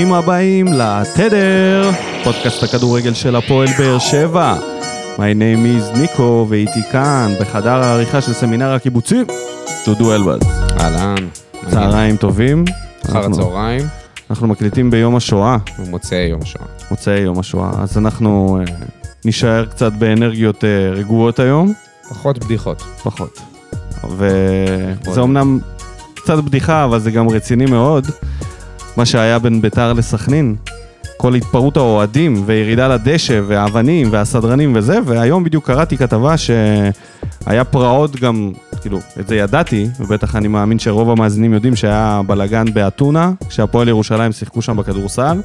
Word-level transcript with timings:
ברוכים 0.00 0.14
הבאים 0.14 0.66
לתדר, 0.66 1.90
פודקאסט 2.24 2.62
הכדורגל 2.62 3.14
של 3.14 3.36
הפועל 3.36 3.68
באר 3.78 3.98
שבע. 3.98 4.56
My 5.16 5.18
name 5.18 5.94
is 5.94 5.98
ניקו, 5.98 6.46
ואיתי 6.48 6.82
כאן, 6.92 7.32
בחדר 7.40 7.82
העריכה 7.82 8.20
של 8.20 8.32
סמינר 8.32 8.72
הקיבוצים, 8.72 9.26
דודו 9.86 10.14
אלבז. 10.14 10.40
אהלן. 10.80 11.14
צהריים 11.70 12.16
טובים. 12.16 12.64
אחר 13.06 13.26
הצהריים 13.26 13.86
אנחנו 14.30 14.46
מקליטים 14.48 14.90
ביום 14.90 15.16
השואה, 15.16 15.56
ומוצאי 15.78 16.18
יום 16.18 16.40
השואה. 16.42 16.64
מוצאי 16.90 17.18
יום 17.18 17.38
השואה, 17.38 17.70
אז 17.78 17.98
אנחנו 17.98 18.58
אה, 18.60 18.74
נישאר 19.24 19.64
קצת 19.66 19.92
באנרגיות 19.92 20.64
אה, 20.64 20.90
רגועות 20.92 21.38
היום, 21.38 21.72
פחות 22.08 22.44
בדיחות. 22.44 22.82
פחות. 23.02 23.40
וזה 24.10 25.20
אמנם 25.22 25.58
קצת 26.14 26.38
בדיחה, 26.38 26.84
אבל 26.84 26.98
זה 26.98 27.10
גם 27.10 27.28
רציני 27.28 27.66
מאוד. 27.66 28.06
מה 28.96 29.06
שהיה 29.06 29.38
בין 29.38 29.62
ביתר 29.62 29.92
לסכנין, 29.92 30.56
כל 31.16 31.34
התפרעות 31.34 31.76
האוהדים 31.76 32.42
וירידה 32.46 32.88
לדשא 32.88 33.40
והאבנים 33.46 34.08
והסדרנים 34.10 34.72
וזה, 34.74 34.98
והיום 35.06 35.44
בדיוק 35.44 35.66
קראתי 35.66 35.96
כתבה 35.96 36.34
שהיה 36.36 37.64
פרעות 37.64 38.16
גם, 38.16 38.52
כאילו, 38.80 38.98
את 39.20 39.28
זה 39.28 39.36
ידעתי, 39.36 39.86
ובטח 40.00 40.36
אני 40.36 40.48
מאמין 40.48 40.78
שרוב 40.78 41.10
המאזינים 41.10 41.54
יודעים 41.54 41.76
שהיה 41.76 42.20
בלאגן 42.26 42.64
באתונה, 42.72 43.32
כשהפועל 43.48 43.88
ירושלים 43.88 44.32
שיחקו 44.32 44.62
שם 44.62 44.76
בכדורסל. 44.76 45.40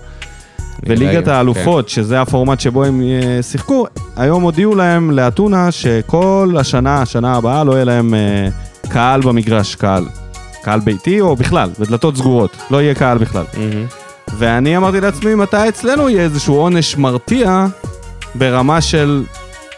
וליגת 0.83 1.25
כן. 1.25 1.31
האלופות, 1.31 1.89
שזה 1.89 2.21
הפורמט 2.21 2.59
שבו 2.59 2.83
הם 2.83 3.01
אה, 3.01 3.43
שיחקו, 3.43 3.85
היום 4.15 4.43
הודיעו 4.43 4.75
להם 4.75 5.11
לאתונה 5.11 5.71
שכל 5.71 6.55
השנה, 6.59 7.01
השנה 7.01 7.35
הבאה, 7.35 7.63
לא 7.63 7.73
יהיה 7.73 7.85
להם 7.85 8.13
אה, 8.13 8.47
קהל 8.89 9.21
במגרש, 9.21 9.75
קהל. 9.75 10.05
קהל 10.65 10.79
ביתי 10.79 11.21
או 11.21 11.35
בכלל, 11.35 11.69
בדלתות 11.79 12.17
סגורות, 12.17 12.57
לא 12.71 12.81
יהיה 12.81 12.95
קהל 12.95 13.17
בכלל. 13.17 13.43
מהמם. 13.57 13.85
ואני 14.37 14.77
אמרתי 14.77 15.01
לעצמי, 15.01 15.35
מתי 15.35 15.69
אצלנו 15.69 16.09
יהיה 16.09 16.23
איזשהו 16.23 16.55
עונש 16.55 16.97
מרתיע 16.97 17.65
ברמה 18.35 18.81
של... 18.81 19.23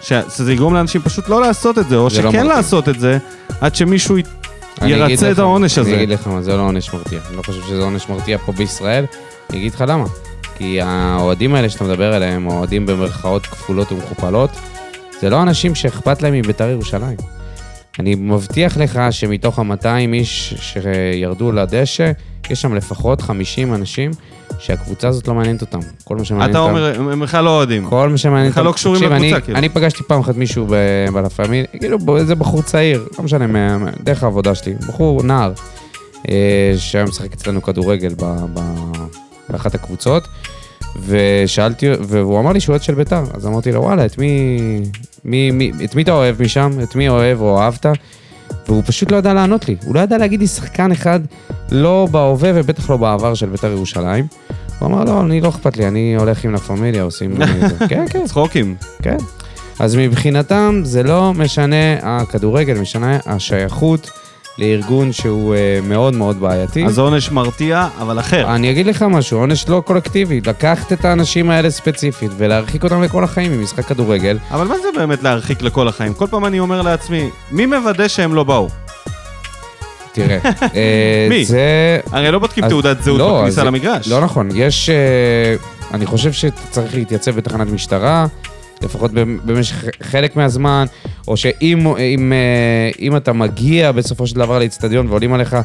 שזה 0.01 0.53
יגרום 0.53 0.73
לאנשים 0.73 1.01
פשוט 1.01 1.29
לא 1.29 1.41
לעשות 1.41 1.77
את 1.77 1.89
זה, 1.89 1.95
או 1.95 2.09
זה 2.09 2.21
לא 2.21 2.29
שכן 2.31 2.37
מרתיע. 2.37 2.55
לעשות 2.55 2.89
את 2.89 2.99
זה, 2.99 3.17
עד 3.61 3.75
שמישהו 3.75 4.17
ירצה 4.81 5.31
את 5.31 5.39
העונש 5.39 5.77
הזה. 5.77 5.89
אני 5.89 5.97
אגיד 6.03 6.09
לך 6.09 6.27
מה, 6.27 6.41
זה 6.41 6.57
לא 6.57 6.61
עונש 6.61 6.93
מרתיע. 6.93 7.19
אני 7.29 7.37
לא 7.37 7.41
חושב 7.41 7.61
שזה 7.67 7.83
עונש 7.83 8.09
מרתיע 8.09 8.37
פה 8.37 8.51
בישראל. 8.51 9.05
אני 9.49 9.57
אגיד 9.57 9.73
לך 9.73 9.83
למה. 9.87 10.05
כי 10.57 10.81
האוהדים 10.81 11.55
האלה 11.55 11.69
שאתה 11.69 11.83
מדבר 11.83 12.13
עליהם, 12.13 12.47
אוהדים 12.47 12.85
במרכאות 12.85 13.45
כפולות 13.45 13.91
ומכופלות, 13.91 14.49
זה 15.21 15.29
לא 15.29 15.41
אנשים 15.41 15.75
שאכפת 15.75 16.21
להם 16.21 16.33
מבית"ר 16.33 16.69
ירושלים. 16.69 17.36
אני 17.99 18.15
מבטיח 18.15 18.77
לך 18.77 18.99
שמתוך 19.11 19.59
ה-200 19.59 20.13
איש 20.13 20.53
שירדו 20.59 21.51
לדשא, 21.51 22.11
יש 22.49 22.61
שם 22.61 22.75
לפחות 22.75 23.21
50 23.21 23.73
אנשים 23.73 24.11
שהקבוצה 24.59 25.07
הזאת 25.07 25.27
לא 25.27 25.33
מעניינת 25.33 25.61
אותם. 25.61 25.79
כל 26.03 26.15
מה 26.15 26.25
שמעניין 26.25 26.49
אתה 26.49 26.59
אותם... 26.59 26.75
אומר, 26.75 27.11
הם 27.11 27.19
בכלל 27.19 27.43
לא 27.43 27.49
אוהדים. 27.49 27.85
כל 27.85 28.09
מה 28.09 28.17
שמעניין 28.17 28.51
בכלל 28.51 28.65
לא 28.65 28.71
קשורים 28.71 29.03
לקבוצה, 29.03 29.35
אני, 29.35 29.41
כאילו. 29.41 29.57
אני 29.57 29.69
פגשתי 29.69 30.03
פעם 30.03 30.19
אחת 30.19 30.35
מישהו 30.35 30.67
בלה 31.13 31.29
פמיליה, 31.29 31.65
כאילו 31.79 32.17
איזה 32.17 32.35
בחור 32.35 32.61
צעיר, 32.61 33.07
לא 33.17 33.23
משנה, 33.23 33.77
דרך 34.03 34.23
העבודה 34.23 34.55
שלי, 34.55 34.73
בחור 34.87 35.23
נער, 35.23 35.53
אה, 36.29 36.73
שהיה 36.77 37.05
משחק 37.05 37.33
אצלנו 37.33 37.61
כדורגל 37.61 38.13
ב, 38.17 38.35
ב, 38.53 38.59
באחת 39.49 39.75
הקבוצות, 39.75 40.27
ושאלתי, 41.05 41.89
והוא 42.01 42.39
אמר 42.39 42.51
לי 42.51 42.59
שהוא 42.59 42.73
אוהד 42.73 42.83
של 42.83 42.93
בית"ר, 42.93 43.23
אז 43.33 43.47
אמרתי 43.47 43.71
לו, 43.71 43.81
וואלה, 43.81 44.05
את 44.05 44.17
מי, 44.17 44.57
מי, 45.27 45.51
מי, 45.51 45.71
את 45.85 45.95
מי 45.95 46.01
אתה 46.01 46.11
אוהב 46.11 46.41
משם? 46.41 46.71
את 46.83 46.95
מי 46.95 47.09
אוהב 47.09 47.41
או 47.41 47.59
אהבת? 47.59 47.85
והוא 48.67 48.83
פשוט 48.85 49.11
לא 49.11 49.17
ידע 49.17 49.33
לענות 49.33 49.67
לי, 49.67 49.75
הוא 49.85 49.95
לא 49.95 49.99
ידע 49.99 50.17
להגיד 50.17 50.39
לי 50.39 50.47
שחקן 50.47 50.91
אחד, 50.91 51.19
לא 51.71 52.07
בהווה 52.11 52.51
ובטח 52.55 52.89
לא 52.89 52.97
בעבר 52.97 53.33
של 53.33 53.45
בית"ר 53.45 53.71
ירושלים. 53.71 54.27
הוא 54.79 54.87
אמר, 54.87 55.03
לא, 55.03 55.21
אני 55.21 55.41
לא 55.41 55.49
אכפת 55.49 55.77
לי, 55.77 55.87
אני 55.87 56.15
הולך 56.15 56.43
עם 56.43 56.51
לה 56.51 56.57
פמיליה, 56.57 57.03
עושים... 57.03 57.35
זה." 57.67 57.75
כן, 57.89 58.05
כן, 58.09 58.27
צחוקים. 58.27 58.75
כן. 59.01 59.17
אז 59.79 59.95
מבחינתם 59.95 60.81
זה 60.83 61.03
לא 61.03 61.33
משנה 61.33 61.95
הכדורגל, 62.01 62.79
משנה 62.79 63.19
השייכות 63.25 64.09
לארגון 64.59 65.11
שהוא 65.11 65.55
אה, 65.55 65.79
מאוד 65.83 66.15
מאוד 66.15 66.39
בעייתי. 66.39 66.85
אז 66.85 66.99
עונש 66.99 67.31
מרתיע, 67.31 67.87
אבל 68.01 68.19
אחר. 68.19 68.55
אני 68.55 68.71
אגיד 68.71 68.85
לך 68.85 69.01
משהו, 69.01 69.39
עונש 69.39 69.69
לא 69.69 69.81
קולקטיבי, 69.85 70.41
לקחת 70.45 70.93
את 70.93 71.05
האנשים 71.05 71.49
האלה 71.49 71.69
ספציפית 71.69 72.31
ולהרחיק 72.37 72.83
אותם 72.83 73.03
לכל 73.03 73.23
החיים 73.23 73.51
ממשחק 73.59 73.85
כדורגל. 73.85 74.37
אבל 74.51 74.67
מה 74.67 74.75
זה 74.83 74.99
באמת 74.99 75.23
להרחיק 75.23 75.61
לכל 75.61 75.87
החיים? 75.87 76.13
כל 76.13 76.27
פעם 76.27 76.45
אני 76.45 76.59
אומר 76.59 76.81
לעצמי, 76.81 77.29
מי 77.51 77.65
מוודא 77.65 78.07
שהם 78.07 78.33
לא 78.35 78.43
באו? 78.43 78.69
תראה, 80.11 80.37
אה, 80.75 81.27
מי? 81.29 81.45
זה... 81.45 81.99
הרי 82.11 82.31
לא 82.31 82.39
בודקים 82.39 82.63
אז- 82.63 82.69
תעודת 82.69 83.03
זהות 83.03 83.19
לא, 83.19 83.39
בכניסה 83.41 83.61
אז- 83.61 83.67
למגרש. 83.67 84.07
לא 84.07 84.21
נכון, 84.21 84.49
יש... 84.55 84.89
אה, 84.89 84.95
אני 85.93 86.05
חושב 86.05 86.31
שצריך 86.31 86.93
להתייצב 86.95 87.35
בתחנת 87.35 87.67
משטרה, 87.71 88.25
לפחות 88.83 89.11
במ- 89.11 89.39
במשך 89.45 89.75
חלק 90.03 90.35
מהזמן, 90.35 90.85
או 91.27 91.37
שאם 91.37 91.87
אם, 91.97 92.33
אה, 92.33 92.37
אם 92.99 93.15
אתה 93.17 93.33
מגיע 93.33 93.91
בסופו 93.91 94.27
של 94.27 94.35
דבר 94.35 94.59
לאצטדיון 94.59 95.07
ועולים 95.07 95.33
עליך, 95.33 95.55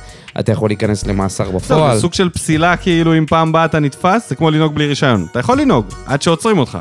אתה 0.40 0.52
יכול 0.52 0.70
להיכנס 0.70 1.06
למאסר 1.06 1.50
בפועל. 1.50 1.94
זה 1.94 2.00
סוג 2.00 2.14
של 2.14 2.30
פסילה, 2.30 2.76
כאילו 2.76 3.18
אם 3.18 3.26
פעם 3.26 3.52
באה 3.52 3.64
אתה 3.64 3.78
נתפס, 3.78 4.28
זה 4.28 4.34
כמו 4.34 4.50
לנהוג 4.50 4.74
בלי 4.74 4.86
רישיון. 4.86 5.26
אתה 5.30 5.38
יכול 5.38 5.60
לנהוג, 5.60 5.86
עד 6.06 6.22
שעוצרים 6.22 6.58
אותך. 6.58 6.78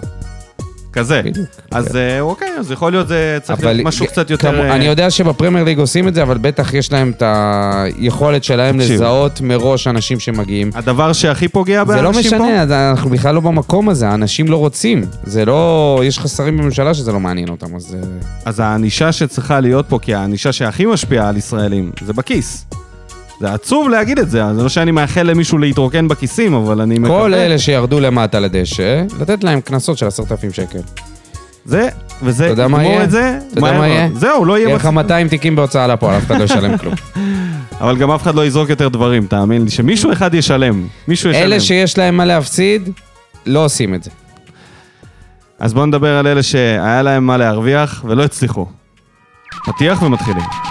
כזה. 0.94 1.22
בדיוק. 1.26 1.48
אז 1.72 1.96
אה, 1.96 2.20
אוקיי, 2.22 2.48
אז 2.60 2.72
יכול 2.72 2.92
להיות 2.92 3.08
זה 3.08 3.38
צריך 3.44 3.64
להיות 3.64 3.86
משהו 3.88 4.06
קצת 4.08 4.30
יותר... 4.30 4.52
כמו- 4.52 4.62
אה, 4.64 4.76
אני 4.76 4.86
יודע 4.86 5.10
שבפרמייר 5.10 5.66
ליג 5.66 5.80
עושים 5.80 6.08
את 6.08 6.16
זה, 6.16 6.24
אבל 6.24 6.38
בטח 6.38 6.74
יש 6.74 6.92
להם 6.92 7.12
את 7.18 7.24
היכולת 7.26 8.44
שלהם 8.44 8.78
תקשיב. 8.78 8.96
לזהות 8.96 9.42
מראש 9.42 9.88
אנשים 9.88 10.20
שמגיעים. 10.20 10.70
הדבר 10.76 11.14
שהכי 11.14 11.48
פוגע 11.48 11.84
זה 11.88 11.96
לא 11.96 12.12
באנשים 12.12 12.32
פה... 12.32 12.38
משנה, 12.38 12.62
אז 12.62 12.72
אנחנו 12.72 13.10
בכלל 13.10 13.36
לא 13.36 13.42
במקום 13.42 13.90
הזה, 13.90 14.08
האנשים 14.10 14.48
לא 14.48 14.58
רוצים. 14.58 15.02
זה 15.24 15.46
לא... 15.46 16.02
יש 16.06 16.20
חסרים 16.20 16.58
בממשלה 16.58 16.94
שזה 16.94 17.12
לא 17.12 17.20
מעניין 17.20 17.50
אותם, 17.50 17.76
אז... 17.76 17.96
אה, 17.96 18.08
אז 18.46 18.60
הענישה 18.60 19.12
שצריכה 19.12 19.60
להיות 19.60 19.86
פה, 19.90 20.00
כי 20.02 20.14
הענישה 20.16 20.52
שהכי 20.52 20.86
משפיעה 20.86 21.30
על 21.30 21.38
ישראלים, 21.38 21.92
זה 22.06 22.14
בכיס. 22.14 22.66
זה 23.42 23.54
עצוב 23.54 23.90
להגיד 23.90 24.20
את 24.20 24.30
זה, 24.30 24.54
זה 24.56 24.64
לא 24.64 24.70
שאני 24.70 24.92
מאחל 24.92 25.24
למישהו 25.24 25.58
להתרוקן 25.58 26.08
בכיסים, 26.08 26.54
אבל 26.54 26.82
אני 26.82 27.00
מקווה... 27.00 27.20
כל 27.20 27.34
אלה 27.34 27.60
שירדו 27.60 28.00
למטה 28.00 28.40
לדשא, 28.40 29.04
לתת 29.20 29.44
להם 29.44 29.62
קנסות 29.62 29.98
של 29.98 30.08
עשרת 30.08 30.32
אלפים 30.32 30.52
שקל. 30.54 30.80
זה, 31.66 31.88
וזה, 32.24 32.44
אתה 32.46 32.54
יודע 32.54 32.68
מה 32.68 32.84
יהיה? 32.84 33.04
את 33.04 33.12
זה, 33.12 33.40
אתה 33.52 33.60
יודע 33.60 33.78
מה. 33.80 33.88
יהיה? 33.88 34.10
זהו, 34.16 34.46
לא 34.46 34.58
יהיה... 34.58 34.68
יהיה 34.68 34.76
לך 34.76 34.86
בצ- 34.86 34.90
200 34.90 35.28
תיקים 35.28 35.56
בהוצאה 35.56 35.88
לפועל, 35.88 36.18
אף 36.18 36.26
אחד 36.26 36.38
לא 36.40 36.44
ישלם 36.44 36.78
כלום. 36.78 36.94
אבל 37.82 37.98
גם 37.98 38.12
אף 38.12 38.22
אחד 38.24 38.36
לא 38.36 38.46
יזרוק 38.46 38.70
יותר 38.70 38.88
דברים, 38.90 39.26
תאמין 39.26 39.64
לי, 39.64 39.70
שמישהו 39.70 40.12
אחד 40.12 40.34
ישלם. 40.34 40.88
מישהו 41.08 41.30
ישלם. 41.30 41.44
אלה 41.44 41.60
שיש 41.60 41.98
להם 41.98 42.18
מה 42.18 42.26
להפסיד, 42.26 42.90
לא 43.46 43.66
עושים 43.66 43.96
את 43.96 44.04
זה. 44.04 44.10
אז 45.60 45.74
בואו 45.74 45.86
נדבר 45.86 46.18
על 46.18 46.28
אלה 46.28 46.44
שהיה 46.44 47.02
להם 47.02 47.28
מה 47.28 47.38
להרוויח 47.38 48.06
ולא 48.08 48.24
הצליחו. 48.24 48.66
פתיח 49.66 50.02
ומתחילים. 50.02 50.71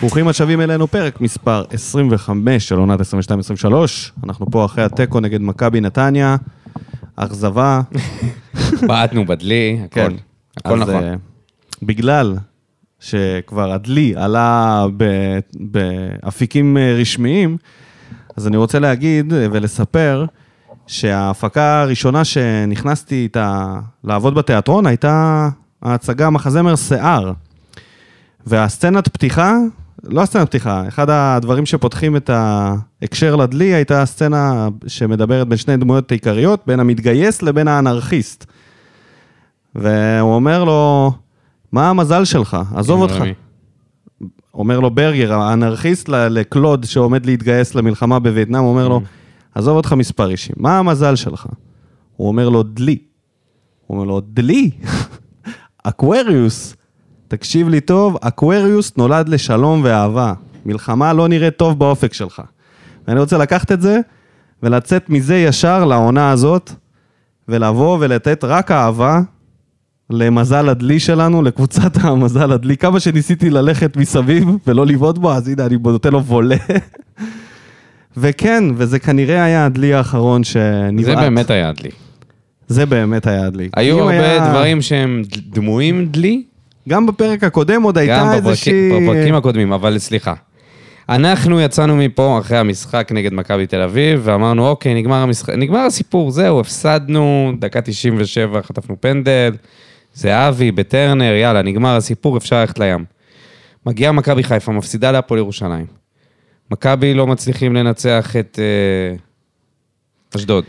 ברוכים 0.00 0.28
השבים 0.28 0.60
אלינו, 0.60 0.86
פרק 0.86 1.20
מספר 1.20 1.64
25 1.70 2.68
של 2.68 2.74
עונת 2.74 3.00
22-23. 3.00 3.04
אנחנו 4.24 4.50
פה 4.50 4.64
אחרי 4.64 4.84
התיקו 4.84 5.20
נגד 5.20 5.40
מכבי 5.40 5.80
נתניה, 5.80 6.36
אכזבה. 7.16 7.80
בעטנו 8.88 9.26
בדלי, 9.26 9.80
הכל. 9.84 10.00
כן. 10.00 10.12
הכל 10.56 10.82
אז, 10.82 10.88
נכון. 10.88 11.04
אה, 11.04 11.14
בגלל 11.82 12.36
שכבר 13.00 13.72
הדלי 13.72 14.14
עלה 14.16 14.86
באפיקים 15.54 16.76
אה, 16.76 16.96
רשמיים, 17.00 17.56
אז 18.36 18.46
אני 18.46 18.56
רוצה 18.56 18.78
להגיד 18.78 19.32
אה, 19.32 19.46
ולספר 19.52 20.24
שההפקה 20.86 21.82
הראשונה 21.82 22.24
שנכנסתי 22.24 23.14
איתה 23.14 23.78
לעבוד 24.04 24.34
בתיאטרון 24.34 24.86
הייתה 24.86 25.48
ההצגה 25.82 26.30
מחזמר 26.30 26.76
שיער. 26.76 27.32
והסצנת 28.46 29.08
פתיחה, 29.08 29.56
לא 30.08 30.20
הסצנת 30.22 30.48
פתיחה, 30.48 30.88
אחד 30.88 31.10
הדברים 31.10 31.66
שפותחים 31.66 32.16
את 32.16 32.30
ההקשר 32.30 33.36
לדלי 33.36 33.74
הייתה 33.74 34.02
הסצנה 34.02 34.68
שמדברת 34.86 35.48
בין 35.48 35.58
שני 35.58 35.76
דמויות 35.76 36.12
עיקריות, 36.12 36.62
בין 36.66 36.80
המתגייס 36.80 37.42
לבין 37.42 37.68
האנרכיסט. 37.68 38.44
והוא 39.74 40.34
אומר 40.34 40.64
לו, 40.64 41.12
מה 41.72 41.90
המזל 41.90 42.24
שלך? 42.24 42.56
עזוב 42.74 43.00
אותך. 43.00 43.14
רמי. 43.14 43.34
אומר 44.54 44.80
לו 44.80 44.90
ברגר, 44.90 45.32
האנרכיסט 45.32 46.08
לקלוד 46.08 46.84
שעומד 46.84 47.26
להתגייס 47.26 47.74
למלחמה 47.74 48.18
בווייטנאם, 48.18 48.62
הוא 48.62 48.70
אומר 48.70 48.88
לו, 48.88 49.00
עזוב 49.54 49.76
אותך 49.76 49.92
מספר 49.92 50.30
אישי, 50.30 50.52
מה 50.56 50.78
המזל 50.78 51.16
שלך? 51.16 51.46
הוא 52.16 52.28
אומר 52.28 52.48
לו, 52.48 52.62
דלי. 52.62 52.98
הוא 53.86 53.96
אומר 53.96 54.08
לו, 54.08 54.20
דלי, 54.20 54.70
אקווריוס. 55.82 56.76
תקשיב 57.28 57.68
לי 57.68 57.80
טוב, 57.80 58.16
אקווריוס 58.20 58.92
נולד 58.96 59.28
לשלום 59.28 59.80
ואהבה. 59.84 60.32
מלחמה 60.66 61.12
לא 61.12 61.28
נראית 61.28 61.56
טוב 61.56 61.78
באופק 61.78 62.12
שלך. 62.12 62.42
ואני 63.08 63.20
רוצה 63.20 63.38
לקחת 63.38 63.72
את 63.72 63.82
זה 63.82 64.00
ולצאת 64.62 65.10
מזה 65.10 65.36
ישר 65.36 65.84
לעונה 65.84 66.30
הזאת, 66.30 66.70
ולבוא 67.48 67.96
ולתת 68.00 68.44
רק 68.44 68.70
אהבה 68.70 69.20
למזל 70.10 70.68
הדלי 70.68 71.00
שלנו, 71.00 71.42
לקבוצת 71.42 71.96
המזל 72.04 72.52
הדלי. 72.52 72.76
כמה 72.76 73.00
שניסיתי 73.00 73.50
ללכת 73.50 73.96
מסביב 73.96 74.48
ולא 74.66 74.86
לבעוט 74.86 75.18
בו, 75.18 75.32
אז 75.32 75.48
הנה, 75.48 75.66
אני 75.66 75.76
נותן 75.84 76.12
לו 76.12 76.24
וולה. 76.24 76.56
וכן, 78.16 78.64
וזה 78.76 78.98
כנראה 78.98 79.44
היה 79.44 79.66
הדלי 79.66 79.94
האחרון 79.94 80.44
שנבעט. 80.44 81.04
זה 81.04 81.16
באמת 81.16 81.50
היה 81.50 81.72
דלי. 81.72 81.90
זה 82.68 82.86
באמת 82.86 83.26
היה 83.26 83.46
הדלי. 83.46 83.68
היו 83.76 83.98
הרבה 84.00 84.10
היה- 84.12 84.50
דברים 84.50 84.82
שהם 84.82 85.22
דמויים 85.50 86.06
דלי, 86.06 86.42
גם 86.88 87.06
בפרק 87.06 87.44
הקודם 87.44 87.82
עוד 87.82 87.94
גם 87.94 88.00
הייתה 88.00 88.34
איזושהי... 88.34 88.90
בפרקים 89.02 89.34
הקודמים, 89.34 89.72
אבל 89.72 89.98
סליחה. 89.98 90.34
אנחנו 91.08 91.60
יצאנו 91.60 91.96
מפה 91.96 92.38
אחרי 92.38 92.58
המשחק 92.58 93.08
נגד 93.12 93.32
מכבי 93.32 93.66
תל 93.66 93.80
אביב, 93.80 94.20
ואמרנו, 94.24 94.68
אוקיי, 94.68 94.94
נגמר 94.94 95.16
המשחק, 95.16 95.54
נגמר 95.54 95.78
הסיפור, 95.78 96.30
זהו, 96.30 96.60
הפסדנו, 96.60 97.52
דקה 97.58 97.80
97 97.80 98.62
חטפנו 98.62 98.96
פנדל, 99.00 99.52
זהבי 100.14 100.72
בטרנר, 100.72 101.34
יאללה, 101.34 101.62
נגמר 101.62 101.96
הסיפור, 101.96 102.36
אפשר 102.36 102.60
ללכת 102.60 102.78
לים. 102.78 103.04
מגיעה 103.86 104.12
מכבי 104.12 104.42
חיפה, 104.42 104.72
מפסידה 104.72 105.12
להפועל 105.12 105.38
ירושלים. 105.38 105.86
מכבי 106.70 107.14
לא 107.14 107.26
מצליחים 107.26 107.74
לנצח 107.74 108.36
את 108.36 108.58
אה, 108.62 109.16
אשדוד, 110.36 110.64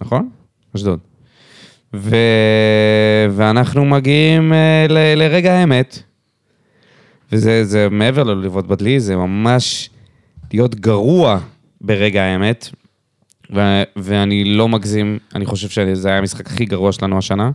נכון? 0.00 0.28
אשדוד. 0.76 1.13
ו... 1.94 2.16
ואנחנו 3.30 3.84
מגיעים 3.84 4.52
אה, 4.52 4.86
ל... 4.88 5.14
לרגע 5.14 5.52
האמת, 5.52 5.98
וזה 7.32 7.64
זה 7.64 7.88
מעבר 7.90 8.22
ללבעוט 8.22 8.66
בדלי, 8.66 9.00
זה 9.00 9.16
ממש 9.16 9.90
להיות 10.52 10.74
גרוע 10.74 11.38
ברגע 11.80 12.22
האמת, 12.22 12.68
ו... 13.54 13.82
ואני 13.96 14.44
לא 14.44 14.68
מגזים, 14.68 15.18
אני 15.34 15.46
חושב 15.46 15.68
שזה 15.68 16.08
היה 16.08 16.18
המשחק 16.18 16.46
הכי 16.46 16.64
גרוע 16.64 16.92
שלנו 16.92 17.18
השנה. 17.18 17.50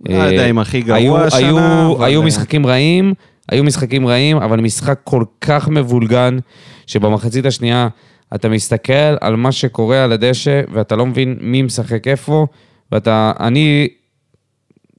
לא 0.00 0.14
יודע 0.14 0.50
אם 0.50 0.58
הכי 0.58 0.80
גרוע 0.80 0.98
היו, 0.98 1.18
השנה, 1.18 1.38
היו, 1.38 1.96
אבל- 1.96 2.06
היו 2.06 2.22
משחקים 2.22 2.66
רעים, 2.66 3.14
היו 3.48 3.64
משחקים 3.64 4.06
רעים, 4.06 4.36
אבל 4.36 4.60
משחק 4.60 5.00
כל 5.04 5.24
כך 5.40 5.68
מבולגן, 5.68 6.38
שבמחצית 6.86 7.46
השנייה 7.46 7.88
אתה 8.34 8.48
מסתכל 8.48 9.16
על 9.20 9.36
מה 9.36 9.52
שקורה 9.52 10.04
על 10.04 10.12
הדשא, 10.12 10.60
ואתה 10.72 10.96
לא 10.96 11.06
מבין 11.06 11.36
מי 11.40 11.62
משחק 11.62 12.08
איפה, 12.08 12.46
ואתה, 12.92 13.32
אני 13.40 13.88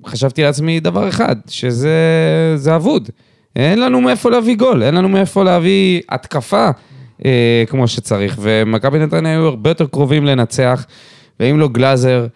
חשבתי 0.05 0.43
לעצמי 0.43 0.79
דבר 0.79 1.09
אחד, 1.09 1.35
שזה 1.47 1.97
זה 2.55 2.75
אבוד. 2.75 3.09
אין 3.55 3.79
לנו 3.79 4.01
מאיפה 4.01 4.29
להביא 4.29 4.55
גול, 4.55 4.83
אין 4.83 4.95
לנו 4.95 5.09
מאיפה 5.09 5.43
להביא 5.43 6.01
התקפה 6.09 6.69
אה, 7.25 7.63
כמו 7.67 7.87
שצריך, 7.87 8.37
ומכבי 8.41 8.99
נתניה 8.99 9.31
היו 9.31 9.47
הרבה 9.47 9.69
יותר 9.69 9.87
קרובים 9.87 10.25
לנצח, 10.25 10.85
ואם 11.39 11.59
לא 11.59 11.67
גלאזר, 11.67 12.27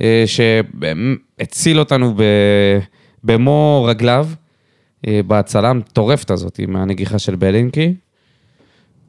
אה, 0.00 0.24
שהציל 0.26 1.78
אותנו 1.78 2.14
ב, 2.16 2.22
במו 3.24 3.86
רגליו, 3.88 4.28
אה, 5.06 5.20
בהצלה 5.26 5.70
המטורפת 5.70 6.30
הזאת 6.30 6.60
מהנגיחה 6.68 7.18
של 7.18 7.36
בלינקי, 7.36 7.94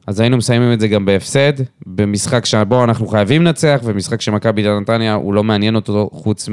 אז 0.08 0.20
היינו 0.20 0.36
מסיימים 0.36 0.72
את 0.72 0.80
זה 0.80 0.88
גם 0.88 1.04
בהפסד, 1.04 1.52
במשחק 1.86 2.44
שבו 2.44 2.84
אנחנו 2.84 3.06
חייבים 3.06 3.42
לנצח, 3.42 3.80
ומשחק 3.84 4.20
שמכבי 4.20 4.62
נתניה, 4.80 5.14
הוא 5.14 5.34
לא 5.34 5.44
מעניין 5.44 5.74
אותו 5.74 6.10
חוץ 6.12 6.48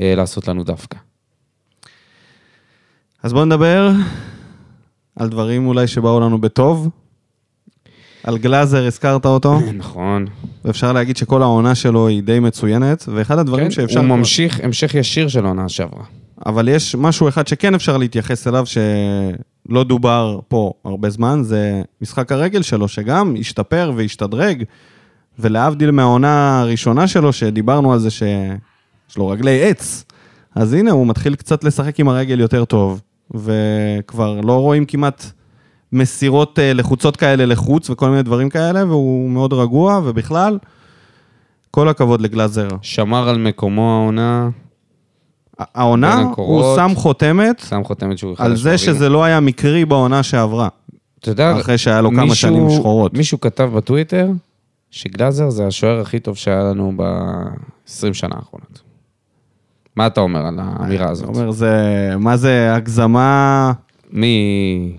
מלעשות 0.00 0.48
לנו 0.48 0.64
דווקא. 0.64 0.98
אז 3.22 3.32
בואו 3.32 3.44
נדבר 3.44 3.90
על 5.16 5.28
דברים 5.28 5.66
אולי 5.66 5.86
שבאו 5.86 6.20
לנו 6.20 6.40
בטוב. 6.40 6.88
על 8.24 8.38
גלאזר 8.38 8.86
הזכרת 8.86 9.26
אותו, 9.26 9.60
נכון. 9.74 10.26
ואפשר 10.64 10.92
להגיד 10.92 11.16
שכל 11.16 11.42
העונה 11.42 11.74
שלו 11.74 12.08
היא 12.08 12.22
די 12.22 12.40
מצוינת, 12.40 13.04
ואחד 13.08 13.38
הדברים 13.38 13.64
כן, 13.64 13.70
שאפשר... 13.70 14.00
הוא 14.00 14.08
ממשיך, 14.08 14.60
המשך 14.62 14.94
ישיר 14.94 15.28
של 15.28 15.44
העונה 15.44 15.68
שעברה. 15.68 16.04
אבל 16.46 16.68
יש 16.68 16.94
משהו 16.94 17.28
אחד 17.28 17.46
שכן 17.46 17.74
אפשר 17.74 17.96
להתייחס 17.96 18.46
אליו, 18.46 18.64
שלא 18.66 19.84
דובר 19.84 20.40
פה 20.48 20.72
הרבה 20.84 21.10
זמן, 21.10 21.40
זה 21.42 21.82
משחק 22.00 22.32
הרגל 22.32 22.62
שלו, 22.62 22.88
שגם 22.88 23.34
השתפר 23.40 23.92
והשתדרג, 23.96 24.64
ולהבדיל 25.38 25.90
מהעונה 25.90 26.60
הראשונה 26.60 27.06
שלו, 27.06 27.32
שדיברנו 27.32 27.92
על 27.92 27.98
זה 27.98 28.10
שיש 28.10 29.16
לו 29.16 29.28
רגלי 29.28 29.68
עץ, 29.68 30.04
אז 30.54 30.72
הנה, 30.72 30.90
הוא 30.90 31.06
מתחיל 31.06 31.34
קצת 31.34 31.64
לשחק 31.64 32.00
עם 32.00 32.08
הרגל 32.08 32.40
יותר 32.40 32.64
טוב, 32.64 33.00
וכבר 33.34 34.40
לא 34.40 34.60
רואים 34.60 34.84
כמעט 34.84 35.32
מסירות 35.92 36.58
אה, 36.58 36.72
לחוצות 36.72 37.16
כאלה 37.16 37.46
לחוץ 37.46 37.90
וכל 37.90 38.08
מיני 38.10 38.22
דברים 38.22 38.50
כאלה, 38.50 38.84
והוא 38.84 39.30
מאוד 39.30 39.52
רגוע, 39.52 40.00
ובכלל, 40.04 40.58
כל 41.70 41.88
הכבוד 41.88 42.20
לגלאזר. 42.20 42.68
שמר 42.82 43.28
על 43.28 43.38
מקומו 43.38 43.92
העונה, 43.92 44.48
העונה, 45.58 46.22
הוא. 46.36 46.76
שם 46.76 46.90
חותמת 46.94 47.58
שם 47.68 47.84
חותמת 47.84 48.18
שהוא 48.18 48.34
על 48.38 48.56
זה 48.56 48.72
השוערים. 48.74 48.96
שזה 48.98 49.08
לא 49.08 49.24
היה 49.24 49.40
מקרי 49.40 49.84
בעונה 49.84 50.22
שעברה, 50.22 50.68
אתה 51.20 51.30
יודע, 51.30 51.60
אחרי 51.60 51.78
שהיה 51.78 52.00
לו 52.00 52.10
כמה 52.10 52.22
מישהו- 52.22 52.36
שנים 52.36 52.70
שחורות. 52.70 53.14
מישהו 53.14 53.40
כתב 53.40 53.70
בטוויטר 53.74 54.30
שגלאזר 54.90 55.50
זה 55.50 55.66
השוער 55.66 56.00
הכי 56.00 56.18
טוב 56.20 56.36
שהיה 56.36 56.62
לנו 56.62 56.92
ב-20 56.96 57.86
שנה 58.14 58.34
האחרונות. 58.36 58.80
מה 59.96 60.06
אתה 60.06 60.20
אומר 60.20 60.46
על 60.46 60.58
האמירה 60.62 61.10
הזאת? 61.10 61.28
אומר, 61.28 61.50
זה, 61.50 61.74
מה 62.18 62.36
זה 62.36 62.74
הגזמה... 62.74 63.72
מי... 64.10 64.92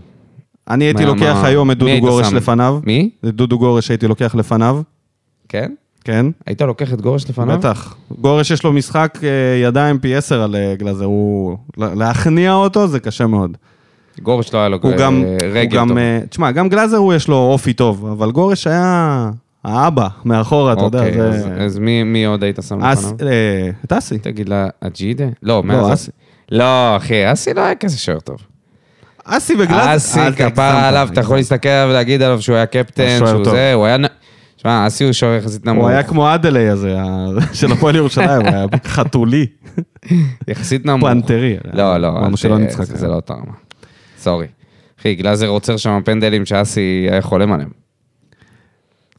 אני 0.70 0.86
הייתי 0.86 1.06
מה- 1.06 1.10
לוקח 1.12 1.36
מה- 1.42 1.48
היום 1.48 1.72
את 1.72 1.78
דודו 1.78 2.00
גורש 2.00 2.28
שם? 2.28 2.36
לפניו. 2.36 2.80
מי? 2.86 3.10
את 3.26 3.36
דודו 3.36 3.60
גורש 3.60 3.90
הייתי 3.90 4.08
לוקח 4.08 4.36
לפניו, 4.36 4.82
כן? 5.50 5.72
כן, 6.06 6.26
היית 6.46 6.62
לוקח 6.62 6.94
את 6.94 7.02
גורש 7.02 7.30
לפניו? 7.30 7.58
בטח. 7.58 7.96
גורש 8.20 8.52
יש 8.52 8.64
לו 8.64 8.74
משחק 8.74 9.20
אה, 9.24 9.30
ידיים 9.68 10.00
פי 10.00 10.16
עשר 10.16 10.42
על 10.42 10.56
אה, 10.56 10.76
גלאזר, 10.76 11.06
הוא... 11.06 11.58
להכניע 11.78 12.54
אותו 12.54 12.88
זה 12.88 13.00
קשה 13.00 13.28
מאוד. 13.28 13.58
גורש 14.22 14.54
לא 14.54 14.60
היה 14.60 14.70
לו 14.70 14.80
אה, 14.84 15.38
רגל 15.52 15.78
גם, 15.78 15.88
טוב. 15.88 15.98
תשמע, 16.30 16.52
גם 16.52 16.70
גלאזר 16.70 16.98
הוא 16.98 17.14
יש 17.14 17.28
לו 17.28 17.38
אופי 17.38 17.74
טוב, 17.74 18.06
אבל 18.06 18.32
גורש 18.32 18.68
היה 18.68 19.30
האבא 19.64 20.08
מאחורה, 20.26 20.74
אתה 20.74 20.82
יודע, 20.82 21.00
אוקיי, 21.00 21.22
אז-. 21.22 21.48
אז 21.60 21.80
מי 21.80 22.04
מי 22.04 22.26
עוד 22.26 22.44
היית 22.44 22.60
שם 22.68 22.80
לפניו? 22.80 23.12
את 23.86 23.94
אסי. 23.94 24.18
תגיד 24.18 24.50
לה, 24.50 24.68
אג'ידה? 24.82 25.26
לא, 25.44 25.64
מאז... 25.64 25.94
אסי. 25.94 26.12
לא, 26.52 26.98
אחי, 26.98 27.34
אסי 27.34 27.54
לא 27.54 27.62
היה 27.62 27.76
כזה 27.76 27.98
שוער 27.98 28.20
טוב. 28.20 28.38
אסי 29.26 29.54
וגלאזר. 29.60 29.96
אסי, 29.96 30.20
כפרה 30.38 30.88
עליו, 30.88 31.10
אתה 31.12 31.22
יכול 31.22 31.38
להסתכל 31.38 31.70
עליו 31.70 31.90
ולהגיד 31.90 32.22
עליו 32.22 32.42
שהוא 32.42 32.56
היה 32.56 32.66
קפטן, 32.66 33.18
שהוא. 33.18 33.46
זה, 33.46 33.74
הוא 33.74 33.86
היה... 33.86 33.98
שמע, 34.66 34.88
אסי 34.88 35.04
הוא 35.04 35.14
שוער 35.14 35.34
יחסית 35.36 35.66
נמוך. 35.66 35.84
הוא 35.84 35.90
היה 35.90 36.04
כמו 36.04 36.36
אדלי 36.36 36.70
הזה, 36.70 36.96
של 37.54 37.72
הפועל 37.72 37.96
ירושלים, 37.96 38.30
הוא 38.42 38.48
היה 38.48 38.66
חתולי, 38.86 39.46
יחסית 40.48 40.86
נמוך. 40.86 41.10
פנתרי. 41.10 41.58
לא, 41.74 41.98
לא, 41.98 42.08
אמרנו 42.08 42.38
שלא 42.38 42.58
נצחק. 42.58 42.84
זה 42.84 43.08
לא 43.08 43.14
אותה 43.16 43.34
רמה. 43.34 43.54
סורי. 44.20 44.48
אחי, 45.00 45.16
גלאזר 45.16 45.48
עוצר 45.48 45.78
שם 45.78 46.00
פנדלים 46.06 46.46
שאסי 46.46 47.08
היה 47.12 47.22
חולם 47.22 47.52
עליהם. 47.54 47.70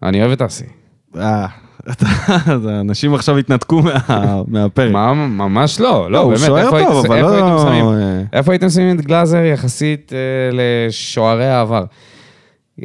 אני 0.03 0.21
אוהב 0.21 0.33
את 0.33 0.43
אסי. 0.43 0.65
אה, 1.17 1.47
האנשים 2.69 3.15
עכשיו 3.15 3.39
התנתקו 3.39 3.83
מה- 3.83 4.43
מהפרק. 4.49 4.93
מה, 4.93 5.15
ממש 5.15 5.81
לא, 5.81 6.11
לא, 6.11 6.29
באמת, 6.29 6.41
הייתם- 6.73 7.59
שמים? 7.63 7.85
איפה 8.33 8.53
הייתם 8.53 8.69
שמים 8.71 8.97
את 8.97 9.05
גלאזר 9.05 9.45
יחסית 9.45 10.13
אה, 10.13 10.19
לשוערי 10.53 11.47
העבר? 11.47 11.85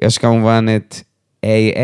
יש 0.04 0.18
כמובן 0.18 0.66
את 0.76 0.96
AA, 1.46 1.80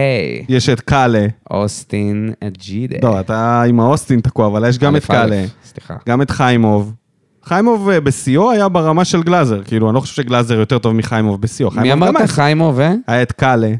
יש 0.49 0.69
את 0.69 0.79
קאלה. 0.81 1.25
אוסטין 1.51 2.33
אג'ידה. 2.43 2.97
לא, 3.03 3.19
אתה 3.19 3.61
עם 3.61 3.79
האוסטין 3.79 4.19
תקוע, 4.19 4.47
אבל 4.47 4.69
יש 4.69 4.77
גם 4.79 4.95
את 4.95 5.05
קאלה. 5.05 5.43
סליחה. 5.65 5.93
גם 6.09 6.21
את 6.21 6.31
חיימוב. 6.31 6.93
חיימוב 7.43 7.89
אה, 7.89 7.99
בשיאו 8.01 8.51
היה 8.51 8.69
ברמה 8.69 9.05
של 9.05 9.23
גלאזר, 9.23 9.63
כאילו, 9.63 9.89
אני 9.89 9.95
לא 9.95 9.99
חושב 9.99 10.13
שגלאזר 10.13 10.59
יותר 10.59 10.77
טוב 10.79 10.93
מחיימוב 10.93 11.41
בשיאו. 11.41 11.69
מי 11.71 11.81
חיימוב 11.81 12.03
אמרת? 12.07 12.15
היה- 12.17 12.27
חיימו 12.27 12.73
ו? 12.75 12.87
היה 13.07 13.21
את 13.21 13.31
קאלה, 13.31 13.71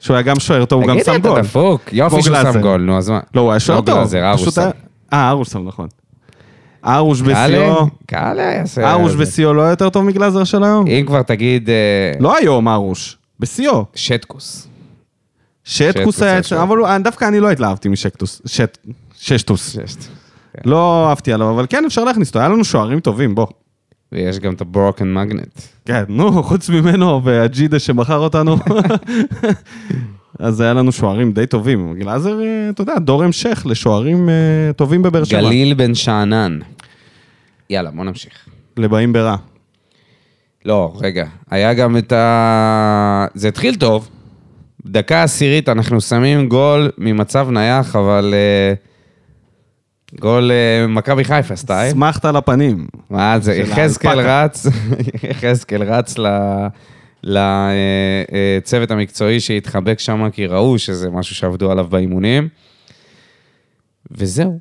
שהוא 0.00 0.14
היה 0.14 0.22
גם 0.22 0.40
שוער 0.40 0.64
טוב, 0.64 0.80
הוא 0.82 0.88
גם 0.88 0.94
תגיד, 0.94 1.04
שם 1.06 1.12
אתה 1.20 1.28
גול. 1.28 1.40
דפוק. 1.40 1.80
יופי 1.92 2.22
שהוא 2.22 2.34
גלאזר. 2.34 2.52
שם 2.52 2.60
גול, 2.60 2.80
נו, 2.82 2.98
אז 2.98 3.10
מה? 3.10 3.20
לא, 3.34 3.40
הוא 3.40 3.50
היה 3.50 3.60
שוער 3.60 3.78
לא 3.80 3.84
טוב. 3.84 3.94
גלאזר, 3.96 4.32
פשוט 4.34 4.46
ארוסם. 4.58 4.60
היה- 4.62 4.70
אה, 5.12 5.28
ארוסם, 5.30 5.68
נכון. 5.68 5.88
ארוש 6.86 7.22
קאלה? 7.22 7.46
בשיאו, 7.46 7.86
קאלה 8.06 8.42
יעשה... 8.42 8.92
ארוש. 8.92 9.14
בשיאו 9.14 9.54
לא 9.54 9.62
יותר 9.62 9.88
טוב 9.90 10.04
מגלאזר 10.04 10.44
של 10.44 10.64
היום? 10.64 10.86
אם 10.86 11.04
כבר 11.06 11.22
תגיד... 11.22 11.70
אה, 11.70 11.74
לא 12.20 12.36
היום 12.36 12.68
ארוש, 12.68 13.18
בשיאו. 13.40 13.84
שטקוס. 13.94 14.66
שטקוס 15.70 16.22
היה 16.22 16.42
שוער. 16.42 16.62
אבל 16.62 16.76
דווקא 17.04 17.24
אני 17.28 17.40
לא 17.40 17.50
התלהבתי 17.50 17.88
משקטוס, 17.88 18.42
שט- 18.46 18.78
ששטוס. 19.18 19.70
שטקוס. 19.86 20.08
לא 20.64 21.08
אהבתי 21.08 21.32
עליו, 21.32 21.50
אבל 21.50 21.66
כן 21.68 21.84
אפשר 21.86 22.04
להכניס 22.04 22.28
אותו, 22.28 22.38
היה 22.38 22.48
לנו 22.48 22.64
שוערים 22.64 23.00
טובים, 23.00 23.34
בוא. 23.34 23.46
ויש 24.12 24.38
גם 24.38 24.52
את 24.54 24.60
הברוקן 24.60 25.14
מגנט. 25.14 25.60
כן, 25.84 26.04
נו, 26.08 26.42
חוץ 26.42 26.68
ממנו 26.68 27.24
והג'ידה 27.24 27.78
שמכר 27.78 28.18
אותנו. 28.18 28.56
אז 30.38 30.60
היה 30.60 30.72
לנו 30.72 30.92
שוערים 30.92 31.32
די 31.32 31.46
טובים. 31.46 31.94
גלאזר, 31.98 32.40
אה, 32.40 32.70
אתה 32.70 32.82
יודע, 32.82 32.98
דור 32.98 33.22
המשך 33.24 33.62
לשוערים 33.66 34.28
אה, 34.28 34.34
טובים 34.76 35.02
בבאר 35.02 35.24
שבע. 35.24 35.40
גליל 35.40 35.74
בן 35.74 35.94
שאנן. 35.94 36.58
יאללה, 37.70 37.90
בוא 37.90 38.04
נמשיך. 38.04 38.32
לבאים 38.76 39.12
ברע. 39.12 39.36
לא, 40.64 40.92
רגע, 41.00 41.26
היה 41.50 41.74
גם 41.74 41.96
את 41.96 42.12
ה... 42.12 43.26
זה 43.34 43.48
התחיל 43.48 43.74
טוב. 43.74 44.08
דקה 44.86 45.22
עשירית 45.22 45.68
אנחנו 45.68 46.00
שמים 46.00 46.48
גול 46.48 46.90
ממצב 46.98 47.48
נייח, 47.50 47.96
אבל... 47.96 48.34
אה, 48.34 48.74
גול 50.18 50.50
אה, 50.50 50.86
מכבי 50.86 51.24
חיפה 51.24 51.56
סטייל. 51.56 51.90
אסמכת 51.90 52.24
על 52.24 52.36
הפנים. 52.36 52.86
מה 53.10 53.38
זה, 53.38 53.54
יחזקאל. 53.62 54.20
רץ, 54.20 54.66
יחזקאל 55.30 55.82
רץ 55.82 56.14
לצוות 57.22 58.90
המקצועי 58.90 59.40
שהתחבק 59.40 59.98
שם, 59.98 60.30
כי 60.32 60.46
ראו 60.46 60.78
שזה 60.78 61.10
משהו 61.10 61.34
שעבדו 61.34 61.70
עליו 61.70 61.84
באימונים. 61.84 62.48
וזהו. 64.10 64.58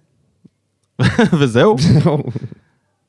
וזהו. 1.39 1.75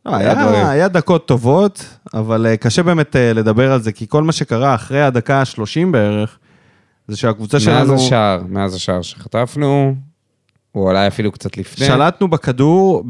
לא, 0.07 0.17
היה. 0.17 0.71
היה, 0.71 0.89
דקות 0.89 1.29
טובות, 1.29 1.85
אבל 2.15 2.47
אה, 2.47 2.57
קשה 2.57 2.83
באמת 2.83 3.17
אה, 3.17 3.33
לדבר 3.33 3.73
על 3.73 3.83
זה, 3.83 3.93
כי 3.93 4.07
כל 4.09 4.23
מה 4.23 4.33
שקרה 4.33 4.75
אחרי 4.75 5.03
הדקה 5.03 5.41
ה-30 5.41 5.87
בערך, 5.91 6.39
זה 7.11 7.17
שהקבוצה 7.17 7.57
מאז 7.57 7.63
שלנו... 7.65 7.95
השער, 7.95 8.43
מאז 8.49 8.75
השער 8.75 9.03
שחטפנו, 9.03 9.95
או 10.75 10.89
אולי 10.89 11.07
אפילו 11.07 11.33
קצת 11.33 11.57
לפני. 11.57 11.87
שלטנו 11.87 12.29
בכדור 12.29 13.05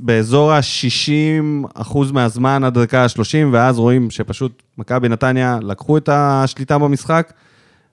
באזור 0.00 0.52
ה-60 0.52 1.68
אחוז 1.74 2.12
מהזמן 2.12 2.64
עד 2.64 2.76
הדקה 2.78 3.02
ה-30, 3.02 3.22
ואז 3.52 3.78
רואים 3.78 4.10
שפשוט 4.10 4.62
מכבי 4.78 5.08
נתניה 5.08 5.58
לקחו 5.62 5.96
את 5.96 6.08
השליטה 6.12 6.78
במשחק, 6.78 7.32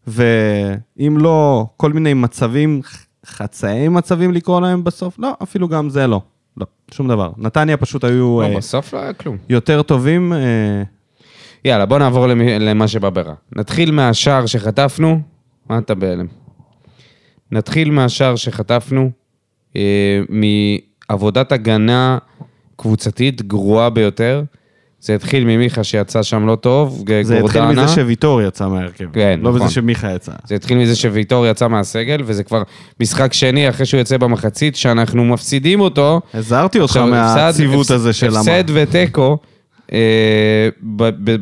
ואם 0.08 1.18
לא, 1.20 1.66
כל 1.78 1.94
מיני 1.94 2.14
מצבים, 2.14 2.82
חצאי 3.26 3.88
מצבים 3.88 4.32
לקרוא 4.32 4.62
להם 4.62 4.84
בסוף, 4.84 5.16
לא, 5.20 5.34
אפילו 5.44 5.68
גם 5.68 5.90
זה 5.90 6.08
לא. 6.08 6.22
לא, 6.58 6.66
שום 6.92 7.08
דבר. 7.08 7.32
נתניה 7.38 7.78
פשוט 7.78 8.04
היו 8.04 8.42
לא, 8.42 8.48
אה, 8.48 8.58
בסוף 8.58 8.94
לא 8.94 9.00
היה 9.00 9.14
כלום. 9.14 9.38
יותר 9.50 9.82
טובים. 9.82 10.34
אה, 10.34 10.38
יאללה, 11.66 11.86
בוא 11.86 12.00
נעבור 12.00 12.28
למי- 12.28 12.60
למה 12.60 12.88
שבא 12.88 13.10
ברע. 13.10 13.34
נתחיל 13.56 13.92
מהשער 13.92 14.46
שחטפנו, 14.46 15.20
מה 15.70 15.78
אתה 15.78 15.96
בהלם? 15.96 16.26
נתחיל 17.52 17.92
מהשער 17.92 18.36
שחטפנו, 18.36 19.10
אה, 19.76 20.20
מעבודת 21.10 21.52
הגנה 21.52 22.18
קבוצתית 22.76 23.42
גרועה 23.42 23.90
ביותר. 23.90 24.44
זה 25.00 25.16
התחיל 25.16 25.46
ממיכה 25.46 25.84
שיצא 25.84 26.24
שם 26.24 26.46
לא 26.48 26.56
טוב, 26.56 27.04
זה 27.22 27.40
התחיל 27.40 27.62
גורדנה. 27.62 27.84
מזה 27.84 27.96
שוויטור 27.96 28.42
יצא 28.42 28.68
מהרכב. 28.68 29.06
כן, 29.14 29.40
לא 29.44 29.50
נכון. 29.50 29.62
בזה 29.62 29.74
שמיכה 29.74 30.14
יצא. 30.16 30.32
זה 30.48 30.56
התחיל 30.56 30.78
מזה 30.78 30.96
שוויטור 30.96 31.48
יצא 31.48 31.68
מהסגל, 31.68 32.22
וזה 32.26 32.44
כבר 32.44 32.64
משחק 33.00 33.34
שני 33.34 33.70
אחרי 33.70 33.86
שהוא 33.86 33.98
יוצא 34.00 34.18
במחצית, 34.18 34.76
שאנחנו 34.76 35.26
מפסידים 35.26 35.80
אותו. 35.80 36.22
הזהרתי 36.34 36.80
אותך 36.80 36.98
מהציוות 36.98 37.82
הפסד- 37.86 37.94
הזה 37.94 38.14
של 38.14 38.36
הפסד 38.36 38.70
אמר. 38.70 38.82
ותיקו 38.90 39.38
אה, 39.94 40.70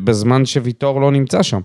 בזמן 0.04 0.44
שוויטור 0.46 1.00
לא 1.00 1.10
נמצא 1.12 1.42
שם. 1.42 1.60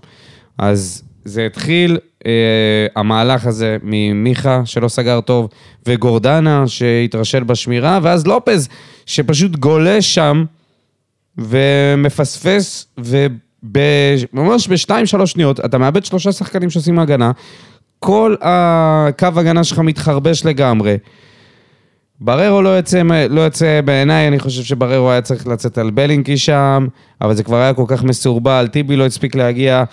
אז 0.58 1.02
זה 1.24 1.46
התחיל, 1.46 1.98
אה, 2.26 2.86
המהלך 2.96 3.46
הזה 3.46 3.76
ממיכה 3.82 4.62
שלא 4.64 4.88
סגר 4.88 5.20
טוב, 5.20 5.48
וגורדנה 5.86 6.64
שהתרשל 6.66 7.42
בשמירה, 7.42 7.98
ואז 8.02 8.26
לופז 8.26 8.68
שפשוט 9.06 9.56
גולש 9.56 10.14
שם 10.14 10.44
ומפספס, 11.38 12.86
וממש 12.98 14.68
בשתיים 14.68 15.06
שלוש 15.06 15.32
שניות 15.32 15.60
אתה 15.64 15.78
מאבד 15.78 16.04
שלושה 16.04 16.32
שחקנים 16.32 16.70
שעושים 16.70 16.98
הגנה, 16.98 17.30
כל 17.98 18.34
הקו 18.40 19.28
הגנה 19.36 19.64
שלך 19.64 19.78
מתחרבש 19.78 20.44
לגמרי. 20.44 20.96
בררו 22.20 22.62
לא 22.62 22.68
יוצא, 22.68 23.02
לא 23.30 23.40
יוצא 23.40 23.80
בעיניי, 23.84 24.28
אני 24.28 24.38
חושב 24.38 24.62
שבררו 24.62 25.10
היה 25.10 25.22
צריך 25.22 25.46
לצאת 25.46 25.78
על 25.78 25.90
בלינקי 25.90 26.36
שם, 26.36 26.86
אבל 27.20 27.34
זה 27.34 27.42
כבר 27.42 27.56
היה 27.56 27.74
כל 27.74 27.84
כך 27.86 28.04
מסורבל, 28.04 28.68
טיבי 28.72 28.96
לא 28.96 29.06
הספיק 29.06 29.34
להגיע, 29.34 29.84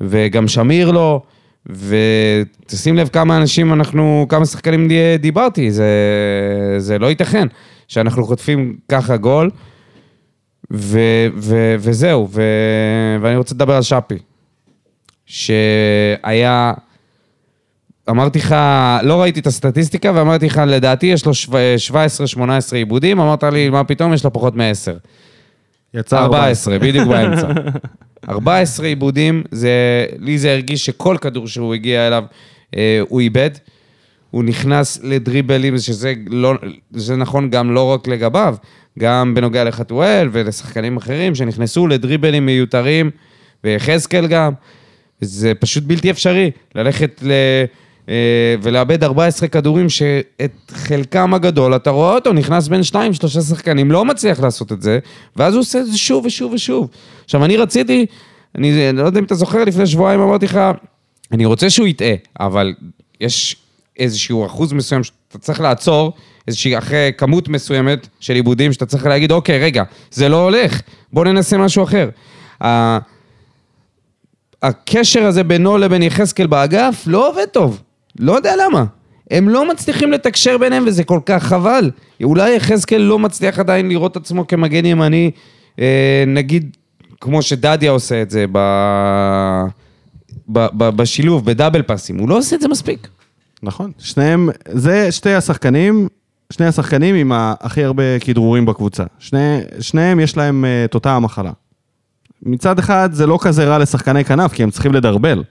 וגם 0.00 0.48
שמיר 0.48 0.90
לא, 0.90 1.22
ותשים 1.66 2.96
לב 2.96 3.08
כמה 3.08 3.36
אנשים 3.36 3.72
אנחנו, 3.72 4.26
כמה 4.28 4.46
שחקנים 4.46 4.88
די- 4.88 5.18
דיברתי, 5.18 5.70
זה, 5.70 5.88
זה 6.78 6.98
לא 6.98 7.06
ייתכן 7.06 7.46
שאנחנו 7.88 8.24
חוטפים 8.24 8.76
ככה 8.88 9.16
גול, 9.16 9.50
ו, 10.72 10.98
ו, 11.36 11.74
וזהו, 11.78 12.28
ו, 12.30 12.42
ואני 13.20 13.36
רוצה 13.36 13.54
לדבר 13.54 13.74
על 13.74 13.82
שפי, 13.82 14.18
שהיה... 15.26 16.72
אמרתי 18.10 18.38
לך, 18.38 18.56
לא 19.02 19.22
ראיתי 19.22 19.40
את 19.40 19.46
הסטטיסטיקה, 19.46 20.12
ואמרתי 20.14 20.46
לך, 20.46 20.62
לדעתי 20.66 21.06
יש 21.06 21.26
לו 21.26 21.32
17-18 22.36 22.38
עיבודים, 22.74 23.20
אמרת 23.20 23.42
לי, 23.44 23.70
מה 23.70 23.84
פתאום, 23.84 24.12
יש 24.14 24.24
לו 24.24 24.32
פחות 24.32 24.56
מ-10. 24.56 24.98
יצא 25.94 26.18
14, 26.18 26.78
בדיוק 26.78 27.08
באמצע. 27.08 27.48
14 28.28 28.86
עיבודים, 28.86 29.42
זה, 29.50 30.06
לי 30.18 30.38
זה 30.38 30.52
הרגיש 30.52 30.86
שכל 30.86 31.16
כדור 31.20 31.48
שהוא 31.48 31.74
הגיע 31.74 32.06
אליו, 32.06 32.24
אה, 32.76 33.00
הוא 33.08 33.20
איבד. 33.20 33.50
הוא 34.30 34.44
נכנס 34.44 35.00
לדריבלים, 35.02 35.78
שזה 35.78 36.14
לא, 36.26 36.54
זה 36.90 37.16
נכון 37.16 37.50
גם 37.50 37.74
לא 37.74 37.84
רק 37.84 38.08
לגביו, 38.08 38.56
גם 38.98 39.34
בנוגע 39.34 39.64
לחתואל 39.64 40.28
ולשחקנים 40.32 40.96
אחרים 40.96 41.34
שנכנסו 41.34 41.86
לדריבלים 41.86 42.46
מיותרים, 42.46 43.10
ויחזקאל 43.64 44.26
גם. 44.26 44.52
זה 45.20 45.52
פשוט 45.54 45.84
בלתי 45.84 46.10
אפשרי 46.10 46.50
ללכת 46.74 47.22
ל... 47.22 47.32
אה, 48.08 48.54
ולאבד 48.62 49.04
14 49.04 49.48
כדורים 49.48 49.88
שאת 49.88 50.72
חלקם 50.72 51.34
הגדול, 51.34 51.76
אתה 51.76 51.90
רואה 51.90 52.14
אותו 52.14 52.32
נכנס 52.32 52.68
בין 52.68 52.82
שניים, 52.82 53.12
שלושה 53.12 53.40
שחקנים, 53.40 53.90
לא 53.90 54.04
מצליח 54.04 54.40
לעשות 54.40 54.72
את 54.72 54.82
זה, 54.82 54.98
ואז 55.36 55.54
הוא 55.54 55.60
עושה 55.60 55.80
את 55.80 55.86
זה 55.86 55.98
שוב 55.98 56.26
ושוב 56.26 56.52
ושוב. 56.52 56.88
עכשיו, 57.24 57.44
אני 57.44 57.56
רציתי, 57.56 58.06
אני 58.54 58.92
לא 58.92 59.06
יודע 59.06 59.18
אם 59.20 59.24
אתה 59.24 59.34
זוכר, 59.34 59.64
לפני 59.64 59.86
שבועיים 59.86 60.20
אמרתי 60.20 60.46
לך, 60.46 60.60
אני 61.32 61.44
רוצה 61.44 61.70
שהוא 61.70 61.86
יטעה, 61.86 62.14
אבל 62.40 62.74
יש 63.20 63.56
איזשהו 63.98 64.46
אחוז 64.46 64.72
מסוים 64.72 65.04
שאתה 65.04 65.38
צריך 65.38 65.60
לעצור, 65.60 66.12
איזושהי, 66.48 66.78
אחרי 66.78 67.10
כמות 67.18 67.48
מסוימת 67.48 68.08
של 68.20 68.34
עיבודים, 68.34 68.72
שאתה 68.72 68.86
צריך 68.86 69.06
להגיד, 69.06 69.32
אוקיי, 69.32 69.58
רגע, 69.58 69.82
זה 70.10 70.28
לא 70.28 70.42
הולך, 70.44 70.80
בוא 71.12 71.24
ננסה 71.24 71.58
משהו 71.58 71.84
אחר. 71.84 72.08
הקשר 74.62 75.26
הזה 75.26 75.44
בינו 75.44 75.78
לבין 75.78 76.02
יחזקאל 76.02 76.46
באגף 76.46 77.02
לא 77.06 77.30
עובד 77.30 77.44
טוב. 77.44 77.82
לא 78.18 78.32
יודע 78.32 78.54
למה. 78.56 78.84
הם 79.30 79.48
לא 79.48 79.68
מצליחים 79.68 80.12
לתקשר 80.12 80.58
ביניהם 80.58 80.84
וזה 80.86 81.04
כל 81.04 81.20
כך 81.26 81.42
חבל. 81.42 81.90
אולי 82.22 82.56
יחזקאל 82.56 83.00
לא 83.00 83.18
מצליח 83.18 83.58
עדיין 83.58 83.88
לראות 83.88 84.16
עצמו 84.16 84.46
כמגן 84.46 84.84
ימני, 84.84 85.30
אה, 85.78 86.24
נגיד, 86.26 86.76
כמו 87.20 87.42
שדדיה 87.42 87.90
עושה 87.90 88.22
את 88.22 88.30
זה 88.30 88.44
ב... 88.52 88.58
ב... 90.52 90.66
ב... 90.72 90.88
בשילוב, 90.88 91.44
בדאבל 91.44 91.82
פאסים. 91.82 92.18
הוא 92.18 92.28
לא 92.28 92.38
עושה 92.38 92.56
את 92.56 92.60
זה 92.60 92.68
מספיק. 92.68 93.08
נכון. 93.62 93.92
שניהם, 93.98 94.48
זה 94.68 95.12
שתי 95.12 95.34
השחקנים, 95.34 96.08
שני 96.52 96.66
השחקנים 96.66 97.14
עם 97.14 97.32
הכי 97.34 97.84
הרבה 97.84 98.18
כדרורים 98.20 98.66
בקבוצה. 98.66 99.04
שני, 99.18 99.60
שניהם 99.80 100.20
יש 100.20 100.36
להם 100.36 100.64
אה, 100.64 100.84
את 100.84 100.94
אותה 100.94 101.12
המחלה. 101.12 101.52
מצד 102.42 102.78
אחד 102.78 103.08
זה 103.12 103.26
לא 103.26 103.38
כזה 103.42 103.64
רע 103.64 103.78
לשחקני 103.78 104.24
כנף, 104.24 104.52
כי 104.52 104.62
הם 104.62 104.70
צריכים 104.70 104.92
לדרבל. 104.92 105.42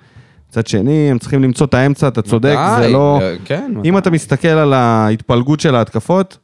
מצד 0.53 0.67
שני, 0.67 1.12
הם 1.12 1.19
צריכים 1.19 1.43
למצוא 1.43 1.65
את 1.65 1.74
האמצע, 1.74 2.07
אתה 2.07 2.22
צודק, 2.22 2.55
זה 2.75 2.86
די, 2.86 2.93
לא... 2.93 3.19
אה, 3.22 3.36
כן. 3.45 3.74
אם 3.86 3.98
אתה 3.98 4.12
מסתכל 4.12 4.48
על 4.48 4.74
ההתפלגות 4.74 5.60
של 5.60 5.75
ההתקפות, 5.75 6.38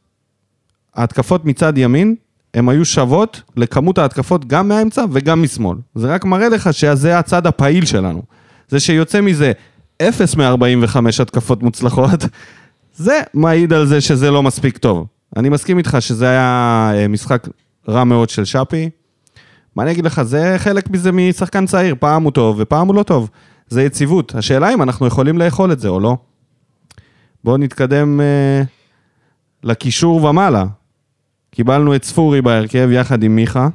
ההתקפות 0.94 1.44
מצד 1.44 1.78
ימין, 1.78 2.14
הן 2.54 2.68
היו 2.68 2.84
שוות 2.84 3.42
לכמות 3.56 3.98
ההתקפות 3.98 4.44
גם 4.44 4.68
מהאמצע 4.68 5.04
וגם 5.12 5.42
משמאל. 5.42 5.76
זה 5.94 6.14
רק 6.14 6.24
מראה 6.24 6.48
לך 6.48 6.74
שזה 6.74 7.18
הצד 7.18 7.46
הפעיל 7.46 7.84
שלנו. 7.84 8.22
זה 8.68 8.80
שיוצא 8.80 9.20
מזה 9.20 9.52
0 10.02 10.36
מ-45 10.36 10.96
התקפות 11.22 11.62
מוצלחות, 11.62 12.24
זה 12.96 13.20
מעיד 13.34 13.72
על 13.72 13.86
זה 13.86 14.00
שזה 14.00 14.30
לא 14.30 14.42
מספיק 14.42 14.78
טוב. 14.78 15.06
אני 15.36 15.48
מסכים 15.48 15.78
איתך 15.78 15.96
שזה 16.00 16.28
היה 16.28 16.90
אה, 16.94 17.08
משחק 17.08 17.48
רע 17.88 18.04
מאוד 18.04 18.28
של 18.28 18.44
שפי. 18.44 18.90
מה 19.76 19.82
אני 19.82 19.92
אגיד 19.92 20.04
לך, 20.04 20.22
זה 20.22 20.54
חלק 20.58 20.90
מזה 20.90 21.12
משחקן 21.12 21.66
צעיר, 21.66 21.94
פעם 21.98 22.22
הוא 22.22 22.32
טוב 22.32 22.56
ופעם 22.58 22.86
הוא 22.86 22.94
לא 22.94 23.02
טוב. 23.02 23.30
זה 23.70 23.82
יציבות. 23.82 24.34
השאלה 24.34 24.74
אם 24.74 24.82
אנחנו 24.82 25.06
יכולים 25.06 25.38
לאכול 25.38 25.72
את 25.72 25.80
זה 25.80 25.88
או 25.88 26.00
לא. 26.00 26.16
בואו 27.44 27.56
נתקדם 27.56 28.20
אה, 28.20 28.62
לקישור 29.64 30.24
ומעלה. 30.24 30.64
קיבלנו 31.50 31.94
את 31.94 32.04
ספורי 32.04 32.42
בהרכב 32.42 32.88
יחד 32.92 33.22
עם 33.22 33.36
מיכה, 33.36 33.68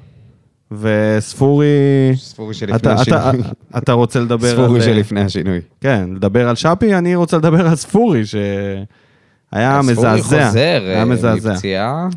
וספורי... 0.71 1.67
ספורי 2.15 2.53
שלפני 2.53 2.75
אתה, 2.75 3.01
אתה, 3.01 3.29
השינוי. 3.29 3.47
אתה 3.77 3.91
רוצה 3.91 4.19
לדבר 4.19 4.59
על... 4.59 4.65
ספורי 4.65 4.79
אה, 4.79 4.85
שלפני 4.85 5.21
השינוי. 5.21 5.61
כן, 5.81 6.09
לדבר 6.15 6.49
על 6.49 6.55
שפי, 6.55 6.95
אני 6.95 7.15
רוצה 7.15 7.37
לדבר 7.37 7.67
על 7.67 7.75
ספורי, 7.75 8.25
שהיה 8.25 9.79
ספורי 9.81 9.91
מזעזע. 9.91 10.47
חוזר 10.47 10.81
היה 10.85 10.99
אה, 10.99 11.05
מזעזע. 11.05 11.53
מפציעה, 11.53 12.07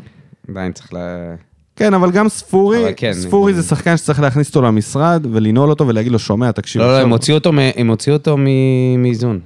עדיין 0.49 0.71
צריך 0.71 0.93
ל... 0.93 0.97
כן, 1.79 1.93
אבל 1.93 2.11
גם 2.11 2.29
ספורי, 2.29 2.83
אבל 2.83 2.91
כן, 2.95 3.13
ספורי 3.13 3.53
אה, 3.53 3.61
זה 3.61 3.67
שחקן 3.67 3.97
שצריך 3.97 4.19
להכניס 4.19 4.47
אותו 4.47 4.61
למשרד 4.61 5.25
ולנעול 5.31 5.69
אותו 5.69 5.87
ולהגיד 5.87 6.11
לו, 6.11 6.19
שומע, 6.19 6.51
תקשיב. 6.51 6.81
לא, 6.81 6.87
לא, 6.87 6.99
הם 7.01 7.09
הוציאו 7.09 7.37
אותו, 7.37 7.51
מ- 7.53 7.59
הם 7.75 7.87
הוציאו 7.87 8.15
אותו 8.15 8.37
מ- 8.37 9.01
מאיזון. 9.03 9.39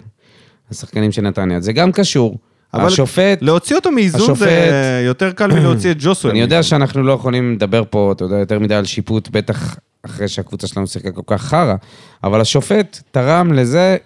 השחקנים 0.72 1.12
של 1.12 1.22
נתניה. 1.22 1.60
זה 1.62 1.74
גם 1.74 1.92
קשור. 1.92 2.38
אבל 2.74 2.86
השופט, 2.86 3.42
להוציא 3.42 3.76
אותו 3.76 3.92
מאיזון 3.92 4.22
השופט- 4.22 4.40
זה 4.40 5.04
יותר 5.06 5.32
קל 5.32 5.48
מלהוציא 5.54 5.92
את 5.92 5.98
ג'וסו. 6.00 6.30
אני 6.30 6.40
יודע 6.42 6.64
שאנחנו 6.64 7.04
לא 7.04 7.14
יכולים 7.14 7.54
לדבר 7.54 7.84
פה, 7.90 8.12
אתה 8.16 8.24
יודע, 8.24 8.36
יותר 8.38 8.60
מדי 8.60 8.76
על 8.76 8.86
שיפוט, 8.86 9.30
בטח 9.32 9.76
אחרי 10.06 10.28
שהקבוצה 10.28 10.68
שלנו 10.68 10.88
שיחקה 10.88 11.12
כל 11.12 11.22
כך 11.28 11.42
חרא, 11.42 11.76
אבל 12.24 12.42
השופט 12.42 13.02
תרם 13.12 13.54
לזה 13.54 13.98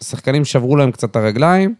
ששחקנים 0.00 0.44
שברו 0.44 0.76
להם 0.76 0.90
קצת 0.90 1.10
את 1.10 1.16
הרגליים. 1.16 1.74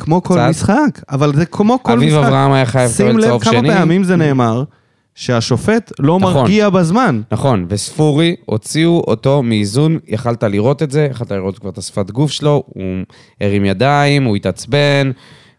כמו 0.00 0.22
כל 0.22 0.34
קצת. 0.34 0.48
משחק, 0.50 1.02
אבל 1.10 1.34
זה 1.34 1.46
כמו 1.46 1.78
כל 1.82 1.92
משחק. 1.92 2.02
אביב 2.02 2.14
אברהם 2.14 2.52
היה 2.52 2.66
חייב 2.66 2.90
שים 2.90 3.06
לקבל 3.06 3.20
לב 3.20 3.28
צהוב 3.28 3.42
כמה 3.42 3.52
שני. 3.52 3.68
פעמים 3.74 4.04
זה 4.04 4.16
נאמר, 4.16 4.64
שהשופט 5.14 5.92
לא 5.98 6.18
נכון. 6.20 6.34
מרגיע 6.34 6.70
בזמן. 6.70 7.20
נכון, 7.32 7.66
וספורי, 7.68 8.36
הוציאו 8.46 9.04
אותו 9.06 9.42
מאיזון, 9.42 9.98
יכלת 10.08 10.42
לראות 10.42 10.82
את 10.82 10.90
זה, 10.90 11.08
יכלת 11.10 11.32
לראות 11.32 11.58
כבר 11.58 11.70
את 11.70 11.78
השפת 11.78 12.10
גוף 12.10 12.30
שלו, 12.30 12.62
הוא 12.66 12.84
הרים 13.40 13.64
ידיים, 13.64 14.24
הוא 14.24 14.36
התעצבן. 14.36 15.10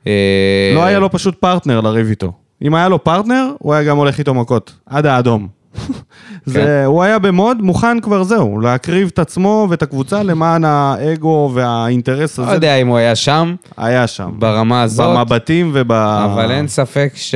אה, 0.07 0.71
לא 0.75 0.83
היה 0.83 0.99
לו 0.99 1.11
פשוט 1.11 1.35
פרטנר 1.39 1.81
לריב 1.81 2.07
איתו. 2.09 2.31
אם 2.61 2.75
היה 2.75 2.89
לו 2.89 3.03
פרטנר, 3.03 3.51
הוא 3.59 3.73
היה 3.73 3.83
גם 3.83 3.97
הולך 3.97 4.19
איתו 4.19 4.33
מכות. 4.33 4.73
עד 4.85 5.05
האדום. 5.05 5.60
זה, 6.45 6.59
כן. 6.59 6.83
הוא 6.85 7.03
היה 7.03 7.19
במוד 7.19 7.61
מוכן 7.61 7.99
כבר 7.99 8.23
זהו, 8.23 8.59
להקריב 8.59 9.09
את 9.13 9.19
עצמו 9.19 9.67
ואת 9.69 9.81
הקבוצה 9.81 10.23
למען 10.23 10.65
האגו 10.65 11.51
והאינטרס 11.53 12.39
לא 12.39 12.43
הזה. 12.43 12.53
יודע 12.53 12.75
אם 12.75 12.87
הוא 12.87 12.97
היה 12.97 13.15
שם, 13.15 13.55
היה 13.77 14.07
שם. 14.07 14.31
ברמה 14.39 14.81
הזאת. 14.81 15.17
במבטים 15.17 15.71
וב... 15.73 15.91
אבל 15.91 16.51
אין 16.51 16.67
ספק 16.67 17.11
ש... 17.15 17.35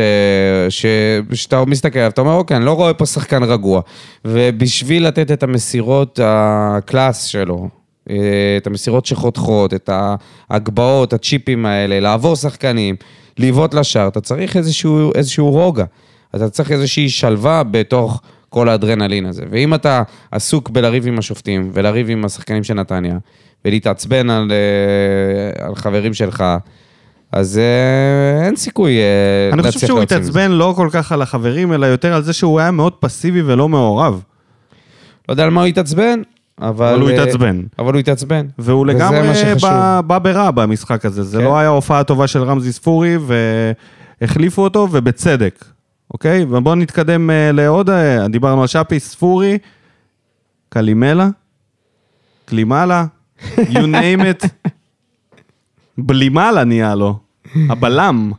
ש... 0.69 0.85
שאתה 1.33 1.65
מסתכל 1.65 1.99
עליו, 1.99 2.11
אתה 2.11 2.21
אומר, 2.21 2.33
אוקיי, 2.33 2.57
אני 2.57 2.65
לא 2.65 2.71
רואה 2.71 2.93
פה 2.93 3.05
שחקן 3.05 3.43
רגוע. 3.43 3.81
ובשביל 4.25 5.07
לתת 5.07 5.31
את 5.31 5.43
המסירות 5.43 6.19
הקלאס 6.23 7.23
שלו, 7.23 7.69
אה, 8.09 8.15
את 8.57 8.67
המסירות 8.67 9.05
שחותכות, 9.05 9.73
את 9.73 9.89
ההגבהות, 10.49 11.13
הצ'יפים 11.13 11.65
האלה, 11.65 11.99
לעבור 11.99 12.35
שחקנים, 12.35 12.95
לבעוט 13.37 13.73
לשער, 13.73 14.07
אתה 14.07 14.21
צריך 14.21 14.57
איזשהו, 14.57 15.11
איזשהו 15.15 15.51
רוגע. 15.51 15.85
אתה 16.35 16.49
צריך 16.49 16.71
איזושהי 16.71 17.09
שלווה 17.09 17.63
בתוך 17.63 18.21
כל 18.49 18.69
האדרנלין 18.69 19.25
הזה. 19.25 19.43
ואם 19.49 19.73
אתה 19.73 20.03
עסוק 20.31 20.69
בלריב 20.69 21.07
עם 21.07 21.19
השופטים, 21.19 21.69
ולריב 21.73 22.09
עם 22.09 22.25
השחקנים 22.25 22.63
של 22.63 22.73
נתניה, 22.73 23.17
ולהתעצבן 23.65 24.29
על, 24.29 24.51
אה, 24.51 25.65
על 25.67 25.75
חברים 25.75 26.13
שלך, 26.13 26.43
אז 27.31 27.57
אה, 27.57 28.45
אין 28.45 28.55
סיכוי 28.55 28.97
אה, 28.97 29.49
אני 29.53 29.57
להצליח 29.57 29.73
חושב 29.73 29.87
שהוא 29.87 29.99
להוציא. 29.99 30.17
התעצבן 30.17 30.51
לא 30.51 30.73
כל 30.75 30.89
כך 30.91 31.11
על 31.11 31.21
החברים, 31.21 31.73
אלא 31.73 31.85
יותר 31.85 32.13
על 32.13 32.21
זה 32.21 32.33
שהוא 32.33 32.59
היה 32.59 32.71
מאוד 32.71 32.93
פסיבי 32.93 33.41
ולא 33.41 33.69
מעורב. 33.69 34.21
לא 35.29 35.33
יודע 35.33 35.43
על 35.43 35.49
מה 35.49 35.61
הוא 35.61 35.67
התעצבן, 35.67 36.21
אבל... 36.61 36.93
אבל 36.93 37.01
הוא 37.01 37.09
התעצבן. 37.09 37.61
אבל 37.79 37.93
הוא 37.93 37.99
התעצבן. 37.99 38.45
והוא 38.59 38.85
לגמרי. 38.85 39.29
בא, 39.61 40.01
בא 40.07 40.19
ברע 40.19 40.51
במשחק 40.51 41.05
הזה. 41.05 41.23
זה 41.23 41.37
כן. 41.37 41.43
לא 41.43 41.57
היה 41.57 41.69
הופעה 41.69 42.03
טובה 42.03 42.27
של 42.27 42.43
רמזי 42.43 42.73
ספורי, 42.73 43.17
והחליפו 44.21 44.61
אותו, 44.61 44.87
ובצדק, 44.91 45.65
אוקיי? 46.15 46.43
ובואו 46.43 46.75
נתקדם 46.75 47.29
אה, 47.29 47.51
לעוד, 47.51 47.89
אה, 47.89 48.27
דיברנו 48.27 48.61
על 48.61 48.67
שפי, 48.67 48.99
ספורי, 48.99 49.57
קלימלה, 50.69 51.29
קלימלה, 52.45 53.05
you 53.55 53.85
name 53.93 54.21
it. 54.21 54.69
בלימלה 55.97 56.63
נהיה 56.63 56.95
לו, 56.95 57.19
הבלם. 57.69 58.31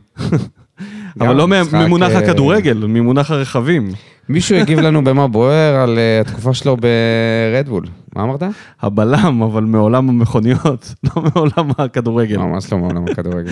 אבל 1.19 1.35
לא 1.35 1.47
ממונח 1.47 2.11
אה, 2.11 2.17
הכדורגל, 2.17 2.85
ממונח 2.87 3.31
הרכבים. 3.31 3.89
מישהו 4.29 4.57
הגיב 4.57 4.79
לנו 4.79 5.03
במה 5.03 5.27
בוער 5.27 5.75
על 5.75 5.99
התקופה 6.21 6.53
שלו 6.53 6.77
ברדבול. 6.77 7.85
מה 8.15 8.23
אמרת? 8.23 8.43
הבלם, 8.81 9.41
אבל 9.41 9.63
מעולם 9.63 10.09
המכוניות, 10.09 10.93
לא 11.03 11.21
מעולם 11.21 11.71
הכדורגל. 11.77 12.37
ממש 12.37 12.71
לא 12.71 12.77
מעולם 12.77 13.05
הכדורגל. 13.07 13.51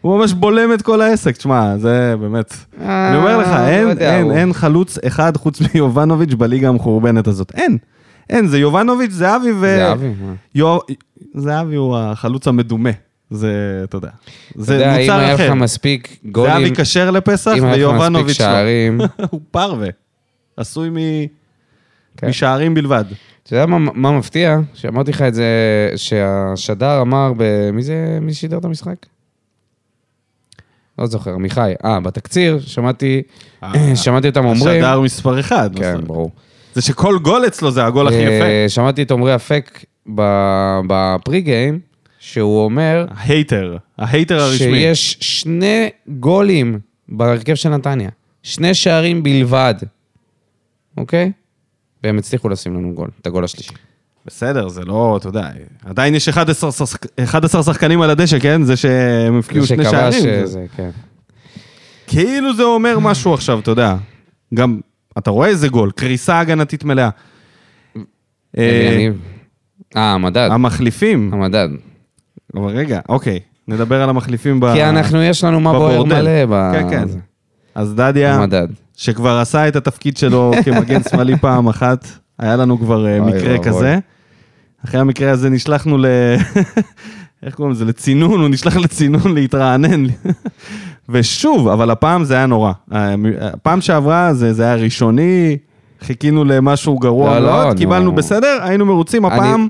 הוא 0.00 0.18
ממש 0.18 0.32
בולם 0.32 0.72
את 0.74 0.82
כל 0.82 1.00
העסק, 1.00 1.36
תשמע, 1.36 1.76
זה 1.78 2.14
באמת... 2.20 2.54
אה, 2.80 3.08
אני 3.08 3.16
אומר 3.16 3.38
לך, 3.38 3.48
לא 3.48 3.66
אין, 3.66 3.88
יודע, 3.88 4.16
אין, 4.18 4.30
אין 4.30 4.52
חלוץ 4.52 4.98
אחד 5.06 5.36
חוץ 5.36 5.60
מיובנוביץ' 5.74 6.34
בליגה 6.34 6.68
המחורבנת 6.68 7.26
הזאת. 7.26 7.52
אין. 7.54 7.78
אין, 8.30 8.46
זה 8.46 8.58
יובנוביץ', 8.58 9.10
זהבי 9.10 9.52
ו... 9.52 9.76
זהבי, 9.78 10.08
מה? 10.20 10.34
יו... 10.54 10.78
זהבי 11.34 11.74
הוא 11.76 11.96
החלוץ 11.96 12.48
המדומה. 12.48 12.90
זה, 13.30 13.80
אתה 13.84 13.96
יודע. 13.96 14.08
זה 14.54 14.74
יודע, 14.74 14.94
אם 14.94 15.00
מוצר 15.00 15.18
היה 15.18 15.34
לך 15.34 15.40
אחר. 15.40 15.54
מספיק 15.54 16.08
זהבי 16.08 16.30
גולים, 16.32 16.74
כשר 16.74 17.10
לפסח 17.10 17.54
אם 17.58 17.64
ויובנוביץ' 17.64 18.40
לא. 18.40 18.46
שערים, 18.46 19.00
הוא 19.30 19.40
פרווה. 19.50 19.88
עשוי 20.56 20.90
מ... 20.90 20.96
כן. 22.16 22.28
משערים 22.28 22.74
בלבד. 22.74 23.04
אתה 23.42 23.54
יודע 23.54 23.66
מה, 23.66 23.78
מה 23.94 24.18
מפתיע? 24.18 24.58
שאמרתי 24.74 25.10
לך 25.10 25.22
את 25.22 25.34
זה, 25.34 25.44
שהשדר 25.96 27.00
אמר, 27.00 27.32
ב... 27.36 27.70
מי 27.70 27.82
זה, 27.82 28.18
מי 28.20 28.34
שידר 28.34 28.58
את 28.58 28.64
המשחק? 28.64 29.06
לא 30.98 31.06
זוכר, 31.06 31.30
עמיחי. 31.30 31.72
אה, 31.84 32.00
בתקציר, 32.00 32.60
שמעתי, 32.60 33.22
שמעתי 34.04 34.28
אותם 34.28 34.44
אומרים... 34.44 34.84
השדר 34.84 35.00
מספר 35.00 35.40
אחד. 35.40 35.70
כן. 35.78 36.00
ברור. 36.06 36.30
זה 36.74 36.82
שכל 36.82 37.18
גול 37.18 37.46
אצלו 37.46 37.70
זה 37.70 37.84
הגול 37.84 38.08
הכי 38.08 38.16
יפה. 38.16 38.44
אה, 38.44 38.64
שמעתי 38.68 39.02
את 39.02 39.10
עמרי 39.10 39.34
אפק 39.34 39.84
בפרי 40.86 41.40
גיים, 41.40 41.80
שהוא 42.18 42.64
אומר 42.64 43.06
ההייטר, 43.10 43.76
ההייטר 43.98 44.40
הרשמי. 44.40 44.58
שיש 44.58 45.16
שני 45.20 45.88
גולים 46.08 46.78
בהרכב 47.08 47.54
של 47.54 47.68
נתניה. 47.68 48.10
שני 48.42 48.74
שערים 48.74 49.22
בלבד, 49.22 49.74
אוקיי? 50.96 51.32
והם 52.04 52.18
הצליחו 52.18 52.48
לשים 52.48 52.74
לנו 52.74 52.94
גול, 52.94 53.08
את 53.20 53.26
הגול 53.26 53.44
השלישי. 53.44 53.74
בסדר, 54.28 54.68
זה 54.68 54.84
לא, 54.84 55.16
אתה 55.20 55.28
יודע, 55.28 55.48
עדיין 55.84 56.14
יש 56.14 56.28
11, 56.28 56.72
שחק... 56.72 57.06
11 57.24 57.62
שחקנים 57.62 58.00
על 58.00 58.10
הדשא, 58.10 58.38
כן? 58.38 58.62
זה 58.64 58.76
שהם 58.76 59.38
הפקיעו 59.38 59.66
שני 59.66 59.84
שערים. 59.84 60.26
אה, 60.26 60.40
זה- 60.40 60.46
זה, 60.46 60.64
כן. 60.76 60.90
כאילו 62.06 62.54
זה 62.54 62.62
אומר 62.62 62.98
משהו 63.08 63.34
עכשיו, 63.34 63.58
אתה 63.58 63.70
יודע. 63.70 63.96
גם, 64.54 64.80
אתה 65.18 65.30
רואה 65.30 65.48
איזה 65.48 65.68
גול, 65.68 65.90
קריסה 65.90 66.40
הגנתית 66.40 66.84
מלאה. 66.84 67.08
אה. 68.58 69.08
אה, 69.96 70.12
המדד. 70.12 70.48
המחליפים, 70.52 71.30
המדד. 71.34 71.68
אבל 72.54 72.66
רגע, 72.76 73.00
אוקיי, 73.08 73.40
נדבר 73.68 74.02
על 74.02 74.08
המחליפים 74.08 74.60
ב... 74.60 74.72
כי 74.74 74.84
אנחנו, 74.84 75.22
יש 75.22 75.44
לנו 75.44 75.60
מה 75.60 75.72
בוער. 75.72 76.04
מלא 76.04 76.46
ב... 76.50 76.70
כן, 76.72 76.90
כן. 76.90 77.04
אז 77.74 77.94
דדיה, 77.94 78.34
המדד. 78.34 78.68
שכבר 78.96 79.38
עשה 79.38 79.68
את 79.68 79.76
התפקיד 79.76 80.16
שלו 80.16 80.52
כמגן 80.64 81.00
שמאלי 81.10 81.36
פעם 81.46 81.68
אחת, 81.68 82.06
היה 82.38 82.56
לנו 82.56 82.78
כבר 82.78 83.06
אה, 83.06 83.20
מקרה. 83.20 83.58
כזה. 83.58 83.98
אחרי 84.84 85.00
המקרה 85.00 85.30
הזה 85.30 85.50
נשלחנו 85.50 85.98
ל... 85.98 86.06
איך 87.46 87.54
קוראים 87.54 87.72
לזה? 87.74 87.84
לצינון, 87.84 88.40
הוא 88.40 88.48
נשלח 88.48 88.76
לצינון 88.76 89.34
להתרענן. 89.34 90.04
ושוב, 91.08 91.68
אבל 91.68 91.90
הפעם 91.90 92.24
זה 92.24 92.34
היה 92.34 92.46
נורא. 92.46 92.72
הפעם 93.40 93.80
שעברה 93.80 94.34
זה, 94.34 94.52
זה 94.52 94.62
היה 94.64 94.74
ראשוני, 94.74 95.56
חיכינו 96.00 96.44
למשהו 96.44 96.98
גרוע 96.98 97.40
לא, 97.40 97.46
לא, 97.46 97.52
מאוד, 97.52 97.66
נו. 97.66 97.74
קיבלנו 97.78 98.12
בסדר, 98.12 98.58
היינו 98.62 98.86
מרוצים, 98.86 99.26
אני- 99.26 99.34
הפעם... 99.34 99.68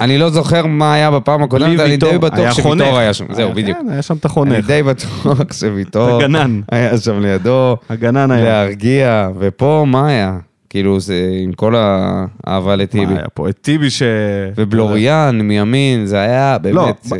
אני 0.00 0.18
לא 0.18 0.30
זוכר 0.30 0.66
מה 0.66 0.94
היה 0.94 1.10
בפעם 1.10 1.42
הקודמת, 1.42 1.80
אני 1.80 1.96
די 1.96 2.18
בטוח. 2.18 2.52
שוויטור 2.52 2.98
היה 2.98 3.14
שם. 3.14 3.24
זהו, 3.30 3.46
היה- 3.46 3.54
בדיוק. 3.54 3.78
כן, 3.78 3.86
היה 3.90 4.02
שם 4.02 4.14
את 4.16 4.26
אני 4.26 4.30
החונך, 4.30 4.66
די 4.66 4.82
בטוח 4.82 5.52
שוויטור 5.52 6.16
הגנן, 6.16 6.60
היה 6.72 6.98
שם 6.98 7.20
לידו, 7.20 7.76
הגנן 7.90 8.30
היה. 8.30 8.44
להרגיע, 8.44 9.28
ופה 9.38 9.84
מה 9.86 10.08
היה? 10.08 10.38
כאילו, 10.70 11.00
זה 11.00 11.30
עם 11.42 11.52
כל 11.52 11.74
האהבה 11.76 12.66
מה 12.66 12.76
לטיבי. 12.76 13.14
היה 13.14 13.28
פה? 13.34 13.48
את 13.48 13.58
טיבי 13.60 13.90
ש... 13.90 14.02
ובלוריאן 14.56 15.40
מימין, 15.40 16.06
זה 16.06 16.18
היה 16.20 16.58
באמת... 16.58 16.74
לא, 16.74 17.16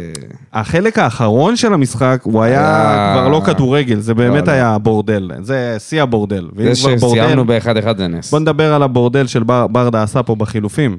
החלק 0.53 0.99
האחרון 0.99 1.57
של 1.57 1.73
המשחק, 1.73 2.21
הוא 2.23 2.43
היה 2.43 3.13
כבר 3.15 3.29
לא 3.29 3.43
כדורגל, 3.47 4.01
זה 4.01 4.15
באמת 4.15 4.47
לא. 4.49 4.53
היה 4.53 4.79
בורדל. 4.79 5.31
זה 5.41 5.77
שיא 5.79 6.03
הבורדל. 6.03 6.49
זה 6.63 6.75
שסיימנו 6.75 7.45
באחד 7.45 7.77
אחד 7.77 7.99
זה 7.99 8.09
נס. 8.09 8.31
בוא 8.31 8.39
נדבר 8.39 8.75
על 8.75 8.83
הבורדל 8.83 9.27
של 9.27 9.43
בר- 9.43 9.67
ברדה 9.67 10.03
עשה 10.03 10.23
פה 10.23 10.35
בחילופים. 10.35 10.99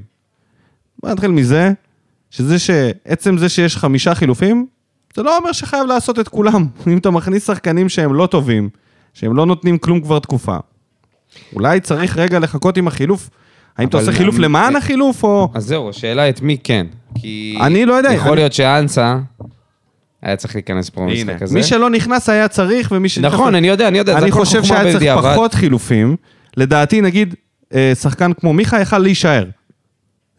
בוא 1.04 1.10
נתחיל 1.12 1.32
מזה, 1.32 1.72
שזה 2.30 2.60
שעצם 2.60 3.38
זה 3.38 3.50
שיש 3.50 3.78
חמישה 3.78 4.16
חילופים, 4.16 4.66
זה 5.16 5.24
לא 5.24 5.38
אומר 5.38 5.52
שחייב 5.52 5.86
לעשות 5.88 6.20
את 6.20 6.28
כולם. 6.28 6.66
אם 6.88 6.98
אתה 6.98 7.10
מכניס 7.12 7.48
שחקנים 7.48 7.90
שהם 7.90 8.14
לא 8.14 8.28
טובים, 8.28 8.70
שהם 9.14 9.36
לא 9.36 9.46
נותנים 9.46 9.78
כלום 9.78 10.02
כבר 10.02 10.20
תקופה, 10.20 10.58
אולי 11.54 11.80
צריך 11.80 12.18
רגע 12.18 12.40
לחכות 12.40 12.78
עם 12.78 12.88
החילוף. 12.88 13.30
האם 13.78 13.88
אתה 13.88 13.98
עושה 13.98 14.12
חילוף 14.12 14.38
למען 14.40 14.76
החילוף, 14.76 15.24
או... 15.24 15.50
אז 15.54 15.66
זהו, 15.66 15.90
השאלה 15.90 16.30
את 16.30 16.42
מי 16.42 16.58
כן. 16.64 16.86
כי... 17.16 17.58
אני 17.62 17.86
לא 17.86 17.94
יודע, 17.94 18.14
יכול 18.14 18.36
להיות 18.38 18.54
שאנסה 18.54 19.18
היה 20.22 20.36
צריך 20.36 20.56
להיכנס 20.56 20.90
פה 20.90 21.02
במשחק 21.02 21.42
הזה. 21.42 21.54
מי 21.54 21.64
שלא 21.64 21.90
נכנס 21.90 22.30
היה 22.30 22.48
צריך, 22.48 22.92
ומי 22.96 23.10
שנכנס... 23.10 23.34
נכון, 23.34 23.56
אני 23.56 23.68
יודע, 23.68 23.88
אני 23.88 23.98
יודע, 23.98 24.18
אני 24.18 24.32
חושב 24.32 24.64
שהיה 24.64 24.94
צריך. 24.94 25.12
פחות 25.34 25.54
חילופים. 25.54 26.16
לדעתי, 26.58 27.02
נגיד, 27.02 27.36
אה, 27.74 27.92
שחקן 28.02 28.34
כמו 28.34 28.54
מיכה 28.54 28.82
יכל 28.82 28.98
להישאר. 28.98 29.46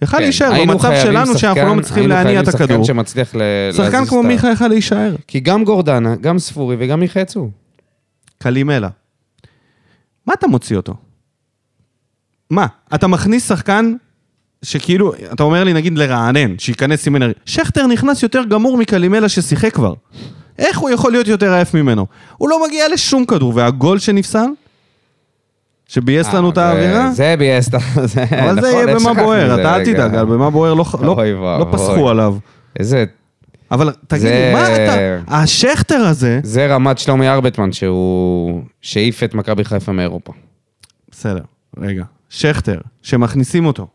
יכל 0.03 0.17
כן, 0.17 0.23
להישאר 0.23 0.53
היינו 0.53 0.73
במצב 0.73 0.89
חייבים 0.89 1.13
שלנו 1.13 1.27
שאנחנו 1.39 1.39
שחקן- 1.61 1.67
לא 1.67 1.75
מצליחים 1.75 2.03
היינו 2.03 2.15
להניע 2.15 2.41
את 2.41 2.49
חייבים 2.49 2.65
הכדור. 2.65 2.85
שחקן 2.85 2.95
שמצליח 2.95 3.35
ל- 3.35 3.73
שחקן 3.77 4.07
כמו 4.07 4.23
מיכה 4.23 4.51
יכל 4.51 4.69
להישאר. 4.69 5.15
כי 5.27 5.41
גם 5.41 5.65
גורדנה, 5.65 6.15
גם 6.21 6.39
ספורי 6.39 6.77
וגם 6.79 7.01
מיכה 7.01 7.21
יצאו. 7.21 7.49
קלימלה. 8.39 8.89
מה 10.27 10.35
אתה 10.35 10.47
מוציא 10.47 10.77
אותו? 10.77 10.95
מה? 12.51 12.67
אתה 12.95 13.07
מכניס 13.07 13.49
שחקן 13.49 13.95
שכאילו, 14.63 15.13
אתה 15.33 15.43
אומר 15.43 15.65
לי 15.65 15.73
נגיד 15.73 15.99
לרענן, 15.99 16.59
שייכנס 16.59 17.07
עם 17.07 17.17
אנרגיה. 17.17 17.35
שכטר 17.47 17.87
נכנס 17.87 18.23
יותר 18.23 18.45
גמור 18.45 18.77
מקלימלה 18.77 19.29
ששיחק 19.29 19.75
כבר. 19.75 19.95
איך 20.59 20.79
הוא 20.79 20.91
יכול 20.91 21.13
להיות 21.13 21.29
יותר 21.29 21.53
עייף 21.53 21.75
ממנו? 21.75 22.07
הוא 22.39 22.49
לא 22.49 22.67
מגיע 22.67 22.89
לשום 22.89 23.25
כדור, 23.25 23.53
והגול 23.57 23.99
שנפסל, 23.99 24.47
שביאס 25.89 26.35
לנו 26.35 26.51
את 26.51 26.59
אה, 26.59 26.69
האווירה, 26.69 27.11
זה- 27.11 27.35
ביאס. 27.39 27.69
זה- 28.05 28.23
אבל 28.25 28.41
נכון, 28.41 28.61
זה 28.61 28.69
יהיה 28.69 28.89
איך 28.89 29.01
במה 29.03 29.15
בוער, 29.15 29.55
אתה 29.61 29.75
אל 29.77 29.81
רגע. 29.81 29.93
תדאג, 29.95 30.15
על 30.15 30.25
במה 30.27 30.51
בוער 30.51 30.75
לא- 30.75 30.85
לא- 31.03 31.17
לא. 31.59 31.67
פסחו 31.73 32.11
עליו. 32.11 32.37
איזה... 32.79 33.05
אבל 33.71 33.93
תגיד 34.07 34.23
זה- 34.23 34.53
לי, 34.55 34.61
מה 34.61 34.75
אתה... 34.75 35.19
השכטר 35.43 35.97
הזה... 35.97 36.41
זה 36.43 36.67
רמת 36.75 36.99
שלומי 36.99 37.29
ארבטמן, 37.29 37.73
שהוא... 37.73 38.63
שהעיף 38.81 39.23
את 39.23 39.35
מכבי 39.35 39.65
חיפה 39.65 39.93
מאירופה. 39.93 40.33
בסדר, 41.11 41.43
רגע. 41.79 42.05
שכטר, 42.29 42.81
שמכניסים 43.03 43.67
אותו, 43.67 43.87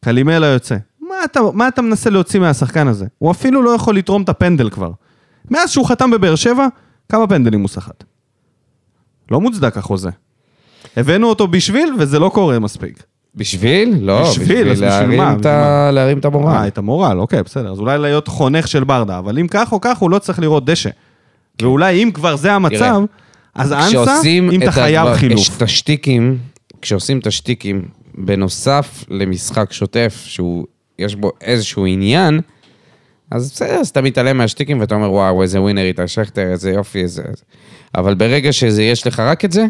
קלימלה 0.00 0.46
יוצא. 0.46 0.76
מה 1.00 1.14
אתה, 1.24 1.40
מה 1.54 1.68
אתה 1.68 1.82
מנסה 1.82 2.10
להוציא 2.10 2.40
מהשחקן 2.40 2.88
הזה? 2.88 3.06
הוא 3.18 3.30
אפילו 3.30 3.62
לא 3.62 3.70
יכול 3.70 3.96
לתרום 3.96 4.22
את 4.22 4.28
הפנדל 4.28 4.70
כבר. 4.70 4.90
מאז 5.50 5.70
שהוא 5.70 5.86
חתם 5.86 6.10
בבאר 6.10 6.34
שבע, 6.34 6.66
כמה 7.08 7.26
פנדלים 7.26 7.60
הוא 7.60 7.68
סחט? 7.68 8.04
לא 9.30 9.40
מוצדק 9.40 9.76
החוזה. 9.76 10.10
הבאנו 10.96 11.26
אותו 11.26 11.48
בשביל, 11.48 11.94
וזה 11.98 12.18
לא 12.18 12.30
קורה 12.34 12.58
מספיק. 12.58 13.02
בשביל? 13.34 13.94
לא, 14.00 14.22
בשביל, 14.30 14.70
בשביל 14.72 14.88
להרים 14.88 15.18
מה? 15.18 15.34
את 15.40 15.46
ה- 15.46 15.90
להרים 15.92 16.18
את 16.18 16.24
אה, 16.24 16.30
המורל. 16.30 16.64
את 16.66 16.78
המורל, 16.78 17.20
אוקיי, 17.20 17.42
בסדר. 17.42 17.72
אז 17.72 17.78
אולי 17.78 17.98
להיות 17.98 18.28
חונך 18.28 18.68
של 18.68 18.84
ברדה, 18.84 19.18
אבל 19.18 19.38
אם 19.38 19.46
כך 19.50 19.72
או 19.72 19.80
כך, 19.80 19.98
הוא 19.98 20.10
לא 20.10 20.18
צריך 20.18 20.38
לראות 20.38 20.64
דשא. 20.64 20.90
ואולי 21.62 22.02
אם 22.02 22.10
כבר 22.14 22.36
זה 22.36 22.52
המצב, 22.52 22.76
תראה, 22.78 22.98
אז 23.54 23.72
אנסה, 23.72 24.20
אם 24.28 24.62
אתה 24.62 24.64
את 24.68 24.74
חייב 24.74 25.14
חילוף. 25.14 25.56
את 25.56 25.62
השטיקים, 25.62 26.38
כשעושים 26.82 27.18
את 27.18 27.26
השטיקים, 27.26 27.82
בנוסף 28.14 29.04
למשחק 29.10 29.72
שוטף, 29.72 30.22
שהוא, 30.26 30.64
יש 30.98 31.14
בו 31.14 31.32
איזשהו 31.40 31.86
עניין, 31.86 32.40
אז 33.30 33.50
בסדר, 33.52 33.74
אז 33.74 33.88
אתה 33.88 34.00
מתעלם 34.02 34.38
מהשטיקים 34.38 34.80
ואתה 34.80 34.94
אומר, 34.94 35.12
וואו, 35.12 35.42
איזה 35.42 35.60
ווינר 35.60 35.82
איתה 35.82 36.08
שכטר, 36.08 36.42
איזה 36.52 36.70
יופי, 36.70 37.02
איזה... 37.02 37.22
איזה." 37.22 37.42
אבל 37.94 38.14
ברגע 38.14 38.52
שזה, 38.52 38.82
יש 38.82 39.06
לך 39.06 39.20
רק 39.20 39.44
את 39.44 39.52
זה, 39.52 39.66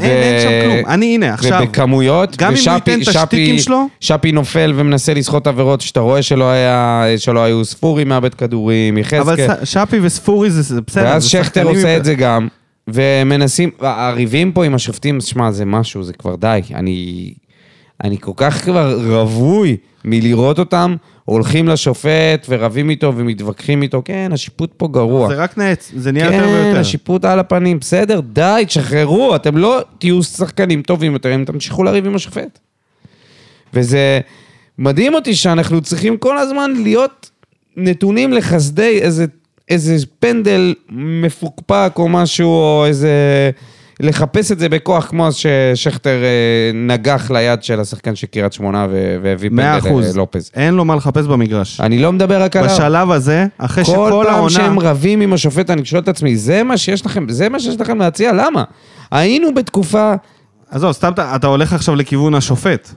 אין, 0.00 0.40
שם 0.42 0.48
כלום. 0.64 0.92
אני, 0.94 1.14
הנה, 1.14 1.34
עכשיו... 1.34 1.60
ובכמויות, 1.62 2.36
גם 2.36 2.52
אם 2.52 2.68
הוא 2.68 2.74
ייתן 2.74 3.02
את 3.02 3.08
השטיקים 3.08 3.58
שלו- 3.58 3.86
שפי 4.00 4.32
נופל 4.32 4.72
ומנסה 4.76 5.14
לסחוט 5.14 5.46
עבירות 5.46 5.80
שאתה 5.80 6.00
רואה 6.00 6.22
שלא 6.22 6.50
היה, 6.50 7.04
שלא 7.16 7.44
היו 7.44 7.64
ספורי 7.64 8.04
מאבד 8.04 8.34
כדורים, 8.34 8.98
אבל 8.98 9.00
יחזקאל. 9.34 9.64
ס- 9.64 9.68
שפי 9.68 9.98
וספורי 10.02 10.50
זה 10.50 10.80
בסדר. 10.86 11.04
ואז 11.04 11.24
שכטר 11.24 11.62
עושה 11.64 11.96
את 11.96 12.04
זה 12.04 12.14
גם, 12.14 12.48
ומנסים, 12.88 13.70
הריבים 13.80 14.52
פה 14.52 14.64
עם 14.64 14.74
השופטים, 14.74 15.20
שמע, 15.20 15.50
זה 15.50 15.64
משהו, 15.64 16.02
זה 16.02 16.12
כבר 16.12 16.34
די. 16.36 16.60
אני, 16.74 17.32
אני 18.02 18.18
כל 18.20 18.32
כך 18.36 18.64
כבר 18.64 19.00
רווי 19.04 19.76
מלראות 20.04 20.58
אותם 20.58 20.96
הולכים 21.24 21.68
לשופט 21.68 22.46
ורבים 22.48 22.90
איתו 22.90 23.12
ומתווכחים 23.16 23.82
איתו, 23.82 24.02
כן, 24.04 24.30
השיפוט 24.32 24.72
פה 24.76 24.88
גרוע. 24.88 25.28
זה 25.28 25.34
רק 25.34 25.58
נעץ, 25.58 25.92
זה 25.96 26.12
נהיה 26.12 26.24
יותר 26.24 26.38
כן, 26.38 26.48
ויותר. 26.48 26.80
השיפוט 26.80 27.24
על 27.24 27.38
הפנים, 27.38 27.78
בסדר, 27.78 28.20
די, 28.20 28.64
תשחררו, 28.66 29.36
אתם 29.36 29.56
לא 29.56 29.80
תהיו 29.98 30.22
שחקנים 30.22 30.82
טובים 30.82 31.12
יותר 31.12 31.34
אם 31.34 31.44
תמשיכו 31.44 31.82
לריב 31.82 32.06
עם 32.06 32.14
השופט. 32.14 32.58
וזה 33.74 34.20
מדהים 34.78 35.14
אותי 35.14 35.34
שאנחנו 35.34 35.80
צריכים 35.80 36.16
כל 36.16 36.38
הזמן 36.38 36.72
להיות 36.82 37.30
נתונים 37.76 38.32
לחסדי 38.32 38.98
איזה, 39.00 39.26
איזה 39.68 39.96
פנדל 40.18 40.74
מפוקפק 40.90 41.92
או 41.96 42.08
משהו, 42.08 42.48
או 42.48 42.86
איזה... 42.86 43.10
לחפש 44.00 44.52
את 44.52 44.58
זה 44.58 44.68
בכוח, 44.68 45.06
כמו 45.06 45.28
ששכטר 45.32 46.10
אה, 46.24 46.70
נגח 46.74 47.30
ליד 47.30 47.62
של 47.62 47.80
השחקן 47.80 48.14
של 48.14 48.26
קריית 48.26 48.52
שמונה 48.52 48.86
והביא 49.22 49.50
פנדל. 49.50 49.78
ללופז. 50.14 50.50
אין 50.54 50.74
לו 50.74 50.84
מה 50.84 50.96
לחפש 50.96 51.26
במגרש. 51.26 51.80
אני 51.80 51.98
לא 51.98 52.12
מדבר 52.12 52.42
רק 52.42 52.56
עליו. 52.56 52.70
בשלב 52.74 53.10
הזה, 53.10 53.46
אחרי 53.58 53.84
כל 53.84 53.90
שכל 53.90 54.24
פעם 54.28 54.48
שהם 54.48 54.64
העונה... 54.64 54.90
רבים 54.90 55.20
עם 55.20 55.32
השופט, 55.32 55.70
אני 55.70 55.84
שואל 55.84 56.02
את 56.02 56.08
עצמי, 56.08 56.36
זה 56.36 56.62
מה 56.62 56.76
שיש 56.76 57.06
לכם, 57.06 57.28
זה 57.28 57.48
מה 57.48 57.60
שיש 57.60 57.80
לכם 57.80 57.98
להציע? 57.98 58.32
למה? 58.32 58.64
היינו 59.10 59.54
בתקופה, 59.54 60.12
עזוב, 60.70 60.92
סתם 60.92 61.12
אתה- 61.12 61.46
הולך 61.46 61.72
עכשיו 61.72 61.94
לכיוון 61.96 62.34
השופט. 62.34 62.90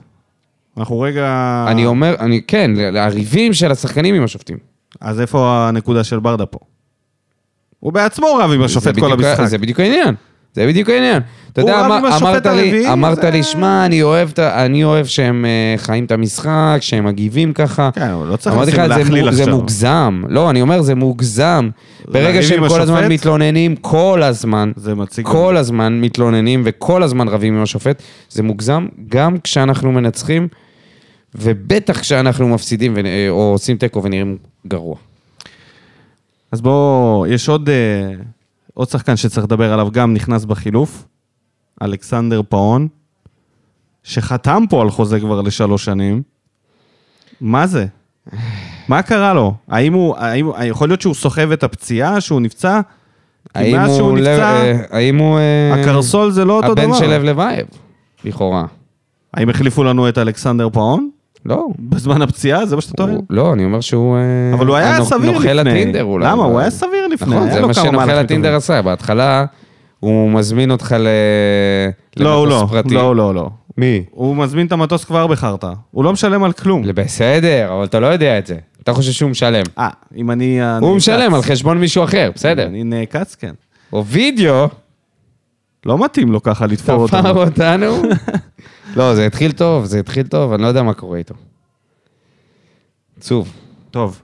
אנחנו 0.78 1.00
רגע... 1.00 1.64
אני 1.68 1.86
אומר, 1.86 2.14
אני, 2.20 2.40
כן, 2.46 2.70
הריבים 2.96 3.52
של 3.54 3.72
השחקנים 3.72 4.14
עם 4.14 4.24
השופטים. 4.24 4.58
אז 5.00 5.20
איפה 5.20 5.66
הנקודה 5.68 6.04
של 6.04 6.18
ברדה 6.18 6.46
פה? 6.46 6.58
הוא 7.80 7.92
בעצמו 7.92 8.26
רב 8.40 8.50
עם 8.52 8.62
השופט 8.62 8.98
כל 8.98 9.12
המשחק. 9.12 9.44
זה 9.44 9.58
בדיוק 9.58 9.80
העניין. 9.80 10.14
זה 10.56 10.66
בדיוק 10.66 10.88
העניין. 10.88 11.22
אתה 11.52 11.60
יודע, 11.60 11.76
השופט 12.08 12.22
אמרת 12.22 12.46
לי, 12.46 12.50
הרביעי, 12.52 12.92
אמרת 12.92 13.16
זה- 13.22 13.30
לי, 13.30 13.42
שמע, 13.42 13.86
אני 13.86 14.02
אוהב 14.02 14.28
ה- 14.38 14.64
אני 14.64 14.84
אוהב 14.84 15.06
שהם 15.06 15.44
אה, 15.44 15.74
חיים 15.78 16.04
את 16.04 16.12
המשחק, 16.12 16.78
שהם 16.80 17.04
מגיבים 17.04 17.52
ככה. 17.52 17.90
כן, 17.94 18.00
אבל 18.10 18.26
לא 18.26 18.36
צריך 18.36 18.54
אמרתי 18.56 18.70
לך, 18.72 18.78
לשים- 18.78 18.92
זה 18.92 18.98
להכליל 18.98 19.24
מו- 19.24 19.32
זה 19.32 19.42
עכשיו. 19.42 19.56
מוגזם. 19.56 20.22
לא, 20.28 20.50
אני 20.50 20.62
אומר, 20.62 20.82
זה 20.82 20.94
מוגזם. 20.94 21.68
ברגע 22.08 22.42
שהם 22.42 22.68
כל 22.68 22.80
הזמן? 22.80 23.08
מתלוננים, 23.12 23.76
כל 23.76 24.22
הזמן, 24.22 24.72
זה 24.76 24.94
מציג... 24.94 25.26
כל 25.26 25.56
הזמן 25.56 26.00
מתלוננים 26.00 26.62
וכל 26.64 27.02
הזמן 27.02 27.28
רבים 27.28 27.56
עם 27.56 27.62
השופט, 27.62 28.02
זה 28.30 28.42
מוגזם 28.42 28.86
גם 29.08 29.36
כשאנחנו 29.44 29.92
מנצחים, 29.92 30.48
ובטח 31.34 32.00
כשאנחנו 32.00 32.48
מפסידים 32.48 32.94
ו- 32.96 33.00
או 33.28 33.50
עושים 33.52 33.76
תיקו 33.76 34.02
ונראים 34.02 34.36
גרוע. 34.68 34.96
אז 36.52 36.60
בואו, 36.60 37.24
יש 37.28 37.48
עוד, 37.48 37.68
אה, 37.68 37.74
עוד 38.76 38.88
שחקן 38.88 39.16
שצריך 39.16 39.46
לדבר 39.46 39.72
עליו, 39.72 39.88
גם 39.90 40.14
נכנס 40.14 40.44
בחילוף, 40.44 41.04
אלכסנדר 41.82 42.40
פאון, 42.48 42.88
שחתם 44.02 44.64
פה 44.70 44.82
על 44.82 44.90
חוזה 44.90 45.20
כבר 45.20 45.40
לשלוש 45.40 45.84
שנים. 45.84 46.22
מה 47.40 47.66
זה? 47.66 47.86
מה 48.88 49.02
קרה 49.02 49.34
לו? 49.34 49.54
האם 49.68 49.92
הוא, 49.92 50.16
האם, 50.16 50.50
יכול 50.64 50.88
להיות 50.88 51.00
שהוא 51.00 51.14
סוחב 51.14 51.50
את 51.50 51.62
הפציעה, 51.62 52.20
שהוא 52.20 52.40
נפצע? 52.40 52.80
האם 53.54 53.76
מאז 53.76 53.96
שהוא 53.96 54.18
נפצע, 54.18 54.52
אה, 54.52 54.80
האם 54.90 55.18
הוא... 55.18 55.38
אה, 55.38 55.80
הקרסול 55.80 56.30
זה 56.30 56.44
לא 56.44 56.56
אותו 56.56 56.74
דבר. 56.74 56.82
הבן 56.82 56.94
של 56.94 57.06
לב 57.06 57.22
לבייב, 57.22 57.66
לכאורה. 58.24 58.64
האם 59.34 59.48
החליפו 59.48 59.84
לנו 59.84 60.08
את 60.08 60.18
אלכסנדר 60.18 60.68
פאון? 60.70 61.10
לא. 61.46 61.66
בזמן 61.78 62.22
הפציעה? 62.22 62.66
זה 62.66 62.76
מה 62.76 62.82
שאתה 62.82 62.96
טוען? 62.96 63.18
לא, 63.30 63.52
אני 63.52 63.64
אומר 63.64 63.80
שהוא... 63.80 64.16
אה, 64.16 64.54
אבל 64.54 64.66
הוא 64.66 64.76
היה 64.76 65.04
סביר 65.04 65.30
לפני. 65.30 65.32
נוכל 65.32 65.58
הטינדר 65.58 66.04
אולי. 66.04 66.26
למה? 66.26 66.44
הוא 66.44 66.60
היה 66.60 66.70
סביר 66.70 67.06
לפני, 67.06 67.36
נכון, 67.36 67.50
זה 67.50 67.66
מה 67.66 67.74
שנוכל 67.74 68.10
הטינדר. 68.10 68.54
עשה. 68.54 68.82
בהתחלה 68.82 69.44
הוא 70.00 70.30
מזמין 70.30 70.70
אותך 70.70 70.96
ל... 70.98 71.06
לא, 72.16 72.46
למטוס 72.46 72.62
לא, 72.62 72.66
פרטי. 72.66 72.94
לא, 72.94 73.16
לא, 73.16 73.34
לא. 73.34 73.50
מי? 73.78 74.04
הוא 74.10 74.36
מזמין 74.36 74.66
את 74.66 74.72
המטוס 74.72 75.04
כבר 75.04 75.26
בחרטא. 75.26 75.72
הוא 75.90 76.04
לא 76.04 76.12
משלם 76.12 76.44
על 76.44 76.52
כלום. 76.52 76.82
בסדר, 76.94 77.72
אבל 77.74 77.84
אתה 77.84 78.00
לא 78.00 78.06
יודע 78.06 78.38
את 78.38 78.46
זה. 78.46 78.56
אתה 78.82 78.92
חושב 78.92 79.12
שהוא 79.12 79.30
משלם. 79.30 79.62
אה, 79.78 79.88
אם 80.16 80.30
אני... 80.30 80.62
אה, 80.62 80.78
הוא. 80.78 80.96
משלם 80.96 81.34
על 81.34 81.42
חשבון 81.42 81.78
מישהו 81.78 82.04
אחר, 82.04 82.30
בסדר. 82.34 82.66
אני 82.66 82.84
נעקץ, 82.84 83.34
כן. 83.34 83.52
או 83.92 84.04
וידאו, 84.06 84.68
לא 85.86 86.04
מתאים 86.04 86.32
לו 86.32 86.42
ככה 86.42 86.66
לתפור 86.66 87.08
תפר 87.08 87.36
אותנו. 87.36 88.02
לא, 88.96 89.14
זה 89.14 89.26
התחיל 89.26 89.52
טוב, 89.52 89.84
זה 89.84 90.00
התחיל 90.00 90.26
טוב, 90.26 90.52
אני 90.52 90.62
לא 90.62 90.66
יודע 90.66 90.82
מה 90.82 90.94
קורה 90.94 91.18
איתו. 91.18 91.34
עצוב. 93.18 93.52
טוב. 93.90 94.20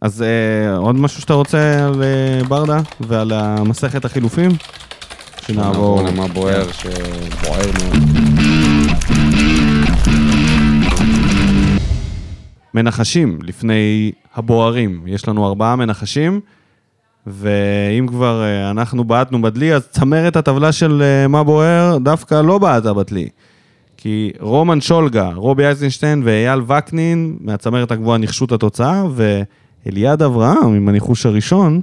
אז 0.00 0.22
אה, 0.22 0.76
עוד 0.76 0.94
משהו 0.96 1.20
שאתה 1.20 1.34
רוצה 1.34 1.86
על 1.86 2.02
אה, 2.02 2.44
ברדה 2.48 2.80
ועל 3.00 3.32
המסכת 3.32 4.04
החילופים? 4.04 4.50
שנעבור... 5.46 6.02
נעבור 6.02 6.22
למה 6.22 6.28
בוער, 6.34 6.72
שבוער 6.72 7.70
מאוד. 7.78 7.96
מנחשים 12.74 13.38
לפני 13.42 14.12
הבוערים. 14.34 15.02
יש 15.06 15.28
לנו 15.28 15.46
ארבעה 15.46 15.76
מנחשים, 15.76 16.40
ואם 17.26 18.06
כבר 18.08 18.42
אה, 18.42 18.70
אנחנו 18.70 19.04
בעטנו 19.04 19.42
בדלי, 19.42 19.74
אז 19.74 19.88
צמרת 19.88 20.36
הטבלה 20.36 20.72
של 20.72 21.02
אה, 21.02 21.28
מה 21.28 21.44
בוער 21.44 21.98
דווקא 21.98 22.34
לא 22.34 22.58
בעטה 22.58 22.94
בדלי. 22.94 23.28
כי 24.06 24.32
רומן 24.40 24.80
שולגה, 24.80 25.30
רובי 25.34 25.64
אייזנשטיין 25.64 26.22
ואייל 26.24 26.60
וקנין 26.60 27.36
מהצמרת 27.40 27.90
הגבוהה 27.90 28.18
ניחשו 28.18 28.44
את 28.44 28.52
התוצאה, 28.52 29.04
ואליעד 29.14 30.22
אברהם 30.22 30.74
עם 30.74 30.88
הניחוש 30.88 31.26
הראשון, 31.26 31.80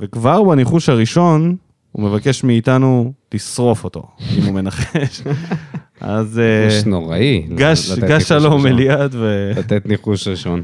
וכבר 0.00 0.42
בניחוש 0.42 0.88
הראשון 0.88 1.56
הוא 1.92 2.08
מבקש 2.08 2.44
מאיתנו 2.44 3.12
לשרוף 3.34 3.84
אותו, 3.84 4.02
אם 4.38 4.42
הוא 4.44 4.54
מנחש. 4.54 5.22
אז 6.00 6.38
אה, 6.38 6.66
ניחוש 6.66 6.84
נוראי. 6.86 7.46
גש, 7.54 7.90
גש 7.92 8.22
שלום. 8.22 8.66
אליעד 8.66 9.14
ו... 9.14 9.52
לתת 9.56 9.86
ניחוש 9.86 10.28
ראשון. 10.28 10.62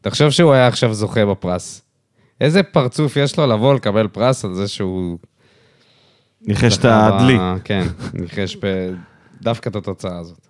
תחשוב 0.00 0.30
שהוא 0.30 0.52
היה 0.52 0.66
עכשיו 0.66 0.94
זוכה 0.94 1.26
בפרס. 1.26 1.82
איזה 2.40 2.62
פרצוף 2.62 3.16
יש 3.16 3.38
לו 3.38 3.46
לבוא 3.46 3.74
לקבל 3.74 4.08
פרס 4.08 4.44
על 4.44 4.54
זה 4.54 4.68
שהוא... 4.68 5.18
ניחש 6.42 6.76
את 6.78 6.84
הדלי. 6.84 7.38
כן, 7.64 7.86
ניחש 8.14 8.56
ב- 8.56 8.92
דווקא 9.42 9.68
את 9.68 9.76
התוצאה 9.76 10.18
הזאת. 10.18 10.46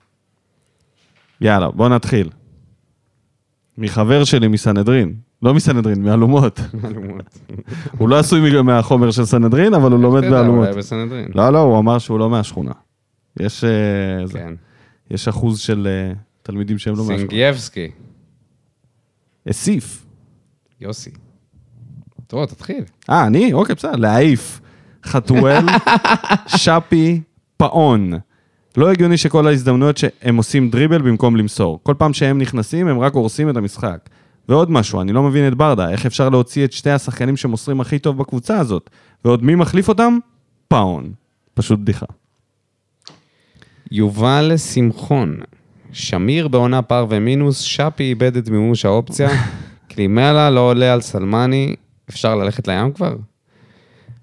יאללה, 1.40 1.70
בוא 1.70 1.88
נתחיל. 1.88 2.31
מחבר 3.79 4.24
שלי 4.24 4.48
מסנהדרין, 4.48 5.14
לא 5.42 5.55
מסנהדרין, 5.55 6.03
מאלומות. 6.03 6.61
הוא 7.98 8.09
לא 8.09 8.18
עשוי 8.18 8.62
מהחומר 8.62 9.11
של 9.11 9.24
סנהדרין, 9.24 9.74
אבל 9.74 9.92
הוא 9.92 10.01
לומד 10.01 10.20
באלומות. 10.20 10.68
לא, 11.35 11.51
לא, 11.51 11.59
הוא 11.59 11.79
אמר 11.79 11.98
שהוא 11.98 12.18
לא 12.18 12.31
מהשכונה. 12.31 12.72
יש, 13.40 13.64
אה, 13.64 14.29
כן. 14.33 14.55
יש 15.11 15.29
אחוז 15.29 15.59
של 15.59 15.88
אה, 15.90 16.14
תלמידים 16.42 16.79
שהם 16.79 16.94
לא 16.94 16.98
מהשכונה. 16.98 17.18
סינגייבסקי, 17.18 17.90
הסיף. 19.46 20.07
יוסי. 20.81 21.11
טוב, 22.27 22.44
תתחיל. 22.44 22.85
אה, 23.11 23.27
אני? 23.27 23.53
אוקיי, 23.53 23.74
בסדר, 23.74 23.96
להעיף. 23.96 24.61
חתואל, 25.05 25.66
שפי, 26.57 27.20
פאון. 27.57 28.12
לא 28.79 28.91
הגיוני 28.91 29.17
שכל 29.17 29.47
ההזדמנויות 29.47 29.97
שהם 29.97 30.37
עושים 30.37 30.71
דריבל 30.71 31.03
במקום 31.03 31.37
למסור. 31.37 31.81
כל 31.83 31.95
פעם 31.99 32.12
שהם 32.12 32.38
נכנסים, 32.38 32.88
הם 32.88 33.01
רק 33.01 33.14
הורסים 33.14 33.51
את 33.51 33.57
המשחק. 33.57 34.09
ועוד 34.49 34.71
משהו, 34.71 35.01
אני 35.01 35.12
לא 35.12 35.23
מבין 35.23 35.49
את 35.49 35.55
ברדה, 35.55 35.91
איך 35.91 36.07
אפשר 36.07 36.29
להוציא 36.29 36.64
את 36.64 36.73
שתי 36.73 36.91
השחקנים 36.91 37.37
שמוסרים 37.37 37.81
הכי 37.81 37.99
טוב 37.99 38.19
בקבוצה 38.19 38.59
הזאת? 38.59 38.91
ועוד 39.25 39.45
מי 39.45 39.55
מחליף 39.55 39.88
אותם? 39.88 40.19
פאון. 40.69 41.12
פשוט 41.55 41.79
בדיחה. 41.79 42.07
יובל 43.91 44.57
שמחון, 44.57 45.37
שמיר 45.93 46.49
בעונה 46.49 46.83
פר 46.83 47.07
ומינוס, 47.09 47.61
שפי 47.61 48.05
איבד 48.05 48.37
את 48.37 48.49
מימוש 48.49 48.85
האופציה, 48.85 49.31
קלימלה 49.91 50.51
לא 50.51 50.61
עולה 50.61 50.93
על 50.93 51.01
סלמני, 51.01 51.75
אפשר 52.11 52.35
ללכת 52.35 52.69
לים 52.69 52.93
כבר? 52.93 53.17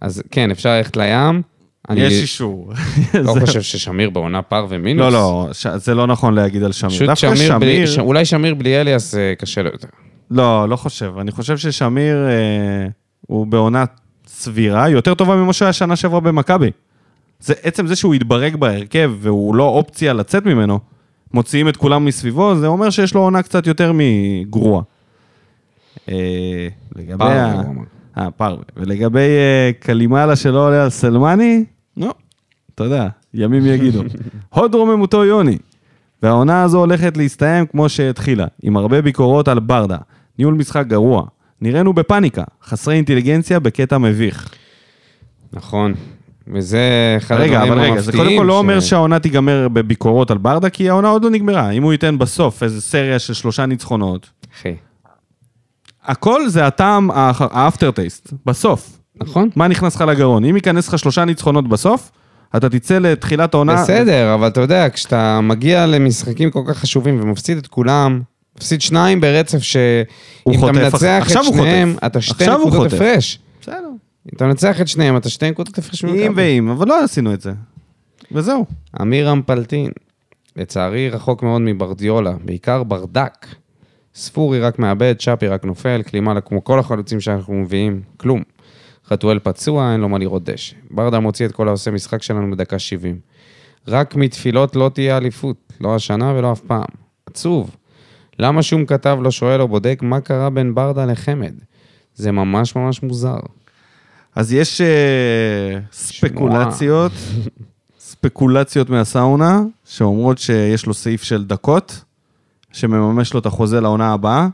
אז 0.02 0.24
כן, 0.32 0.52
אפשר 0.52 0.70
ללכת 0.70 0.98
לים. 0.98 1.42
אני 1.90 2.02
יש 2.02 2.22
אישור. 2.22 2.74
לא 3.24 3.36
חושב 3.40 3.62
ששמיר 3.62 4.10
בעונה 4.10 4.42
פר 4.42 4.66
ומינוס. 4.70 5.02
לא, 5.02 5.12
לא, 5.12 5.50
ש- 5.54 5.68
זה 5.68 5.96
לא 5.96 6.08
נכון 6.08 6.34
להגיד 6.34 6.64
על 6.64 6.72
שמיר. 6.72 6.92
פשוט 6.92 7.08
דווקא 7.08 7.36
שמיר, 7.36 7.58
בלי, 7.58 7.76
שמיר... 7.76 7.86
ש... 7.86 8.00
אולי 8.00 8.26
שמיר 8.26 8.56
בלי 8.56 8.82
אליאס 8.82 9.16
אה, 9.16 9.34
קשה 9.38 9.62
לו 9.62 9.70
יותר. 9.70 9.88
לא, 10.32 10.70
לא 10.70 10.76
חושב. 10.76 11.14
אני 11.20 11.32
חושב 11.32 11.58
ששמיר 11.58 12.28
אה, 12.28 12.88
הוא 13.22 13.48
בעונה 13.48 13.86
סבירה, 14.28 14.90
יותר 14.90 15.14
טובה 15.14 15.36
ממה 15.36 15.54
שהיה 15.54 15.74
שנה 15.74 15.96
שעברה 15.96 16.20
במכבי. 16.20 16.72
זה 17.40 17.54
עצם 17.64 17.88
זה 17.88 17.96
שהוא 17.96 18.14
התברג 18.14 18.56
בהרכב 18.56 19.12
והוא 19.20 19.56
לא 19.56 19.64
אופציה 19.64 20.14
לצאת 20.14 20.46
ממנו, 20.46 20.80
מוציאים 21.34 21.70
את 21.70 21.78
כולם 21.78 22.06
מסביבו, 22.06 22.56
זה 22.56 22.68
אומר 22.68 22.90
שיש 22.90 23.14
לו 23.14 23.22
עונה 23.22 23.42
קצת 23.44 23.68
יותר 23.68 23.92
מגרועה. 23.96 24.82
אה, 26.10 26.68
לגבי 26.96 27.18
פרווה, 27.18 27.62
ה... 28.16 28.22
אה, 28.24 28.32
פרווה. 28.32 28.64
ולגבי 28.78 29.20
אה, 29.20 29.72
קלימאלה 29.80 30.36
שלא 30.36 30.68
עולה 30.68 30.84
על 30.84 30.90
סלמני, 30.90 31.66
לא, 31.98 32.14
אתה 32.76 32.84
יודע, 32.84 33.08
ימים 33.34 33.66
יגידו. 33.66 34.04
הוד 34.54 34.76
רוממותו 34.76 35.26
יוני. 35.26 35.58
והעונה 36.24 36.64
הזו 36.64 36.78
הולכת 36.80 37.18
להסתיים 37.18 37.66
כמו 37.66 37.90
שהתחילה, 37.90 38.46
עם 38.64 38.78
הרבה 38.78 39.02
ביקורות 39.02 39.48
על 39.48 39.60
ברדה, 39.60 39.98
ניהול 40.40 40.54
משחק 40.54 40.88
גרוע. 40.88 41.26
נראינו 41.62 41.94
בפאניקה, 41.94 42.44
חסרי 42.64 42.96
אינטליגנציה 42.96 43.60
בקטע 43.60 43.98
מביך. 43.98 44.50
נכון. 45.54 45.94
וזה 46.54 46.80
אחד 47.18 47.36
רגע, 47.36 47.62
הדברים 47.62 47.72
אבל 47.72 47.92
המפתיעים. 47.92 47.94
רגע, 47.94 48.02
זה 48.02 48.12
קודם 48.12 48.38
כל 48.38 48.44
לא 48.44 48.54
ש- 48.54 48.58
אומר 48.58 48.80
שהעונה 48.80 49.20
תיגמר 49.20 49.68
בביקורות 49.74 50.32
על 50.32 50.38
ברדה, 50.38 50.70
כי 50.70 50.90
העונה 50.90 51.08
עוד 51.10 51.24
לא 51.24 51.30
נגמרה. 51.30 51.70
אם 51.70 51.84
הוא 51.84 51.92
ייתן 51.92 52.18
בסוף 52.18 52.64
איזה 52.64 52.82
סריה 52.82 53.20
של 53.20 53.34
שלושה 53.34 53.66
ניצחונות, 53.66 54.30
אחי. 54.56 54.76
הכל 56.04 56.50
זה 56.50 56.68
הטעם, 56.68 57.10
האפטר 57.40 57.92
טייסט, 57.92 58.34
בסוף. 58.46 59.00
נכון. 59.22 59.50
מה 59.56 59.68
נכנס 59.68 59.96
לך 59.96 60.02
לגרון? 60.02 60.46
אם 60.46 60.56
ייכנס 60.56 60.88
לך 60.88 61.00
שלושה 61.00 61.26
ניצחונות 61.26 61.68
בסוף, 61.70 62.12
אתה 62.56 62.70
תצא 62.70 62.98
לתחילת 62.98 63.54
העונה... 63.54 63.84
בסדר, 63.84 64.34
אבל 64.34 64.48
אתה 64.48 64.62
יודע, 64.62 64.90
כשאתה 64.90 65.42
מגיע 65.42 65.86
למשחקים 65.86 66.52
כל 66.52 66.64
כך 66.68 66.78
חשובים 66.78 67.20
ומפסיד 67.22 67.58
את 67.58 67.68
כולם, 67.68 68.22
מפסיד 68.58 68.82
שניים 68.82 69.22
ברצף, 69.22 69.60
שאם 69.60 70.60
אתה. 70.60 70.72
מנצח 70.72 71.32
את 71.32 71.44
שניהם. 71.44 71.96
אתה 72.06 72.22
שתי 72.22 72.46
נקודות. 72.48 72.94
הפרש. 72.94 73.40
בסדר. 73.62 73.76
אם 74.26 74.32
אתה 74.36 74.46
מנצח 74.46 74.82
את 74.82 74.88
שניהם, 74.88 75.18
אתה 75.18 75.30
שתי 75.30 75.50
נקודות 75.50 75.78
הפרש 75.78 76.06
אם. 76.06 76.34
ואם, 76.36 76.70
אבל 76.70 76.88
לא 76.88 77.04
עשינו 77.04 77.34
את 77.34 77.42
זה. 77.42 77.52
וזהו. 78.32 78.66
אמיר 79.02 79.32
אמפלטין, 79.32 79.92
לצערי 80.56 81.10
רחוק 81.10 81.44
מאוד 81.44 81.62
מברדיולה, 81.62 82.34
בעיקר 82.46 82.84
ברדק. 82.84 83.48
ספורי 84.16 84.60
רק 84.60 84.80
מאבד, 84.80 85.16
שפי 85.20 85.48
רק 85.48 85.66
נופל, 85.66 86.02
קלימאלה 86.02 86.42
כמו 86.42 86.64
כל 86.64 86.80
החלוצים 86.80 87.20
שאנחנו 87.20 87.54
מביאים, 87.54 88.02
כלום. 88.18 88.42
חתואל 89.10 89.40
פצוע, 89.40 89.92
אין 89.92 90.02
לו 90.02 90.10
מה 90.10 90.18
לראות 90.18 90.44
דשא. 90.44 90.76
ברדה 90.92 91.20
מוציא 91.20 91.46
את 91.46 91.52
כל 91.52 91.68
העושה 91.68 91.92
משחק 91.92 92.24
שלנו 92.24 92.52
בדקה 92.52 92.80
70. 92.80 93.20
רק 93.88 94.16
מתפילות 94.16 94.76
לא 94.76 94.92
תהיה 94.94 95.18
אליפות, 95.18 95.74
לא 95.82 95.96
השנה 95.96 96.34
ולא 96.36 96.52
אף 96.52 96.60
פעם. 96.60 96.86
עצוב. 97.26 97.76
למה 98.40 98.64
שום 98.64 98.86
כתב 98.86 99.18
לא 99.22 99.32
שואל 99.32 99.62
או 99.62 99.68
בודק 99.68 100.00
מה 100.02 100.22
קרה 100.22 100.50
בין 100.50 100.76
ברדה 100.76 101.06
לחמד? 101.06 101.54
זה 102.16 102.32
ממש 102.32 102.76
ממש 102.76 103.04
מוזר. 103.04 103.40
אז 104.36 104.54
יש 104.54 104.82
אה, 104.82 105.80
ספקולציות, 105.92 107.12
ספקולציות 108.00 108.90
מהסאונה, 108.90 109.62
שאומרות 109.86 110.38
שיש 110.38 110.86
לו 110.86 110.94
סעיף 110.94 111.24
של 111.24 111.46
דקות, 111.46 112.04
שמממש 112.72 113.34
לו 113.34 113.40
את 113.40 113.46
החוזה 113.46 113.82
לעונה 113.82 114.14
הבאה, 114.14 114.48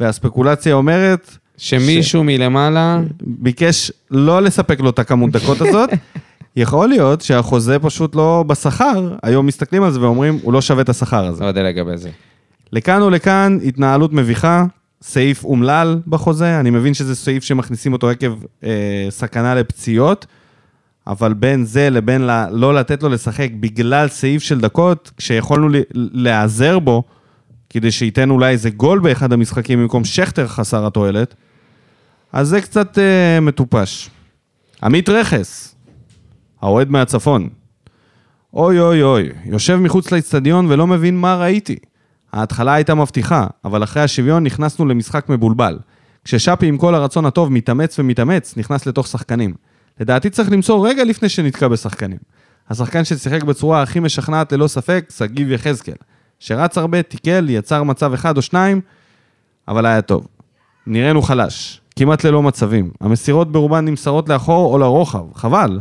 והספקולציה 0.00 0.74
אומרת, 0.74 1.36
שמישהו 1.58 2.24
מלמעלה, 2.24 3.00
ביקש 3.20 3.92
לא 4.10 4.42
לספק 4.42 4.80
לו 4.80 4.90
את 4.90 4.98
הכמות 4.98 5.30
דקות 5.30 5.60
הזאת, 5.60 5.90
יכול 6.56 6.88
להיות 6.88 7.20
שהחוזה 7.20 7.78
פשוט 7.78 8.14
לא 8.14 8.44
בשכר, 8.46 9.14
היום 9.22 9.46
מסתכלים 9.46 9.82
על 9.82 9.90
זה 9.90 10.00
ואומרים, 10.00 10.38
הוא 10.42 10.52
לא 10.52 10.60
שווה 10.60 10.82
את 10.82 10.88
השכר 10.88 11.24
הזה. 11.24 11.44
לא 11.44 11.48
יודע 11.48 11.62
לגבי 11.62 11.96
זה. 11.96 12.10
לכאן 12.72 13.02
או 13.02 13.10
לכאן, 13.10 13.58
התנהלות 13.64 14.12
מביכה, 14.12 14.64
סעיף 15.02 15.44
אומלל 15.44 16.00
בחוזה, 16.06 16.60
אני 16.60 16.70
מבין 16.70 16.94
שזה 16.94 17.14
סעיף 17.14 17.44
שמכניסים 17.44 17.92
אותו 17.92 18.10
עקב 18.10 18.32
אה, 18.64 19.06
סכנה 19.10 19.54
לפציעות, 19.54 20.26
אבל 21.06 21.34
בין 21.34 21.64
זה 21.64 21.90
לבין 21.90 22.26
ל, 22.26 22.44
לא 22.50 22.74
לתת 22.74 23.02
לו 23.02 23.08
לשחק 23.08 23.48
בגלל 23.60 24.08
סעיף 24.08 24.42
של 24.42 24.60
דקות, 24.60 25.10
כשיכולנו 25.16 25.68
להיעזר 25.94 26.78
בו, 26.78 27.02
כדי 27.70 27.90
שייתן 27.90 28.30
אולי 28.30 28.50
איזה 28.50 28.70
גול 28.70 28.98
באחד 28.98 29.32
המשחקים 29.32 29.78
במקום 29.82 30.04
שכטר 30.04 30.46
חסר 30.46 30.86
התועלת, 30.86 31.34
אז 32.32 32.48
זה 32.48 32.60
קצת 32.60 32.98
אה, 32.98 33.40
מטופש. 33.40 34.10
עמית 34.82 35.08
רכס, 35.08 35.74
האוהד 36.62 36.90
מהצפון. 36.90 37.48
אוי 38.54 38.80
אוי 38.80 39.02
אוי, 39.02 39.28
יושב 39.44 39.76
מחוץ 39.76 40.12
לאצטדיון 40.12 40.66
ולא 40.66 40.86
מבין 40.86 41.16
מה 41.16 41.36
ראיתי. 41.36 41.76
ההתחלה 42.32 42.74
הייתה 42.74 42.94
מבטיחה, 42.94 43.46
אבל 43.64 43.84
אחרי 43.84 44.02
השוויון 44.02 44.44
נכנסנו 44.44 44.86
למשחק 44.86 45.28
מבולבל. 45.28 45.78
כששאפי 46.24 46.66
עם 46.66 46.78
כל 46.78 46.94
הרצון 46.94 47.26
הטוב 47.26 47.52
מתאמץ 47.52 47.98
ומתאמץ, 47.98 48.56
נכנס 48.56 48.86
לתוך 48.86 49.06
שחקנים. 49.06 49.54
לדעתי 50.00 50.30
צריך 50.30 50.52
למסור 50.52 50.88
רגע 50.88 51.04
לפני 51.04 51.28
שנתקע 51.28 51.68
בשחקנים. 51.68 52.18
השחקן 52.70 53.04
ששיחק 53.04 53.42
בצורה 53.42 53.82
הכי 53.82 54.00
משכנעת 54.00 54.52
ללא 54.52 54.68
ספק, 54.68 55.06
שגיב 55.16 55.50
יחזקאל. 55.50 55.94
שרץ 56.38 56.78
הרבה, 56.78 57.02
תיקל, 57.02 57.46
יצר 57.50 57.82
מצב 57.82 58.12
אחד 58.12 58.36
או 58.36 58.42
שניים, 58.42 58.80
אבל 59.68 59.86
היה 59.86 60.02
טוב. 60.02 60.26
נראינו 60.86 61.22
חלש, 61.22 61.80
כמעט 61.98 62.24
ללא 62.24 62.42
מצבים. 62.42 62.90
המסירות 63.00 63.52
ברובן 63.52 63.84
נמסרות 63.84 64.28
לאחור 64.28 64.72
או 64.72 64.78
לרוחב, 64.78 65.24
חבל. 65.34 65.80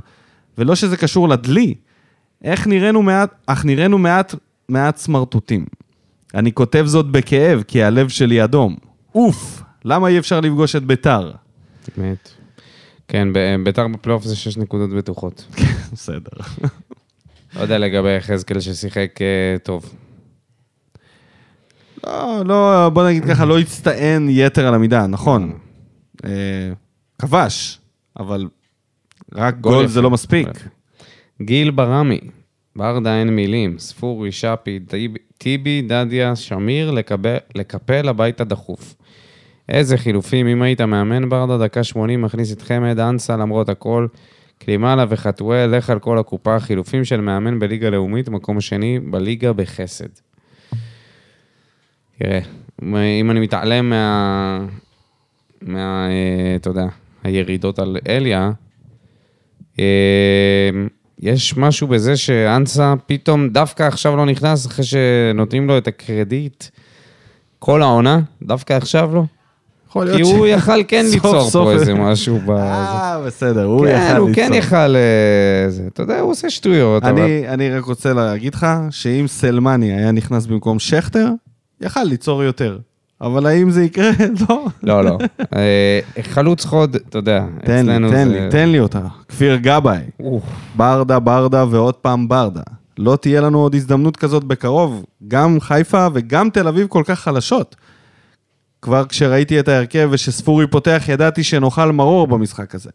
ולא 0.57 0.75
שזה 0.75 0.97
קשור 0.97 1.29
לדלי, 1.29 1.75
איך 2.43 2.67
נראינו 2.67 3.01
מעט, 3.01 3.29
אך 3.45 3.65
נראינו 3.65 3.97
מעט, 3.97 4.35
מעט 4.69 4.97
סמרטוטים. 4.97 5.65
אני 6.35 6.51
כותב 6.53 6.83
זאת 6.85 7.05
בכאב, 7.05 7.63
כי 7.67 7.83
הלב 7.83 8.09
שלי 8.09 8.43
אדום. 8.43 8.75
אוף, 9.15 9.63
למה 9.85 10.07
אי 10.07 10.19
אפשר 10.19 10.39
לפגוש 10.39 10.75
את 10.75 10.83
ביתר? 10.83 11.31
באמת. 11.97 12.29
כן, 13.07 13.27
ביתר 13.63 13.87
בפלייאוף 13.87 14.23
זה 14.23 14.35
שש 14.35 14.57
נקודות 14.57 14.89
בטוחות. 14.89 15.45
בסדר. 15.93 16.31
לא 17.55 17.61
יודע 17.61 17.77
לגבי 17.77 18.15
יחזקאל 18.15 18.59
ששיחק 18.59 19.21
אה, 19.21 19.59
טוב. 19.63 19.93
לא, 22.07 22.43
לא, 22.45 22.89
בוא 22.93 23.07
נגיד 23.07 23.25
ככה, 23.25 23.45
לא 23.45 23.59
הצטען 23.59 24.27
יתר 24.29 24.67
על 24.67 24.73
המידה, 24.73 25.07
נכון. 25.07 25.53
אה, 26.25 26.29
כבש, 27.21 27.79
אבל 28.19 28.47
רק 29.35 29.57
גול. 29.59 29.87
זה 29.87 30.01
לא 30.01 30.09
מספיק. 30.09 30.47
יפה. 30.47 30.65
גיל 31.41 31.71
ברמי, 31.71 32.19
ברדה 32.75 33.19
אין 33.19 33.29
מילים, 33.35 33.79
ספורי, 33.79 34.31
שפי, 34.31 34.79
טיב- 34.87 35.17
טיבי, 35.37 35.81
דדיה, 35.81 36.35
שמיר, 36.35 36.91
לקבל- 36.91 37.37
לקפל 37.55 38.07
הביתה 38.09 38.43
דחוף. 38.43 38.95
איזה 39.69 39.97
חילופים, 39.97 40.47
אם 40.47 40.61
היית 40.61 40.81
מאמן 40.81 41.29
ברדה, 41.29 41.57
דקה 41.57 41.83
80 41.83 42.21
מכניס 42.21 42.51
את 42.53 42.61
חמד, 42.61 42.99
אנסה 42.99 43.37
למרות 43.37 43.69
הכל, 43.69 44.07
קלימאלה 44.59 45.05
וחתואל, 45.09 45.75
לך 45.77 45.89
על 45.89 45.99
כל 45.99 46.17
הקופה, 46.17 46.59
חילופים 46.59 47.05
של 47.05 47.21
מאמן 47.21 47.59
בליגה 47.59 47.89
לאומית, 47.89 48.29
מקום 48.29 48.61
שני 48.61 48.99
בליגה 48.99 49.53
בחסד. 49.53 50.07
תראה, 52.19 52.39
אם 53.21 53.31
אני 53.31 53.39
מתעלם 53.39 53.89
מה... 53.89 54.65
מה... 55.61 56.07
אה, 56.09 56.55
אתה 56.55 56.69
יודע, 56.69 56.85
הירידות 57.23 57.79
על 57.79 57.97
אליה, 58.07 58.51
אה, 59.79 60.69
יש 61.19 61.57
משהו 61.57 61.87
בזה 61.87 62.17
שאנסה 62.17 62.93
פתאום 63.05 63.49
דווקא 63.49 63.83
עכשיו 63.83 64.15
לא 64.15 64.25
נכנס, 64.25 64.67
אחרי 64.67 64.85
שנותנים 64.85 65.67
לו 65.67 65.77
את 65.77 65.87
הקרדיט 65.87 66.63
כל 67.59 67.81
העונה, 67.81 68.19
דווקא 68.43 68.73
עכשיו 68.73 69.15
לא? 69.15 69.23
יכול 69.89 70.07
כי 70.07 70.15
להיות 70.15 70.29
ש- 70.29 70.37
הוא 70.37 70.47
יכל 70.47 70.83
כן 70.87 71.05
ליצור 71.11 71.49
פה 71.49 71.71
איזה 71.71 71.93
משהו. 71.93 72.39
אה, 72.49 73.21
בסדר, 73.25 73.63
הוא 73.63 73.85
כן, 73.85 74.07
יכל 74.09 74.17
הוא 74.17 74.29
כן 74.33 74.41
ליצור. 74.51 74.57
יכל... 74.57 74.95
אה. 74.95 75.87
אתה 75.87 76.01
יודע, 76.03 76.19
הוא 76.19 76.31
עושה 76.31 76.49
שטויות, 76.49 77.03
אני 77.03 77.69
רק 77.71 77.83
רוצה 77.83 78.13
להגיד 78.13 78.55
לך 78.55 78.67
שאם 78.89 79.25
סלמני 79.27 79.93
היה 79.93 80.11
נכנס 80.11 80.45
במקום 80.45 80.79
שכטר, 80.79 81.27
יכל 81.81 82.03
ליצור 82.03 82.43
יותר. 82.43 82.79
אבל 83.21 83.45
האם 83.45 83.71
זה 83.71 83.83
יקרה? 83.83 84.09
לא. 84.49 84.65
לא, 84.83 85.03
לא. 85.03 85.17
אה, 85.55 85.99
חלוץ 86.21 86.65
חוד, 86.65 86.95
אתה 86.95 87.17
יודע, 87.17 87.45
תן 87.65 87.79
אצלנו 87.89 88.09
תן 88.09 88.27
זה- 88.29 88.39
לי, 88.39 88.51
תן 88.51 88.69
לי 88.69 88.79
אותה. 88.79 89.01
כפיר 89.27 89.55
גבאי. 89.55 89.99
ברדה, 90.75 91.19
ברדה 91.19 91.65
ועוד 91.69 91.93
פעם 91.95 92.27
ברדה. 92.27 92.61
לא 92.97 93.15
תהיה 93.15 93.41
לנו 93.41 93.59
עוד 93.59 93.75
הזדמנות 93.75 94.17
כזאת 94.17 94.43
בקרוב. 94.43 95.05
גם 95.27 95.59
חיפה 95.59 96.07
וגם 96.13 96.49
תל 96.49 96.67
אביב 96.67 96.87
כל 96.87 97.03
כך 97.05 97.19
חלשות. 97.19 97.75
כבר 98.81 99.05
כשראיתי 99.05 99.59
את 99.59 99.67
ההרכב 99.67 100.09
ושספורי 100.11 100.67
פותח, 100.67 101.03
ידעתי 101.07 101.43
שנאכל 101.43 101.91
מרור 101.91 102.27
במשחק 102.27 102.75
הזה. 102.75 102.89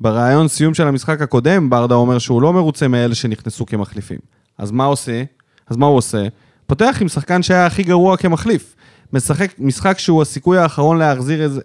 ברעיון 0.00 0.48
סיום 0.48 0.74
של 0.74 0.86
המשחק 0.88 1.20
הקודם, 1.22 1.70
ברדה 1.70 1.94
אומר 1.94 2.18
שהוא 2.18 2.42
לא 2.42 2.52
מרוצה 2.52 2.88
מאלה 2.88 3.14
שנכנסו 3.14 3.66
כמחליפים. 3.66 4.18
אז 4.58 4.70
מה 4.70 4.84
עושה? 4.84 5.22
אז 5.70 5.76
מה 5.76 5.86
הוא 5.86 5.96
עושה? 5.96 6.26
פותח 6.66 6.98
עם 7.00 7.08
שחקן 7.08 7.42
שהיה 7.42 7.66
הכי 7.66 7.82
גרוע 7.82 8.16
כמחליף. 8.16 8.74
משחק 9.12 9.50
משחק 9.58 9.98
שהוא 9.98 10.22
הסיכוי 10.22 10.58
האחרון 10.58 10.98
להחזיר 10.98 11.42
איזה, 11.42 11.60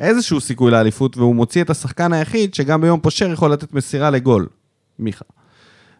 איזשהו 0.00 0.40
סיכוי 0.40 0.70
לאליפות, 0.70 1.16
והוא 1.16 1.34
מוציא 1.34 1.62
את 1.62 1.70
השחקן 1.70 2.12
היחיד 2.12 2.54
שגם 2.54 2.80
ביום 2.80 3.00
פושר 3.00 3.32
יכול 3.32 3.52
לתת 3.52 3.72
מסירה 3.72 4.10
לגול. 4.10 4.46
מיכה. 4.98 5.24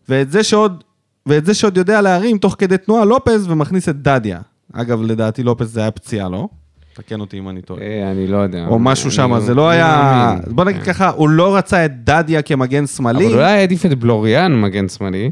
ואת 0.09 0.31
זה 0.31 0.43
שעוד, 0.43 0.85
ואת 1.27 1.47
זה 1.47 1.55
שעוד 1.55 1.77
יודע 1.77 2.01
להרים 2.01 2.39
תוך 2.39 2.57
כדי 2.59 2.79
תנועה 2.79 3.05
לופז 3.05 3.51
ומכניס 3.51 3.89
את 3.89 4.03
דדיה. 4.03 4.41
אגב, 4.73 5.03
לדעתי 5.03 5.43
לופז 5.43 5.73
זה 5.73 5.81
היה 5.81 5.91
פציעה, 5.91 6.29
לא? 6.29 6.49
תקן 6.95 7.21
אותי 7.21 7.39
אם 7.39 7.49
אני 7.49 7.63
טועה. 7.63 7.83
אה, 7.83 8.11
אני 8.11 8.27
לא 8.27 8.37
יודע. 8.37 8.67
או 8.67 8.79
משהו 8.79 9.11
שם, 9.11 9.41
זה 9.41 9.55
לא 9.55 9.69
היה... 9.69 10.01
מאמין. 10.03 10.55
בוא 10.55 10.65
נגיד 10.65 10.83
כן. 10.83 10.93
ככה, 10.93 11.09
הוא 11.09 11.29
לא 11.29 11.57
רצה 11.57 11.85
את 11.85 12.05
דדיה 12.05 12.43
כמגן 12.43 12.87
שמאלי. 12.87 13.27
אבל 13.27 13.35
אולי 13.35 13.53
העדיף 13.53 13.87
את 13.87 13.99
בלוריאן 13.99 14.61
מגן 14.61 14.89
שמאלי. 14.89 15.31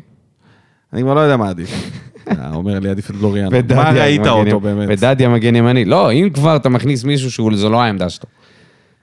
אני 0.93 1.03
כבר 1.03 1.15
לא 1.15 1.21
יודע 1.21 1.37
מה 1.37 1.49
עדיף. 1.49 1.71
אומר 2.55 2.79
לי 2.79 2.89
עדיף 2.89 3.11
את 3.11 3.17
בלוריאן. 3.17 3.49
ודדיה 3.53 3.77
מה 3.77 3.91
ראית 3.91 4.27
אותו 4.27 4.61
באמת? 4.61 4.89
ודדיה 4.91 5.29
מגן 5.29 5.57
ימני. 5.57 5.85
לא, 5.85 6.13
אם 6.13 6.29
כבר 6.35 6.57
אתה 6.57 6.69
מכניס 6.69 7.05
מישהו 7.05 7.31
שזו 7.31 7.71
לא 7.71 7.83
העמדה 7.83 8.09
שלו. 8.09 8.29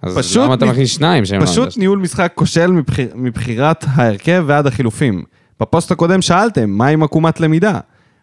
אז 0.01 0.17
פשוט 0.17 0.43
למה 0.43 0.53
אתה 0.53 0.65
מכניס 0.65 0.89
שניים 0.89 1.25
שהם 1.25 1.39
לא 1.39 1.45
העמדה 1.45 1.51
פשוט 1.51 1.71
שלו? 1.71 1.79
ניהול 1.81 1.99
משחק 1.99 2.31
כושל 2.35 2.71
מבחיר- 2.71 3.07
מבחירת 3.15 3.85
ההרכב 3.87 4.43
ועד 4.47 4.67
החילופים. 4.67 5.23
בפוסט 5.59 5.91
הקודם 5.91 6.21
שאלתם, 6.21 6.69
מה 6.69 6.87
עם 6.87 7.03
עקומת 7.03 7.39
למידה? 7.39 7.79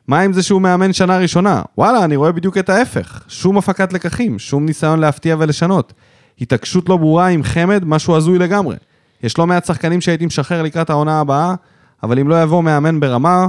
מה 0.08 0.20
עם 0.20 0.32
זה 0.32 0.42
שהוא 0.42 0.60
מאמן 0.62 0.92
שנה 0.92 1.18
ראשונה? 1.18 1.62
וואלה, 1.78 2.04
אני 2.04 2.16
רואה 2.16 2.32
בדיוק 2.32 2.58
את 2.58 2.68
ההפך. 2.70 3.22
שום 3.28 3.58
הפקת 3.58 3.92
לקחים, 3.92 4.38
שום 4.38 4.66
ניסיון 4.66 4.98
להפתיע 5.00 5.36
ולשנות. 5.38 5.92
התעקשות 6.40 6.88
לא 6.88 6.96
ברורה 6.96 7.26
עם 7.26 7.42
חמד, 7.42 7.82
משהו 7.86 8.16
הזוי 8.16 8.38
לגמרי. 8.38 8.76
יש 9.22 9.38
לא 9.38 9.46
מעט 9.46 9.64
שחקנים 9.64 10.00
שהייתי 10.00 10.26
משחרר 10.26 10.62
לקראת 10.62 10.90
העונה 10.90 11.20
הבאה, 11.20 11.54
אבל 12.02 12.18
אם 12.18 12.28
לא 12.28 12.42
יבוא 12.42 12.62
מאמן 12.62 13.00
ברמה, 13.00 13.46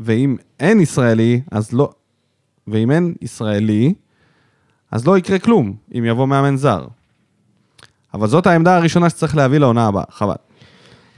ואם 0.00 0.36
אין 0.60 0.80
ישראלי, 0.80 1.40
אז 1.50 1.72
לא... 1.72 1.90
ואם 2.68 2.90
אין 2.90 3.14
ישראלי, 3.22 3.94
אז 4.90 5.06
לא 5.06 5.18
יקרה 5.18 5.38
כלום, 5.38 5.72
אם 5.98 6.04
יבוא 6.04 6.26
מאמן 6.26 6.56
זר. 6.56 6.84
אבל 8.14 8.26
זאת 8.28 8.46
העמדה 8.46 8.76
הראשונה 8.76 9.10
שצריך 9.10 9.36
להביא 9.36 9.58
לעונה 9.58 9.86
הבאה, 9.86 10.04
חבל. 10.10 10.34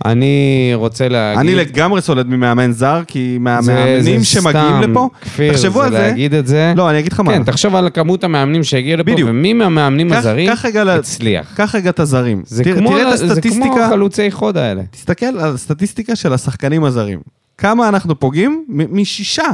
אני 0.04 0.36
רוצה 0.74 1.08
להגיד... 1.08 1.40
אני 1.40 1.54
לגמרי 1.54 2.02
סולד 2.02 2.26
ממאמן 2.26 2.72
זר, 2.72 3.02
כי 3.06 3.36
מהמאמנים 3.40 4.22
שמגיעים 4.24 4.80
לפה, 4.80 5.08
כפיר, 5.20 5.52
תחשבו 5.52 5.82
על 5.82 5.90
זה. 5.92 5.98
להגיד 5.98 6.34
את 6.34 6.46
זה. 6.46 6.72
לא, 6.76 6.90
אני 6.90 6.98
אגיד 6.98 7.12
לך 7.12 7.20
מה. 7.20 7.32
כן, 7.32 7.44
תחשוב 7.44 7.74
על 7.74 7.90
כמות 7.94 8.24
המאמנים 8.24 8.64
שהגיעו 8.64 8.96
לפה, 9.00 9.12
בדיוק. 9.12 9.28
ומי 9.30 9.52
מהמאמנים 9.52 10.10
קח- 10.10 10.16
הזרים 10.16 10.50
קח 10.50 10.64
רגע 10.64 10.94
הצליח. 10.94 11.54
קח 11.56 11.74
רגע 11.74 11.90
את 11.90 12.00
הזרים. 12.00 12.42
זה 12.46 12.64
תראה- 12.64 12.76
כמו 12.78 12.90
תראה 12.90 13.12
את 13.12 13.18
זה 13.18 13.24
כמו 13.24 13.32
הסטטיסטיקה, 13.32 13.88
חלוצי 13.90 14.30
חוד 14.30 14.56
האלה. 14.56 14.82
תסתכל 14.90 15.26
על 15.26 15.54
הסטטיסטיקה 15.54 16.16
של 16.16 16.32
השחקנים 16.32 16.84
הזרים. 16.84 17.20
כמה 17.58 17.88
אנחנו 17.88 18.20
פוגעים? 18.20 18.64
משישה. 18.68 19.48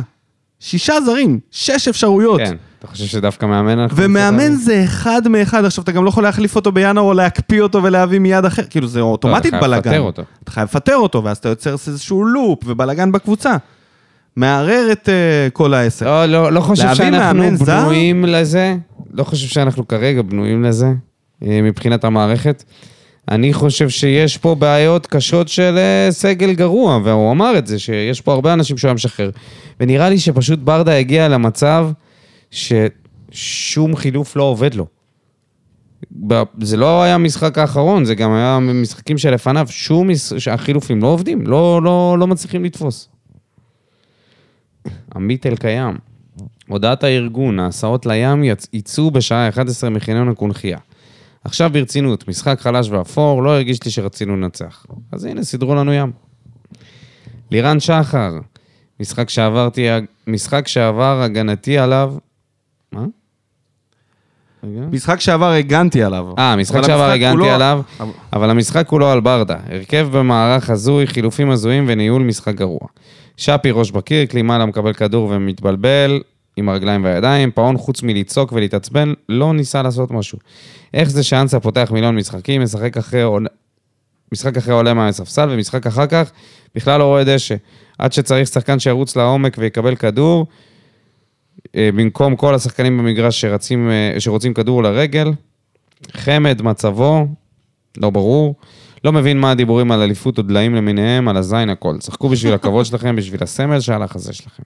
שישה 0.61 0.95
זרים, 1.07 1.41
שש 1.51 1.89
אפשרויות. 1.89 2.41
כן, 2.41 2.55
אתה 2.79 2.87
חושב 2.87 3.05
שדווקא 3.05 3.47
מאמן... 3.47 3.87
ומאמן 3.95 4.55
זה 4.55 4.85
אחד 4.85 5.29
מאחד, 5.29 5.65
עכשיו 5.65 5.85
אתה 5.85 5.93
גם 5.93 6.05
לא 6.05 6.09
יכול 6.09 6.23
להחליף 6.23 6.57
אותו 6.57 6.73
בינואר 6.73 7.05
או 7.05 7.15
להקפיא 7.15 7.63
אותו 7.63 7.83
ולהביא 7.83 8.19
מיד 8.19 8.45
אחר, 8.45 8.63
כאילו 8.71 8.87
זה 8.87 9.01
אוטומטית 9.01 9.53
לא, 9.53 9.59
אתה 9.59 9.67
חייב 9.67 9.71
בלאגן. 9.71 9.91
לפטר 9.91 10.01
אותו. 10.01 10.23
אתה 10.43 10.51
חייב 10.51 10.69
לפטר 10.69 10.97
אותו, 10.97 11.25
ואז 11.25 11.37
אתה 11.37 11.49
יוצר 11.49 11.73
איזשהו 11.73 12.25
לופ 12.25 12.59
ובלאגן 12.67 13.13
בקבוצה. 13.13 13.57
מערער 14.37 14.89
את 14.93 15.09
uh, 15.09 15.51
כל 15.53 15.75
העסק. 15.75 16.07
לא, 16.07 16.27
לא, 16.27 16.53
לא 16.53 16.61
חושב 16.61 16.95
שאנחנו 16.95 17.11
מאמן 17.11 17.57
זר? 17.57 17.81
בנויים 17.81 18.25
לזה. 18.25 18.77
לא 19.13 19.25
חושב 19.25 19.49
שאנחנו 19.49 19.89
כרגע 19.89 20.23
בנויים 20.23 20.65
לזה, 20.65 20.93
אה, 21.43 21.61
מבחינת 21.63 22.05
המערכת. 22.05 22.65
אני 23.31 23.53
חושב 23.53 23.89
שיש 23.89 24.37
פה 24.37 24.55
בעיות 24.55 25.07
קשות 25.07 25.49
של 25.49 25.79
אה, 25.79 26.09
סגל 26.11 26.53
גרוע, 26.53 27.01
והוא 27.05 27.33
אמר 27.33 27.59
את 27.59 27.67
זה, 27.67 27.79
שיש 27.79 28.21
פה 28.21 28.33
הרבה 28.33 28.53
אנשים 28.53 28.79
שהוא 28.79 28.89
היה 28.89 28.95
משחרר. 28.95 29.31
ונראה 29.81 30.09
לי 30.09 30.19
שפשוט 30.19 30.59
ברדה 30.59 30.97
הגיע 30.97 31.29
למצב 31.29 31.91
ששום 32.51 33.97
חילוף 33.97 34.37
לא 34.37 34.43
עובד 34.43 34.75
לו. 34.75 34.87
זה 36.61 36.77
לא 36.77 37.03
היה 37.03 37.15
המשחק 37.15 37.59
האחרון, 37.59 38.05
זה 38.05 38.15
גם 38.15 38.33
היה 38.33 38.59
משחקים 38.61 39.19
שלפניו, 39.19 39.67
שום 39.71 40.09
החילופים 40.51 41.03
לא 41.03 41.07
עובדים, 41.07 41.47
לא, 41.47 41.81
לא, 41.83 42.17
לא 42.19 42.27
מצליחים 42.27 42.65
לתפוס. 42.65 43.09
עמית 45.15 45.47
אלקיים, 45.47 45.97
הודעת 46.69 47.05
הארגון, 47.05 47.59
ההסעות 47.59 48.07
לים 48.07 48.45
יצ... 48.45 48.67
יצאו 48.73 49.11
בשעה 49.11 49.49
11 49.49 49.91
מחניון 49.91 50.29
הקונכייה. 50.29 50.79
עכשיו 51.49 51.71
ברצינות, 51.73 52.29
משחק 52.29 52.61
חלש 52.61 52.89
ואפור, 52.91 53.43
לא 53.43 53.51
הרגיש 53.51 53.85
לי 53.85 53.91
שרצינו 53.91 54.37
לנצח. 54.37 54.87
אז 55.13 55.25
הנה, 55.25 55.43
סידרו 55.45 55.75
לנו 55.75 55.93
ים. 55.93 56.13
לירן 57.51 57.81
שחר, 57.81 58.33
משחק 59.01 59.29
שעברתי, 59.31 59.87
משחק 60.27 60.69
שעבר 60.69 61.23
הגנתי 61.23 61.79
עליו... 61.79 62.15
מה? 62.93 63.05
משחק 64.91 65.21
שעבר 65.21 65.51
הגנתי 65.53 66.03
עליו. 66.03 66.27
אה, 66.39 66.57
משחק 66.57 66.83
שעבר 66.87 67.11
הגנתי 67.11 67.33
כולו- 67.39 67.51
עליו, 67.55 67.81
אבל- 68.01 68.11
אבל 68.33 68.51
המשחק 68.51 68.87
כולו 68.87 69.09
על 69.11 69.21
ברדה. 69.21 69.57
הרכב 69.67 70.09
במערך 70.13 70.71
הזוי, 70.71 71.07
חילופים 71.07 71.51
הזויים 71.51 71.85
וניהול 71.89 72.23
משחק 72.23 72.55
גרוע. 72.55 72.79
שפי 73.37 73.71
ראש 73.71 73.91
בקיר, 73.91 74.27
קלימאלה 74.27 74.67
מקבל 74.67 74.93
כדור 74.93 75.29
ומתבלבל 75.31 76.21
עם 76.59 76.69
הרגליים 76.69 77.05
והידיים, 77.05 77.51
פאון 77.51 77.79
חוץ 77.79 78.03
מלצעוק 78.03 78.53
ולהתעצבן, 78.53 79.13
לא 79.29 79.55
ניסה 79.55 79.83
לעשות 79.83 80.11
משהו. 80.11 80.39
איך 80.95 81.11
זה 81.11 81.23
שאנסה 81.23 81.61
פותח 81.61 81.91
מיליון 81.93 82.17
משחקים, 82.17 82.63
משחק 82.63 82.97
אחרי, 82.97 83.23
משחק 84.33 84.57
אחרי 84.57 84.75
עולה 84.75 84.95
מהספסל, 84.95 85.49
ומשחק 85.53 85.87
אחר 85.87 86.07
כך 86.07 86.31
בכלל 86.75 86.99
לא 86.99 87.05
רואה 87.05 87.25
דשא. 87.25 87.55
עד 87.99 88.13
שצריך 88.13 88.49
שחקן 88.49 88.79
שירוץ 88.79 89.17
לעומק 89.17 89.57
ויקבל 89.59 89.97
כדור, 89.97 90.47
אה, 91.77 91.91
במקום 91.95 92.37
כל 92.37 92.55
השחקנים 92.55 92.99
במגרש 92.99 93.41
שרצים, 93.41 93.91
אה, 93.91 94.21
שרוצים 94.21 94.55
כדור 94.55 94.83
לרגל. 94.83 95.33
חמד, 96.13 96.63
מצבו, 96.63 97.27
לא 97.97 98.11
ברור. 98.11 98.55
לא 99.05 99.13
מבין 99.13 99.41
מה 99.41 99.51
הדיבורים 99.51 99.93
על 99.93 100.01
אליפות 100.01 100.39
או 100.39 100.43
דליים 100.43 100.75
למיניהם, 100.75 101.29
על 101.29 101.37
הזין 101.37 101.71
הכל. 101.71 102.01
שחקו 102.01 102.29
בשביל 102.29 102.55
הכבוד 102.55 102.87
שלכם, 102.87 103.17
בשביל 103.17 103.43
הסמל 103.43 103.81
שעל 103.81 104.03
החזה 104.03 104.33
שלכם. 104.33 104.63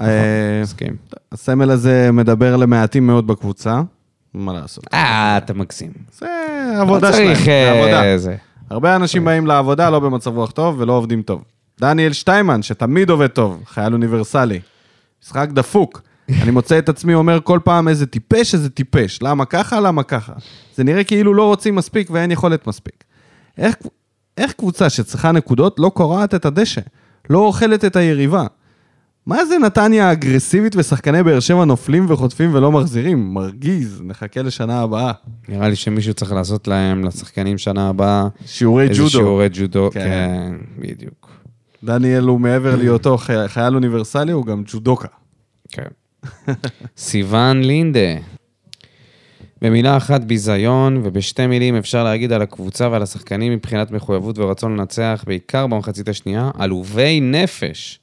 אה, 0.00 0.60
מסכים. 0.62 0.96
הסמל 1.32 1.70
הזה 1.70 2.10
מדבר 2.12 2.56
למעטים 2.56 3.06
מאוד 3.06 3.26
בקבוצה, 3.26 3.80
מה 4.34 4.52
לעשות? 4.52 4.84
אה, 4.94 5.38
אתה 5.38 5.54
מגזים. 5.54 5.92
זה 6.12 6.26
עבודה 6.80 7.12
שלהם, 7.12 7.34
צריך, 7.34 7.44
זה 7.44 7.50
אה, 7.50 7.80
עבודה. 7.80 8.36
הרבה 8.70 8.96
אנשים 8.96 9.24
באים 9.24 9.46
לעבודה 9.46 9.90
לא 9.90 10.00
במצב 10.00 10.36
רוח 10.36 10.50
טוב 10.50 10.80
ולא 10.80 10.92
עובדים 10.92 11.22
טוב. 11.22 11.44
דניאל 11.80 12.12
שטיימן, 12.12 12.62
שתמיד 12.62 13.10
עובד 13.10 13.26
טוב, 13.26 13.62
חייל 13.66 13.92
אוניברסלי. 13.92 14.60
משחק 15.22 15.48
דפוק. 15.52 16.02
אני 16.42 16.50
מוצא 16.50 16.78
את 16.78 16.88
עצמי 16.88 17.14
אומר 17.14 17.40
כל 17.40 17.58
פעם 17.64 17.88
איזה 17.88 18.06
טיפש, 18.06 18.54
איזה 18.54 18.70
טיפש. 18.70 19.22
למה 19.22 19.44
ככה, 19.44 19.80
למה 19.80 20.02
ככה. 20.02 20.32
זה 20.74 20.84
נראה 20.84 21.04
כאילו 21.04 21.34
לא 21.34 21.46
רוצים 21.46 21.74
מספיק 21.74 22.10
ואין 22.10 22.30
יכולת 22.30 22.66
מספיק. 22.66 23.04
איך, 23.58 23.76
איך 24.36 24.52
קבוצה 24.52 24.90
שצריכה 24.90 25.32
נקודות 25.32 25.76
לא 25.78 25.88
קורעת 25.88 26.34
את 26.34 26.44
הדשא? 26.44 26.80
לא 27.30 27.38
אוכלת 27.38 27.84
את 27.84 27.96
היריבה? 27.96 28.46
מה 29.28 29.44
זה 29.46 29.58
נתניה 29.58 30.12
אגרסיבית 30.12 30.76
ושחקני 30.76 31.22
באר 31.22 31.40
שבע 31.40 31.64
נופלים 31.64 32.06
וחוטפים 32.08 32.54
ולא 32.54 32.72
מחזירים? 32.72 33.34
מרגיז, 33.34 34.02
נחכה 34.04 34.42
לשנה 34.42 34.80
הבאה. 34.80 35.12
נראה 35.48 35.68
לי 35.68 35.76
שמישהו 35.76 36.14
צריך 36.14 36.32
לעשות 36.32 36.68
להם, 36.68 37.04
לשחקנים 37.04 37.58
שנה 37.58 37.88
הבאה, 37.88 38.28
שיעורי 38.46 38.82
איזה 38.82 38.94
ג'ודו. 38.94 39.10
שיעורי 39.10 39.48
ג'ודו. 39.52 39.90
כן. 39.92 40.00
כן, 40.00 40.52
בדיוק. 40.78 41.30
דניאל 41.84 42.24
הוא 42.24 42.40
מעבר 42.40 42.76
להיותו 42.76 43.18
חי- 43.18 43.48
חייל 43.48 43.74
אוניברסלי, 43.74 44.32
הוא 44.32 44.46
גם 44.46 44.62
ג'ודוקה. 44.66 45.08
כן. 45.72 45.88
סיוון 46.96 47.62
לינדה. 47.62 48.14
במילה 49.62 49.96
אחת 49.96 50.20
ביזיון, 50.24 51.00
ובשתי 51.04 51.46
מילים 51.46 51.76
אפשר 51.76 52.04
להגיד 52.04 52.32
על 52.32 52.42
הקבוצה 52.42 52.88
ועל 52.90 53.02
השחקנים 53.02 53.52
מבחינת 53.52 53.90
מחויבות 53.90 54.38
ורצון 54.38 54.76
לנצח, 54.76 55.24
בעיקר 55.26 55.66
במחצית 55.66 56.08
השנייה, 56.08 56.50
עלובי 56.58 57.20
נפש. 57.20 58.00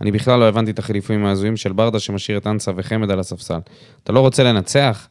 אני 0.00 0.10
בכלל 0.10 0.40
לא 0.40 0.48
הבנתי 0.48 0.70
את 0.70 0.78
החילופים 0.78 1.24
ההזויים 1.24 1.56
של 1.56 1.72
ברדה 1.72 1.98
שמשאיר 1.98 2.38
את 2.38 2.46
אנסה 2.46 2.72
וחמד 2.76 3.10
על 3.10 3.20
הספסל. 3.20 3.58
אתה 4.04 4.12
לא 4.12 4.20
רוצה 4.20 4.42
לנצח? 4.42 5.08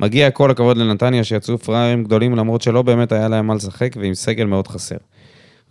מגיע 0.00 0.30
כל 0.30 0.50
הכבוד 0.50 0.76
לנתניה 0.76 1.24
שיצאו 1.24 1.58
פראיירים 1.58 2.04
גדולים 2.04 2.36
למרות 2.36 2.62
שלא 2.62 2.82
באמת 2.82 3.12
היה 3.12 3.28
להם 3.28 3.46
מה 3.46 3.54
לשחק 3.54 3.96
ועם 4.00 4.14
סגל 4.14 4.44
מאוד 4.44 4.68
חסר. 4.68 4.96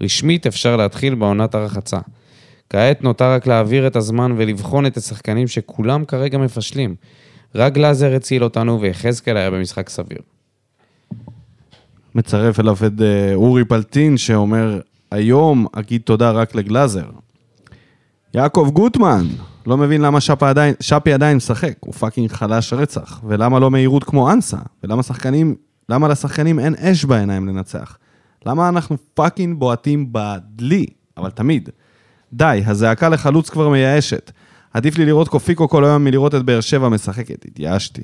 רשמית 0.02 0.48
אפשר 0.48 0.78
להתחיל 0.78 1.16
בעונת 1.16 1.56
הרחצה. 1.56 2.00
כעת 2.70 3.04
נותר 3.04 3.32
רק 3.32 3.48
להעביר 3.48 3.88
את 3.88 3.96
הזמן 3.96 4.32
ולבחון 4.38 4.86
את 4.86 4.98
השחקנים 4.98 5.48
שכולם 5.48 6.06
כרגע 6.06 6.38
מפשלים. 6.38 6.96
רק 7.56 7.74
גלאזר 7.74 8.16
הציל 8.16 8.44
אותנו 8.44 8.82
ויחזקאל 8.82 9.38
היה 9.38 9.52
במשחק 9.52 9.90
סביר. 9.90 10.18
מצרף 12.16 12.60
אליו 12.60 12.76
את 12.76 13.02
אה, 13.02 13.34
אורי 13.34 13.66
פלטין, 13.66 14.18
שאומר, 14.18 14.80
היום 15.12 15.68
אגיד 15.74 16.02
תודה 16.02 16.32
רק 16.32 16.56
לגלאזר. 16.56 17.06
יעקב 18.36 18.70
גוטמן, 18.74 19.26
לא 19.68 19.78
מבין 19.78 20.02
למה 20.02 20.22
שפי 20.22 20.46
עדיין, 20.46 20.74
שפי 20.80 21.14
עדיין 21.14 21.38
משחק, 21.38 21.74
הוא 21.80 21.94
fucking 21.94 22.32
חלש 22.32 22.74
רצח. 22.74 23.22
ולמה 23.28 23.60
לא 23.60 23.72
מהירות 23.72 24.04
כמו 24.04 24.32
אנסה? 24.32 24.58
ולמה 24.84 25.04
שחקנים, 25.04 25.56
למה 25.90 26.08
לשחקנים 26.08 26.60
אין 26.60 26.76
אש 26.76 27.06
בעיניים 27.06 27.48
לנצח? 27.48 27.98
למה 28.46 28.70
אנחנו 28.70 28.98
fucking 29.14 29.60
בועטים 29.60 30.10
בדלי, 30.12 30.86
אבל 31.18 31.30
תמיד. 31.30 31.70
די, 32.34 32.64
הזעקה 32.66 33.10
לחלוץ 33.10 33.50
כבר 33.50 33.70
מייאשת. 33.70 34.32
עדיף 34.74 34.98
לי 34.98 35.06
לראות 35.06 35.28
קופיקו 35.28 35.70
כל 35.70 35.86
היום 35.86 36.04
מלראות 36.04 36.36
את 36.36 36.44
באר 36.44 36.62
שבע 36.62 36.90
משחקת, 36.90 37.46
התייאשתי. 37.46 38.04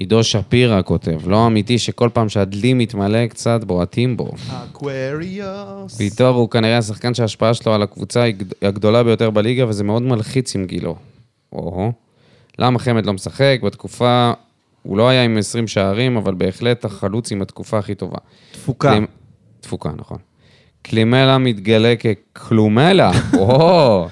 עידו 0.00 0.24
שפירא 0.24 0.82
כותב, 0.82 1.28
לא 1.28 1.46
אמיתי 1.46 1.78
שכל 1.78 2.08
פעם 2.12 2.28
שהדלי 2.28 2.74
מתמלא 2.74 3.26
קצת 3.26 3.64
בועטים 3.64 4.16
בו. 4.16 4.30
אקווריוס. 4.50 6.00
ויטור 6.00 6.28
הוא 6.36 6.50
כנראה 6.50 6.78
השחקן 6.78 7.14
שההשפעה 7.14 7.54
שלו 7.54 7.74
על 7.74 7.82
הקבוצה 7.82 8.22
היא 8.22 8.34
גד- 8.34 8.52
הגדולה 8.62 9.02
ביותר 9.02 9.30
בליגה, 9.30 9.68
וזה 9.68 9.84
מאוד 9.84 10.02
מלחיץ 10.02 10.54
עם 10.54 10.64
גילו. 10.66 10.96
או-הו. 11.52 11.92
למה 12.58 12.78
חמד 12.78 13.06
לא 13.06 13.12
משחק? 13.12 13.58
בתקופה... 13.62 14.32
הוא 14.82 14.98
לא 14.98 15.08
היה 15.08 15.24
עם 15.24 15.38
20 15.38 15.68
שערים, 15.68 16.16
אבל 16.16 16.34
בהחלט 16.34 16.84
החלוץ 16.84 17.32
עם 17.32 17.42
התקופה 17.42 17.78
הכי 17.78 17.94
טובה. 17.94 18.18
תפוקה. 18.52 18.92
קלימ- 18.92 19.06
תפוקה, 19.60 19.90
נכון. 19.98 20.18
קלימלה 20.82 21.38
מתגלה 21.38 21.94
ככלומלה, 22.34 23.10
או! 23.38 24.08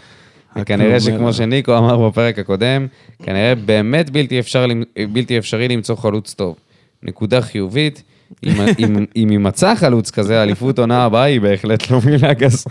וכנראה 0.57 1.01
שכמו 1.01 1.33
שניקו 1.33 1.79
אמר 1.79 2.09
בפרק 2.09 2.39
הקודם, 2.39 2.87
כנראה 3.23 3.55
באמת 3.55 4.11
בלתי, 4.11 4.41
אפשר, 4.41 4.67
בלתי 5.13 5.39
אפשרי 5.39 5.69
למצוא 5.69 5.97
חלוץ 5.97 6.35
טוב. 6.35 6.57
נקודה 7.03 7.43
חיובית, 7.43 8.03
אם, 9.17 9.31
יימצא 9.31 9.75
חלוץ 9.75 10.11
כזה, 10.11 10.43
אליפות 10.43 10.79
עונה 10.79 11.05
הבאה 11.05 11.23
היא 11.23 11.41
בהחלט 11.41 11.91
לא 11.91 12.01
מילה 12.07 12.33
גסה. 12.33 12.71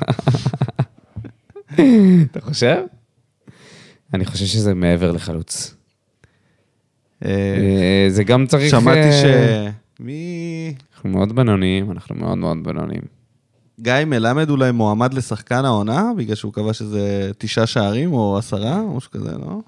אתה 2.32 2.42
חושב? 2.42 2.78
אני 4.14 4.26
חושב 4.26 4.46
שזה 4.46 4.74
מעבר 4.74 5.12
לחלוץ. 5.12 5.76
אה, 7.26 7.32
אה, 7.32 8.06
זה 8.10 8.24
גם 8.24 8.46
צריך... 8.48 8.72
שמעתי 8.72 9.12
ש... 9.12 9.24
אה, 9.26 9.70
מי... 10.00 10.74
אנחנו 10.96 11.10
מאוד 11.10 11.36
בינוניים, 11.36 11.92
אנחנו 11.92 12.16
מאוד 12.16 12.38
מאוד 12.38 12.58
בינוניים. 12.64 13.02
גיא 13.80 13.94
מלמד 14.08 14.50
אולי 14.50 14.72
מועמד 14.72 15.14
לשחקן 15.14 15.66
העונה, 15.66 16.12
בגלל 16.18 16.36
שהוא 16.36 16.54
קבע 16.54 16.74
שזה 16.74 17.32
תשעה 17.38 17.66
שערים 17.66 18.14
או 18.14 18.38
עשרה, 18.38 18.80
או 18.80 18.98
משהו 18.98 19.12
כזה, 19.12 19.32
לא? 19.32 19.60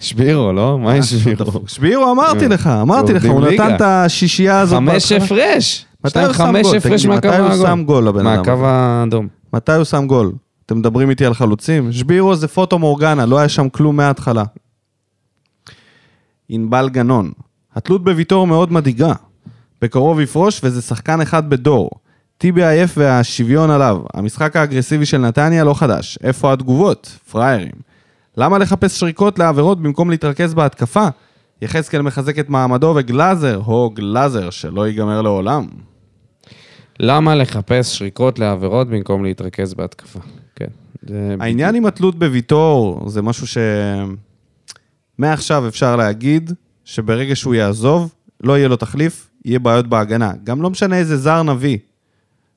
שבירו, 0.00 0.52
לא? 0.52 0.78
מה 0.78 0.96
יש 0.96 1.06
שבירו? 1.06 1.62
שבירו, 1.66 2.12
אמרתי 2.12 2.48
לך, 2.48 2.66
אמרתי 2.66 3.12
לך, 3.12 3.24
הוא 3.24 3.40
נתן. 3.40 3.74
את 3.74 3.80
השישייה 3.80 4.60
הזאת. 4.60 4.76
חמש. 4.76 5.12
הפרש. 5.12 5.86
מתי 6.04 6.24
הוא 6.24 6.32
שם 6.32 6.52
גול? 6.62 6.80
תגיד 6.80 7.06
מתי 7.06 7.36
הוא. 7.36 7.62
שם 7.62 7.82
גול, 7.86 8.08
הבן 8.08 8.26
אדם 8.26 8.36
מהקו? 8.36 8.66
האדום. 8.66 9.28
מתי 9.52 9.72
הוא 9.72 9.84
שם 9.84 10.06
גול? 10.06 10.32
אתם 10.66 10.78
מדברים 10.78 11.10
איתי 11.10 11.26
על 11.26 11.34
חלוצים? 11.34 11.92
שבירו 11.92 12.36
זה 12.36 12.48
פוטו 12.48 12.78
מורגנה, 12.78 13.26
לא 13.26 13.38
היה 13.38 13.48
שם 13.48 13.68
כלום 13.68 13.96
מההתחלה. 13.96 14.44
ענבל 16.48 16.88
גנון, 16.88 17.30
התלות 17.74 18.04
בוויטור 18.04 18.46
מאוד 18.46 18.72
מדאיגה. 18.72 19.12
בקרוב 19.82 20.20
יפרוש 20.20 20.60
וזה 20.64 20.82
שחקן 20.82 21.20
אחד 21.20 21.50
בדור. 21.50 21.90
טיבי 22.40 22.64
עייף 22.64 22.94
והשוויון 22.96 23.70
עליו. 23.70 24.00
המשחק 24.14 24.56
האגרסיבי 24.56 25.06
של 25.06 25.18
נתניה 25.18 25.64
לא 25.64 25.74
חדש. 25.74 26.18
איפה 26.22 26.52
התגובות? 26.52 27.18
פראיירים. 27.30 27.72
למה 28.36 28.58
לחפש 28.58 29.00
שריקות 29.00 29.38
לעבירות 29.38 29.82
במקום 29.82 30.10
להתרכז 30.10 30.54
בהתקפה? 30.54 31.08
יחזקאל 31.62 32.02
מחזק 32.02 32.38
את 32.38 32.48
מעמדו 32.48 32.94
וגלאזר, 32.96 33.60
הו 33.64 33.90
גלאזר, 33.90 34.50
שלא 34.50 34.86
ייגמר 34.86 35.22
לעולם. 35.22 35.66
למה 37.00 37.34
לחפש 37.34 37.98
שריקות 37.98 38.38
לעבירות 38.38 38.88
במקום 38.88 39.24
להתרכז 39.24 39.74
בהתקפה? 39.74 40.20
כן. 40.56 40.68
זה 41.02 41.34
העניין 41.40 41.74
עם 41.74 41.86
התלות 41.86 42.18
בוויטור 42.18 43.02
זה 43.08 43.22
משהו 43.22 43.46
ש... 43.46 43.58
מעכשיו 45.18 45.68
אפשר 45.68 45.96
להגיד 45.96 46.52
שברגע 46.84 47.36
שהוא 47.36 47.54
יעזוב, 47.54 48.14
לא 48.42 48.58
יהיה 48.58 48.68
לו 48.68 48.76
תחליף, 48.76 49.30
יהיה 49.44 49.58
בעיות 49.58 49.86
בהגנה. 49.86 50.32
גם 50.44 50.62
לא 50.62 50.70
משנה 50.70 50.98
איזה 50.98 51.16
זר 51.16 51.42
נביא. 51.42 51.78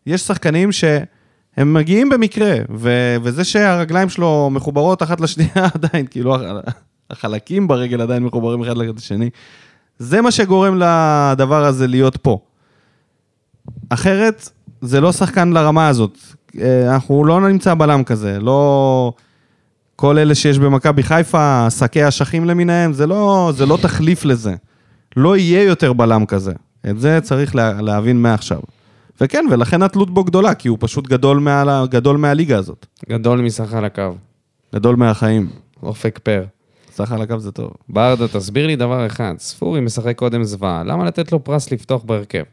יש 0.08 0.22
שחקנים 0.22 0.72
שהם 0.72 1.74
מגיעים 1.74 2.10
במקרה, 2.10 2.56
ו... 2.76 3.16
וזה 3.24 3.44
שהרגליים 3.44 4.10
שלו 4.10 4.50
מחוברות 4.52 5.04
אחת 5.04 5.22
לשנייה 5.22 5.52
עדיין, 5.76 6.06
כאילו 6.10 6.36
הח- 6.36 6.42
החלקים 7.10 7.68
ברגל 7.68 8.02
עדיין 8.02 8.24
מחוברים 8.24 8.62
אחד 8.64 8.78
לשני, 8.78 9.30
זה 10.00 10.22
מה 10.22 10.32
שגורם 10.32 10.76
לדבר 10.80 11.66
הזה 11.66 11.88
להיות 11.88 12.18
פה. 12.18 12.40
אחרת, 13.90 14.50
זה 14.82 15.02
לא 15.02 15.12
שחקן 15.12 15.50
לרמה 15.50 15.88
הזאת. 15.88 16.18
אה, 16.62 16.94
אנחנו 16.94 17.26
לא 17.26 17.50
נמצא 17.50 17.74
בלם 17.74 18.04
כזה, 18.04 18.40
לא... 18.40 19.14
כל 19.96 20.18
אלה 20.18 20.36
שיש 20.36 20.60
במכבי 20.60 21.04
חיפה, 21.04 21.68
שקי 21.70 22.08
אשכים 22.08 22.46
למיניהם, 22.46 22.94
זה 22.94 23.08
לא, 23.08 23.52
זה 23.56 23.66
לא 23.66 23.78
תחליף 23.82 24.26
לזה. 24.26 24.56
לא 25.18 25.38
יהיה 25.38 25.64
יותר 25.64 25.94
בלם 25.94 26.26
כזה. 26.26 26.52
את 26.90 27.00
זה 27.00 27.20
צריך 27.22 27.56
לה, 27.56 27.82
להבין 27.82 28.22
מעכשיו. 28.22 28.60
וכן, 29.22 29.46
ולכן 29.52 29.82
התלות 29.82 30.10
בו 30.14 30.24
גדולה, 30.24 30.54
כי 30.56 30.68
הוא 30.68 30.78
פשוט 30.82 31.08
גדול, 31.08 31.40
מעל, 31.40 31.88
גדול 31.88 32.18
מהליגה 32.18 32.58
הזאת. 32.58 32.86
גדול 33.10 33.42
מסך 33.42 33.74
על 33.74 33.86
הקו. 33.86 34.16
גדול 34.76 34.96
מהחיים. 34.96 35.50
אופק 35.84 36.20
פר. 36.24 36.44
סך 36.92 37.12
על 37.12 37.22
הקו 37.22 37.40
זה 37.40 37.52
טוב. 37.52 37.72
ברדה, 37.90 38.28
תסביר 38.28 38.68
לי 38.68 38.76
דבר 38.76 39.08
אחד. 39.08 39.34
ספורי 39.40 39.82
משחק 39.82 40.18
קודם 40.18 40.44
זוועה, 40.44 40.84
למה 40.84 41.06
לתת 41.06 41.32
לו 41.32 41.44
פרס 41.44 41.72
לפתוח 41.72 42.04
בהרכב? 42.04 42.44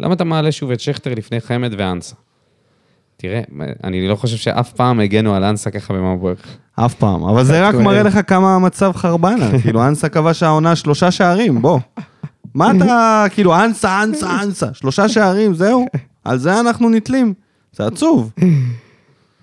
למה 0.00 0.14
אתה 0.14 0.24
מעלה 0.24 0.52
שוב 0.52 0.70
את 0.70 0.80
שכטר 0.80 1.14
לפני 1.14 1.40
חמד 1.40 1.72
ואנסה? 1.78 2.14
תראה, 3.16 3.40
אני 3.84 4.08
לא 4.08 4.16
חושב 4.16 4.36
שאף 4.36 4.72
פעם 4.72 5.00
הגנו 5.00 5.34
על 5.34 5.44
אנסה 5.44 5.70
ככה 5.70 5.94
במבורך. 5.94 6.38
אף 6.74 6.94
פעם. 6.94 7.24
אבל 7.24 7.44
זה 7.44 7.68
רק 7.68 7.74
מראה 7.84 8.02
לך 8.02 8.18
כמה 8.26 8.54
המצב 8.54 8.92
חרבנה. 8.94 9.60
כאילו, 9.62 9.86
אנסה 9.88 10.08
כבש 10.08 10.42
העונה 10.42 10.76
שלושה 10.76 11.10
שערים, 11.10 11.62
בוא. 11.62 11.78
מה 12.58 12.72
אתה, 12.76 13.24
כאילו, 13.34 13.56
אנסה, 13.56 14.02
אנסה, 14.02 14.42
אנסה. 14.42 14.66
שלושה 14.72 15.08
שערים, 15.08 15.54
זהו. 15.54 15.86
על 16.24 16.38
זה 16.38 16.60
אנחנו 16.60 16.90
נתלים. 16.90 17.34
זה 17.72 17.86
עצוב. 17.86 18.32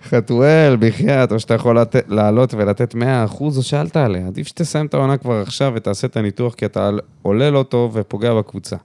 חתואל, 0.09 0.77
בחייאת, 0.79 1.31
או 1.31 1.39
שאתה 1.39 1.53
יכול. 1.53 1.77
לעלות 2.07 2.53
ולתת 2.53 2.95
100% 2.95 2.97
או 3.41 3.63
שאל 3.63 3.89
תעלה. 3.89 4.27
עדיף 4.27 4.47
שתסיים 4.47 4.85
את 4.85 4.93
העונה 4.93 5.17
כבר 5.17 5.41
עכשיו 5.41 5.71
ותעשה 5.75 6.07
את 6.07 6.17
הניתוח, 6.17 6.53
כי 6.53 6.65
אתה 6.65 6.89
עולה 7.21 7.49
לא 7.49 7.63
טוב 7.63 7.91
ופוגע 7.95 8.33
בקבוצה. 8.33 8.75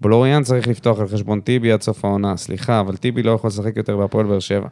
בלוריאן 0.00 0.42
צריך 0.42 0.68
לפתוח 0.68 1.00
על 1.00 1.08
חשבון 1.08 1.40
טיבי 1.40 1.72
עד 1.72 1.82
סוף 1.82 2.04
העונה, 2.04 2.36
סליחה, 2.36 2.80
אבל 2.80 2.96
טיבי 2.96 3.22
לא 3.22 3.30
יכול 3.30 3.48
לשחק 3.48 3.76
יותר 3.76 3.96
בהפועל 3.96 4.26
באר 4.26 4.40
שבע. 4.40 4.68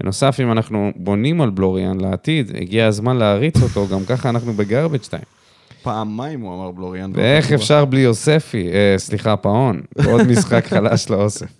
בנוסף, 0.00 0.40
אם 0.42 0.52
אנחנו 0.52 0.90
בונים 0.96 1.40
על 1.40 1.50
בלוריאן 1.50 2.00
לעתיד, 2.00 2.52
הגיע 2.60 2.86
הזמן 2.86 3.16
להריץ 3.16 3.62
אותו, 3.62 3.86
גם 3.88 4.04
ככה 4.04 4.28
אנחנו 4.28 4.52
בגרבג' 4.52 5.00
טיים. 5.10 5.41
פעמיים 5.82 6.40
הוא 6.40 6.54
אמר 6.54 6.70
בלוריאן. 6.70 7.10
ואיך 7.14 7.52
אפשר 7.52 7.84
בלי 7.84 8.00
יוספי? 8.00 8.70
אה, 8.72 8.94
סליחה, 8.96 9.36
פאון. 9.36 9.80
עוד 10.06 10.20
משחק 10.32 10.66
חלש 10.66 11.10
לאוסף. 11.10 11.52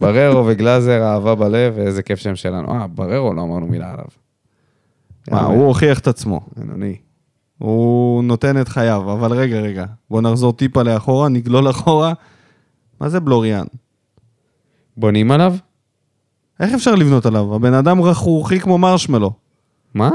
בררו 0.00 0.46
וגלאזר, 0.46 1.02
אהבה 1.02 1.34
בלב, 1.34 1.72
ואיזה 1.76 2.02
כיף 2.02 2.18
שהם 2.18 2.36
שלנו. 2.36 2.72
אה, 2.72 2.86
בררו, 2.86 3.34
לא 3.34 3.42
אמרנו 3.42 3.66
מילה 3.66 3.90
עליו. 3.90 4.04
מה, 5.30 5.42
הוא 5.42 5.66
הוכיח 5.66 5.98
את 5.98 6.06
עצמו. 6.06 6.40
בינוני. 6.56 6.96
הוא 7.58 8.24
נותן 8.24 8.60
את 8.60 8.68
חייו, 8.68 9.12
אבל 9.12 9.32
רגע, 9.32 9.60
רגע. 9.60 9.84
בוא 10.10 10.20
נחזור 10.20 10.52
טיפה 10.52 10.82
לאחורה, 10.82 11.28
נגלול 11.28 11.70
אחורה. 11.70 12.12
מה 13.00 13.08
זה 13.08 13.20
בלוריאן? 13.20 13.64
בונים 14.96 15.30
עליו? 15.30 15.54
איך 16.60 16.74
אפשר 16.74 16.94
לבנות 16.94 17.26
עליו? 17.26 17.54
הבן 17.54 17.74
אדם 17.74 18.00
רכרוכי 18.00 18.60
כמו 18.60 18.78
מרשמלו. 18.78 19.32
מה? 19.94 20.10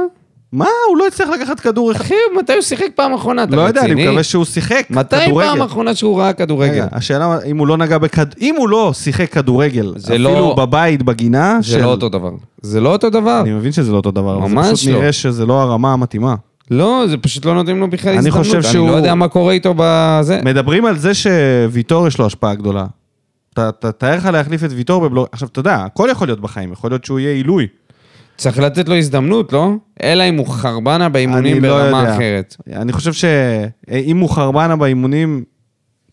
מה? 0.54 0.66
הוא 0.90 0.98
לא 0.98 1.08
הצליח 1.08 1.30
לקחת 1.30 1.60
כדור 1.60 1.92
אחד. 1.92 2.02
אחי, 2.02 2.14
מתי 2.40 2.54
הוא 2.54 2.62
שיחק 2.62 2.86
פעם 2.96 3.14
אחרונה? 3.14 3.44
אתה 3.44 3.56
לא 3.56 3.62
יודע, 3.62 3.82
אני 3.82 3.92
רציני? 3.92 4.08
מקווה 4.08 4.24
שהוא 4.24 4.46
שיחק 4.46 4.86
מתי. 4.90 5.16
פעם 5.34 5.62
אחרונה 5.62 5.96
שהוא 5.96 6.20
ראה 6.20 6.34
כדורגל? 6.34 6.86
השאלה 6.92 7.38
אם 7.46 7.58
הוא 7.58 7.68
לא 7.68 7.78
נגע 7.78 7.98
בכד... 7.98 8.26
אם 8.42 8.56
הוא 8.58 8.70
לא 8.70 8.92
שיחק 8.94 9.32
כדורגל, 9.32 9.94
זה 9.96 10.14
אפילו 10.14 10.30
לא- 10.30 10.56
בבית, 10.58 11.04
בגינה, 11.04 11.60
זה 11.62 11.78
לא 11.82 11.86
אותו 11.92 12.10
דבר. 12.10 12.30
זה 12.62 12.82
לא 12.82 12.92
אותו 12.92 13.10
דבר. 13.10 13.42
אני 13.42 13.52
מבין 13.52 13.72
שזה 13.72 13.92
לא 13.92 13.98
אותו 13.98 14.12
דבר, 14.12 14.40
ממש 14.40 14.68
זה 14.68 14.74
פשוט 14.74 14.90
לא. 14.90 15.00
נראה 15.00 15.12
שזה 15.12 15.46
לא 15.46 15.62
הרמה 15.62 15.94
המתאימה. 15.94 16.36
לא, 16.72 17.04
זה 17.10 17.18
פשוט 17.18 17.46
לא 17.46 17.54
נותנים 17.54 17.80
לו 17.80 17.90
בכלל 17.90 18.10
אני 18.10 18.18
הזדמנות. 18.20 18.38
חושב 18.46 18.62
שהוא- 18.62 18.84
אני 18.86 18.92
לא 18.92 18.98
יודע 18.98 19.16
מה 19.16 19.28
קורה 19.28 19.54
איתו 19.54 19.74
בזה. 19.78 20.40
מדברים 20.46 20.86
על 20.86 20.98
זה 20.98 21.12
שוויטור 21.14 22.08
יש 22.08 22.18
לו 22.18 22.26
השפעה 22.26 22.56
גדולה. 22.56 22.86
תאר 23.98 24.16
לך 24.18 24.26
להחליף 24.26 24.64
את 24.64 24.70
ויטור 24.72 25.02
בבלוריאן. 25.02 25.30
עכשיו, 25.32 25.48
אתה 25.52 25.60
יודע, 25.60 25.76
הכל 25.76 26.08
יכול 26.12 26.28
להיות 26.28 26.40
בחיים, 26.40 26.72
יכול 26.72 26.92
להיות 26.92 27.06
שהוא 27.06 27.20
יהיה 27.20 27.32
עילוי. 27.34 27.68
צריך 28.38 28.60
לתת 28.60 28.90
לו 28.90 28.96
הזדמנות, 28.96 29.54
לא? 29.54 29.72
אלא 30.04 30.24
אם 30.30 30.38
הוא 30.38 30.48
חרבנה 30.48 31.10
באימונים 31.10 31.64
לא 31.64 31.70
ברמה 31.84 32.00
יודע. 32.00 32.16
אחרת. 32.16 32.56
אני 32.74 32.94
חושב 32.94 33.14
שאם 33.14 34.18
הוא 34.18 34.30
חרבנה 34.30 34.76
באימונים, 34.76 35.44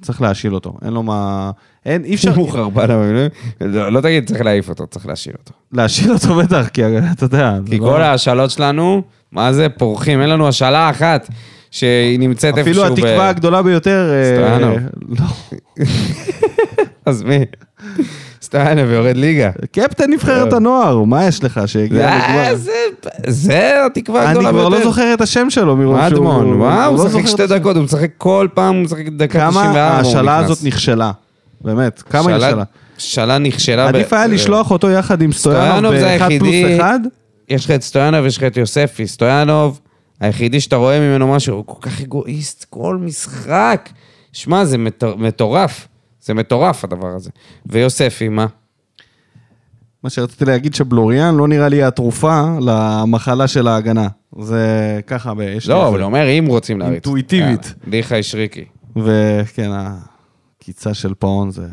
צריך 0.02 0.22
להשיל 0.22 0.54
אותו. 0.54 0.74
אין 0.84 0.92
לו 0.92 1.02
מה... 1.02 1.50
אין, 1.86 2.04
אי 2.04 2.14
אפשר 2.14 2.30
אם 2.30 2.38
הוא 2.38 2.50
חרבנה 2.50 2.86
באימונים, 2.86 3.28
לא 3.60 3.92
לא 3.92 4.00
תגיד 4.00 4.26
צריך 4.26 4.40
להעיף 4.40 4.68
אותו, 4.68 4.86
צריך 4.86 5.06
להשאיר 5.06 5.34
אותו. 5.38 5.52
להשיל 5.72 6.12
אותו 6.12 6.34
בטח, 6.36 6.68
כי 6.68 6.82
אתה 7.12 7.24
יודע. 7.24 7.58
כי 7.66 7.78
לא- 7.78 7.84
כל 7.84 8.02
ההשאלות 8.02 8.50
שלנו, 8.50 9.02
מה 9.32 9.52
זה, 9.52 9.68
פורחים, 9.68 10.20
אין 10.20 10.30
לנו 10.30 10.48
השאלה 10.48 10.90
אחת 10.90 11.28
שהיא 11.70 12.18
נמצאת 12.18 12.58
אפילו 12.58 12.84
איפשהו 12.84 13.04
ב... 13.04 13.06
התקווה 13.08 13.28
הגדולה 13.28 13.62
ביותר... 13.62 14.10
אה, 14.12 14.36
סטויאנוב. 14.36 14.78
לא. 15.08 15.24
אז 17.06 17.22
מי? 17.22 17.38
סטויאנוב 18.50 18.90
יורד 18.90 19.16
ליגה. 19.16 19.50
קפטן 19.72 20.10
נבחרת 20.10 20.52
הנוער, 20.52 21.02
מה 21.04 21.26
יש 21.26 21.44
לך 21.44 21.60
שהגיע 21.66 22.08
אה, 22.08 22.18
לגמר? 22.52 22.56
זה- 23.26 23.86
התקווה 23.86 24.20
אני 24.22 24.28
הגדולה 24.30 24.50
כבר 24.50 24.62
לא 24.62 24.70
ביותר. 24.70 24.84
זוכר 24.84 25.14
את 25.14 25.20
השם 25.20 25.50
שלו 25.50 25.76
מרוב 25.76 25.96
שהוא... 26.08 26.24
מדמון, 26.24 26.60
וואו, 26.60 26.90
הוא 26.90 26.98
לא 26.98 27.04
משחק 27.04 27.26
שתי. 27.26 27.46
דקות, 27.46 27.76
הוא 27.76 27.84
משחק 27.84 28.10
כל 28.18 28.48
פעם, 28.54 28.74
הוא 28.76 28.84
משחק 28.84 29.08
דקה 29.08 29.38
94. 29.50 29.62
כמה 29.62 29.80
ההשאלה 29.80 30.36
נכנס. 30.40 30.50
הזאת 30.50 30.64
נכשלה. 30.66 31.12
באמת, 31.60 32.02
כמה 32.02 32.36
נכשלה. 32.36 32.62
שאלה 32.98 33.38
נכשלה. 33.38 33.88
עדיף 33.88 34.12
היה 34.12 34.26
לשלוח 34.26 34.70
אותו 34.70 34.90
יחד 34.90 35.22
עם 35.22 35.32
סטויאנוב 35.32 35.94
באחד 35.94 36.28
פלוס 36.38 36.54
אחד. 36.76 37.00
יש 37.48 37.64
לך 37.64 37.70
את 37.70 37.82
סטויאנוב, 37.82 38.26
יש 38.26 38.36
לך 38.36 38.42
את 38.44 38.56
יוספי. 38.56 39.06
סטויאנוב, 39.06 39.80
היחידי 40.20 40.60
שאתה 40.60 40.76
רואה 40.76 41.00
ממנו 41.00 41.32
משהו, 41.34 41.56
הוא 41.56 41.64
כל 41.66 41.88
כך 41.88 42.00
אגואיסט, 42.00 42.66
כל 42.70 42.96
משחק. 43.00 43.88
שמע, 44.32 44.64
זה 44.64 44.78
מטור- 44.78 45.18
מטורף. 45.18 45.86
זה 46.22 46.34
מטורף 46.34 46.84
הדבר 46.84 47.08
הזה. 47.08 47.30
ויוספי, 47.66 48.28
מה? 48.28 48.46
מה 50.02 50.10
שרציתי 50.10 50.44
להגיד 50.44 50.74
שבלוריאן 50.74 51.34
לא 51.34 51.48
נראה 51.48 51.68
לי 51.68 51.82
התרופה 51.82 52.58
למחלה 52.60 53.48
של 53.48 53.68
ההגנה. 53.68 54.08
זה 54.40 55.00
ככה, 55.06 55.32
יש 55.42 55.68
לי 55.68 55.74
לא, 55.74 55.88
אבל 55.88 55.98
הוא 55.98 56.06
אומר, 56.06 56.28
אם 56.38 56.44
רוצים 56.48 56.78
להריץ. 56.78 56.94
אינטואיטיבית. 56.94 57.74
ליחי 57.86 58.22
שריקי. 58.22 58.64
וכן, 58.96 59.70
הקיצה 59.72 60.94
של 60.94 61.14
פאון 61.18 61.50
זה... 61.50 61.66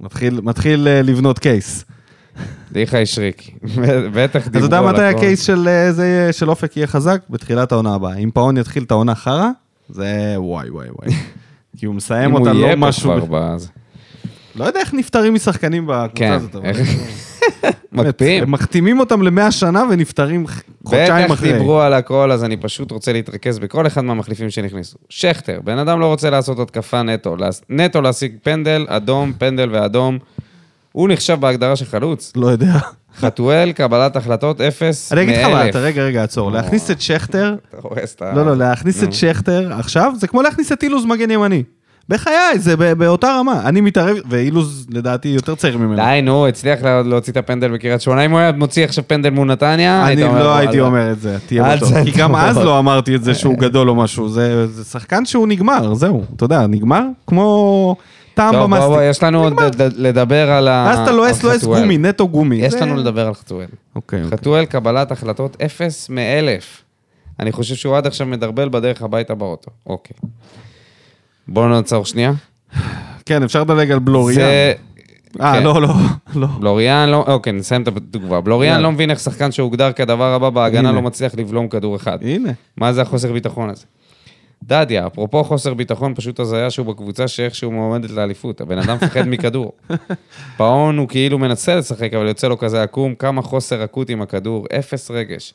מתחיל, 0.00 0.40
מתחיל 0.42 0.88
אה, 0.88 1.02
לבנות 1.02 1.38
קייס. 1.38 1.84
ליחי 2.74 3.06
שריקי. 3.06 3.52
בטח 4.14 4.48
דיברו 4.48 4.66
אתה 4.66 4.76
יודע 4.76 4.78
על 4.78 4.94
מתי 4.94 5.02
הכל. 5.02 5.18
הקייס 5.18 5.42
של, 5.42 5.68
אה, 5.68 5.92
זה, 5.92 6.28
של 6.32 6.50
אופק 6.50 6.76
יהיה 6.76 6.86
חזק? 6.86 7.20
בתחילת 7.30 7.72
העונה 7.72 7.94
הבאה. 7.94 8.14
אם 8.16 8.30
פאון 8.34 8.56
יתחיל 8.56 8.82
את 8.82 8.90
העונה 8.90 9.14
חרא, 9.14 9.48
זה 9.88 10.34
וואי 10.36 10.70
וואי 10.70 10.88
וואי. 10.90 11.16
כי 11.76 11.86
הוא 11.86 11.94
מסיים 11.94 12.24
אם 12.24 12.30
הוא 12.30 12.40
אותה 12.40 12.58
יהיה 12.58 12.68
לא 12.68 12.80
פה 12.80 12.86
משהו... 12.88 13.12
כבר 13.12 13.24
בזה. 13.30 13.68
לא 14.56 14.64
יודע 14.64 14.80
איך 14.80 14.94
נפטרים 14.94 15.34
משחקנים 15.34 15.86
בקבוצה 15.86 16.14
כן. 16.14 16.32
הזאת. 16.32 16.56
באמת, 16.56 16.86
מקפיאים. 17.92 18.42
הם 18.42 18.50
מחתימים 18.50 19.00
אותם 19.00 19.22
למאה 19.22 19.50
שנה 19.50 19.84
ונפטרים 19.90 20.46
חודשיים 20.84 21.24
בטח 21.24 21.34
אחרי. 21.34 21.52
דיברו 21.52 21.80
על 21.80 21.94
הכל, 21.94 22.32
אז 22.32 22.44
אני 22.44 22.56
פשוט 22.56 22.90
רוצה 22.90 23.12
להתרכז 23.12 23.58
בכל 23.58 23.86
אחד 23.86 24.00
מהמחליפים 24.04 24.50
שנכנסו. 24.50 24.98
שכטר, 25.08 25.60
בן 25.64 25.78
אדם 25.78 26.00
לא 26.00 26.06
רוצה 26.06 26.30
לעשות 26.30 26.58
התקפה 26.58 27.02
נטו, 27.02 27.36
נטו 27.68 28.00
להשיג 28.00 28.36
פנדל, 28.42 28.86
אדום, 28.88 29.32
פנדל 29.38 29.68
ואדום. 29.72 30.18
הוא 30.92 31.08
נחשב 31.08 31.40
בהגדרה 31.40 31.76
של 31.76 31.84
חלוץ. 31.84 32.32
לא 32.36 32.46
יודע. 32.46 32.78
חתואל, 33.20 33.72
קבלת 33.72 34.16
החלטות, 34.16 34.60
אפס 34.60 35.12
אני 35.12 35.22
אגיד 35.22 35.34
לך 35.36 35.44
מה, 35.44 35.48
מאלף. 35.54 35.70
אתה 35.70 35.78
רגע, 35.78 36.02
רגע, 36.02 36.22
עצור. 36.22 36.50
לא. 36.50 36.56
להכניס 36.56 36.90
את 36.90 37.00
שכטר, 37.00 37.54
אתה 37.68 37.76
הורס 37.82 38.14
את 38.14 38.22
ה... 38.22 38.32
לא, 38.36 38.46
לא, 38.46 38.56
להכניס. 38.56 39.02
את 39.02 39.12
שכטר 39.12 39.72
עכשיו, 39.72 40.12
זה 40.16 40.26
כמו 40.26 40.42
להכניס 40.42 40.72
את 40.72 40.82
אילוז 40.82 41.04
מגן 41.04 41.30
ימני. 41.30 41.62
בחיי, 42.08 42.34
זה 42.58 42.94
באותה 42.94 43.36
רמה. 43.38 43.60
אני 43.64 43.80
מתערב, 43.80 44.16
ואילוז 44.30 44.86
לדעתי 44.90 45.28
יותר 45.28 45.54
צעיר 45.54 45.78
ממנו. 45.78 45.96
די, 45.96 46.20
נו, 46.22 46.46
הצליח 46.46 46.82
לה- 46.82 47.02
להוציא 47.02 47.32
את 47.32 47.36
הפנדל 47.36 47.68
בקריית 47.68 48.00
שמונה. 48.00 48.24
אם 48.24 48.30
הוא 48.30 48.38
היה 48.38 48.52
מוציא 48.52 48.84
עכשיו 48.84 49.04
פנדל 49.08 49.30
מול 49.30 49.48
נתניה, 49.48 50.06
אני 50.06 50.22
לא 50.22 50.56
הייתי. 50.56 50.80
אומר 50.80 51.12
את 51.12 51.20
זה, 51.20 51.36
תהיה 51.46 51.76
בטוח. 51.76 51.88
כי 52.04 52.10
גם. 52.18 52.34
אז 52.36 52.56
לא 52.58 52.78
אמרתי 52.78 53.14
את 53.16 53.24
זה 53.24 53.34
שהוא 53.34 53.58
גדול 53.58 53.88
או 53.90 53.94
משהו. 53.94 54.28
זה 54.28 54.66
שחקן 54.90 55.24
שהוא 55.24 55.48
נגמר, 55.48 55.94
זהו. 55.94 56.24
אתה 56.36 56.44
יודע, 56.44 56.66
נגמר 56.66 57.02
כמו 57.26 57.96
טעם 58.34 58.52
טוב, 58.52 58.70
בוא, 58.70 58.78
בוא, 58.78 58.86
במאסטיק. 58.86 59.10
יש 59.10 59.22
לנו 59.22 59.42
עוד 59.44 59.54
לדבר 59.80 60.50
על 60.50 60.68
ה... 60.68 60.90
אז 60.90 60.98
אתה 60.98 61.12
לועס 61.12 61.42
לועס. 61.42 61.64
גומי, 61.64 61.98
נטו 61.98 62.28
גומי. 62.28 62.56
יש 62.56 62.74
לנו 62.74 62.96
לדבר 62.96 63.26
על 63.26 63.34
חתואל. 63.34 63.66
אוקיי, 63.96 64.24
אוקיי. 64.24 64.38
חתואל, 64.38 64.64
קבלת 64.64 65.12
החלטות 65.12 65.62
אפס 65.62 66.08
מאלף. 66.08 66.82
אני 67.40 67.52
חושב 67.52 67.74
שהוא 67.74 67.96
עד 67.96 68.06
עכשיו 68.06 68.26
מדרבל 68.26 68.68
בדרך 68.68 69.02
הביתה 69.02 69.34
באוטו. 69.34 69.70
אוקיי. 69.86 70.16
בואו 71.48 71.68
נעצור 71.68 72.04
שנייה. 72.04 72.32
כן, 73.26 73.42
אפשר 73.42 73.60
לדלג 73.60 73.90
על 73.90 73.98
בלוריאן. 73.98 74.40
אה, 74.40 74.72
כן. 75.52 75.62
לא, 75.62 75.82
לא, 75.82 75.88
לא. 76.34 76.46
בלוריאן 76.46 77.08
לא... 77.08 77.24
אוקיי, 77.26 77.52
נסיים 77.52 77.82
את 77.82 77.88
התגובה. 77.88 78.40
בלוריאן. 78.40 78.80
לא 78.80 78.92
מבין 78.92 79.10
איך 79.10 79.20
שחקן 79.20 79.52
שהוגדר 79.52 79.92
כדבר 79.92 80.34
הבא 80.34 80.50
בהגנה 80.50 80.88
הנה. 80.88 80.92
לא 80.92 81.02
מצליח 81.02 81.34
לבלום 81.34 81.68
כדור 81.68 81.96
אחד. 81.96 82.18
הנה. 82.22 82.50
מה 82.76 82.92
זה 82.92 83.02
החוסר 83.02 83.32
ביטחון 83.32 83.70
הזה? 83.70 83.84
דדיה, 84.62 85.06
אפרופו 85.06 85.44
חוסר 85.44 85.74
ביטחון, 85.74 86.14
פשוט 86.14 86.40
הזיה 86.40 86.70
שהוא 86.70 86.86
בקבוצה 86.86 87.28
שאיכשהו 87.28 87.72
מועמדת 87.72 88.10
לאליפות. 88.10 88.60
הבן 88.60 88.78
אדם 88.78 88.96
מפחד 88.96 89.28
מכדור. 89.28 89.72
פאון 90.56 90.98
הוא 90.98 91.08
כאילו 91.08 91.38
מנסה 91.38 91.76
לשחק, 91.76 92.14
אבל 92.14 92.26
יוצא 92.26 92.48
לו 92.48 92.58
כזה 92.58 92.82
עקום, 92.82 93.14
כמה 93.14 93.42
חוסר 93.42 93.84
אקוט 93.84 94.10
עם 94.10 94.22
הכדור, 94.22 94.66
אפס 94.78 95.10
רגש. 95.10 95.54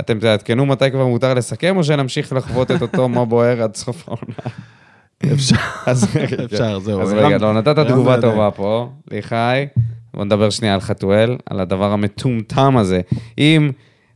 אתם 0.00 0.18
תעדכנו 0.18 0.66
מתי 0.66 0.90
כבר 0.90 1.06
מותר 1.06 1.34
לסכם, 1.34 1.76
או 1.76 1.84
שנמשיך 1.84 2.32
לחוות 2.32 2.70
את 2.70 2.82
אותו 2.82 3.08
מה 3.08 3.24
בוער 3.24 3.62
עד 3.62 3.76
סוף 3.76 4.08
העונה? 4.08 4.34
אפשר. 5.32 5.56
אז 5.86 6.16
אפשר, 6.44 6.78
זהו. 6.78 7.00
אז 7.00 7.12
רגע, 7.12 7.38
לא, 7.38 7.52
נתת 7.52 7.78
תגובה. 7.78 8.20
טובה 8.20 8.50
פה, 8.50 8.88
ליחי. 9.10 9.66
בוא 10.14 10.24
נדבר 10.24 10.50
שנייה 10.50 10.74
על 10.74 10.80
חתואל, 10.80 11.36
על 11.46 11.60
הדבר 11.60 11.92
המטומטם 11.92 12.76
הזה. 12.76 13.00
אם 13.38 13.70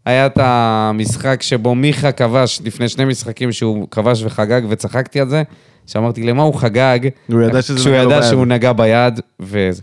היה 0.06 0.26
את 0.26 0.38
המשחק 0.40 1.42
שבו 1.42 1.74
מיכה 1.74 2.12
כבש 2.12 2.60
לפני 2.64 2.88
שני 2.88 3.04
משחקים 3.04 3.52
שהוא 3.52 3.88
כבש 3.90 4.22
וחגג 4.22 4.60
וצחקתי 4.68 5.20
על 5.20 5.28
זה, 5.28 5.42
שאמרתי 5.86 6.22
למה 6.22 6.42
הוא 6.42 6.54
חגג, 6.54 6.98
הוא 7.26 7.42
ידע 7.42 7.62
שזה 7.62 7.78
כשהוא 7.78 7.92
נגע 7.92 8.02
לו 8.02 8.10
ידע 8.10 8.20
ביד. 8.20 8.30
שהוא 8.30 8.46
נגע 8.46 8.72
ביד, 8.72 9.20
וזה. 9.40 9.82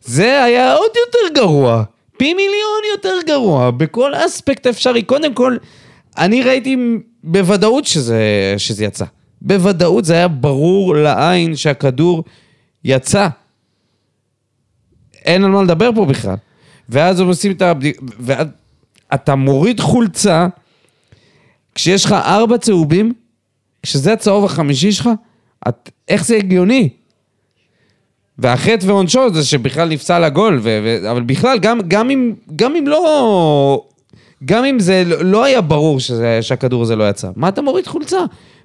זה 0.00 0.44
היה 0.44 0.74
עוד 0.74 0.90
יותר 0.96 1.40
גרוע, 1.40 1.82
פי 2.18 2.34
מיליון 2.34 2.80
יותר 2.96 3.14
גרוע, 3.26 3.70
בכל 3.70 4.12
אספקט 4.14 4.66
אפשרי. 4.66 5.02
קודם 5.02 5.34
כל, 5.34 5.56
אני 6.18 6.42
ראיתי 6.42 6.76
בוודאות 7.24 7.84
שזה, 7.84 8.54
שזה 8.58 8.84
יצא. 8.84 9.04
בוודאות 9.42 10.04
זה 10.04 10.14
היה 10.14 10.28
ברור 10.28 10.96
לעין 10.96 11.56
שהכדור 11.56 12.24
יצא. 12.84 13.28
אין 15.24 15.44
על 15.44 15.50
מה 15.50 15.62
לדבר 15.62 15.90
פה 15.94 16.04
בכלל. 16.04 16.34
ואז 16.88 17.20
הם 17.20 17.26
עושים 17.26 17.52
את 17.52 17.62
הבדיקה, 17.62 18.02
ואתה 19.12 19.34
מוריד 19.34 19.80
חולצה, 19.80 20.46
כשיש 21.74 22.04
לך 22.04 22.12
ארבע 22.12 22.58
צהובים, 22.58 23.12
כשזה 23.82 24.12
הצהוב 24.12 24.44
החמישי 24.44 24.92
שלך, 24.92 25.08
את, 25.68 25.90
איך 26.08 26.24
זה 26.24 26.36
הגיוני? 26.36 26.88
והחטא 28.38 28.86
ועונשו 28.86 29.34
זה 29.34 29.44
שבכלל 29.44 29.88
נפסל 29.88 30.24
הגול, 30.24 30.60
ו, 30.62 30.80
ו, 30.84 31.10
אבל 31.10 31.22
בכלל, 31.22 31.58
גם, 31.58 31.78
גם, 31.88 32.10
אם, 32.10 32.34
גם 32.56 32.76
אם 32.76 32.86
לא... 32.86 33.84
גם 34.44 34.64
אם 34.64 34.78
זה 34.78 35.02
לא- 35.06 35.24
לא 35.24 35.44
היה 35.44 35.60
ברור 35.60 36.00
שזה, 36.00 36.38
שהכדור 36.42 36.82
הזה 36.82 36.96
לא 36.96 37.10
יצא, 37.10 37.28
מה 37.36 37.48
אתה 37.48 37.62
מוריד 37.62 37.86
חולצה? 37.86 38.18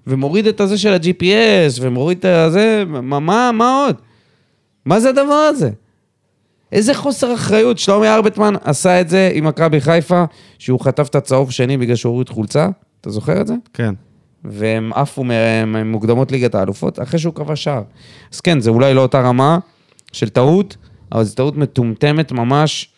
ומוריד 0.07 0.47
את 0.47 0.61
הזה 0.61 0.77
של 0.77 0.93
ה-GPS, 0.93 1.81
ומוריד 1.81 2.17
את 2.17 2.25
הזה, 2.25 2.83
מה, 2.87 3.19
מה, 3.19 3.51
מה 3.53 3.85
עוד? 3.85 3.95
מה 4.85 4.99
זה 4.99 5.09
הדבר 5.09 5.33
הזה? 5.33 5.69
איזה 6.75 6.93
חוסר 6.93 7.33
אחריות. 7.33 7.77
שלומי 7.77 8.07
ארבטמן 8.07 8.53
עשה 8.63 9.01
את 9.01 9.09
זה 9.09 9.31
עם 9.33 9.47
מכבי 9.47 9.81
חיפה, 9.81 10.23
שהוא 10.59 10.79
חטף 10.79 11.07
את 11.09 11.15
הצהוב 11.15 11.51
שני 11.51 11.77
בגלל 11.77 11.95
שהוא 11.95 12.11
הוריד 12.11 12.29
חולצה, 12.29 12.67
אתה 13.01 13.09
זוכר 13.09 13.41
את 13.41 13.47
זה? 13.47 13.53
כן. 13.73 13.93
והם 14.43 14.91
עפו 14.93 15.23
ממוקדמות 15.67 16.31
ליגת 16.31 16.55
האלופות 16.55 17.01
אחרי 17.01 17.19
שהוא 17.19 17.33
כבש 17.33 17.63
שער. 17.63 17.81
אז 18.33 18.41
כן, 18.41 18.59
זה 18.59 18.69
אולי 18.69 18.93
לא 18.93 19.01
אותה 19.01 19.21
רמה 19.21 19.57
של 20.11 20.29
טעות, 20.29 20.77
אבל 21.11 21.23
זו 21.23 21.35
טעות 21.35 21.57
מטומטמת 21.57 22.31
ממש, 22.31 22.89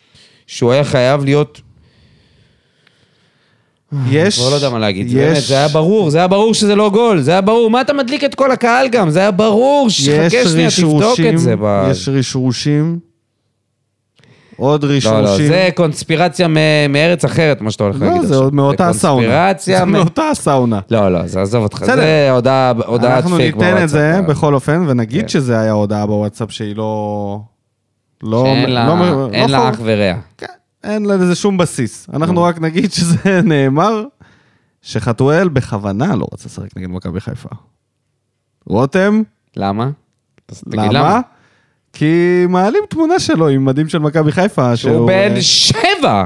שהוא 0.46 0.72
היה 0.72 0.84
חייב 0.84 1.24
להיות... 1.24 1.60
יש... 4.10 4.38
כבר 4.38 4.50
לא 4.50 4.54
יודע 4.54 4.70
מה 4.70 4.78
להגיד, 4.78 5.06
יש... 5.06 5.14
באמת, 5.14 5.42
זה 5.42 5.54
היה 5.54 5.68
ברור, 5.68 6.10
זה 6.10 6.18
היה 6.18 6.28
ברור 6.28 6.54
שזה 6.54 6.74
לא 6.74 6.90
גול, 6.90 7.20
זה 7.20 7.30
היה 7.30 7.40
ברור, 7.40 7.70
מה 7.70 7.80
אתה 7.80 7.92
מדליק 7.92 8.24
את 8.24 8.34
כל 8.34 8.50
הקהל 8.50 8.88
גם? 8.88 9.10
זה 9.10 9.18
היה 9.18 9.30
ברור, 9.30 9.86
יש 9.88 10.00
שחכה 10.00 10.48
שנייה, 10.48 10.68
תבדוק 10.76 11.20
את 11.34 11.38
זה. 11.38 11.54
ב- 11.60 11.88
יש 11.90 12.08
רשרושים. 12.08 13.07
עוד 14.58 14.84
לא, 14.84 14.90
רשרושים. 14.96 15.22
לא, 15.44 15.48
זה 15.48 15.68
קונספירציה 15.74 16.48
מ- 16.48 16.56
מארץ 16.92 17.24
אחרת, 17.24 17.60
מה 17.60 17.70
שאתה 17.70 17.84
הולך 17.84 17.96
להגיד 18.00 18.12
לא, 18.16 18.22
עכשיו. 18.22 18.28
זה 18.28 18.44
עוד 18.44 18.54
מאותה 18.54 18.92
סאונה. 18.92 19.26
קונספירציה 19.26 19.78
זה 19.78 19.84
מ- 19.84 19.92
מאותה 19.92 20.22
סאונה. 20.34 20.80
לא, 20.90 21.12
לא, 21.12 21.26
זה 21.26 21.42
עזוב 21.42 21.62
אותך, 21.62 21.82
בסדר. 21.82 21.96
זה 21.96 22.28
הודעה- 22.30 22.72
הודעת 22.86 23.24
אנחנו 23.24 23.36
פייק 23.36 23.54
ניתן 23.56 23.82
את 23.82 23.88
זה 23.88 24.10
בוואטסאפ. 24.12 24.36
בכל 24.36 24.54
אופן, 24.54 24.84
ונגיד 24.88 25.20
כן. 25.22 25.28
שזה 25.28 25.60
היה 25.60 25.72
הודעה 25.72 26.06
בוואטסאפ 26.06 26.50
שהיא 26.52 26.76
לא... 26.76 27.40
לא... 28.22 28.44
שאין 28.46 28.70
לה- 28.70 28.86
לא- 28.86 28.94
לא 29.30 29.46
לה 29.46 29.58
חוב- 29.60 29.74
אח 29.74 29.80
ורע. 29.84 30.14
כן, 30.38 30.46
אין 30.84 31.06
לזה 31.06 31.34
שום 31.34 31.56
בסיס. 31.58 32.06
אנחנו 32.12 32.34
נו. 32.34 32.42
רק 32.42 32.60
נגיד 32.60 32.92
שזה 32.92 33.40
נאמר, 33.44 34.02
שחתואל 34.82 35.48
בכוונה 35.48 36.16
לא 36.16 36.26
רצה 36.32 36.44
לשחק 36.46 36.76
נגד 36.76 36.88
מכבי 36.88 37.20
חיפה. 37.20 37.48
רותם, 38.66 39.22
למה? 39.56 39.90
תגיד 40.46 40.92
למה? 40.92 41.20
כי 41.92 42.44
מעלים 42.48 42.82
תמונה 42.88 43.18
שלו 43.18 43.48
עם 43.48 43.64
מדים 43.64 43.88
של 43.88 43.98
מכבי 43.98 44.32
חיפה. 44.32 44.76
שהוא 44.76 45.06
בן 45.06 45.32
אה, 45.36 45.42
שבע! 45.42 46.24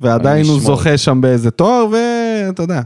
ועדיין 0.00 0.46
הוא. 0.46 0.60
זוכה 0.60 0.98
שם 0.98 1.20
באיזה 1.20 1.50
תואר, 1.50 1.86
ואתה 1.92 2.62
יודע, 2.62 2.80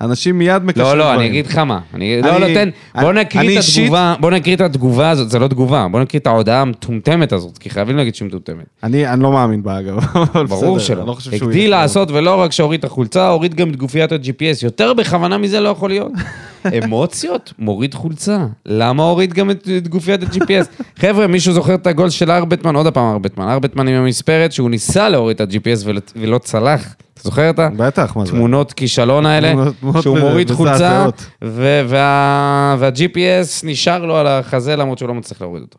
אנשים 0.00 0.38
מיד 0.38 0.64
מקשרים 0.64 0.86
לא, 0.86 0.98
לא, 0.98 1.04
דברים. 1.04 1.20
אני 1.20 1.28
אגיד 1.28 1.46
לך 1.46 1.58
מה. 1.58 1.80
אני... 1.94 2.22
לא, 2.22 2.40
לא, 2.40 2.46
תן. 2.46 2.68
בוא 3.00 3.12
נקריא 3.12 3.58
את 3.58 3.64
התגובה, 3.64 4.14
בוא 4.20 4.30
נקריא 4.30 4.56
את 4.56 4.60
התגובה 4.60 5.10
הזאת, 5.10 5.30
זה 5.30 5.38
לא 5.38 5.48
תגובה, 5.48 5.86
בוא 5.90 6.00
נקריא 6.00 6.20
את 6.20 6.26
ההודעה 6.26 6.60
המטומטמת 6.60 7.32
הזאת, 7.32 7.58
כי 7.58 7.70
חייבים 7.70 7.96
להגיד 7.96 8.14
שהיא 8.14 8.28
מטומטמת. 8.28 8.66
אני 8.82 9.06
אני 9.06 9.22
לא 9.22 9.32
מאמין 9.32 9.62
בה, 9.62 9.78
אגב. 9.78 9.98
ברור 10.48 10.78
שלא. 10.78 11.06
לא 11.06 11.16
הגדיל. 11.32 11.70
לעשות, 11.70 12.10
ולא 12.10 12.40
רק 12.40 12.52
שהוריד 12.52 12.78
את 12.78 12.84
החולצה, 12.84 13.28
הוריד 13.28 13.54
גם 13.54 13.70
את 13.70 13.76
גופיית 13.76 14.12
ה-GPS. 14.12 14.64
יותר 14.64 14.92
בכוונה 14.92 15.38
מזה 15.38 15.60
לא 15.60 15.68
יכול 15.68 15.90
להיות. 15.90 16.12
אמוציות, 16.84 17.52
מוריד 17.58 17.94
חולצה. 17.94 18.46
למה 18.66 19.02
הוריד 19.02 19.32
גם 19.32 19.50
את, 19.50 19.68
את 19.78 19.88
גופיית 19.88 20.22
ה-GPS? 20.22 20.82
חבר'ה, 21.00 21.26
מישהו 21.26 21.52
זוכר 21.52 21.74
את 21.74 21.86
הגול 21.86 22.10
של 22.10 22.30
ארבטמן? 22.30 22.74
עוד 22.76 22.88
פעם 22.94 23.12
ארבטמן. 23.12 23.48
ארבטמן 23.48 23.88
עם 23.88 23.94
המספרת, 23.94 24.52
שהוא 24.52 24.70
ניסה 24.70 25.08
להוריד 25.08 25.40
את 25.40 25.54
ה-GPS 25.54 25.82
ולא, 25.84 26.00
ולא 26.16 26.38
צלח. 26.38 26.94
אתה 27.14 27.20
זוכר 27.24 27.50
את 27.50 27.58
ה... 27.58 27.68
בטח, 27.76 28.16
מה 28.16 28.24
זה? 28.26 28.32
תמונות 28.32 28.72
כישלון 28.72 29.26
האלה, 29.26 29.52
תמונות- 29.80 30.02
שהוא 30.02 30.18
מוריד 30.18 30.50
חולצה. 30.50 31.06
ו- 31.44 31.82
וה- 31.88 32.76
וה-GPS 32.78 33.60
נשאר 33.66 34.04
לו 34.06 34.16
על 34.16 34.26
החזה 34.26 34.76
למרות 34.76 34.98
שהוא 34.98 35.08
לא 35.08 35.14
מצליח 35.14 35.40
להוריד 35.40 35.62
אותו. 35.62 35.78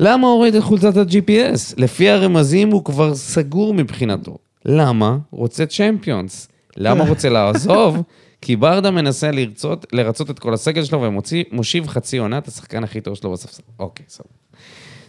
למה 0.00 0.26
הוריד 0.28 0.54
את 0.54 0.62
חולצת 0.62 0.96
ה-GPS? 0.96 1.74
לפי 1.76 2.10
הרמזים 2.10 2.70
הוא 2.70 2.84
כבר 2.84 3.14
סגור 3.14 3.74
מבחינתו. 3.74 4.36
למה? 4.66 5.16
רוצה 5.30 5.66
צ'מפיונס. 5.66 6.48
למה 6.76 7.04
רוצה 7.08 7.28
לעזוב? 7.28 7.96
כי 8.40 8.56
ברדה 8.56 8.90
מנסה 8.90 9.30
לרצות, 9.30 9.86
לרצות 9.92 10.30
את 10.30 10.38
כל 10.38 10.54
הסגל 10.54 10.84
שלו 10.84 11.02
ומושיב 11.02 11.88
חצי 11.88 12.18
עונה 12.18 12.38
את 12.38 12.48
השחקן 12.48 12.84
הכי 12.84 13.00
טוב 13.00 13.14
שלו 13.14 13.32
בספסל. 13.32 13.62
אוקיי, 13.78 14.06
סבבה. 14.08 14.28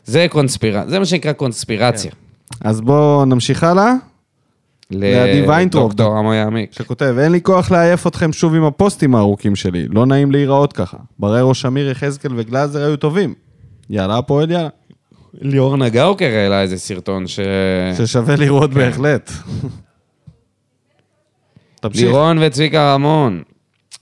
זה 0.05 0.27
קונספירציה, 0.29 0.89
זה 0.89 0.99
מה 0.99 1.05
שנקרא 1.05 1.33
קונספירציה. 1.33 2.11
אז 2.61 2.81
בואו 2.81 3.25
נמשיך 3.25 3.63
הלאה, 3.63 3.93
לעדי 4.91 5.47
ויינטרופ. 5.47 5.83
לדוקטור 5.83 6.17
עמו 6.17 6.33
יעמיק. 6.33 6.73
שכותב, 6.73 7.15
אין 7.19 7.31
לי 7.31 7.41
כוח 7.41 7.71
לעייף 7.71 8.07
אתכם 8.07 8.33
שוב 8.33 8.55
עם 8.55 8.63
הפוסטים 8.63 9.15
הארוכים 9.15 9.55
שלי, 9.55 9.87
לא 9.87 10.05
נעים 10.05 10.31
להיראות 10.31 10.73
ככה. 10.73 10.97
בררו, 11.19 11.53
שמיר, 11.53 11.89
יחזקאל 11.89 12.31
וגלאזר 12.35 12.83
היו 12.85 12.97
טובים. 12.97 13.33
יאללה, 13.89 14.17
הפועל 14.17 14.51
יאללה. 14.51 14.69
ליאור 15.33 15.77
נגאוקר 15.77 16.25
העלה 16.25 16.61
איזה 16.61 16.77
סרטון 16.77 17.27
ש... 17.27 17.39
ששווה 17.97 18.35
לראות 18.35 18.73
בהחלט. 18.73 19.31
תמשיך. 21.79 22.03
לירון 22.03 22.37
וצביקה 22.41 22.93
רמון, 22.93 23.43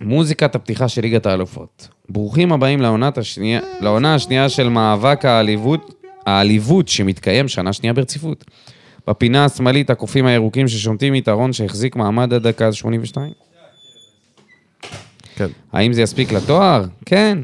מוזיקת 0.01 0.55
הפתיחה 0.55 0.87
של 0.87 1.01
ליגת 1.01 1.25
האלופות. 1.25 1.87
ברוכים 2.09 2.53
הבאים 2.53 2.79
השנייה, 3.17 3.61
לעונה 3.81 4.15
השנייה 4.15 4.49
של 4.49 4.69
מאבק 4.69 5.25
העליבות, 5.25 6.03
העליבות 6.25 6.87
שמתקיים 6.87 7.47
שנה 7.47 7.73
שנייה 7.73 7.93
ברציפות. 7.93 8.45
בפינה 9.07 9.45
השמאלית 9.45 9.89
הקופים 9.89 10.25
הירוקים 10.25 10.67
ששומטים 10.67 11.15
יתרון 11.15 11.53
שהחזיק 11.53 11.95
מעמד 11.95 12.33
עד 12.33 12.47
דקה 12.47 12.73
82. 12.73 13.31
כן. 15.35 15.47
האם 15.73 15.93
זה 15.93 16.01
יספיק 16.01 16.31
לתואר? 16.31 16.85
כן. 17.05 17.37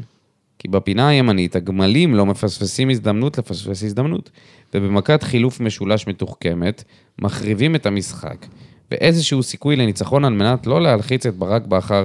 כי 0.58 0.68
בפינה 0.68 1.08
הימנית 1.08 1.56
הגמלים 1.56 2.14
לא 2.14 2.26
מפספסים 2.26 2.90
הזדמנות 2.90 3.38
לפספס 3.38 3.82
הזדמנות, 3.82 4.30
ובמכת 4.74 5.22
חילוף 5.22 5.60
משולש 5.60 6.06
מתוחכמת, 6.06 6.84
מחריבים 7.18 7.74
את 7.74 7.86
המשחק, 7.86 8.46
ואיזשהו 8.90 9.42
סיכוי 9.42 9.76
לניצחון 9.76 10.24
על 10.24 10.32
מנת 10.32 10.66
לא 10.66 10.82
להלחיץ 10.82 11.26
את 11.26 11.34
ברק 11.34 11.66
בכר 11.66 12.04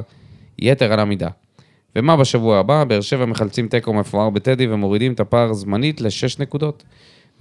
יתר 0.60 0.94
על 0.94 1.00
המידה. 1.00 1.30
ומה 1.96 2.18
בשבוע 2.18 2.60
הבא? 2.60 2.84
באר 2.84 3.02
שבע 3.02 3.26
מחלצים 3.26 3.68
תיקו 3.68 3.94
מפואר 3.94 4.30
בטדי 4.30 4.68
ומורידים 4.68 5.14
את 5.14 5.20
הפער 5.20 5.54
זמנית 5.54 6.02
לשש 6.02 6.40
נקודות. 6.40 6.84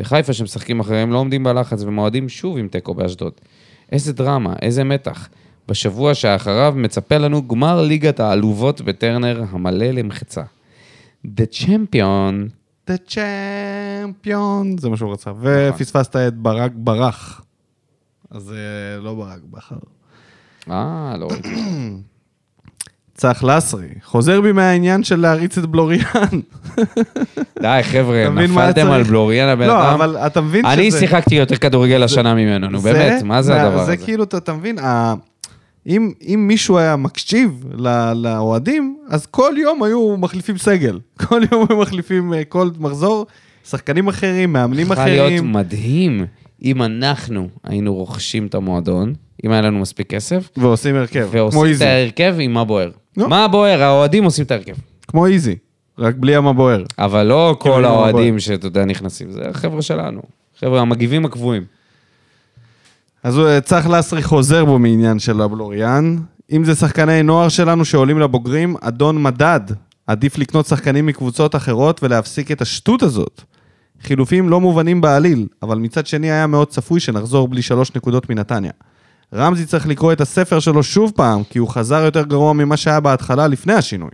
וחיפה 0.00 0.32
שמשחקים 0.32 0.80
אחריהם 0.80 1.12
לא 1.12 1.18
עומדים 1.18 1.44
בלחץ 1.44 1.82
ומועדים 1.82 2.28
שוב 2.28 2.58
עם 2.58 2.68
תיקו 2.68 2.94
באשדוד. 2.94 3.32
איזה 3.92 4.12
דרמה, 4.12 4.54
איזה 4.62 4.84
מתח. 4.84 5.28
בשבוע 5.68 6.14
שאחריו 6.14 6.74
מצפה 6.76 7.18
לנו 7.18 7.48
גמר 7.48 7.82
ליגת 7.82 8.20
העלובות 8.20 8.80
בטרנר 8.80 9.44
המלא 9.50 9.86
למחצה. 9.86 10.42
The 11.26 11.52
Champion. 11.52 12.34
The 12.90 13.10
Champion, 13.10 14.80
זה 14.80 14.88
מה 14.88 14.96
שהוא 14.96 15.12
רצה. 15.12 15.32
ופספסת 15.40 16.16
את 16.16 16.34
ברק 16.34 16.72
ברח. 16.74 17.42
אז 18.30 18.42
זה 18.42 18.98
לא 19.02 19.14
ברק 19.14 19.40
בכר. 19.50 19.76
אה, 20.70 21.14
לא 21.18 21.28
ראיתי. 21.30 21.48
צח 23.14 23.44
לסרי, 23.44 23.88
חוזר 24.04 24.40
בי 24.40 24.52
מהעניין 24.52 25.04
של 25.04 25.20
להריץ 25.20 25.58
את 25.58 25.66
בלוריאן. 25.66 26.40
די, 27.62 27.80
חבר'ה, 27.82 28.28
נפלתם? 28.28 28.90
על 28.90 29.02
בלוריאן 29.02 29.48
הבן 29.48 29.66
לא, 29.66 29.82
אדם. 29.82 29.94
אבל 29.94 30.16
אתה 30.16 30.40
מבין 30.40 30.64
שזה... 30.64 30.72
אני 30.72 30.90
שיחקתי 30.90 31.34
יותר 31.34 31.56
כדורגל 31.56 32.02
השנה 32.02 32.34
ממנו, 32.34 32.68
נו 32.68 32.80
באמת, 32.80 33.22
מה 33.22 33.42
זה 33.42 33.62
הדבר 33.62 33.76
זה 33.76 33.82
הזה? 33.82 33.96
כאילו, 33.96 34.24
אתה, 34.24 34.52
מבין. 34.52 34.78
אם, 35.86 36.12
אם 36.22 36.44
מישהו 36.48 36.78
היה 36.78 36.96
מקשיב 36.96 37.64
לאוהדים, 38.14 38.96
אז 39.08 39.26
כל 39.26 39.54
יום 39.56 39.82
היו 39.82 40.16
מחליפים 40.16 40.58
סגל. 40.58 40.98
כל 41.26 41.42
יום 41.52 41.66
היו 41.68 41.78
מחליפים, 41.78 42.34
אה, 42.34 42.44
כל 42.44 42.70
מחזור, 42.78 43.26
שחקנים 43.68 44.08
אחרים, 44.08 44.52
מאמנים 44.52 44.86
צריכה 44.86 45.06
להיות 45.06 45.26
אחרים. 45.26 45.52
מדהים 45.52 46.26
אם 46.62 46.82
אנחנו 46.82 47.48
היינו 47.64 47.94
רוכשים 47.94 48.46
את 48.46 48.54
המועדון, 48.54 49.14
אם 49.44 49.50
היה 49.50 49.60
לנו 49.60 49.78
מספיק 49.78 50.10
כסף, 50.10 50.50
ועושים 50.56 50.96
הרכב, 50.96 51.20
כמו 51.20 51.32
ועושים 51.32 51.60
את 51.60 51.66
איזי. 51.66 51.84
ההרכב 51.84 52.34
עם 52.38 52.52
מה 52.52 52.64
בוער. 52.64 52.90
נו. 53.16 53.28
מה 53.28 53.48
בוער? 53.48 53.82
האוהדים 53.82 54.24
עושים 54.24 54.44
את 54.44 54.50
ההרכב. 54.50 54.74
כמו 55.08 55.26
איזי, 55.26 55.56
רק 55.98 56.14
בלי 56.14 56.36
המה 56.36 56.52
בוער. 56.52 56.84
אבל 56.98 57.22
לא 57.22 57.56
כל 57.58 57.70
עם 57.74 57.82
מה 57.82 57.88
האוהדים 57.88 58.38
שאתה 58.40 58.66
יודע 58.66 58.84
נכנסים, 58.84 59.30
זה 59.30 59.40
החבר'ה 59.48 59.82
שלנו. 59.82 60.20
חבר'ה, 60.60 60.80
המגיבים 60.80 61.24
הקבועים. 61.24 61.64
אז 63.22 63.36
הוא, 63.36 63.48
אה, 63.48 63.60
צח 63.60 63.86
לסרי 63.86 64.22
חוזר 64.22 64.64
בו 64.64 64.78
מעניין 64.78 65.18
של 65.18 65.40
הבלוריאן. 65.40 66.16
אם 66.52 66.64
זה 66.64 66.74
שחקני 66.74 67.22
נוער 67.22 67.48
שלנו 67.48 67.84
שעולים 67.84 68.18
לבוגרים, 68.18 68.76
אדון 68.80 69.22
מדד, 69.22 69.60
עדיף 70.06 70.38
לקנות 70.38 70.66
שחקנים 70.66 71.06
מקבוצות 71.06 71.56
אחרות 71.56 72.02
ולהפסיק 72.02 72.52
את 72.52 72.62
השטות 72.62 73.02
הזאת. 73.02 73.42
חילופים 74.02 74.48
לא 74.48 74.60
מובנים 74.60 75.00
בעליל, 75.00 75.46
אבל 75.62 75.78
מצד 75.78 76.06
שני 76.06 76.30
היה 76.30 76.46
מאוד 76.46 76.68
צפוי 76.68 77.00
שנחזור 77.00 77.48
בלי 77.48 77.62
שלוש 77.62 77.96
נקודות 77.96 78.30
מנתניה. 78.30 78.72
רמזי 79.34 79.66
צריך 79.66 79.86
לקרוא 79.86 80.12
את 80.12 80.20
הספר 80.20 80.60
שלו 80.60 80.82
שוב 80.82 81.12
פעם, 81.16 81.44
כי 81.44 81.58
הוא 81.58 81.68
חזר 81.68 82.04
יותר 82.04 82.24
גרוע 82.24 82.52
ממה 82.52 82.76
שהיה 82.76 83.00
בהתחלה 83.00 83.46
לפני 83.46 83.72
השינוי. 83.72 84.10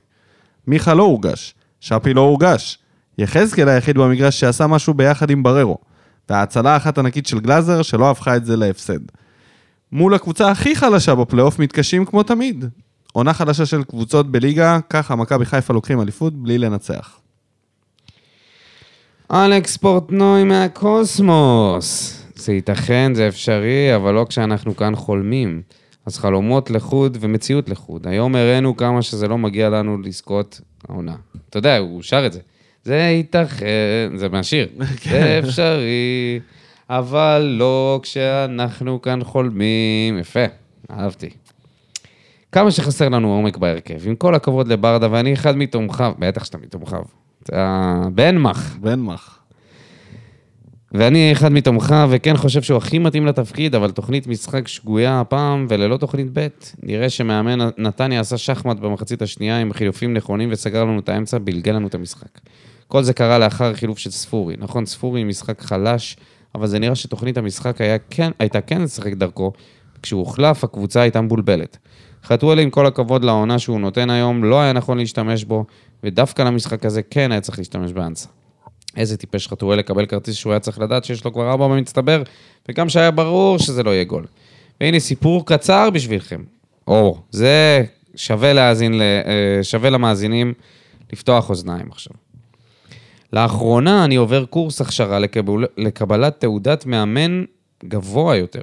מיכה 0.67 0.95
לא 0.95 1.03
הורגש, 1.03 1.55
שפי 1.81 2.15
לא 2.15 2.21
הורגש. 2.21 2.79
יחזקאל 3.19 3.69
היחיד 3.69 3.99
במגרש 3.99 4.41
שעשה 4.41 4.67
משהו 4.67 4.95
ביחד 4.95 5.31
עם 5.31 5.43
בררו. 5.43 5.79
וההצלה 6.29 6.75
האחת 6.75 6.99
ענקית 6.99 7.27
של 7.27 7.41
גלאזר 7.41 7.83
שלא 7.83 8.11
הפכה 8.11 8.37
את 8.37 8.45
זה 8.45 8.57
להפסד. 8.57 8.99
מול 9.93 10.15
הקבוצה 10.15 10.51
הכי 10.51 10.77
חלשה 10.77 11.15
בפלייאוף 11.15 11.59
מתקשים 11.59 12.05
כמו 12.05 12.23
תמיד. 12.23 12.65
עונה 13.13 13.35
חדשה 13.35 13.67
של 13.67 13.85
קבוצות 13.85 14.33
בליגה, 14.33 14.79
ככה 14.91 15.17
מכבי 15.17 15.45
חיפה 15.45 15.75
לוקחים 15.75 16.01
אליפות 16.01 16.43
בלי 16.43 16.59
לנצח. 16.59 17.19
אלכס 19.33 19.77
פורטנוי 19.77 20.45
מהקוסמוס. 20.45 22.21
זה 22.35 22.53
ייתכן, 22.53 23.15
זה 23.15 23.29
אפשרי, 23.29 23.97
אבל 23.97 24.15
לא 24.15 24.27
כשאנחנו 24.29 24.77
כאן 24.77 24.97
חולמים. 24.97 25.63
אז 26.07 26.19
חלומות 26.19 26.71
לחוד 26.71 27.19
ומציאות 27.21 27.69
לחוד. 27.69 28.07
היום 28.07 28.37
הראינו 28.37 28.77
כמה 28.77 29.03
שזה 29.03 29.29
לא 29.29 29.39
מגיע 29.39 29.69
לנו 29.69 29.99
לזכות 30.03 30.61
העונה. 30.89 31.15
אתה 31.51 31.59
יודע, 31.59 31.79
הוא 31.79 32.03
שר 32.03 32.27
את 32.27 32.33
זה. 32.33 32.41
זה 32.85 32.95
ייתכן, 32.95 34.13
זה 34.17 34.29
מהשיר. 34.29 34.69
זה 35.11 35.41
אפשרי, 35.45 36.41
אבל 36.91 37.57
לא 37.59 38.01
כשאנחנו 38.03 39.03
כאן 39.03 39.25
חולמים. 39.25 40.19
יפה, 40.19 40.45
אהבתי. 40.91 41.31
כמה 42.53 42.71
שחסר 42.71 43.09
לנו 43.09 43.35
עומק 43.35 43.57
בהרכב. 43.57 44.09
עם 44.09 44.17
כל 44.17 44.35
הכבוד 44.35 44.69
לברדה, 44.69 45.09
ואני 45.11 45.33
אחד 45.33 45.57
מתומכיו, 45.57 46.13
בטח 46.19 46.45
שאתה 46.45 46.59
מתומכיו. 46.59 47.24
זה 47.47 47.57
הבנמך. 47.57 48.77
בנמך. 48.81 49.39
ואני 50.95 51.33
אחד 51.33 51.53
מתומכיו, 51.53 52.09
וכן 52.13 52.37
חושב 52.37 52.63
שהוא 52.63 52.77
הכי 52.77 52.99
מתאים 52.99 53.27
לתפקיד, 53.27 53.75
אבל 53.75 53.91
תוכנית 53.91 54.27
משחק 54.27 54.69
שגויה 54.69 55.21
הפעם, 55.21 55.67
וללא 55.69 55.97
תוכנית 55.97 56.27
ב'. 56.33 56.47
נראה 56.83 57.11
שמאמן 57.11 57.59
נתניה 57.79 58.21
עשה 58.21 58.39
שחמט 58.39 58.77
במחצית 58.77 59.23
השנייה 59.23 59.59
עם 59.59 59.73
חילופים 59.73 60.15
נכונים 60.15 60.49
וסגר 60.53 60.85
לנו 60.85 60.99
את 60.99 61.09
האמצע, 61.09 61.39
בלגל 61.39 61.73
לנו 61.73 61.87
את 61.87 61.95
המשחק. 61.95 62.41
כל 62.89 63.03
זה 63.03 63.13
קרה 63.13 63.39
לאחר 63.39 63.75
חילוף 63.75 63.99
של 63.99 64.11
ספורי. 64.11 64.55
נכון, 64.59 64.87
ספורי 64.87 65.21
עם 65.21 65.29
משחק 65.29 65.61
חלש, 65.61 66.17
אבל 66.55 66.67
זה 66.67 66.79
נראה 66.79 66.95
שתוכנית 66.95 67.39
המשחק 67.39 67.81
היה 67.81 67.99
כן, 68.11 68.31
הייתה 68.39 68.61
כן 68.61 68.83
לשחק 68.83 69.13
דרכו. 69.13 69.53
כשהוא 70.03 70.21
הוחלף, 70.21 70.65
הקבוצה 70.65 71.01
הייתה 71.01 71.21
מבולבלת. 71.21 71.79
חתואלי, 72.25 72.63
עם 72.63 72.71
כל 72.71 72.87
הכבוד 72.87 73.25
לעונה 73.25 73.59
שהוא 73.59 73.81
נותן 73.81 74.11
היום, 74.11 74.45
לא 74.45 74.61
היה 74.61 74.73
נכון 74.73 74.99
להשתמש 74.99 75.45
בו, 75.45 75.65
ודווקא 76.05 76.43
למשחק 76.43 76.87
הזה 76.87 77.03
כן 77.03 77.33
היה 77.33 77.41
צריך 77.41 77.59
להשתמש 77.59 77.93
באנסה. 77.93 78.29
איזה 78.97 79.17
טיפש 79.17 79.49
חתואל 79.49 79.79
לקבל 79.79 80.07
כרטיס 80.07 80.35
שהוא 80.35 80.53
היה 80.53 80.61
צריך 80.61 80.79
לדעת 80.79 81.05
שיש 81.05 81.25
לו 81.25 81.33
כבר 81.33 81.51
ארבע 81.51 81.69
במצטבר, 81.69 82.23
וגם 82.69 82.89
שהיה 82.89 83.11
ברור 83.11 83.59
שזה 83.59 83.83
לא 83.83 83.91
יהיה 83.91 84.05
גול. 84.05 84.27
והנה 84.81 85.01
סיפור 85.01 85.47
קצר 85.47 85.91
בשבילכם. 85.91 86.43
או, 86.87 87.19
זה 87.31 87.85
שווה 88.17 88.53
להאזין, 88.53 89.01
אה, 89.01 89.63
שווה 89.63 89.91
למאזינים 89.91 90.53
לפתוח 91.13 91.51
אוזניים 91.51 91.87
עכשיו. 91.91 92.13
לאחרונה 93.33 94.05
אני 94.05 94.17
עובר 94.17 94.45
קורס 94.45 94.81
הכשרה 94.81 95.19
לקבל, 95.19 95.67
לקבלת 95.77 96.41
תעודת 96.41 96.87
מאמן 96.87 97.45
גבוה 97.85 98.37
יותר. 98.37 98.63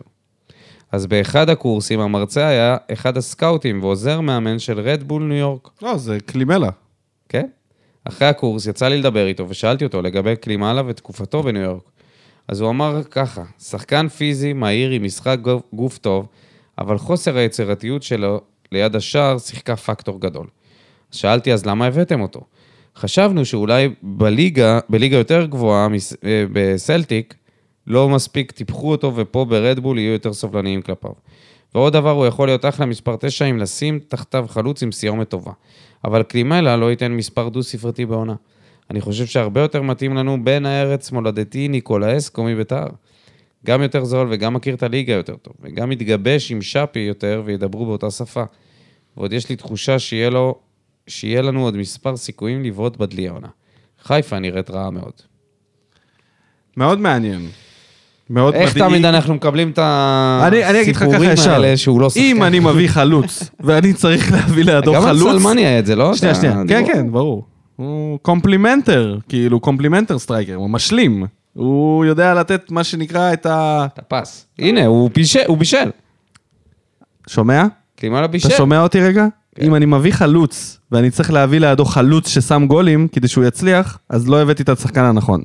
אז 0.92 1.06
באחד 1.06 1.50
הקורסים 1.50 2.00
המרצה 2.00 2.48
היה 2.48 2.78
אחד 2.94 3.18
הסקאוטים 3.18 3.84
ועוזר 3.84 4.22
מאמן 4.22 4.60
של 4.60 4.80
רדבול 4.80 5.24
ניו 5.24 5.38
יורק. 5.38 5.70
לא, 5.82 5.98
זה 5.98 6.18
קלימלה. 6.26 6.70
כן? 7.32 7.48
אחרי 8.06 8.28
הקורס 8.28 8.66
יצא 8.66 8.88
לי 8.88 8.98
לדבר 8.98 9.28
איתו 9.28 9.50
ושאלתי 9.50 9.84
אותו 9.84 10.02
לגבי 10.02 10.36
קלימאלה 10.36 10.82
ותקופתו 10.88 11.44
בניו 11.44 11.62
יורק. 11.62 11.84
אז 12.48 12.62
הוא 12.62 12.70
אמר 12.70 13.04
ככה, 13.12 13.44
שחקן 13.60 14.08
פיזי, 14.08 14.54
מהיר, 14.54 14.92
עם 14.92 15.04
משחק 15.04 15.38
גוף- 15.74 15.98
טוב, 15.98 16.28
אבל 16.78 16.98
חוסר 16.98 17.38
היצירתיות 17.38 18.04
שלו 18.04 18.42
ליד 18.72 18.96
השער 18.96 19.38
שיחקה 19.38 19.76
פקטור 19.76 20.22
גדול. 20.22 20.48
שאלתי, 21.12 21.54
אז 21.54 21.66
למה 21.66 21.86
הבאתם 21.86 22.22
אותו? 22.22 22.42
חשבנו 22.96 23.46
שאולי 23.46 23.90
בליגה, 24.04 24.80
בליגה 24.90 25.18
יותר 25.18 25.46
גבוהה, 25.46 25.88
אה, 26.26 26.44
בסלטיק, 26.54 27.36
לא 27.88 28.10
מספיק 28.10 28.52
טיפחו 28.52 28.92
אותו, 28.92 29.16
ופה 29.16 29.46
ברדבול 29.46 30.00
יהיו 30.00 30.12
יותר 30.14 30.34
סובלניים 30.34 30.82
כלפיו. 30.82 31.12
ועוד 31.76 31.94
דבר, 31.94 32.12
הוא 32.12 32.26
יכול 32.26 32.48
להיות 32.48 32.66
אחלה 32.66 32.86
מספר 32.86 33.16
9 33.16 33.46
אם 33.46 33.58
לשים 33.58 34.00
תחתיו 34.08 34.46
חלוץ 34.50 34.84
עם 34.84 34.92
סיומת 34.92 35.30
טובה. 35.30 35.52
אבל 36.06 36.24
קלימלה 36.24 36.78
לא 36.78 36.92
ייתן 36.92 37.12
מספר 37.12 37.50
דו-ספרתי 37.50 38.06
בעונה. 38.06 38.36
אני 38.90 39.02
חושב 39.02 39.26
שהרבה 39.26 39.62
יותר 39.62 39.82
מתאים 39.82 40.16
לנו 40.16 40.44
בן 40.44 40.66
הארץ 40.66 41.12
מולדתי 41.12 41.68
ניקולאסקו 41.68 42.44
מביתר. 42.44 42.88
גם 43.66 43.82
יותר 43.82 44.04
זול 44.04 44.28
וגם 44.32 44.54
מכיר 44.54 44.76
את 44.76 44.84
הליגה 44.84 45.14
יותר 45.14 45.36
טוב, 45.36 45.54
וגם 45.62 45.90
מתגבש 45.90 46.52
עם 46.52 46.62
שפי 46.62 47.00
יותר 47.00 47.42
וידברו 47.46 47.86
באותה 47.86 48.12
שפה. 48.12 48.44
ועוד 49.18 49.34
יש 49.34 49.50
לי 49.50 49.56
תחושה 49.56 50.00
שיהיה, 50.00 50.30
לו, 50.30 50.60
שיהיה 51.08 51.42
לנו 51.42 51.64
עוד 51.64 51.78
מספר 51.78 52.18
סיכויים 52.18 52.64
לבעוט 52.64 52.98
בדלי 52.98 53.28
העונה. 53.28 53.48
חיפה 54.04 54.40
נראית 54.40 54.70
רעה 54.70 54.90
מאוד. 54.90 55.14
מאוד 56.78 57.00
מעניין. 57.00 57.50
מאוד 58.32 58.54
איך 58.54 58.76
מדאיג. 58.76 58.90
תמיד 58.90 59.06
אנחנו 59.06 59.34
מקבלים 59.34 59.72
את 59.72 59.80
אני, 59.80 60.66
אני 60.66 60.82
אגיד 60.82 60.96
לך 60.96 61.02
ככה 61.02 61.08
הסיפורים 61.08 61.32
ישר, 61.32 61.52
האלה 61.52 61.78
שהוא 61.78 62.02
לא 62.02 62.10
שחקן? 62.10 62.22
אם 62.22 62.44
אני 62.44 62.60
מביא 62.60 62.88
חלוץ, 62.88 63.44
ואני 63.66 63.94
צריך 63.94 64.32
להביא 64.32 64.64
לידו 64.64 64.94
גם 64.94 65.02
חלוץ... 65.02 65.36
הסלמני 65.36 65.66
היה 65.66 65.80
את 65.80 65.86
זה, 65.86 65.96
לא? 65.96 66.16
שנייה, 66.16 66.36
שנייה, 66.36 66.54
כן, 66.54 66.66
דיבור. 66.66 66.94
כן, 66.94 67.12
ברור. 67.12 67.46
הוא 67.76 68.20
complementary, 68.22 69.18
כאילו 69.30 69.60
complementary 69.60 70.20
striker, 70.20 70.56
הוא 70.56 70.70
משלים. 70.70 71.26
הוא 71.54 72.06
יודע 72.06 72.34
לתת 72.34 72.72
מה 72.72 72.84
שנקרא 72.84 73.34
את 73.34 73.46
ה... 73.46 73.86
את 73.94 74.00
הפס. 74.00 74.48
הנה, 74.60 74.86
הוא 74.86 75.10
בישל, 75.16 75.40
הוא 75.48 75.58
בישל. 75.58 75.90
שומע? 77.28 77.66
קלימאלה 77.96 78.28
בישל. 78.28 78.48
אתה 78.48 78.58
שומע 78.58 78.82
אותי 78.82 79.00
רגע? 79.00 79.26
כן. 79.56 79.66
אם 79.66 79.76
אני 79.76 79.86
מביא 79.86 80.12
חלוץ, 80.12 80.80
ואני 80.92 81.12
צריך 81.12 81.32
להביא 81.32 81.60
לידו 81.60 81.86
חלוץ 81.86 82.28
ששם 82.28 82.66
גולים, 82.68 83.08
כדי 83.08 83.28
שהוא 83.28 83.44
יצליח, 83.44 83.98
אז 84.10 84.28
לא 84.30 84.42
הבאתי 84.42 84.64
את 84.64 84.70
השחקן 84.70 85.04
הנכון. 85.04 85.44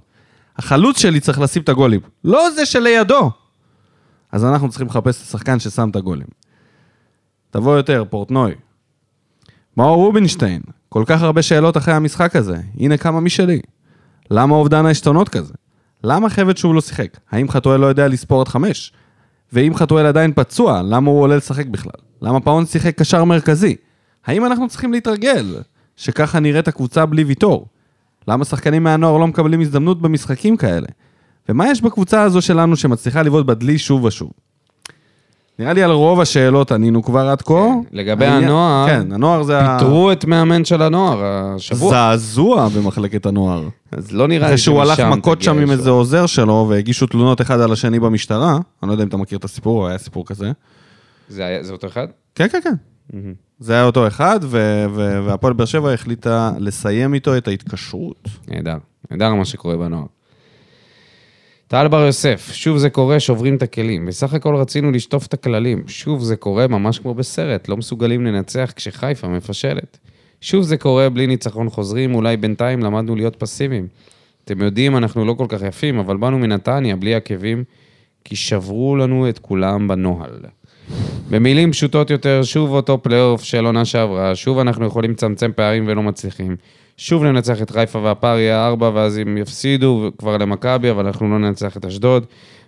החלוץ 0.59 0.99
שלי 0.99 1.21
צריך 1.21 1.41
לשים 1.41 1.63
את 1.63 1.69
הגולים, 1.69 2.01
לא 2.25 2.51
זה 2.51 2.67
שלידו. 2.67 3.31
אז 4.33 4.45
אנחנו 4.45 4.69
צריכים 4.69 4.87
לחפש 4.87 5.23
את 5.23 5.27
השחקן 5.27 5.59
ששם 5.59 5.89
את 5.91 5.97
הגולים. 5.97 6.27
תבוא 7.51 7.77
יותר, 7.77 8.05
פורטנוי. 8.11 8.55
מאור 9.77 9.97
רובינשטיין, 9.97 10.63
כל 10.89 11.05
כך 11.07 11.23
הרבה 11.23 11.43
שאלות 11.43 11.77
אחרי 11.77 11.95
המשחק 11.95 12.37
הזה. 12.37 12.57
הנה 12.79 12.97
כמה 12.97 13.21
משלי. 13.21 13.61
למה 14.31 14.55
אובדן 14.55 14.87
העשתונות 14.87 15.29
כזה? 15.29 15.55
למה 16.05 16.31
חבד 16.31 16.57
שוב 16.57 16.75
לא 16.75 16.81
שיחק? 16.81 17.17
האם 17.31 17.49
חתואל 17.49 17.81
לא 17.81 17.87
יודע 17.87 18.09
לספור 18.09 18.41
עד 18.41 18.49
חמש? 18.49 18.93
ואם 19.53 19.75
חתואל 19.75 20.07
עדיין 20.07 20.33
פצוע, 20.33 20.83
למה 20.83 21.11
הוא 21.11 21.21
עולה 21.21 21.37
לשחק 21.37 21.67
בכלל? 21.67 22.01
למה 22.23 22.41
פאון 22.41 22.67
שיחק 22.67 22.99
קשר 22.99 23.25
מרכזי? 23.25 23.77
האם 24.27 24.47
אנחנו 24.47 24.69
צריכים 24.69 24.93
להתרגל 24.93 25.57
שככה 25.97 26.41
נראית 26.41 26.69
הקבוצה 26.69 27.07
בלי 27.07 27.25
ויטור? 27.25 27.67
למה 28.29 28.45
שחקנים 28.45 28.83
מהנוער 28.85 29.17
לא 29.17 29.27
מקבלים 29.27 29.61
הזדמנות 29.61 30.03
במשחקים 30.03 30.57
כאלה? 30.57 30.87
ומה 31.49 31.71
יש 31.71 31.83
בקבוצה 31.83 32.23
הזו 32.23 32.43
שלנו 32.43 32.77
שמצליחה 32.77 33.23
לבעוט 33.23 33.47
בדלי 33.47 33.79
שוב 33.79 34.05
ושוב? 34.05 34.31
נראה 35.59 35.73
לי 35.73 35.83
על 35.83 35.91
רוב 35.91 36.21
השאלות 36.21 36.73
ענינו 36.73 37.03
כבר 37.03 37.29
עד 37.29 37.43
כה. 37.43 37.55
לגבי 37.93 38.27
העניין- 38.27 38.45
הנוער, 38.45 38.87
כן, 38.89 39.13
הנוער 39.13 39.43
זה 39.43 39.59
ה... 39.61 39.79
פיטרו 39.79 40.13
את 40.13 40.25
מאמן 40.25 40.65
של 40.65 40.83
הנוער 40.83 41.23
השבוע. 41.25 41.91
זעזוע 41.91 42.69
במחלקת 42.69 43.27
הנוער. 43.27 43.69
אז 43.93 44.13
לא 44.13 44.29
נראה 44.29 44.51
לי 44.51 44.59
שהוא 44.59 44.81
הלך 44.83 45.01
מכות 45.01 45.43
שם 45.43 45.59
עם. 45.59 45.71
איזה 45.71 45.91
עוזר 45.91 46.27
שלו, 46.27 46.67
והגישו 46.71 47.07
תלונות 47.07 47.41
אחד 47.41 47.61
על 47.61 47.73
השני 47.73 48.01
במשטרה. 48.01 48.53
אני 48.83 48.89
לא 48.89 48.93
יודע 48.95 49.03
אם 49.05 49.09
אתה 49.09 49.17
מכיר 49.17 49.39
את 49.39 49.45
הסיפור, 49.45 49.87
היה 49.87 49.99
סיפור 49.99 50.27
כזה. 50.27 50.53
זה 51.29 51.45
היה- 51.45 51.63
זה 51.63 51.73
אותו 51.73 51.87
אחד? 51.87 52.07
כן, 52.35 52.47
כן, 52.53 52.59
כן. 52.65 52.75
זה 53.59 53.73
היה 53.73 53.85
אותו 53.85 54.07
אחד, 54.07 54.41
והפועל 54.91 55.53
באר 55.53 55.67
שבע 55.67 55.93
החליטה 55.93 56.53
לסיים 56.59 57.15
איתו 57.15 57.37
את 57.37 57.49
ההתקשרות. 57.49 58.29
נהדר, 58.49 58.77
נהדר 59.11 59.35
מה 59.35 59.45
שקורה 59.45 59.77
בנוער. 59.77 60.07
טל 61.69 61.89
בר 61.89 62.01
יוסף, 62.01 62.51
שוב 62.53 62.79
זה 62.79 62.91
קורה, 62.91 63.21
שוברים 63.21 63.57
את 63.57 63.63
הכלים. 63.63 64.07
בסך 64.07 64.35
הכל 64.35 64.57
רצינו 64.57 64.91
לשטוף 64.91 65.27
את 65.27 65.35
הכללים. 65.35 65.83
שוב 65.87 66.23
זה 66.23 66.37
קורה 66.37 66.67
ממש 66.67 66.99
כמו 66.99 67.15
בסרט, 67.15 67.69
לא 67.69 67.77
מסוגלים 67.77 68.27
לנצח 68.27 68.73
כשחיפה 68.77 69.29
מפשלת. 69.29 69.99
שוב 70.41 70.63
זה 70.63 70.77
קורה 70.77 71.09
בלי 71.09 71.27
ניצחון 71.27 71.71
חוזרים, 71.71 72.15
אולי 72.15 72.37
בינתיים 72.37 72.83
למדנו 72.83 73.17
להיות 73.17 73.37
פסיביים. 73.37 73.87
אתם 74.45 74.63
יודעים, 74.63 74.97
אנחנו 74.97 75.25
לא 75.25 75.33
כל 75.33 75.47
כך 75.49 75.63
יפים, 75.63 75.99
אבל 75.99 76.17
באנו 76.17 76.39
מנתניה 76.39 76.97
בלי 76.97 77.15
עקבים, 77.15 77.65
כי 78.25 78.37
שברו 78.37 78.97
לנו 78.97 79.29
את 79.29 79.39
כולם 79.39 79.89
בנוהל. 79.89 80.41
במילים 81.31 81.73
פשוטות 81.73 82.11
יותר, 82.11 82.43
שוב 82.43 82.71
אותו 82.71 83.03
פלייאוף 83.03 83.43
של 83.43 83.67
עונה 83.67 83.85
שעברה, 83.85 84.35
שוב 84.35 84.59
אנחנו 84.59 84.87
יכולים 84.87 85.11
לצמצם 85.11 85.51
פערים 85.57 85.85
ולא 85.87 86.03
מצליחים. 86.03 86.57
שוב 86.97 87.25
ננצח 87.25 87.63
את 87.63 87.71
חיפה 87.71 87.99
והפער 87.99 88.39
יהיה 88.39 88.67
ארבע, 88.67 88.91
ואז 88.95 89.17
הם 89.17 89.39
יפסידו 89.39 90.11
כבר 90.19 90.37
למכבי, 90.37 90.91
אבל 90.91 91.07
אנחנו 91.07 91.31
לא 91.31 91.39
ננצח 91.39 91.77
את 91.77 91.85
אשדוד. 91.85 92.27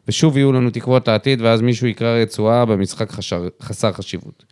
ושוב 0.08 0.36
יהיו 0.36 0.52
לנו 0.52 0.70
תקוות 0.70 1.08
לעתיד, 1.08 1.40
ואז 1.42 1.60
מישהו 1.60 1.86
יקרא 1.86 2.22
רצועה 2.22 2.64
במשחק 2.64 3.10
חשר, 3.10 3.48
חסר 3.62 3.92
חשיבות. 3.92 4.44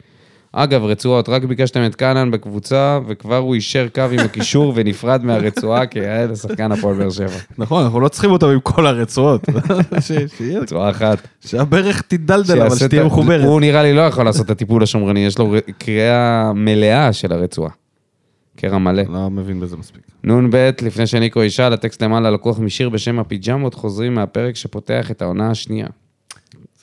אגב, 0.59 0.85
רצועות, 0.85 1.29
רק 1.29 1.45
ביקשתם 1.45 1.87
את 1.87 1.95
קאנן 1.95 2.31
בקבוצה, 2.31 2.99
וכבר 3.07 3.37
הוא 3.37 3.55
אישר 3.55 3.87
קו 3.95 4.01
עם 4.13 4.19
הקישור 4.19 4.73
ונפרד 4.77 5.25
מהרצועה 5.25 5.87
כיאה 5.87 6.27
לשחקן 6.27 6.73
הפועל 6.73 6.97
באר 6.97 7.11
שבע. 7.11 7.37
נכון, 7.59 7.83
אנחנו 7.85 8.01
לא 8.01 8.09
צריכים 8.09 8.31
אותו 8.31 8.51
עם 8.51 8.61
כל 8.61 8.87
הרצועות. 8.87 9.47
שיהיה- 10.01 10.61
רצועה 10.61 10.91
אחת. 10.91 11.19
שהברך 11.47 12.03
תדלדל, 12.09 12.63
אבל 12.63 12.77
שתהיה 12.77 13.05
מחוברת. 13.05 13.45
הוא 13.45 13.61
נראה 13.61 13.83
לי 13.83 13.95
לא 13.95 14.01
יכול 14.01 14.25
לעשות 14.25 14.47
את 14.47 14.51
הטיפול 14.51 14.83
השומרני, 14.83 15.21
יש 15.21 15.39
לו 15.39 15.55
קריאה 15.79 16.53
מלאה 16.55 17.13
של 17.13 17.33
הרצועה. 17.33 17.71
קרע 18.57 18.79
מלא. 18.79 19.03
לא 19.09 19.31
מבין 19.31 19.61
בזה 19.61 19.77
מספיק. 19.77 20.03
נ"ב, 20.25 20.71
לפני 20.83 21.07
שניקו 21.07 21.43
ישאל, 21.43 21.73
הטקסט 21.73 22.03
למעלה 22.03 22.31
לקוח 22.31 22.59
משיר 22.59 22.89
בשם 22.89 23.19
הפיג'מות, 23.19 23.75
חוזרים 23.75 24.15
מהפרק 24.15 24.57
שפותח 24.57 25.11
את 25.11 25.23
העונה 25.23 25.51
השנייה. 25.51 25.87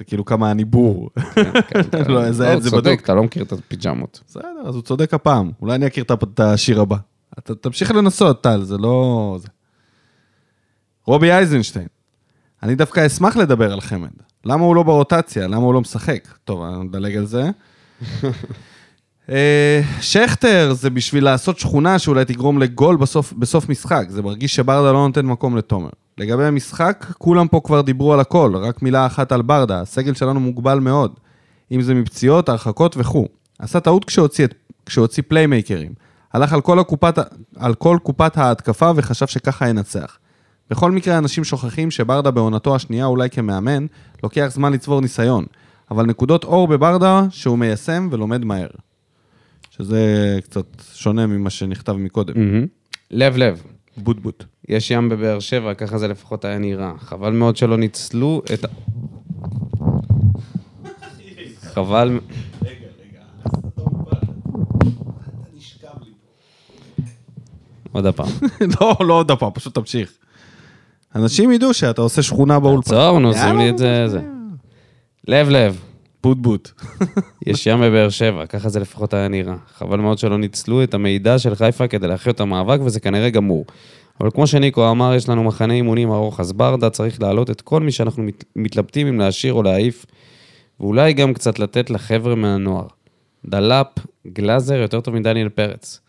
זה 0.03 0.07
כאילו 0.07 0.25
כמה 0.25 0.49
הניבור. 0.51 1.09
כן, 1.91 2.11
לא, 2.11 2.31
זה- 2.31 2.53
הוא 2.53 2.61
זה 2.61 2.69
צודק, 2.69 2.87
בדוק. 2.91 2.99
אתה 3.03 3.13
לא 3.13 3.23
מכיר 3.23 3.43
את 3.43 3.51
הפיג'מות. 3.51 4.19
בסדר, 4.27 4.47
אז 4.65 4.75
הוא 4.75 4.83
צודק 4.83 5.13
הפעם. 5.13 5.51
אולי 5.61 5.75
אני 5.75 5.87
אכיר 5.87 6.03
את 6.03 6.39
השיר 6.39 6.81
הבא. 6.81 6.97
אתה 7.39 7.55
תמשיך 7.55 7.91
לנסות, 7.91 8.43
טל, 8.43 8.63
זה 8.63 8.77
לא... 8.77 9.37
רובי 11.05 11.31
אייזנשטיין, 11.31 11.87
אני 12.63 12.75
דווקא 12.75 13.05
אשמח 13.07 13.37
לדבר 13.37 13.73
על 13.73 13.81
חמד. 13.81 14.09
למה 14.45 14.63
הוא 14.63 14.75
לא 14.75 14.83
ברוטציה? 14.83 15.47
למה 15.47 15.57
הוא 15.57 15.73
לא 15.73 15.81
משחק? 15.81 16.27
טוב, 16.43 16.63
אני 16.63 16.83
נדלג 16.83 17.17
על 17.17 17.25
זה. 17.25 17.49
אה, 19.29 19.81
שכטר 20.01 20.73
זה 20.73 20.89
בשביל 20.89 21.23
לעשות 21.23 21.59
שכונה 21.59 21.99
שאולי 21.99 22.25
תגרום 22.25 22.59
לגול 22.59 22.95
בסוף, 22.95 23.33
בסוף 23.33 23.69
משחק. 23.69 24.05
זה 24.09 24.21
מרגיש 24.21 24.55
שברדה 24.55 24.91
לא 24.91 25.07
נותן 25.07 25.25
מקום 25.25 25.57
לתומר. 25.57 25.89
לגבי 26.17 26.45
המשחק, 26.45 27.05
כולם 27.17 27.47
פה 27.47 27.61
כבר 27.63 27.81
דיברו 27.81 28.13
על 28.13 28.19
הכל, 28.19 28.55
רק 28.55 28.81
מילה 28.81 29.05
אחת 29.05 29.31
על 29.31 29.41
ברדה. 29.41 29.81
הסגל 29.81 30.13
שלנו 30.13 30.39
מוגבל 30.39 30.79
מאוד. 30.79 31.13
אם 31.71 31.81
זה 31.81 31.93
מפציעות, 31.93 32.49
הרחקות 32.49 32.95
וכו'. 32.97 33.27
עשה 33.59 33.79
טעות 33.79 34.05
כשהוציא, 34.05 34.47
כשהוציא 34.85 35.23
פליימייקרים. 35.27 35.91
הלך 36.33 36.53
על 36.53 36.61
כל, 36.61 36.79
הקופת, 36.79 37.17
על 37.55 37.73
כל 37.73 37.97
קופת 38.03 38.37
ההתקפה 38.37 38.91
וחשב 38.95 39.27
שככה 39.27 39.69
ינצח. 39.69 40.17
בכל 40.69 40.91
מקרה, 40.91 41.17
אנשים 41.17 41.43
שוכחים 41.43 41.91
שברדה 41.91 42.31
בעונתו 42.31 42.75
השנייה, 42.75 43.05
אולי 43.05 43.29
כמאמן, 43.29 43.85
לוקח 44.23 44.47
זמן 44.51 44.73
לצבור 44.73 45.01
ניסיון. 45.01 45.45
אבל 45.91 46.05
נקודות 46.05 46.43
אור 46.43 46.67
בברדה 46.67 47.21
שהוא 47.29 47.57
מיישם 47.57 48.07
ולומד 48.11 48.45
מהר. 48.45 48.67
שזה 49.77 50.37
קצת 50.43 50.65
שונה 50.93 51.27
ממה 51.27 51.49
שנכתב 51.49 51.93
מקודם. 51.93 52.33
מהמם. 52.35 52.65
לב 53.11 53.37
לב. 53.37 53.63
בוט 53.97 54.19
בוט. 54.19 54.43
יש 54.69 54.91
ים 54.91 55.09
בבאר 55.09 55.39
שבע, 55.39 55.73
ככה 55.73 55.97
זה 55.97 56.07
לפחות 56.07 56.45
היה 56.45 56.57
נראה. 56.57 56.93
חבל 56.97 57.31
מאוד 57.31 57.57
שלא 57.57 57.77
ניצלו 57.77 58.41
את 58.53 58.65
ה... 58.65 58.67
חבל... 61.61 62.19
עוד 67.91 68.05
הפעם. 68.05 68.27
לא, 68.81 68.97
לא 68.99 69.13
עוד 69.13 69.31
הפעם, 69.31 69.51
פשוט 69.53 69.75
תמשיך. 69.75 70.11
אנשים 71.15 71.51
ידעו 71.51 71.73
שאתה 71.73 72.01
עושה 72.01 72.21
שכונה 72.21 72.59
באולפן. 72.59 72.95
עצור, 72.95 73.19
נו, 73.19 73.33
שים 73.33 73.57
לי 73.57 73.69
את 73.69 73.77
זה... 73.77 74.07
זה. 74.07 74.21
לב 75.27 75.49
לב. 75.49 75.92
בוט 76.23 76.37
בוט. 76.37 76.71
יש 77.47 77.67
ים 77.67 77.81
בבאר 77.81 78.09
שבע, 78.09 78.45
ככה 78.45 78.69
זה 78.69 78.79
לפחות 78.79 79.13
היה 79.13 79.27
נראה. 79.27 79.55
חבל 79.77 79.99
מאוד 79.99 80.17
שלא 80.17 80.37
ניצלו 80.37 80.83
את 80.83 80.93
המידע 80.93 81.39
של 81.39 81.55
חיפה 81.55 81.87
כדי 81.87 82.07
להחיות 82.07 82.35
את 82.35 82.41
המאבק, 82.41 82.79
וזה 82.83 82.99
כנראה 82.99 83.29
גמור. 83.29 83.65
אבל 84.21 84.29
כמו 84.31 84.47
שניקו 84.47 84.91
אמר, 84.91 85.13
יש 85.13 85.29
לנו 85.29 85.43
מחנה 85.43 85.73
אימונים 85.73 86.11
ארוך, 86.11 86.39
אז 86.39 86.53
ברדה 86.53 86.89
צריך 86.89 87.21
להעלות 87.21 87.49
את 87.49 87.61
כל 87.61 87.81
מי 87.81 87.91
שאנחנו 87.91 88.23
מת, 88.23 88.43
מתלבטים 88.55 89.07
אם 89.07 89.19
להשאיר 89.19 89.53
או 89.53 89.63
להעיף, 89.63 90.05
ואולי 90.79 91.13
גם 91.13 91.33
קצת 91.33 91.59
לתת 91.59 91.89
לחבר'ה 91.89 92.35
מהנוער. 92.35 92.87
דלאפ, 93.45 93.87
גלאזר, 94.27 94.75
יותר 94.75 95.01
טוב 95.01 95.15
מדניאל 95.15 95.49
פרץ. 95.49 95.99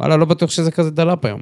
וואלה, 0.00 0.16
לא 0.16 0.24
בטוח 0.24 0.50
שזה 0.50 0.70
כזה 0.70 0.90
דלאפ 0.90 1.24
היום. 1.24 1.40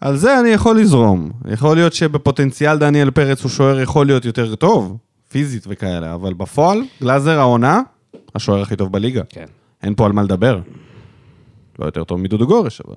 על 0.00 0.16
זה 0.16 0.40
אני 0.40 0.48
יכול 0.48 0.80
לזרום. 0.80 1.30
יכול 1.48 1.76
להיות 1.76 1.92
שבפוטנציאל 1.92 2.78
דניאל 2.78 3.10
פרץ 3.10 3.42
הוא 3.42 3.50
שוער 3.50 3.80
יכול 3.80 4.06
להיות 4.06 4.24
יותר 4.24 4.54
טוב, 4.54 4.96
פיזית 5.34 5.64
וכאלה, 5.68 6.14
אבל 6.14 6.34
בפועל, 6.34 6.82
גלאזר 7.02 7.38
העונה, 7.38 7.80
השוער 8.34 8.62
הכי 8.62 8.76
טוב 8.76 8.92
בליגה. 8.92 9.22
כן. 9.28 9.44
אין 9.82 9.94
פה 9.94 10.06
על 10.06 10.12
מה 10.12 10.22
לדבר. 10.22 10.60
לא 11.78 11.86
יותר 11.86 12.04
טוב 12.04 12.20
מדודו 12.20 12.46
גורש, 12.46 12.80
אבל... 12.80 12.96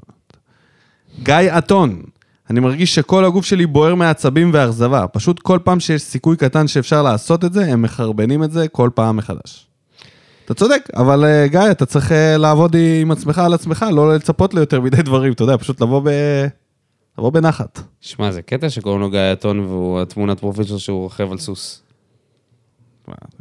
גיא 1.24 1.58
אתון, 1.58 2.02
אני 2.50 2.60
מרגיש 2.60 2.96
שכל 2.96 3.26
הגוף 3.26 3.46
שלי 3.46 3.66
בוער 3.66 3.96
מעצבים 3.96 4.50
ואכזבה. 4.54 5.08
פשוט 5.08 5.40
כל 5.40 5.60
פעם 5.64 5.80
שיש 5.80 6.02
סיכוי 6.02 6.38
קטן 6.38 6.68
שאפשר 6.68 7.02
לעשות 7.02 7.46
את 7.46 7.54
זה, 7.54 7.66
הם 7.66 7.82
מחרבנים 7.82 8.44
את 8.44 8.52
זה 8.52 8.68
כל 8.68 8.90
פעם 8.96 9.18
מחדש. 9.18 9.68
אתה 10.46 10.54
צודק, 10.54 10.88
אבל 10.96 11.26
אה, 11.26 11.48
גיא, 11.48 11.72
אתה 11.72 11.86
צריך 11.86 12.12
אה, 12.12 12.38
לעבוד 12.38 12.76
עם 13.02 13.12
עצמך 13.12 13.40
על 13.40 13.54
עצמך, 13.54 13.86
לא 13.94 14.16
לצפות 14.16 14.54
ליותר 14.54 14.82
מדי 14.82 15.02
דברים, 15.02 15.34
אתה 15.34 15.44
יודע, 15.44 15.58
פשוט 15.58 15.82
לבוא 15.82 16.02
ב... 16.06 16.10
לבוא 17.18 17.30
בנחת. 17.30 17.80
שמע, 18.02 18.32
זה 18.32 18.42
קטע 18.42 18.70
שקוראים 18.70 19.02
לו 19.02 19.10
גיא 19.10 19.20
אתון, 19.34 19.60
והוא 19.60 20.02
התמונת 20.02 20.40
פרופיל 20.40 20.64
שלו 20.64 20.80
שהוא 20.80 21.04
רוכב 21.04 21.32
על 21.32 21.38
סוס. 21.38 21.87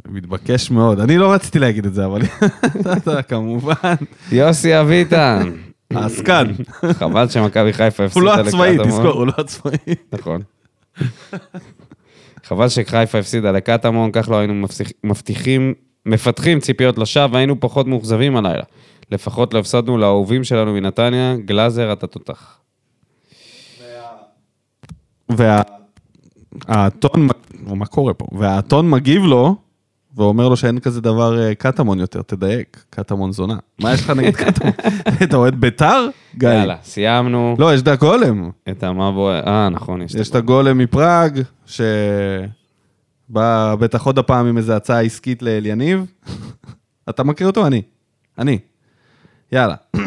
מתבקש 0.07 0.71
מאוד. 0.71 0.99
אני 0.99 1.17
לא 1.17 1.33
רציתי 1.33 1.59
להגיד 1.59 1.85
את 1.85 1.93
זה, 1.93 2.05
אבל 2.05 2.21
אתה 2.97 3.21
כמובן, 3.21 3.95
יוסי 4.31 4.79
אביטן. 4.79 5.51
העסקן. 5.93 6.47
חבל 6.91 7.29
שמכבי 7.29 7.73
חיפה 7.73 8.05
הפסידה 8.05 8.25
הוא 8.25 8.37
לא. 8.37 8.47
עצמאי, 8.47 8.77
תזכור, 8.83 9.07
הוא 9.07 9.27
לא 9.27 9.33
עצמאי. 9.37 9.77
נכון. 10.13 10.41
חבל 12.43 12.69
שחיפה 12.69 13.19
הפסידה 13.19 13.51
לקטמון, 13.51 14.11
כך 14.13 14.29
לא 14.29 14.35
היינו 14.39 14.65
מבטיחים, 15.03 15.73
מפתחים 16.05 16.59
ציפיות 16.59 16.97
לשווא, 16.97 17.27
והיינו 17.31 17.59
פחות 17.59 17.87
מאוכזבים 17.87 18.35
הלילה. 18.35 18.63
לפחות 19.11 19.53
לא 19.53 19.59
הפסדנו 19.59 19.97
לאהובים 19.97 20.43
שלנו 20.43 20.73
מנתניה, 20.73 21.35
גלאזר, 21.45 21.93
אתה 21.93 22.07
תותח. 22.07 22.59
והאתון, 26.67 27.27
מה 27.59 27.85
קורה 27.85 28.13
פה? 28.13 28.25
והאתון 28.31 28.89
מגיב 28.89 29.23
לו, 29.23 29.55
ואומר 30.17 30.49
לו 30.49 30.57
שאין 30.57 30.79
כזה 30.79 31.01
דבר 31.01 31.39
אה, 31.39 31.55
קטמון 31.55 31.99
יותר, 31.99 32.21
תדייק, 32.21 32.85
קטמון 32.89 33.31
זונה. 33.31 33.57
מה 33.81 33.93
יש 33.93 34.01
לך 34.01 34.09
נגד 34.09 34.35
קטמון? 34.45 34.73
אתה 35.23 35.37
אוהד 35.37 35.55
ביתר? 35.61 36.07
גיא. 36.37 36.49
יאללה, 36.49 36.75
סיימנו 36.83 37.55
לא, 37.59 37.73
יש 37.73 37.81
את 37.81 37.87
הגולם. 37.87 38.49
את 38.69 38.83
המבוא... 38.83 39.31
אה, 39.31 39.69
נכון, 39.69 40.01
יש 40.01 40.15
יש 40.15 40.29
את 40.29 40.35
הגולם 40.35 40.77
מפראג, 40.77 41.41
שבא 41.65 41.85
בטח 43.79 44.05
עוד 44.05 44.19
הפעם 44.19 44.45
עם 44.45 44.57
איזו 44.57 44.73
הצעה 44.73 45.01
עסקית 45.01 45.41
לאליניב. 45.41 46.05
אתה 47.09 47.23
מכיר 47.23 47.47
אותו? 47.47 47.67
אני. 47.67 47.81
אני. 48.39 48.59
יאללה. 49.51 49.75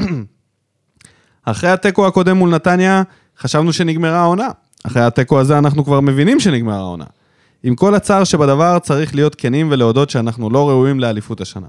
אחרי 1.44 1.70
התיקו 1.70 2.06
הקודם 2.06 2.36
מול 2.36 2.50
נתניה, 2.50 3.02
חשבנו 3.38 3.72
שנגמרה 3.72 4.18
העונה. 4.18 4.48
אחרי 4.84 5.02
התיקו 5.02 5.40
הזה 5.40 5.58
אנחנו 5.58 5.84
כבר 5.84 6.00
מבינים 6.00 6.40
שנגמרה 6.40 6.76
העונה. 6.76 7.04
עם 7.62 7.74
כל 7.74 7.94
הצער 7.94 8.24
שבדבר, 8.24 8.78
צריך 8.78 9.14
להיות 9.14 9.34
כנים 9.34 9.68
ולהודות 9.70 10.10
שאנחנו 10.10 10.50
לא 10.50 10.68
ראויים 10.68 11.00
לאליפות 11.00 11.40
השנה. 11.40 11.66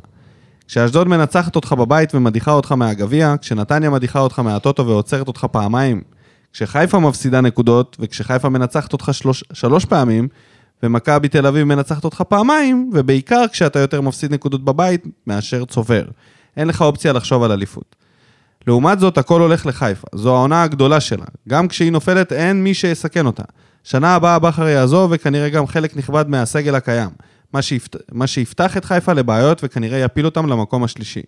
כשאשדוד 0.67 1.07
מנצחת 1.07 1.55
אותך 1.55 1.73
בבית 1.73 2.15
ומדיחה 2.15 2.51
אותך 2.51 2.71
מהגביע, 2.71 3.35
כשנתניה 3.41 3.89
מדיחה 3.89 4.19
אותך 4.19 4.39
מהטוטו 4.39 4.87
ועוצרת 4.87 5.27
אותך 5.27 5.45
פעמיים, 5.51 6.01
כשחיפה 6.53 6.99
מפסידה 6.99 7.41
נקודות, 7.41 7.97
וכשחיפה 7.99 8.49
מנצחת 8.49 8.93
אותך 8.93 9.09
שלוש, 9.11 9.43
שלוש 9.53 9.85
פעמים, 9.85 10.27
ומכבי 10.83 11.27
תל 11.27 11.47
אביב 11.47 11.63
מנצחת 11.63 12.03
אותך 12.03 12.21
פעמיים, 12.21 12.91
ובעיקר 12.93 13.43
כשאתה 13.51 13.79
יותר 13.79 14.01
מפסיד 14.01 14.33
נקודות 14.33 14.65
בבית 14.65 15.05
מאשר 15.27 15.65
צובר. 15.65 16.03
אין 16.57 16.67
לך 16.67 16.81
אופציה 16.81 17.13
לחשוב 17.13 17.43
על 17.43 17.51
אליפות. 17.51 17.95
לעומת 18.67 18.99
זאת, 18.99 19.17
הכל 19.17 19.41
הולך 19.41 19.65
לחיפה. 19.65 20.07
זו 20.15 20.35
העונה 20.35 20.63
הגדולה 20.63 20.99
שלה. 20.99 21.25
גם 21.49 21.67
כשהיא 21.67 21.91
נופלת, 21.91 22.33
אין 22.33 22.63
מי 22.63 22.73
שיסכן 22.73 23.25
אותה. 23.25 23.43
שנה 23.83 24.15
הבאה 24.15 24.39
בכר 24.39 24.67
יעזוב, 24.67 25.11
וכנראה 25.13 25.49
גם 25.49 25.67
חלק 25.67 25.97
נכבד 25.97 26.29
מהסגל 26.29 26.75
הקיים. 26.75 27.09
מה, 27.53 27.61
שיפת... 27.61 27.95
מה 28.11 28.27
שיפתח 28.27 28.77
את 28.77 28.85
חיפה 28.85 29.13
לבעיות, 29.13 29.61
וכנראה 29.63 29.97
יפיל 29.97 30.25
אותם 30.25 30.45
למקום 30.47 30.83
השלישי 30.83 31.21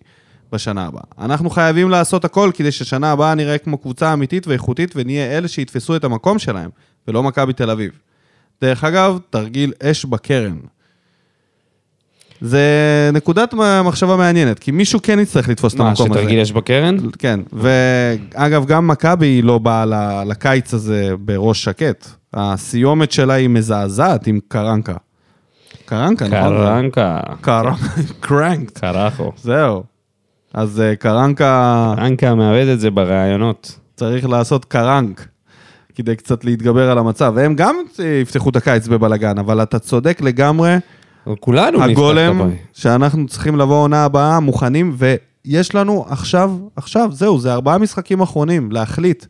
בשנה 0.52 0.86
הבאה. 0.86 1.02
אנחנו 1.18 1.50
חייבים 1.50 1.90
לעשות 1.90 2.24
הכל 2.24 2.50
כדי 2.54 2.72
ששנה 2.72 3.12
הבאה 3.12 3.34
נראה 3.34 3.58
כמו 3.58 3.78
קבוצה 3.78 4.12
אמיתית 4.12 4.46
ואיכותית, 4.46 4.92
ונהיה 4.96 5.38
אלה 5.38 5.48
שיתפסו 5.48 5.96
את 5.96 6.04
המקום 6.04 6.38
שלהם, 6.38 6.70
ולא 7.08 7.22
מכבי 7.22 7.52
תל 7.52 7.70
אביב. 7.70 7.92
דרך 8.60 8.84
אגב, 8.84 9.18
תרגיל 9.30 9.72
אש 9.82 10.04
בקרן. 10.04 10.58
זה 12.40 13.10
נקודת 13.12 13.54
מחשבה 13.84 14.16
מעניינת, 14.16 14.58
כי 14.58 14.70
מישהו 14.70 15.00
כן 15.02 15.18
יצטרך 15.18 15.48
לתפוס 15.48 15.74
את 15.74 15.78
מה, 15.78 15.88
המקום 15.88 16.10
הזה. 16.10 16.20
שתרגיל 16.20 16.38
יש 16.38 16.52
בקרן? 16.52 16.96
כן, 17.18 17.40
ואגב, 17.52 18.66
גם 18.66 18.88
מכבי 18.88 19.42
לא 19.42 19.58
באה 19.58 19.84
לקיץ 20.24 20.74
הזה 20.74 21.12
בראש 21.18 21.64
שקט. 21.64 22.06
הסיומת 22.34 23.12
שלה 23.12 23.34
היא 23.34 23.48
מזעזעת 23.48 24.26
עם 24.26 24.38
קרנקה. 24.48 24.94
קרנקה, 25.86 26.24
נכון? 26.24 26.56
קרנקה. 26.56 27.20
קרנקה, 27.40 27.74
קרנקט, 28.20 28.78
קרחו. 28.80 29.32
זהו. 29.36 29.82
אז 30.54 30.80
אה, 30.80 30.96
קרנקה 30.96 31.94
קרנקה 31.96 32.34
מאבד 32.34 32.66
את 32.66 32.80
זה 32.80 32.90
בראיונות. 32.90 33.78
צריך 33.96 34.28
לעשות 34.28 34.64
קרנק, 34.64 35.28
כדי 35.94 36.16
קצת 36.16 36.44
להתגבר 36.44 36.90
על 36.90 36.98
המצב. 36.98 37.32
והם 37.36 37.54
גם 37.54 37.76
אה, 38.00 38.04
יפתחו 38.22 38.50
את 38.50 38.56
הקיץ 38.56 38.88
בבלגן, 38.88 39.38
אבל 39.38 39.62
אתה 39.62 39.78
צודק 39.78 40.20
לגמרי, 40.20 40.76
כולנו 41.40 41.78
נפתח 41.78 41.84
את 41.84 41.90
הגולם. 41.90 42.50
שאנחנו 42.72 43.26
צריכים 43.26 43.56
לבוא 43.56 43.82
עונה 43.82 44.04
הבאה 44.04 44.40
מוכנים, 44.40 44.96
ויש 44.96 45.74
לנו 45.74 46.04
עכשיו, 46.08 46.52
עכשיו, 46.76 47.08
זהו, 47.12 47.38
זה 47.38 47.52
ארבעה 47.52 47.78
משחקים 47.78 48.20
אחרונים, 48.20 48.72
להחליט 48.72 49.26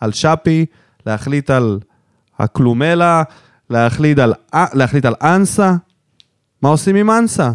על 0.00 0.12
שפי, 0.12 0.66
להחליט 1.06 1.50
על 1.50 1.78
הקלומלה, 2.38 3.22
להחליט 3.70 4.18
על, 4.18 4.32
להחליט 4.54 5.04
על 5.04 5.14
אנסה. 5.22 5.74
מה 6.62 6.68
עושים 6.68 6.96
עם 6.96 7.10
אנסה? 7.10 7.50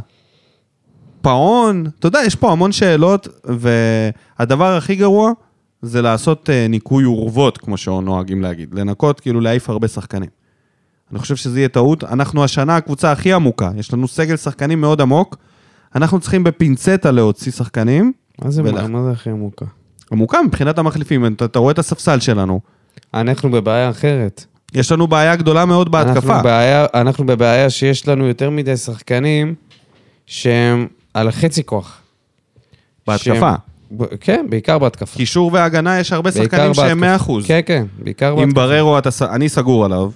פאון, 1.21 1.85
אתה 1.99 2.07
יודע, 2.07 2.19
יש 2.25 2.35
פה 2.35 2.51
המון 2.51 2.71
שאלות, 2.71 3.27
והדבר 3.43 4.77
הכי 4.77 4.95
גרוע 4.95 5.31
זה 5.81 6.01
לעשות 6.01 6.49
אה, 6.49 6.67
ניקוי 6.69 7.05
אורוות, 7.05 7.57
כמו 7.57 7.77
שנוהגים 7.77 8.41
להגיד. 8.41 8.73
לנקות, 8.73 9.19
כאילו 9.19 9.41
להעיף 9.41 9.69
הרבה 9.69 9.87
שחקנים. 9.87 10.29
אני 11.11 11.19
חושב 11.19 11.35
שזה 11.35 11.59
יהיה 11.59 11.69
טעות. 11.69 12.03
אנחנו 12.03 12.43
השנה 12.43 12.75
הקבוצה 12.75 13.11
הכי 13.11 13.33
עמוקה, 13.33 13.69
יש 13.75 13.93
לנו 13.93 14.07
סגל 14.07 14.35
שחקנים 14.37 14.81
מאוד 14.81 15.01
עמוק. 15.01 15.35
אנחנו 15.95 16.19
צריכים 16.19 16.43
בפינצטה 16.43 17.11
להוציא 17.11 17.51
שחקנים. 17.51 18.13
מה 18.41 18.51
זה 18.51 18.61
ולך. 18.63 18.83
מה 18.89 19.03
זה 19.03 19.11
הכי 19.11 19.29
עמוקה? 19.29 19.65
עמוקה 20.11 20.41
מבחינת 20.41 20.77
המחליפים, 20.77 21.25
אתה, 21.25 21.45
אתה 21.45 21.59
רואה 21.59 21.71
את 21.71 21.79
הספסל 21.79 22.19
שלנו. 22.19 22.59
אנחנו 23.13 23.51
בבעיה 23.51 23.89
אחרת. 23.89 24.45
יש 24.73 24.91
לנו 24.91 25.07
בעיה 25.07 25.35
גדולה 25.35 25.65
מאוד 25.65 25.91
בהתקפה. 25.91 26.13
אנחנו 26.15 26.33
בבעיה, 26.39 26.85
אנחנו 26.93 27.25
בבעיה 27.25 27.69
שיש 27.69 28.07
לנו 28.07 28.27
יותר 28.27 28.49
מדי 28.49 28.77
שחקנים 28.77 29.55
שהם 30.25 30.87
על 31.13 31.31
חצי 31.31 31.63
כוח. 31.63 32.01
בהתקפה. 33.07 33.29
שהם- 33.29 34.07
כן, 34.19 34.45
בעיקר 34.49 34.77
בהתקפה. 34.79 35.17
קישור 35.17 35.49
והגנה, 35.53 35.99
יש 35.99 36.13
הרבה 36.13 36.31
שחקנים 36.31 36.73
שהם 36.73 36.99
בהתקפה. 36.99 37.33
100%. 37.41 37.47
כן, 37.47 37.59
כן, 37.65 37.85
בעיקר 38.03 38.35
בהתקפה. 38.35 38.53
בררו, 38.55 38.97
אתה, 38.97 39.09
אני 39.21 39.49
סגור 39.49 39.85
עליו. 39.85 40.09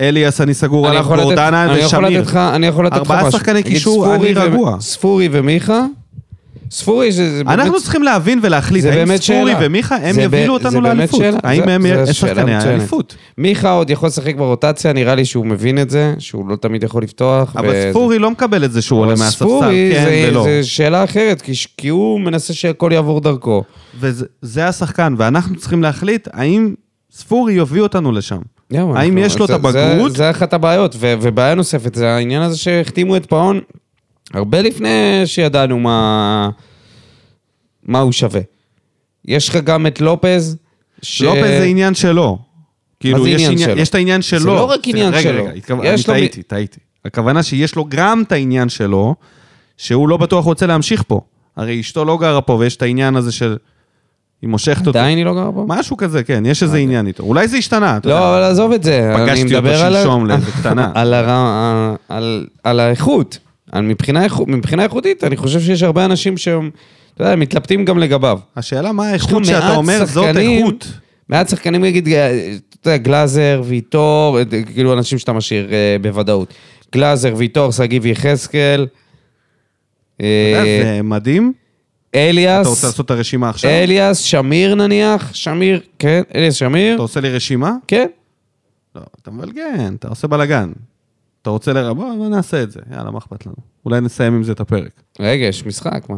אליאס, 0.00 0.40
אני 0.40 0.54
סגור 0.54 0.88
אני 0.88 0.96
עליו. 0.96 1.08
גורדנה 1.22 1.66
ושמיר. 1.78 2.22
אני 2.54 2.66
יכול 2.66 2.86
לתת 2.86 2.96
לך 2.96 3.02
משהו. 3.02 3.14
ארבעה 3.16 3.30
שחקני 3.30 3.62
קישור, 3.62 4.14
אני 4.14 4.32
ו- 4.36 4.40
רגוע. 4.40 4.76
ספורי 4.80 5.28
ומיכה, 5.32 5.84
ספורי 6.70 7.12
זה 7.12 7.36
זה 7.38 7.44
באמת... 7.44 7.58
אנחנו 7.58 7.80
צריכים 7.80 8.02
להבין 8.02 8.40
ולהחליט, 8.42 8.82
זה 8.82 8.90
האם 8.92 9.06
ספורי 9.16 9.18
שאלה. 9.52 9.58
ומיכה, 9.66 9.96
הם 9.96 10.18
יובילו 10.18 10.58
זה 10.58 10.66
אותנו 10.66 10.80
לאליפות. 10.80 11.20
שאלה. 11.20 11.38
האם 11.42 11.62
זה- 11.66 11.74
הם 11.74 12.12
שחקני. 12.12 12.54
האליפות? 12.54 13.16
מיכה 13.38 13.70
עוד 13.70 13.90
יכול 13.90 14.06
לשחק 14.06 14.36
ברוטציה, 14.36 14.92
נראה 14.92 15.14
לי 15.14 15.24
שהוא 15.24 15.46
מבין 15.46 15.78
את 15.78 15.90
זה, 15.90 16.14
שהוא 16.18 16.48
לא 16.48 16.56
תמיד 16.56 16.82
יכול 16.84 17.02
לפתוח. 17.02 17.56
אבל 17.56 17.68
וזה- 17.68 17.88
ספורי 17.90 18.18
לא 18.18 18.30
מקבל 18.30 18.64
את 18.64 18.72
זה 18.72 18.82
שהוא 18.82 19.00
עולה 19.00 19.14
מהספסל, 19.18 19.46
כן 19.92 20.04
זה- 20.04 20.28
ולא. 20.30 20.42
זה 20.44 20.60
שאלה 20.64 21.04
אחרת, 21.04 21.42
כי 21.76 21.88
הוא 21.88 22.20
מנסה 22.20 22.54
שהכל 22.54 22.90
יעבור 22.94 23.20
דרכו. 23.20 23.62
וזה 24.00 24.26
זה 24.42 24.68
השחקן, 24.68 25.14
ואנחנו 25.18 25.56
צריכים 25.56 25.82
להחליט 25.82 26.28
האם 26.32 26.74
ספורי 27.12 27.52
יביא 27.52 27.80
אותנו 27.82 28.12
לשם. 28.12 28.38
יאו, 28.70 28.96
האם 28.96 29.12
אנחנו- 29.12 29.18
יש 29.26 29.38
לו 29.38 29.44
את 29.44 29.48
זה- 29.48 29.54
הבגרות? 29.54 30.10
זה- 30.12 30.16
זה 30.18 30.30
אחת 30.30 30.52
הבעיות, 30.52 30.94
ו- 30.98 31.14
ובעיה 31.22 31.54
נוספת, 31.54 31.94
זה 31.94 32.08
העניין 32.10 32.42
הזה 32.42 32.58
שהחתימו 32.58 33.16
את 33.16 33.26
פאון 33.26 33.60
הרבה 34.34 34.62
לפני 34.62 34.88
שידענו 35.24 35.78
מה, 35.78 36.50
מה 37.82 38.00
הוא 38.00 38.12
שווה. 38.12 38.40
יש 39.24 39.48
לך 39.48 39.56
גם 39.56 39.86
את 39.86 40.00
לופז, 40.00 40.56
ש... 41.02 41.22
לופז 41.22 41.40
זה 41.58 41.64
עניין 41.64 41.94
שלו. 41.94 42.38
כאילו, 43.00 43.22
זה 43.22 43.28
יש 43.30 43.34
עניין 43.34 43.52
עניין- 43.52 43.70
שלו? 43.70 43.78
יש 43.82 43.88
את 43.88 43.94
העניין 43.94 44.22
שלו. 44.22 44.54
לא 44.54 44.64
רק 44.64 44.80
עניין 44.88 45.08
רגע, 45.14 45.22
שלו. 45.22 45.44
רגע, 45.44 45.52
התכוון- 45.52 45.84
יש 45.86 46.08
אני 46.08 46.14
טעיתי, 46.18 46.42
טעיתי. 46.42 46.78
הכוונה 47.04 47.42
שיש 47.42 47.74
לו 47.74 47.84
גם 47.88 48.22
את 48.26 48.32
העניין 48.32 48.68
שלו, 48.68 49.14
שהוא 49.76 50.08
לא 50.08 50.16
בטוח 50.16 50.44
רוצה 50.44 50.66
להמשיך 50.66 51.02
פה. 51.06 51.20
הרי 51.56 51.80
אשתו 51.80 52.04
לא 52.04 52.18
גרה 52.18 52.40
פה, 52.40 52.52
ויש 52.52 52.76
את 52.76 52.82
העניין 52.82 53.16
הזה 53.16 53.32
של... 53.32 53.56
היא 54.42 54.50
מושכת 54.50 54.86
אותו. 54.86 54.98
עדיין 54.98 55.18
היא 55.18 55.24
לא 55.26 55.34
גרה 55.34 55.52
פה? 55.52 55.64
משהו 55.68 55.96
כזה, 55.96 56.22
כן, 56.24 56.42
יש 56.46 56.62
איזה 56.62 56.76
עניין 56.78 57.06
איתו. 57.06 57.22
אולי 57.22 57.48
זה 57.48 57.56
השתנה, 57.56 57.96
אתה 57.96 58.08
יודע. 58.08 58.20
לא, 58.20 58.28
אבל 58.34 58.42
עזוב 58.42 58.72
את 58.72 58.82
זה. 58.82 59.12
פגשתי 59.18 59.56
אותו 59.56 59.68
שלשום 59.78 60.26
לאיזה 60.26 60.50
קטנה. 60.60 60.92
על 62.64 62.80
האיכות. 62.80 63.38
מבחינה 63.76 64.24
איכות- 64.24 64.48
מבחינה 64.48 64.82
איכות, 64.84 65.06
אני 65.22 65.36
חושב 65.36 65.60
שיש 65.60 65.82
הרבה 65.82 66.04
אנשים 66.04 66.36
שהם, 66.36 66.70
אתה 67.14 67.24
יודע, 67.24 67.36
מתלבטים 67.36 67.84
גם 67.84 67.98
לגביו. 67.98 68.38
השאלה 68.56 68.92
מה 68.92 69.08
האיכות 69.08 69.44
שאתה 69.44 69.76
אומר, 69.76 70.04
זאת 70.04 70.36
איכות. 70.36 70.92
מעט 71.28 71.48
שחקנים, 71.48 71.84
נגיד, 71.84 72.08
אה, 72.08 72.52
אתה 72.80 72.90
יודע, 72.90 72.96
גלאזר, 72.96 73.62
ויטור, 73.64 74.38
אה, 74.38 74.44
כאילו 74.74 74.92
אנשים 74.92 75.18
שאתה 75.18 75.32
משאיר 75.32 75.68
אה, 75.72 75.96
בוודאות. 76.02 76.54
גלאזר, 76.94 77.34
ויטור, 77.36 77.70
שגיב 77.72 78.06
יחזקאל, 78.06 78.86
אתה 80.16 80.24
יודע, 80.24 80.64
זה 80.64 81.00
מדהים. 81.04 81.52
אליאס, 82.14 82.60
אתה 82.60 82.68
רוצה 82.68 82.86
לעשות 82.86 83.06
את 83.06 83.10
הרשימה 83.10 83.48
עכשיו? 83.48 83.70
אליאס, 83.70 84.18
שמיר 84.18 84.74
נניח, 84.74 85.34
שמיר, 85.34 85.80
כן, 85.98 86.22
אליאס 86.34 86.54
שמיר, 86.54 86.94
אתה 86.94 87.02
עושה 87.02 87.20
לי 87.20 87.30
רשימה? 87.30 87.72
כן. 87.86 88.06
לא, 88.94 89.02
אתה 89.22 89.30
מבלגן, 89.30 89.94
אתה 89.94 90.08
עושה 90.08 90.28
בלאגן. 90.28 90.72
אתה 91.42 91.50
רוצה 91.50 91.72
לראות, 91.72 91.96
בוא 91.96 92.14
בוא 92.14 92.28
נעשה 92.28 92.62
את 92.62 92.70
זה, 92.70 92.80
יאללה, 92.92 93.10
מה 93.10 93.18
אכפת 93.18 93.46
לנו? 93.46 93.56
אולי 93.84 94.00
נסיים 94.00 94.34
עם 94.34 94.42
זה 94.42 94.52
את 94.52 94.60
הפרק. 94.60 94.90
רגע, 95.20 95.44
יש 95.44 95.66
משחק, 95.66 96.02
מה? 96.08 96.16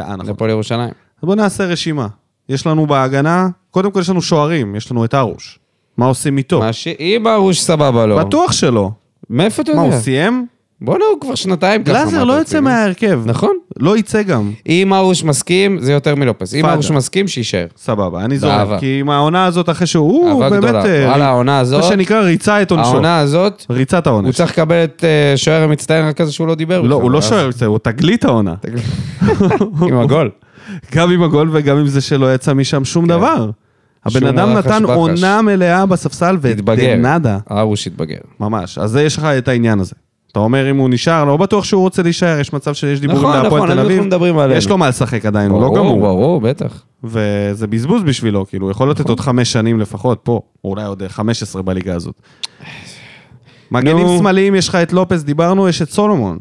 אה, 0.00 0.06
זה 0.08 0.16
נכון. 0.16 0.30
הפועל 0.30 0.50
ירושלים. 0.50 0.90
אז 0.90 1.26
בוא 1.26 1.34
נעשה 1.34 1.64
רשימה. 1.64 2.08
יש 2.48 2.66
לנו 2.66 2.86
בהגנה, 2.86 3.48
קודם 3.70 3.90
כל 3.90 4.00
יש 4.00 4.10
לנו 4.10 4.22
שוערים, 4.22 4.76
יש 4.76 4.90
לנו 4.90 5.04
את 5.04 5.14
ארוש. 5.14 5.58
מה 5.96 6.06
עושים 6.06 6.38
איתו? 6.38 6.60
מה 6.60 6.72
ש... 6.72 6.88
אם 6.88 7.26
ארוש 7.26 7.60
סבבה 7.60 8.06
לו. 8.06 8.18
בטוח 8.18 8.52
שלא. 8.52 8.90
מאיפה 9.30 9.62
אתה 9.62 9.74
מה, 9.74 9.84
יודע? 9.84 9.96
הוא 9.96 10.02
סיים? 10.02 10.46
בואנה, 10.84 11.04
הוא 11.12 11.20
כבר 11.20 11.34
שנתיים 11.34 11.84
ככה. 11.84 11.92
גלאזר 11.92 12.24
לא 12.24 12.32
יוצא? 12.32 12.60
מההרכב. 12.60 13.20
נכון. 13.26 13.56
לא 13.78 13.96
יצא 13.96 14.22
גם. 14.22 14.50
אם 14.68 14.94
ארוש 14.94 15.24
מסכים, 15.24 15.78
זה 15.80 15.92
יותר 15.92 16.14
מלופס. 16.14 16.54
אם. 16.54 16.66
ארוש 16.66 16.90
מסכים, 16.90 17.28
שיישאר. 17.28 17.66
סבבה, 17.76 18.24
אני. 18.24 18.38
זורק. 18.38 18.80
כי 18.80 19.00
עם 19.00 19.10
העונה 19.10 19.44
הזאת, 19.44 19.68
אחרי 19.68 19.86
שהוא, 19.86 20.30
הוא 20.30 20.48
באמת... 20.48 20.74
אה, 20.74 21.08
וואלה, 21.08 21.26
העונה 21.28 21.58
הזאת, 21.58 21.80
מה 21.80 21.88
שנקרא, 21.88 22.20
ריצה 22.20 22.62
את 22.62 22.70
עונשו. 22.70 22.90
העונה 22.90 23.18
הזאת, 23.18 23.66
ריצת 23.70 24.06
הוא 24.06 24.12
העונש. 24.12 24.36
צריך 24.36 24.50
לקבל 24.50 24.84
את 24.84 25.04
אה, 25.04 25.36
שוער 25.36 25.62
המצטיין 25.62 26.04
רק 26.08 26.16
כזה 26.16 26.32
שהוא 26.32 26.46
לא 26.46 26.54
דיבר. 26.54 26.80
לא. 26.80 26.94
הוא 26.94 27.10
לא 27.10 27.22
שוער, 27.22 27.50
הוא 27.66 27.78
תגלית 27.82 28.24
העונה. 28.24 28.54
עם 29.88 29.98
הגול. 29.98 30.30
גם 30.94 31.10
עם 31.10 31.22
הגול 31.22 31.48
וגם 31.52 31.76
עם 31.76 31.86
זה 31.86 32.00
שלא 32.00 32.34
יצא 32.34 32.54
משם 32.54 32.84
שום 32.84 33.06
דבר. 33.06 33.50
הבן 34.04 34.26
אדם 34.26 34.52
נתן. 34.52 34.84
עונה 34.84 35.42
מלאה 35.42 35.86
בספסל 35.86 36.36
התבגר. 36.50 36.82
ודנדה. 36.82 37.38
ארוש 37.50 37.86
התבגר. 37.86 38.18
ממש. 38.40 38.78
אז 38.78 38.96
יש 38.96 39.16
לך 39.18 39.24
את 39.24 39.48
העניין 39.48 39.80
הזה. 39.80 39.94
אתה 40.32 40.40
אומר 40.40 40.70
אם 40.70 40.76
הוא 40.76 40.88
נשאר, 40.90 41.24
לא 41.24 41.36
בטוח 41.36 41.64
שהוא 41.64 41.82
רוצה 41.82 42.02
להישאר, 42.02 42.40
יש 42.40 42.52
מצב 42.52 42.74
שיש 42.74 43.00
דיבורים 43.00 43.22
נכון, 43.22 43.42
להפועל 43.42 43.62
נכון, 43.62 43.74
תל 43.74 43.80
אביב. 43.80 44.02
מדברים 44.02 44.38
עלינו. 44.38 44.58
יש 44.58 44.68
לו 44.68 44.78
מה 44.78 44.88
לשחק 44.88 45.26
עדיין, 45.26 45.50
הוא 45.50 45.60
לא 45.62 45.66
ברור, 45.68 45.78
גמור. 45.78 46.00
ברור, 46.00 46.40
בטח. 46.40 46.82
וזה 47.04 47.66
בזבוז 47.66 48.02
בשבילו, 48.02 48.46
כאילו, 48.46 48.66
הוא 48.66 48.70
יכול 48.70 48.90
לתת 48.90 49.08
עוד 49.08 49.20
חמש 49.20 49.52
שנים 49.52 49.80
לפחות 49.80 50.20
פה, 50.22 50.40
או 50.64 50.70
אולי 50.70 50.84
עוד 50.84 51.02
15 51.08 51.62
בליגה 51.62 51.94
הזאת. 51.94 52.14
מגנים 53.70 54.06
נו. 54.06 54.18
שמאליים, 54.18 54.54
יש 54.54 54.68
לך 54.68 54.74
את 54.74 54.92
לופס, 54.92 55.22
דיברנו, 55.22 55.68
יש 55.68 55.82
את 55.82 55.90
סולומון. 55.90 56.38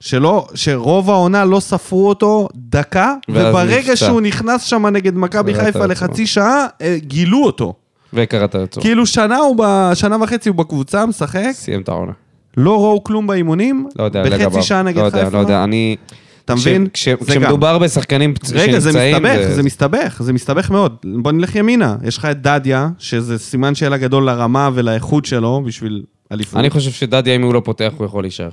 שלא, 0.00 0.46
שרוב 0.54 1.10
העונה 1.10 1.44
לא 1.44 1.60
ספרו 1.60 2.08
אותו 2.08 2.48
דקה, 2.56 3.14
וברגע 3.28 3.78
נפצע. 3.92 3.96
שהוא 3.96 4.20
נכנס 4.20 4.62
שם 4.62 4.86
נגד 4.86 5.16
מכבי 5.16 5.54
חיפה. 5.54 5.86
לחצי 5.86 6.26
שעה, 6.26 6.66
אה, 6.82 6.96
גילו 6.98 7.44
אותו. 7.44 7.74
וקראת 8.12 8.56
אותו. 8.56 8.80
כאילו 8.80 9.06
שנה 9.06 9.36
הוא, 9.36 9.56
ב- 9.58 9.90
שנה 9.94 10.16
וחצי 10.22 10.48
הוא 10.48 10.56
בקבוצה, 10.56 11.06
משחק, 11.06 11.50
סיים 11.52 11.80
את 11.80 11.88
העונה. 11.88 12.12
לא 12.56 12.84
ראו 12.84 13.04
כלום 13.04 13.26
באימונים, 13.26 13.88
לא 13.98 14.04
יודע 14.04 14.22
בחצי 14.24 14.34
לגביו. 14.44 14.62
שעה 14.62 14.82
נגד 14.82 14.98
לא 14.98 15.04
יודע, 15.04 15.24
חיפה. 15.24 15.36
לא 15.36 15.42
יודע, 15.42 15.64
אני... 15.64 15.96
אתה 16.44 16.54
כש- 16.54 16.60
מבין? 16.60 16.86
כש- 16.92 17.08
זה 17.08 17.14
גם. 17.14 17.26
כשמדובר 17.26 17.78
בשחקנים 17.78 18.34
פצ- 18.34 18.52
רגע, 18.54 18.78
זה 18.78 18.92
שנמצאים... 18.92 19.16
מסתבך, 19.22 19.50
זה 19.54 19.62
מסתבך, 19.62 20.22
זה 20.22 20.32
מסתבך 20.32 20.70
מאוד. 20.70 20.96
בוא 21.22 21.32
נלך 21.32 21.56
ימינה, 21.56 21.96
יש 22.04 22.16
לך 22.18 22.24
את 22.24 22.42
דדיה, 22.42 22.88
שזה 22.98 23.38
סימן 23.38 23.74
שאלה 23.74 23.96
גדול 23.96 24.24
לרמה 24.26 24.70
ולאיכות 24.74 25.24
שלו 25.24 25.62
בשביל 25.66 26.02
אליפות. 26.32 26.60
אני 26.60 26.70
חושב 26.70 26.90
שדדיה, 26.90 27.36
אם 27.36 27.42
הוא 27.42 27.54
לא 27.54 27.62
פותח, 27.64 27.92
הוא 27.98 28.06
יכול 28.06 28.24
להישאר. 28.24 28.48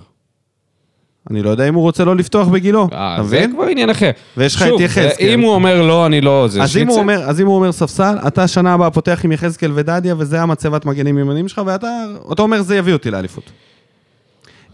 אני 1.32 1.42
לא 1.44 1.50
יודע 1.50 1.68
אם 1.70 1.74
הוא 1.76 1.82
רוצה 1.84 2.06
לא 2.06 2.16
לפתוח 2.16 2.48
בגילו, 2.48 2.88
אה, 2.94 3.16
אתה 3.16 3.24
זה 3.24 3.38
מבין? 3.38 3.54
כבר 3.54 3.64
עניין 3.64 3.90
אחר. 3.90 4.12
ויש 4.38 4.56
לך 4.56 4.62
את 4.62 4.80
יחזקאל. 4.80 5.30
אם 5.30 5.40
הוא 5.40 5.52
אומר 5.54 5.82
לא, 5.82 6.06
אני 6.06 6.22
לא... 6.22 6.48
זה 6.50 6.64
אז 6.64 6.78
אם, 6.78 6.88
הוא. 6.88 6.98
אומר, 7.00 7.24
אז 7.24 7.42
אם 7.42 7.48
הוא 7.48 7.56
אומר 7.56 7.72
ספסל, 7.72 8.16
אתה 8.28 8.48
שנה 8.48 8.74
הבאה 8.74 8.90
פותח 8.92 9.22
עם 9.24 9.32
יחזקאל 9.32 9.72
ודדיה, 9.76 10.16
וזה 10.18 10.42
המצבת 10.42 10.86
מגנים 10.86 11.18
ימנים 11.18 11.48
שלך, 11.48 11.62
ואתה 11.66 11.88
אתה 12.32 12.42
אומר, 12.42 12.62
זה 12.62 12.78
יביא 12.78 12.94
אותי 12.94 13.12
לאליפות. 13.12 13.44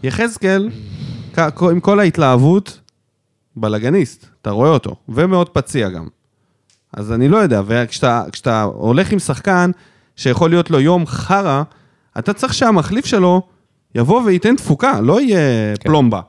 יחזקאל, 0.02 0.70
עם 1.60 1.80
כל 1.80 2.00
ההתלהבות, 2.00 2.80
בלאגניסט, 3.56 4.26
אתה 4.42 4.50
רואה 4.50 4.70
אותו, 4.70 4.96
ומאוד 5.08 5.48
פציע 5.48 5.88
גם. 5.88 6.06
אז 6.92 7.12
אני 7.12 7.28
לא 7.28 7.36
יודע, 7.36 7.62
וכשאתה 7.66 8.22
כשאתה 8.32 8.62
הולך 8.62 9.12
עם 9.12 9.18
שחקן 9.18 9.70
שיכול 10.16 10.50
להיות 10.50 10.70
לו 10.70 10.80
יום 10.80 11.06
חרא, 11.06 11.62
אתה 12.18 12.32
צריך 12.32 12.54
שהמחליף 12.54 13.06
שלו 13.06 13.42
יבוא 13.94 14.22
וייתן 14.22 14.56
תפוקה, 14.56 15.00
לא 15.00 15.20
יהיה 15.20 15.76
כן. 15.76 15.88
פלומבה. 15.88 16.20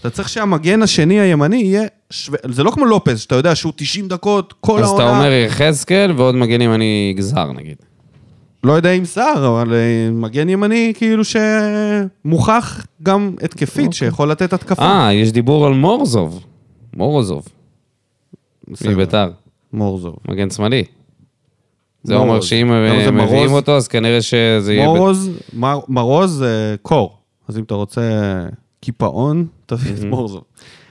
אתה 0.00 0.10
צריך 0.10 0.28
שהמגן 0.28 0.82
השני 0.82 1.20
הימני 1.20 1.56
יהיה... 1.56 1.82
שו... 2.10 2.32
זה 2.44 2.62
לא 2.62 2.70
כמו 2.70 2.86
לופז, 2.86 3.20
שאתה 3.20 3.34
יודע 3.34 3.54
שהוא 3.54 3.72
90 3.76 4.08
דקות, 4.08 4.54
כל 4.60 4.78
אז 4.82 4.88
העונה... 4.88 5.04
אתה 5.04 5.18
אומר 5.18 5.32
יחזקאל 5.32 6.12
ועוד 6.16 6.34
מגנים 6.34 6.74
אני 6.74 7.14
גזר, 7.16 7.52
נגיד. 7.52 7.76
לא 8.68 8.72
יודע 8.72 8.90
אם 8.90 9.04
סער, 9.04 9.46
אבל 9.48 9.72
אה, 9.74 10.10
מגן 10.12 10.48
ימני 10.48 10.92
כאילו 10.96 11.22
שמוכח 12.24 12.86
גם 13.02 13.34
התקפית, 13.42 13.92
שיכול 13.92 14.30
לתת 14.30 14.52
התקפה. 14.52 14.82
אוקיי. 14.82 14.96
אה, 15.06 15.12
יש 15.12 15.32
דיבור 15.32 15.66
על 15.66 15.74
מורזוב. 15.74 16.44
מורוזוב, 16.96 17.48
בסדר. 18.68 18.90
מביתר, 18.90 19.30
מורזוב. 19.72 20.16
מגן 20.28 20.50
שמאלי. 20.50 20.84
זה 22.02 22.14
מורוז. 22.14 22.28
אומר 22.28 22.40
שאם 22.40 22.70
הם 22.72 22.84
מביאים 22.96 23.14
מרוז? 23.14 23.52
אותו, 23.52 23.76
אז 23.76 23.88
כנראה 23.88 24.22
שזה 24.22 24.74
יהיה... 24.74 24.84
מורוז, 24.86 25.30
מר- 25.52 25.80
מרוז 25.88 26.30
זה 26.32 26.76
קור. 26.82 27.16
אז 27.48 27.58
אם 27.58 27.62
אתה 27.62 27.74
רוצה 27.74 28.02
קיפאון, 28.80 29.46
תביא 29.66 29.92
את 29.94 30.04
מורזוב. 30.04 30.42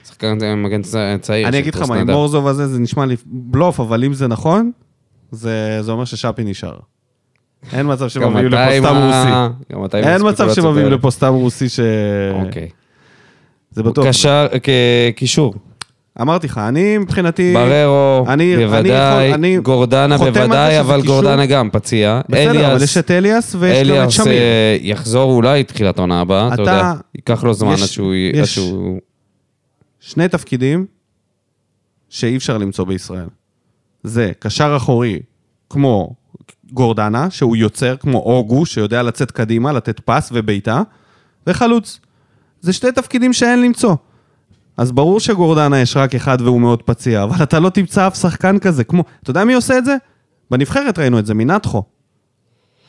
שחקן 0.08 0.38
אה, 0.44 0.56
מגן 0.56 0.82
צעיר. 1.22 1.48
אני 1.48 1.60
אגיד 1.60 1.76
לך 1.76 1.82
מה, 1.90 1.96
עם. 1.96 2.10
מורזוב 2.10 2.48
הזה 2.48 2.68
זה 2.68 2.80
נשמע 2.80 3.06
לי 3.06 3.16
בלוף, 3.26 3.80
אבל 3.80 4.04
אם 4.04 4.14
זה 4.14 4.28
נכון, 4.28 4.72
זה 5.32 5.80
זה 5.82 5.92
אומר 5.92 6.06
ששאפי 6.06 6.44
נשאר. 6.44 6.78
אין 7.74 7.92
מצב 7.94 8.08
שמביאים 8.08 8.48
לפה 8.48 8.80
סתם 8.80 8.96
רוסי. 8.96 9.98
אין 9.98 10.22
מצב 10.30 10.54
שמביאים. 10.54 10.88
לפה 10.92 11.12
סתם 11.12 11.34
רוסי 11.34 11.70
ש... 11.70 11.80
אוקיי. 12.46 12.70
זה 13.72 13.84
בטוח. 13.84 14.06
קשר, 14.08 14.48
כקישור. 15.14 15.54
אמרתי 16.22 16.48
לך, 16.48 16.58
אני 16.58 16.98
מבחינתי... 16.98 17.54
בררו, 17.54 18.26
אני- 18.28 18.56
בוודאי, 18.58 19.34
אני 19.34 19.58
גורדנה 19.60 20.18
בוודאי, 20.18 20.80
אבל 20.80 21.02
קישור. 21.02 21.16
גורדנה 21.22 21.46
גם 21.46 21.70
פציע. 21.72 22.22
בסדר, 22.30 22.50
אבל 22.52 22.76
אליאס- 22.76 22.84
יש 22.84 22.98
את 22.98 23.12
אליאס 23.12 23.56
ויש 23.60 23.78
גם 23.88 23.94
את 23.96 24.00
אליאס 24.00 24.14
שמיר. 24.14 24.28
אה, 24.28 24.78
יחזור 24.82 25.32
אולי 25.34 25.64
תחילת 25.64 25.98
העונה 25.98 26.22
הבאה, 26.22 26.48
אתה 26.48 26.54
אתה- 26.54 26.62
יודע. 26.62 26.94
ייקח 27.16 27.44
לו 27.44 27.54
זמן 27.54 27.74
יש- 27.74 27.82
עד 27.82 27.88
שהוא... 27.88 28.14
עד 28.34 28.44
יש- 28.44 28.56
שהוא- 28.56 29.00
שני 30.00 30.28
תפקידים 30.28 30.86
שאי 32.10 32.38
אפשר 32.38 32.58
למצוא 32.58 32.86
בישראל. 32.86 33.28
זה 34.04 34.32
קשר 34.40 34.74
אחורי 34.78 35.20
כמו 35.70 36.14
גורדנה, 36.74 37.30
שהוא 37.30 37.56
יוצר, 37.56 37.96
כמו 38.00 38.18
אוגו, 38.18 38.66
שיודע 38.66 39.04
לצאת 39.04 39.32
קדימה, 39.32 39.72
לתת 39.74 40.00
פס 40.00 40.30
ובעיטה, 40.34 40.82
וחלוץ. 41.48 42.00
זה 42.62 42.74
שתי 42.74 42.92
תפקידים 42.92 43.34
שאין 43.34 43.62
למצוא. 43.62 43.96
אז 44.78 44.92
ברור 44.92 45.20
שגורדנה 45.20 45.80
יש 45.80 45.98
רק 45.98 46.16
אחד 46.16 46.38
והוא 46.42 46.62
מאוד 46.62 46.84
פציע, 46.84 47.24
אבל 47.24 47.44
אתה 47.44 47.60
לא 47.60 47.70
תמצא 47.70 48.08
אף 48.08 48.16
שחקן 48.22 48.60
כזה, 48.60 48.84
כמו... 48.84 49.04
אתה 49.24 49.30
יודע 49.32 49.44
מי 49.46 49.54
עושה 49.54 49.78
את 49.78 49.86
זה? 49.86 49.96
בנבחרת 50.52 51.00
ראינו 51.00 51.20
את 51.20 51.26
זה, 51.26 51.34
מנתחו. 51.34 51.84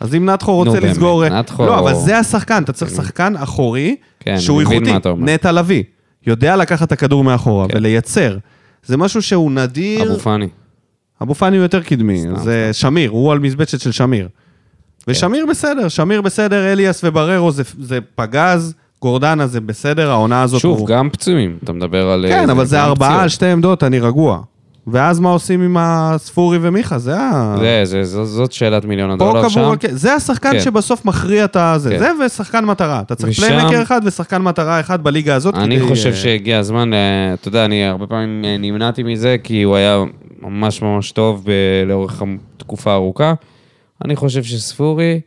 אז 0.00 0.14
אם 0.14 0.24
נתחו 0.24 0.56
רוצה 0.56 0.70
באמת, 0.70 0.84
לסגור... 0.84 1.28
נתחו- 1.28 1.66
לא, 1.66 1.78
אבל 1.78 1.94
זה 1.94 2.18
השחקן, 2.18 2.62
אתה 2.62 2.72
צריך 2.72 2.90
שחקן 2.90 3.36
אחורי, 3.36 3.96
כן, 4.20 4.38
שהוא 4.38 4.60
איכותי. 4.60 4.92
נטע 5.18 5.52
לביא. 5.52 5.82
יודע 6.26 6.56
לקחת 6.56 6.86
את 6.86 6.92
הכדור 6.92 7.24
מאחורה 7.24 7.68
כן. 7.68 7.76
ולייצר. 7.76 8.38
זה 8.84 8.96
משהו 8.96 9.22
שהוא 9.22 9.52
נדיר. 9.52 10.10
אבו 10.12 10.18
פאני. 10.18 10.48
אבו 11.22 11.34
פאני 11.34 11.56
הוא 11.56 11.62
יותר 11.62 11.82
קדמי, 11.82 12.20
סתם, 12.20 12.36
זה 12.36 12.70
שמיר, 12.72 13.10
הוא 13.10 13.32
על 13.32 13.38
מזבצת 13.38 13.80
של 13.80 13.92
שמיר. 13.92 14.28
ושמיר 15.08 15.46
בסדר, 15.46 15.88
שמיר 15.88 16.20
בסדר, 16.22 16.72
אליאס 16.72 17.00
ובררו 17.04 17.52
זה, 17.52 17.62
זה 17.78 17.98
פגז, 18.14 18.74
גורדנה 19.02 19.46
זה 19.46 19.60
בסדר, 19.60 20.10
העונה 20.10 20.42
הזאת 20.42 20.60
שוב, 20.60 20.78
הוא... 20.78 20.86
גם 20.86 21.10
פצועים. 21.10 21.58
אתה 21.64 21.72
מדבר 21.72 22.10
על... 22.10 22.26
כן, 22.28 22.48
אה, 22.48 22.52
אבל 22.52 22.64
זה 22.64 22.82
ארבעה. 22.82 23.22
על 23.22 23.28
שתי 23.28 23.46
עמדות, 23.46 23.82
אני 23.84 24.00
רגוע. 24.00 24.42
ואז 24.92 25.20
מה 25.20 25.30
עושים 25.30 25.62
עם 25.62 25.76
הספורי 25.80 26.58
ומיכה? 26.62 26.98
זה 26.98 27.20
ה... 27.20 27.56
זה, 27.60 27.80
זה, 27.84 28.04
זו- 28.04 28.24
זאת 28.24 28.52
שאלת 28.52 28.84
מיליון 28.84 29.10
הדולר 29.10 29.48
שם. 29.48 29.60
הכ- 29.60 29.86
זה 29.90 30.14
השחקן 30.14 30.52
כן. 30.52 30.60
שבסוף 30.60 31.04
מכריע 31.04 31.44
את 31.44 31.56
הזה. 31.56 31.90
כן. 31.90 31.98
זה 31.98 32.10
ושחקן 32.26 32.64
מטרה. 32.64 33.00
אתה 33.00 33.14
צריך 33.14 33.38
ושם- 33.38 33.46
פליימקר 33.48 33.82
אחד 33.82 34.00
ושחקן 34.04 34.42
מטרה 34.42 34.80
אחד 34.80 35.04
בליגה 35.04 35.34
הזאת. 35.34 35.54
אני 35.54 35.76
כדי, 35.76 35.88
חושב 35.88 36.10
אה, 36.10 36.16
שהגיע 36.16 36.58
הזמן, 36.58 36.94
אה, 36.94 36.98
אתה 37.34 37.48
יודע, 37.48 37.64
אני 37.64 37.84
הרבה 37.84 38.06
פעמים 38.06 38.44
אה, 38.44 38.56
נמנעתי 38.58 39.02
מזה, 39.02 39.36
כי 39.42 39.62
הוא 39.62 39.76
היה 39.76 40.04
ממש 40.42 40.82
ממש 40.82 41.12
טוב 41.12 41.42
ב- 41.44 41.50
לאורך 41.86 42.22
תקופה 42.56 42.94
ארוכה. 42.94 43.34
אני 44.04 44.16
חושב 44.16 44.42
שספורי, 44.42 45.20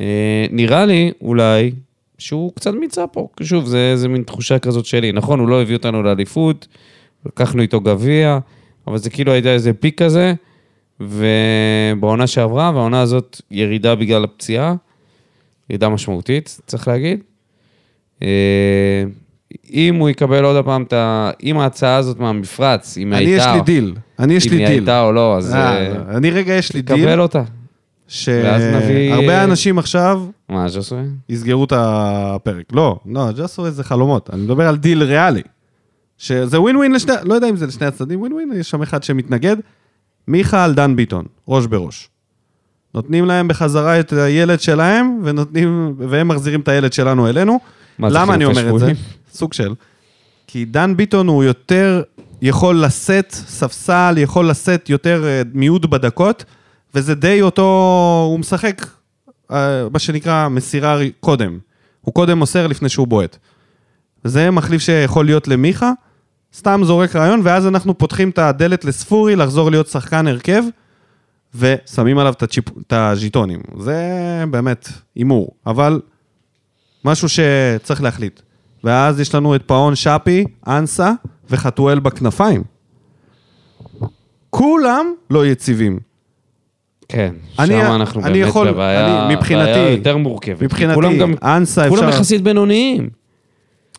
אה, 0.00 0.06
נראה 0.50 0.86
לי 0.86 1.12
אולי 1.20 1.72
שהוא 2.18 2.52
קצת 2.54 2.74
מיצה 2.74 3.06
פה. 3.06 3.28
שוב, 3.42 3.66
זה, 3.66 3.96
זה 3.96 4.08
מין 4.08 4.22
תחושה 4.22 4.58
כזאת 4.58 4.86
שלי. 4.86 5.12
נכון, 5.12 5.40
הוא 5.40 5.48
לא 5.48 5.62
הביא 5.62 5.76
אותנו 5.76 6.02
לאליפות, 6.02 6.66
לקחנו 7.26 7.62
איתו 7.62 7.80
גביע, 7.80 8.38
אבל 8.86 8.98
זה 8.98 9.10
כאילו 9.10 9.32
הייתה 9.32 9.48
איזה 9.48 9.72
פיק 9.72 10.02
כזה. 10.02 10.34
ובעונה 11.00 12.26
שעברה, 12.26 12.70
והעונה 12.74 13.00
הזאת 13.00 13.40
ירידה 13.50 13.94
בגלל 13.94 14.24
הפציעה, 14.24 14.74
ירידה 15.70 15.88
משמעותית, 15.88 16.60
צריך 16.66 16.88
להגיד. 16.88 17.20
אה, 18.22 19.04
אם 19.72 19.94
הוא 19.94 20.08
יקבל 20.08 20.44
עוד 20.44 20.64
פעם 20.64 20.82
את 20.82 20.92
ה... 20.92 21.30
אם 21.42 21.58
ההצעה 21.58 21.96
הזאת 21.96 22.18
מהמפרץ, 22.18 22.98
אם 22.98 23.12
אני 23.12 23.26
הייתה... 23.26 23.42
יש 23.42 23.54
לי 23.54 23.60
דיל, 23.60 23.94
אני 24.18 24.34
יש 24.34 24.46
אם 24.46 24.52
לי 24.52 24.58
היא 24.58 24.66
דיל. 24.66 24.78
הייתה 24.78 25.02
או 25.02 25.12
לא, 25.12 25.36
אז 25.36 25.54
אה, 25.54 25.86
אה, 25.86 26.16
אני 26.16 26.30
רגע 26.30 26.54
יש 26.54 26.74
לי 26.74 26.82
דיל, 26.82 26.96
קבל 26.96 27.20
אותה. 27.20 27.42
שהרבה 28.08 29.44
אנשים 29.44 29.78
עכשיו 29.78 30.22
מה, 30.48 30.68
ז'וסואה? 30.68 31.02
יסגרו 31.28 31.64
את 31.64 31.72
הפרק. 31.76 32.64
לא, 32.72 32.98
לא, 33.06 33.32
ז'וסואה 33.32 33.70
זה 33.70 33.84
חלומות. 33.84 34.30
אני 34.32 34.42
מדבר 34.42 34.68
על 34.68 34.76
דיל 34.76 35.02
ריאלי. 35.02 35.42
שזה 36.18 36.60
ווין 36.60 36.76
ווין 36.76 36.92
לשני, 36.92 37.12
לא 37.22 37.34
יודע 37.34 37.48
אם 37.48 37.56
זה 37.56 37.66
לשני 37.66 37.86
הצדדים, 37.86 38.20
ווין 38.20 38.32
ווין, 38.32 38.52
יש 38.56 38.70
שם 38.70 38.82
אחד 38.82 39.02
שמתנגד. 39.02 39.56
מיכה 40.28 40.64
על 40.64 40.74
דן 40.74 40.96
ביטון, 40.96 41.24
ראש 41.48 41.66
בראש. 41.66 42.08
נותנים 42.94 43.24
להם 43.24 43.48
בחזרה 43.48 44.00
את 44.00 44.12
הילד 44.12 44.60
שלהם, 44.60 45.20
ונותנים, 45.24 45.94
והם 45.98 46.28
מחזירים 46.28 46.60
את 46.60 46.68
הילד 46.68 46.92
שלנו 46.92 47.28
אלינו. 47.28 47.60
למה 47.98 48.34
אני 48.34 48.44
אומר 48.44 48.74
את 48.74 48.80
זה? 48.80 48.92
סוג 49.32 49.52
של. 49.52 49.74
כי 50.46 50.64
דן 50.64 50.96
ביטון 50.96 51.28
הוא 51.28 51.44
יותר 51.44 52.02
יכול 52.42 52.84
לשאת 52.84 53.32
ספסל, 53.32 54.14
יכול 54.16 54.50
לשאת 54.50 54.90
יותר 54.90 55.24
אה, 55.26 55.42
מיעוט 55.54 55.84
בדקות, 55.84 56.44
וזה 56.94 57.14
די 57.14 57.42
אותו, 57.42 57.62
הוא 58.30 58.38
משחק, 58.38 58.86
אה, 59.50 59.88
מה 59.92 59.98
שנקרא, 59.98 60.48
מסירה 60.48 60.98
קודם. 61.20 61.58
הוא 62.00 62.14
קודם 62.14 62.38
מוסר 62.38 62.66
לפני 62.66 62.88
שהוא 62.88 63.06
בועט. 63.06 63.38
וזה 64.26 64.50
מחליף 64.50 64.82
שיכול 64.82 65.24
להיות 65.24 65.48
למיכה, 65.48 65.92
סתם 66.54 66.80
זורק 66.84 67.16
רעיון, 67.16 67.40
ואז 67.44 67.66
אנחנו 67.66 67.98
פותחים 67.98 68.30
את 68.30 68.38
הדלת 68.38 68.84
לספורי, 68.84 69.36
לחזור 69.36 69.70
להיות 69.70 69.86
שחקן 69.86 70.26
הרכב, 70.26 70.62
ושמים 71.54 72.18
עליו 72.18 72.32
את, 72.32 72.92
הז'יטונים. 72.92 73.60
זה 73.80 73.96
באמת 74.50 74.88
הימור, 75.14 75.48
אבל 75.66 76.00
משהו 77.04 77.28
שצריך 77.28 78.02
להחליט. 78.02 78.40
ואז 78.84 79.20
יש 79.20 79.34
לנו 79.34 79.54
את 79.54 79.62
פאון 79.66 79.94
שפי, 79.94 80.44
אנסה 80.66 81.12
וחתואל 81.50 81.98
בכנפיים. 81.98 82.62
כולם 84.50 85.06
לא 85.30 85.46
יציבים. 85.46 85.98
כן, 87.08 87.34
אני- 87.58 87.68
שם 87.68 87.92
אנחנו 87.94 88.20
אני 88.24 88.32
באמת 88.38 88.48
יכול- 88.48 88.70
בבעיה 88.70 89.26
אני- 89.26 89.34
מבחינתי- 89.36 89.78
יותר 89.96 90.16
מורכבת. 90.16 90.62
מבחינתי, 90.62 90.94
כולם 90.94 91.18
גם, 91.18 91.34
אנסה 91.42 91.88
כולם 91.88 92.04
אפשר... 92.04 92.16
יחסית 92.16 92.42
בינוניים. 92.42 93.08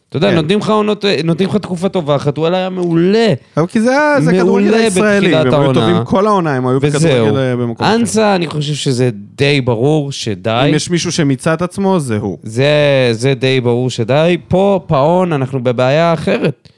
אתה 0.09 0.17
יודע, 0.17 0.29
כן. 0.29 0.35
נותנים 0.35 0.59
לך 0.59 0.69
עונות, 0.69 1.05
נותנים 1.23 1.49
לך 1.49 1.55
תקופה 1.55 1.89
טובה, 1.89 2.17
חתואל 2.19 2.53
היה 2.53 2.69
מעולה. 2.69 3.33
אבל 3.57 3.67
כי 3.67 3.81
זה 3.81 3.89
היה- 3.91 4.21
זה 4.21 4.31
כדורגל 4.33 4.73
הישראלי, 4.73 5.33
והם 5.35 5.61
היו. 5.61 5.73
טובים 5.73 5.95
כל 6.05 6.27
העונה, 6.27 6.53
הם 6.55 6.67
היו. 6.67 6.79
בכדורגל 6.79 7.37
אה, 7.37 7.55
במקום 7.55 7.85
אחר. 7.87 7.95
אנסה, 7.95 8.35
אני 8.35 8.47
חושב 8.47 8.73
שזה 8.73 9.09
די 9.35 9.61
ברור 9.61 10.11
שדי. 10.11 10.65
אם 10.69 10.75
יש 10.75 10.89
מישהו 10.89 11.11
שמיצה 11.11 11.53
את 11.53 11.61
עצמו, 11.61 11.99
זה 11.99 12.17
הוא. 12.17 12.37
זה, 12.43 12.67
זה 13.11 13.33
די 13.33 13.61
ברור 13.61 13.89
שדי. 13.89 14.37
פה, 14.47 14.79
פאון, 14.87 15.33
אנחנו 15.33 15.63
בבעיה 15.63 16.13
אחרת. 16.13 16.69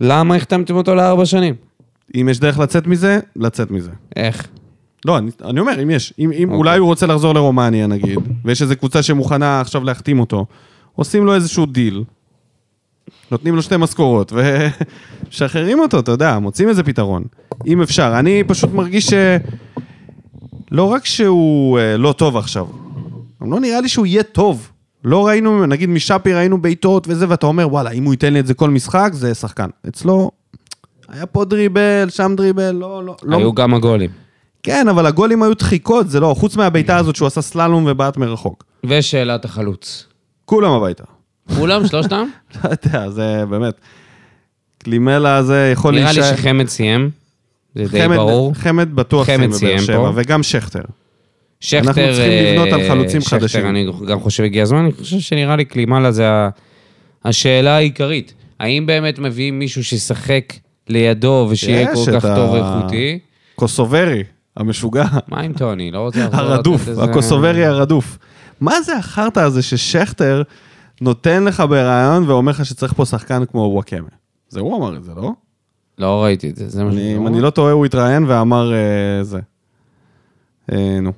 למה 0.00 0.34
החתמתם 0.36 0.74
אותו 0.76 0.94
לארבע 0.94 1.26
שנים? 1.26 1.54
אם 2.20 2.28
יש 2.30 2.40
דרך 2.40 2.58
לצאת 2.58 2.86
מזה, 2.86 3.18
לצאת 3.36 3.70
מזה. 3.70 3.90
איך? 4.16 4.46
לא, 5.04 5.18
אני, 5.18 5.30
אני 5.44 5.60
אומר, 5.60 5.82
אם 5.82 5.90
יש. 5.90 6.12
אם, 6.18 6.32
אם 6.32 6.42
אוקיי. 6.48 6.56
אולי 6.56 6.78
הוא 6.78 6.86
רוצה 6.86 7.06
לחזור 7.06 7.34
לרומניה, 7.34 7.86
נגיד, 7.86 8.18
ויש 8.44 8.62
איזו 8.62 8.76
קבוצה 8.76 9.02
שמוכנה 9.02 9.60
עכשיו 9.60 9.84
להחתים 9.84 10.20
אותו, 10.20 10.46
עושים 10.94 11.26
לו 11.26 11.34
איזשהו 11.34 11.66
דיל, 11.66 12.04
נותנים 13.30 13.56
לו 13.56 13.62
שתי 13.62 13.76
משכורות, 13.76 14.32
ומשחררים 14.32 15.80
אותו, 15.80 15.98
אתה 15.98 16.10
יודע, 16.10 16.38
מוצאים 16.38 16.68
איזה 16.68 16.82
פתרון. 16.82 17.24
אם 17.66 17.82
אפשר. 17.82 18.18
אני 18.18 18.44
פשוט 18.46 18.72
מרגיש 18.72 19.06
ש... 19.06 19.14
לא 20.70 20.84
רק 20.84 21.06
שהוא 21.06 21.78
אה, 21.78 21.96
לא 21.96 22.12
טוב 22.12 22.36
עכשיו, 22.36 22.66
גם 23.42 23.50
לא 23.50 23.60
נראה 23.60 23.80
לי 23.80 23.88
שהוא 23.88 24.06
יהיה 24.06 24.22
טוב. 24.22 24.70
לא 25.04 25.26
ראינו, 25.26 25.66
נגיד 25.66 25.88
משאפי 25.88 26.34
ראינו 26.34 26.62
בעיטות 26.62 27.06
וזה, 27.08 27.26
ואתה 27.28 27.46
אומר, 27.46 27.68
וואלה, 27.68 27.90
אם 27.90 28.04
הוא 28.04 28.12
ייתן 28.12 28.32
לי 28.32 28.40
את 28.40 28.46
זה 28.46 28.54
כל 28.54 28.70
משחק, 28.70 29.10
זה 29.12 29.34
שחקן. 29.34 29.68
אצלו, 29.88 30.30
היה 31.08 31.26
פה 31.26 31.44
דריבל, 31.44 32.06
שם 32.10 32.34
דריבל, 32.36 32.70
לא, 32.70 33.04
לא, 33.04 33.16
לא. 33.22 33.36
היו 33.36 33.52
גם 33.52 33.74
הגולים. 33.74 34.10
כן, 34.62 34.88
אבל 34.88 35.06
הגולים 35.06 35.42
היו 35.42 35.54
דחיקות, 35.54 36.10
זה 36.10 36.20
לא, 36.20 36.34
חוץ 36.38 36.56
מהבעיטה 36.56 36.96
הזאת 36.96 37.16
שהוא 37.16 37.26
עשה 37.26 37.42
סללום 37.42 37.84
ובעט 37.86 38.16
מרחוק. 38.16 38.64
ושאלת 38.86 39.44
החלוץ. 39.44 40.06
כולם 40.44 40.72
הביתה. 40.72 41.04
כולם, 41.54 41.86
שלושתם? 41.86 42.26
לא 42.64 42.70
יודע, 42.70 43.10
זה 43.10 43.44
באמת. 43.50 43.74
קלימלה 44.78 45.42
זה 45.42 45.70
יכול 45.72 45.94
נראה 45.94 46.12
לי 46.12 46.18
להישאר- 46.20 46.36
שחמד 46.36 46.68
סיים. 46.68 47.10
זה 47.74 47.84
די 47.90 48.08
ברור. 48.08 48.54
חמד 48.54 48.94
בטוח 48.94 49.26
סיים 49.26 49.50
בבאר 49.50 49.78
שבע. 49.80 50.10
וגם 50.14 50.42
שכטר. 50.42 50.80
שכטר... 51.60 51.78
אנחנו 51.88 51.92
צריכים 51.94 52.30
לבנות 52.54 52.72
על 52.72 52.80
אה, 52.80 52.88
חלוצים 52.88 53.20
שכטר, 53.20 53.38
חדשים. 53.38 53.66
אני 53.68 53.86
גם 54.08 54.20
חושב 54.20 54.42
הגיע 54.42 54.62
הזמן, 54.62 54.78
אני 54.78 54.92
חושב 54.92 55.18
שנראה 55.20 55.56
לי 55.56 55.64
קלימלה 55.64 56.12
זה 56.12 56.24
השאלה 57.24 57.76
העיקרית. 57.76 58.34
האם 58.60 58.86
באמת 58.86 59.18
מביאים 59.18 59.58
מישהו 59.58 59.84
שישחק 59.84 60.52
לידו 60.88 61.46
ושיהיה 61.50 61.94
כל 61.94 62.20
כך 62.20 62.24
טוב 62.24 62.50
ואיכותי? 62.50 63.18
קוסוברי, 63.54 64.22
המשוגע. 64.56 65.04
מה 65.28 65.40
עם 65.40 65.52
טוני? 65.52 65.90
לא 65.90 65.98
רוצה 65.98 66.28
הרדוף, 66.32 66.88
הקוסוברי 67.02 67.64
הרדוף. 67.64 68.18
מה 68.60 68.80
זה 68.82 68.96
החרטא 68.96 69.40
הזה 69.40 69.62
ששכטר 69.62 70.42
נותן 71.00 71.44
לך 71.44 71.62
ברעיון 71.68 72.24
ואומר 72.30 72.52
לך 72.52 72.64
שצריך 72.64 72.92
פה 72.92 73.04
שחקן 73.04 73.44
כמו 73.44 73.60
וואקמה? 73.60 74.08
זה 74.48 74.60
הוא 74.60 74.76
אמר 74.76 74.96
את 74.96 75.04
זה, 75.04 75.12
לא? 75.16 75.30
לא 75.98 76.22
ראיתי 76.24 76.50
את 76.50 76.56
זה, 76.56 76.68
זה 76.68 76.84
מה 76.84 76.90
אני, 76.90 76.96
שאני 76.98 77.16
אם 77.16 77.26
אני 77.26 77.40
לא 77.40 77.50
טועה, 77.50 77.72
הוא 77.72 77.86
התראיין 77.86 78.24
ואמר 78.28 78.72
אה, 78.74 79.24
זה. 79.24 79.38
אה, 80.72 80.98
נו. 81.02 81.12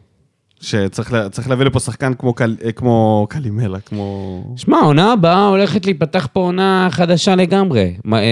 שצריך 0.61 1.13
לה- 1.13 1.29
צריך 1.29 1.49
להביא 1.49 1.65
לפה 1.67 1.81
שחקן 1.81 2.15
כמו, 2.15 2.33
קל, 2.35 2.57
אה, 2.65 2.73
כמו 2.73 3.27
קלימלה, 3.31 3.81
כמו... 3.81 4.43
שמע, 4.57 4.77
העונה 4.77 5.13
הבאה 5.13 5.47
הולכת 5.49 5.85
להיפתח 5.87 6.29
פה 6.33 6.41
עונה 6.41 6.89
חדשה 6.91 7.35
לגמרי. 7.37 7.95
אה, 8.13 8.19
אה, 8.19 8.29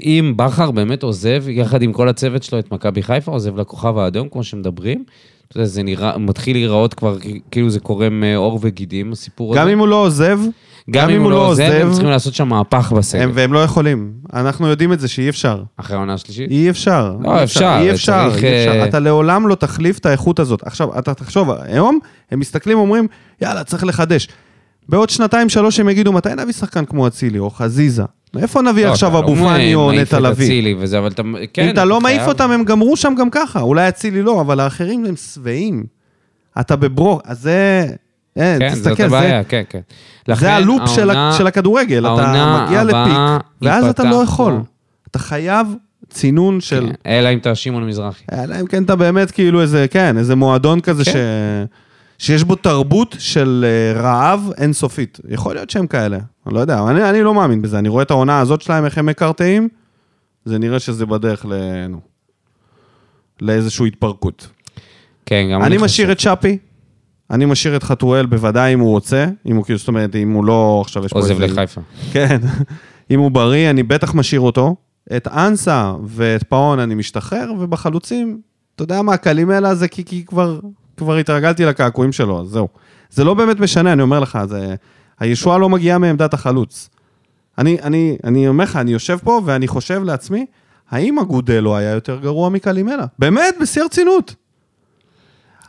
אם 0.00 0.32
בכר 0.36 0.70
באמת 0.70 1.02
עוזב, 1.02 1.44
יחד 1.48 1.82
עם 1.82 1.92
כל 1.92 2.08
הצוות 2.08 2.42
שלו, 2.42 2.58
את 2.58 2.72
מכבי 2.72 3.02
חיפה, 3.02 3.32
עוזב 3.32 3.56
לכוכב 3.56 3.98
האדום, 3.98 4.28
כמו 4.28 4.42
שמדברים, 4.44 5.04
אתה 5.48 5.56
יודע, 5.56 5.66
זה 5.66 5.82
נראה, 5.82 6.18
מתחיל 6.18 6.56
להיראות 6.56 6.94
כבר 6.94 7.16
כאילו 7.50 7.70
זה 7.70 7.80
קורם 7.80 8.22
עור 8.36 8.58
וגידים, 8.62 9.12
הסיפור 9.12 9.52
הזה. 9.52 9.60
גם 9.62 9.68
אם 9.68 9.78
הוא 9.78 9.88
לא 9.88 10.02
עוזב, 10.06 10.38
גם 10.90 11.10
אם 11.10 11.22
הוא 11.22 11.30
לא 11.30 11.46
עוזב, 11.46 11.62
הם 11.62 11.90
צריכים 11.92 12.10
לעשות 12.10 12.34
שם 12.34 12.48
מהפך 12.48 12.92
בסגל. 12.92 13.22
הם, 13.22 13.30
והם 13.34 13.52
לא 13.52 13.58
יכולים. 13.64 14.12
אנחנו 14.32 14.68
יודעים 14.68 14.92
את 14.92 15.00
זה 15.00 15.08
שאי 15.08 15.28
אפשר. 15.28 15.62
אחרי 15.76 15.96
העונה 15.96 16.14
השלישית? 16.14 16.50
אי 16.50 16.70
אפשר. 16.70 17.16
לא, 17.20 17.42
אפשר, 17.42 17.78
אי 17.80 17.90
אפשר, 17.90 18.28
אי 18.30 18.38
אפשר. 18.38 18.80
אה, 18.80 18.84
אתה 18.84 18.98
לעולם 18.98 19.48
לא 19.48 19.54
תחליף 19.54 19.98
את 19.98 20.06
האיכות 20.06 20.38
הזאת. 20.38 20.66
עכשיו, 20.66 20.98
אתה 20.98 21.14
תחשוב, 21.14 21.50
היום 21.60 21.98
הם 22.30 22.38
מסתכלים 22.38 22.78
ואומרים, 22.78 23.06
יאללה, 23.42 23.64
צריך 23.64 23.84
לחדש. 23.84 24.28
בעוד 24.88 25.10
שנתיים, 25.10 25.48
שלוש 25.48 25.80
הם 25.80 25.88
יגידו, 25.88 26.12
מתי 26.12 26.28
נביא 26.36 26.52
שחקן 26.52 26.84
כמו 26.84 27.06
אצילי 27.06 27.38
או 27.38 27.50
חזיזה? 27.50 28.02
מאיפה 28.34 28.62
נביא 28.62 28.86
לא, 28.86 28.90
עכשיו 28.92 29.10
אתה 29.10 29.18
אבו 29.18 29.34
לא 29.34 29.40
פאני 29.40 29.74
או 29.74 29.92
נטע 29.92 30.20
לביא? 30.20 30.76
וזה, 30.78 30.98
אבל 30.98 31.08
אתה... 31.08 31.22
כן, 31.52 31.64
אם 31.64 31.70
אתה 31.70 31.84
לא 31.84 32.00
מעיף 32.00 32.22
אותם, 32.26 32.50
הם 32.50 32.64
גמרו 32.64 32.96
שם 32.96 33.14
גם 33.18 33.30
ככה. 33.30 33.60
אולי 33.60 33.88
אצילי 33.88 34.22
לא, 34.22 34.40
אבל 34.40 34.60
האחרים 34.60 35.04
הם 35.04 35.16
שבעים. 35.16 35.84
אתה 36.60 36.76
בברוק, 36.76 37.22
אז 37.24 37.40
זה... 37.40 37.86
אין, 38.36 38.58
כן, 38.58 38.74
זאת 38.74 38.78
תסתכל, 38.78 38.96
זה, 38.96 39.16
הבעיה, 39.18 39.44
כן, 39.44 39.62
כן. 39.68 39.80
לכן 40.28 40.40
זה 40.40 40.54
הלופ 40.54 40.82
של, 40.86 41.10
העונה- 41.10 41.28
ה- 41.28 41.32
של 41.32 41.46
הכדורגל. 41.46 42.06
אתה 42.06 42.64
מגיע 42.66 42.84
לפיק, 42.84 43.18
ואז 43.62 43.84
אתה 43.84 44.04
לא 44.04 44.22
יכול. 44.22 44.52
פה. 44.52 44.60
אתה 45.10 45.18
חייב 45.18 45.66
צינון 46.10 46.60
של... 46.60 46.86
כן, 46.86 47.10
אלא 47.10 47.28
אם 47.32 47.38
אתה 47.38 47.54
שמעון 47.54 47.86
מזרחי. 47.86 48.24
אלא 48.32 48.60
אם 48.60 48.66
כן 48.66 48.82
אתה 48.84 48.96
באמת 48.96 49.30
כאילו 49.30 49.60
איזה, 49.60 49.86
כן, 49.90 50.18
איזה 50.18 50.34
מועדון 50.36 50.80
כזה 50.80 51.04
כן. 51.04 51.12
ש... 51.12 51.16
שיש 52.24 52.44
בו 52.44 52.54
תרבות 52.54 53.16
של 53.18 53.64
אה, 53.68 54.00
רעב 54.00 54.50
אינסופית. 54.58 55.20
יכול 55.28 55.54
להיות 55.54 55.70
שהם 55.70 55.86
כאלה, 55.86 56.18
אני 56.46 56.54
לא 56.54 56.60
יודע, 56.60 56.82
אני, 56.88 57.10
אני 57.10 57.22
לא 57.22 57.34
מאמין 57.34 57.62
בזה. 57.62 57.78
אני 57.78 57.88
רואה 57.88 58.02
את 58.02 58.10
העונה 58.10 58.40
הזאת 58.40 58.60
שלהם, 58.62 58.84
איך 58.84 58.98
הם 58.98 59.06
מקרטעים, 59.06 59.68
זה 60.44 60.58
נראה 60.58 60.78
שזה 60.78 61.06
בדרך 61.06 61.46
ל... 61.48 61.52
נו, 61.88 62.00
לאיזושהי 63.40 63.86
התפרקות. 63.86 64.48
כן, 65.26 65.48
גם 65.52 65.62
אני 65.62 65.74
חושב. 65.78 65.84
משאיר 65.84 66.12
את 66.12 66.20
שפי, 66.20 66.58
אני 67.30 67.44
משאיר 67.44 67.76
את 67.76 67.82
חתואל 67.82 68.26
בוודאי 68.26 68.74
אם 68.74 68.80
הוא 68.80 68.90
רוצה, 68.90 69.26
אם 69.46 69.56
הוא 69.56 69.64
כאילו, 69.64 69.78
זאת 69.78 69.88
אומרת, 69.88 70.16
אם 70.16 70.32
הוא 70.32 70.44
לא, 70.44 70.82
עכשיו 70.84 71.04
יש 71.04 71.12
פה 71.12 71.18
עוזב. 71.18 71.40
לחיפה. 71.40 71.80
כן, 72.12 72.38
אם 73.10 73.20
הוא 73.20 73.30
בריא, 73.30 73.70
אני 73.70 73.82
בטח 73.82 74.14
משאיר 74.14 74.40
אותו. 74.40 74.76
את 75.16 75.28
אנסה 75.28 75.94
ואת 76.06 76.42
פאון 76.42 76.78
אני 76.78 76.94
משתחרר, 76.94 77.52
ובחלוצים, 77.58 78.40
אתה 78.74 78.82
יודע 78.82 79.02
מה, 79.02 79.16
קלימלה 79.16 79.74
זה 79.74 79.88
כי, 79.88 80.04
כי 80.04 80.24
כבר, 80.24 80.60
כבר 80.96 81.16
התרגלתי 81.16 81.64
לקעקועים 81.64 82.12
שלו, 82.12 82.40
אז 82.40 82.48
זהו. 82.48 82.68
זה 83.10 83.24
לא 83.24 83.34
באמת 83.34 83.60
משנה, 83.60 83.92
אני 83.92 84.02
אומר 84.02 84.20
לך, 84.20 84.38
זה... 84.48 84.74
הישועה 85.20 85.58
לא 85.58 85.68
מגיעה 85.68 85.98
מעמדת 85.98 86.34
החלוץ. 86.34 86.88
אני, 87.58 87.78
אני, 87.82 88.16
אני 88.24 88.48
אומר 88.48 88.64
לך, 88.64 88.76
אני 88.76 88.92
יושב 88.92 89.18
פה 89.24 89.40
ואני 89.44 89.68
חושב 89.68 90.02
לעצמי, 90.04 90.46
האם 90.90 91.18
אגודלו 91.18 91.76
היה 91.76 91.90
יותר 91.90 92.18
גרוע 92.18 92.48
מקלימלה? 92.48 93.04
באמת, 93.18 93.54
בשיא 93.60 93.82
הרצינות. 93.82 94.34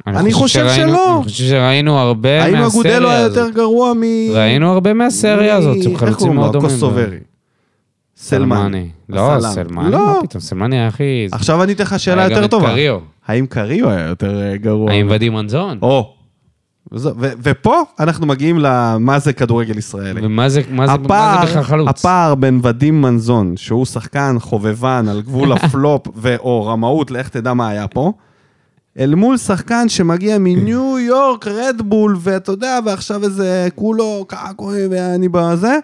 אני 0.07 0.33
חושב 0.33 0.69
שלא. 0.69 1.15
אני 1.15 1.23
חושב 1.23 1.43
שראינו 1.43 1.97
הרבה 1.99 2.43
האם 2.43 2.55
אגודלו 2.55 2.89
היה 2.91 2.99
מהסריה 2.99 3.21
יותר 3.21 3.41
הזאת. 3.41 3.55
גרוע 3.55 3.93
מ... 3.93 4.01
ראינו 4.33 4.71
הרבה 4.71 4.93
מהסריה 4.93 5.55
הזאת, 5.55 5.77
הם 5.85 5.97
חלוצים 5.97 6.35
מאוד 6.35 6.53
דומים. 6.53 6.69
קוסוברי. 6.69 7.17
סלמני. 8.17 8.89
לא. 9.09 9.35
סלמני, 9.39 9.91
לא. 9.91 10.05
מה 10.07 10.21
פתאום, 10.23 10.41
סלמני 10.41 10.75
היה 10.79 10.87
הכי... 10.87 11.27
עכשיו 11.31 11.63
אני 11.63 11.73
אתן 11.73 11.83
לך 11.83 11.99
שאלה 11.99 12.23
יותר 12.29 12.47
טובה. 12.47 12.75
האם 13.27 13.45
קריו 13.45 13.89
היה 13.89 14.07
יותר 14.07 14.41
אה, 14.41 14.57
גרוע? 14.57 14.91
האם 14.91 15.07
ודים 15.11 15.33
מנזון? 15.33 15.77
או. 15.81 16.13
ופה 17.43 17.81
אנחנו 17.99 18.27
מגיעים 18.27 18.59
למה 18.59 19.19
זה 19.19 19.33
כדורגל 19.33 19.77
ישראלי. 19.77 20.21
ומה 20.23 20.49
זה 20.49 20.61
מה 20.69 20.87
זה- 20.87 20.97
מה 20.97 21.05
הפער, 21.05 21.39
זה 21.45 21.51
בכלל 21.51 21.63
חלוץ? 21.63 21.87
הפער 21.89 22.35
בין 22.35 22.59
ודים 22.63 23.01
מנזון, 23.01 23.57
שהוא 23.57 23.85
שחקן 23.85 24.35
חובבן 24.39 25.05
על 25.09 25.21
גבול 25.21 25.51
הפלופ 25.53 26.07
ו/או 26.15 26.65
רמאות, 26.65 27.11
לך 27.11 27.29
תדע 27.29 27.53
מה 27.53 27.69
היה 27.69 27.87
פה, 27.87 28.13
אל 28.99 29.15
מול 29.15 29.37
שחקן 29.37 29.89
שמגיע 29.89 30.37
מניו 30.37 30.99
יורק, 30.99 31.47
רדבול, 31.47 32.17
ואתה 32.19 32.51
יודע, 32.51 32.79
ועכשיו 32.85 33.23
איזה 33.23 33.67
כולו 33.75 34.25
קעקועי 34.27 34.87
ואני 34.91 35.29
בזה, 35.29 35.77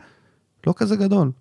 לא 0.68 0.74
כזה 0.78 0.96
גדול. 0.96 1.32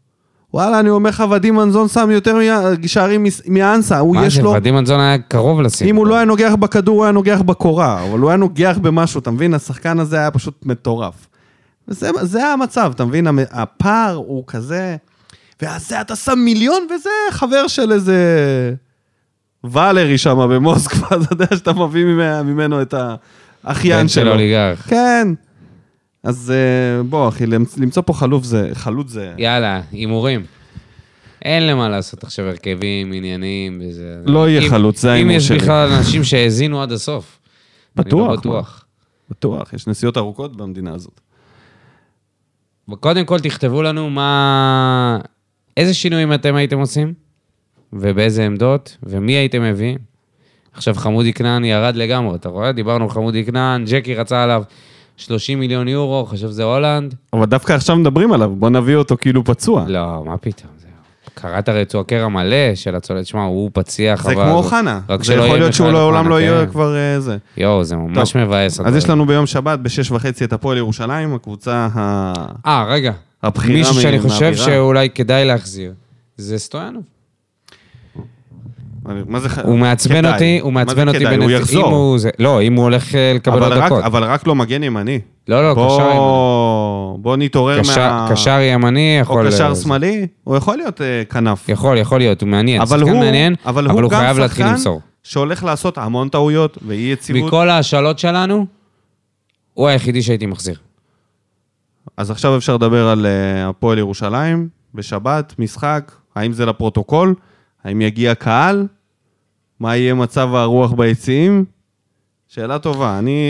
וואלה, 0.55 0.81
אני 0.81 0.91
אומר 0.91 1.11
לך, 1.11 1.25
ודים 1.31 1.55
מנזון 1.55 1.89
שם 1.89 2.11
יותר 2.11 2.39
שערים 2.87 3.27
מאנסה, 3.47 3.99
הוא 3.99 4.17
מה 4.17 4.27
יש 4.27 4.35
זה, 4.35 4.43
לו... 4.43 4.51
ודים 4.51 4.75
מנזון 4.75 5.01
היה 5.01 5.19
קרוב 5.19 5.61
לשים. 5.61 5.89
אם 5.89 5.97
הוא 5.97 6.07
לא 6.07 6.15
היה 6.15 6.25
נוגח 6.25 6.53
בכדור, 6.61 6.97
הוא 6.97 7.05
היה 7.05 7.13
נוגח 7.13 7.41
בקורה, 7.41 8.05
אבל 8.05 8.19
הוא 8.19 8.31
היה 8.31 8.37
נוגח 8.37 8.79
במשהו, 8.83 9.21
אתה 9.21 9.31
מבין? 9.31 9.55
השחקן 9.55 9.99
הזה 9.99 10.17
היה 10.17 10.31
פשוט 10.31 10.67
מטורף. 10.67 11.27
וזה 11.89 12.11
זה 12.23 12.47
המצב, 12.47 12.93
אתה 12.95 13.05
מבין? 13.05 13.27
הפער 13.51 14.15
הוא 14.15 14.45
כזה... 14.47 14.97
ואז 15.63 15.89
זה 15.89 16.01
אתה 16.01 16.17
שם 16.17 16.39
מיליון, 16.39 16.87
וזה 16.95 17.11
חבר 17.31 17.69
של 17.69 17.93
איזה... 17.93 18.19
ואלרי 19.65 20.19
שם 20.19 20.37
במוסקבה, 20.51 21.07
אתה 21.17 21.33
יודע 21.33 21.47
שאתה 21.57 21.73
מביא 21.73 22.05
ממנו, 22.45 22.83
את 22.83 22.95
האחיין 23.65 24.01
בן 24.01 24.09
של 24.09 24.21
שלו. 24.21 24.33
אוליגרך. 24.33 24.89
כן. 24.91 25.29
אז 26.23 26.53
אה, 26.55 27.03
בוא, 27.03 27.29
אחי, 27.29 27.45
למצ- 27.47 27.81
למצוא 27.81 28.03
פה 28.07 28.13
חלוף 28.13 28.45
זה, 28.45 28.71
חלוץ 28.75 29.11
זה... 29.11 29.33
יאללה, 29.39 29.81
הימורים. 29.93 30.43
אין 31.43 31.67
למה 31.67 31.89
לעשות 31.89 32.25
עכשיו 32.25 32.47
הרכבים, 32.49 33.13
עניינים 33.13 33.83
וזה. 33.85 34.17
לא 34.27 34.49
יהיה 34.49 34.61
אם- 34.63 34.71
חלוץ, 34.71 35.01
זה 35.03 35.09
אם 35.09 35.13
ההימור 35.13 35.33
יש 35.37 35.49
שלי. 35.49 35.59
בכלל 35.59 35.93
אנשים 35.93 36.25
שהאזינו 36.25 36.83
עד 36.83 36.93
הסוף. 36.93 37.39
אני 37.99 38.05
בטוח, 38.05 38.29
לא 38.31 38.37
בטוח. 38.37 38.85
בטוח, 39.31 39.73
יש 39.73 39.87
נסיעות 39.87 40.17
ארוכות 40.17 40.57
במדינה 40.57 40.95
הזאת. 40.95 41.21
קודם 43.01 43.25
כל 43.25 43.41
תכתבו 43.41 43.83
לנו 43.83 44.11
מה... 44.11 45.19
איזה 45.77 45.95
שינויים 45.95 46.33
אתם 46.33 46.55
הייתם 46.55 46.79
עושים, 46.79 47.15
ובאיזה 47.95 48.47
עמדות, 48.47 48.97
ומי 49.03 49.33
הייתם 49.33 49.63
מביאים. 49.63 49.99
עכשיו 50.73 50.95
חמודי 50.95 51.33
כנען 51.33 51.65
ירד 51.65 51.97
לגמרי, 51.97 52.35
אתה 52.37 52.49
רואה? 52.49 52.73
דיברנו 52.73 53.05
על 53.05 53.11
חמודי 53.11 53.45
כנען, 53.45 53.85
ג'קי 53.89 54.15
רצה 54.15 54.43
עליו 54.43 54.63
30 55.17 55.61
מיליון 55.61 55.89
יורו, 55.89 56.27
חשב 56.27 56.49
שזה 56.49 56.65
הולנד. 56.65 57.15
אבל 57.33 57.45
דווקא 57.47 57.73
עכשיו 57.73 57.97
מדברים 57.97 58.33
עליו, 58.33 58.51
בוא 58.57 58.71
נביא 58.71 58.97
אותו 58.97 59.17
כאילו 59.21 59.45
פצוע. 59.45 59.85
לא, 59.89 60.23
מה 60.27 60.37
פתאום, 60.37 60.71
זה... 60.79 60.87
קראת 61.35 61.69
את 61.69 61.95
הקרע 61.95 62.29
מלא 62.29 62.75
של 62.75 62.95
הצולד, 62.95 63.27
שמע, 63.27 63.43
הוא 63.43 63.71
פציח, 63.75 64.23
זה 64.25 64.33
אבל- 64.33 64.45
כמו 64.45 64.55
אוחנה. 64.55 65.01
זה 65.21 65.35
יכול 65.35 65.59
להיות 65.59 65.75
שהוא 65.75 65.91
לעולם 65.91 66.17
אוחנה, 66.17 66.31
לא 66.31 66.41
יהיה 66.41 66.67
כן. 66.67 66.73
כבר 66.73 66.97
אה, 66.97 67.21
זה. 67.21 67.37
יואו, 67.57 67.85
זה 67.85 67.97
ממש. 67.97 68.37
מבאס. 68.37 68.81
אז. 68.81 68.97
יש 68.97 69.09
לנו 69.09 69.27
ביום 69.27 69.47
שבת, 69.47 69.79
בשש 69.79 70.11
וחצי, 70.11 70.45
את 70.45 70.53
הפועל 70.53 70.79
ירושלים, 70.79 71.35
הקבוצה 71.35 71.89
ה... 71.95 72.33
אה, 72.67 72.85
רגע. 72.89 73.13
הבחירה 73.43 73.79
מישהו 73.79 73.95
שאני 73.95 74.21
חושב 74.21 74.45
מהבירה. 74.45 74.67
שאולי 74.67 75.11
כדאי 75.11 75.45
להחזיר, 75.45 75.93
זה 76.37 76.59
סטויאנוב. 76.59 77.03
מה 79.27 79.41
זה 79.41 79.49
הוא 79.63 79.79
מעצבן? 79.79 80.27
אותי, 80.33 80.59
הוא 80.63 80.73
מעצבן 80.73 81.09
אותי? 81.09 81.25
הוא 81.25 81.33
בנפ- 81.35 81.51
יחזור. 81.51 81.87
הוא 81.87 82.19
זה- 82.19 82.31
לא, 82.39 82.63
אם 82.63 82.75
הוא 82.75 82.85
הולך 82.85 83.15
אה, 83.15 83.33
לקבל 83.35 83.63
עוד 83.63 83.73
דקות. 83.85 84.05
אבל 84.05 84.25
רק 84.25 84.47
לא 84.47 84.55
מגן 84.55 84.83
ימני. 84.83 85.19
לא, 85.49 85.69
לא, 85.69 85.75
קשר 85.75 86.01
ימני. 86.11 86.19
בוא 87.23 87.37
נתעורר 87.37 87.81
מה... 87.97 88.27
קשר 88.31 88.59
ימני 88.61 89.17
או 89.17 89.23
יכול... 89.23 89.47
קשר 89.51 89.69
אה, 89.69 89.75
שמאלי, 89.75 90.27
הוא 90.45 90.57
יכול 90.57 90.77
להיות 90.77 91.01
אה, 91.01 91.23
כנף. 91.31 91.69
יכול, 91.69 91.99
יכול 91.99 92.19
להיות, 92.19 92.41
הוא 92.41 92.49
מעניין. 92.49 92.81
אבל 92.81 93.03
הוא, 93.03 93.11
מעניין, 93.11 93.55
אבל 93.67 93.87
הוא 93.87 94.11
חייב 94.11 94.39
להתחיל 94.39 94.67
למסור. 94.67 95.01
שהולך 95.23 95.65
לעשות 95.65 95.99
המון 95.99 96.29
טעויות 96.29 96.79
ואי 96.87 96.97
יציבות. 97.13 97.47
מכל 97.49 97.71
ההשאלות 97.71 98.19
שלנו, 98.19 98.67
הוא 99.75 99.89
היחידי 99.89 100.23
שהייתי 100.23 100.47
מחזיר. 100.47 100.77
אז 102.17 102.31
עכשיו 102.31 102.57
אפשר 102.57 102.75
לדבר 102.75 103.09
על 103.09 103.27
הפועל 103.65 103.99
ירושלים, 103.99 104.69
בשבת, 104.95 105.55
משחק, 105.59 106.13
האם 106.37 106.53
זה 106.53 106.67
לפרוטוקול? 106.67 107.35
האם 107.85 108.01
יגיע 108.01 108.35
קהל? 108.35 108.87
מה 109.81 109.97
יהיה 109.97 110.15
מצב 110.15 110.55
הרוח 110.55 110.93
ביציעים? 110.93 111.65
שאלה 112.49 112.79
טובה. 112.79 113.19
אני 113.19 113.41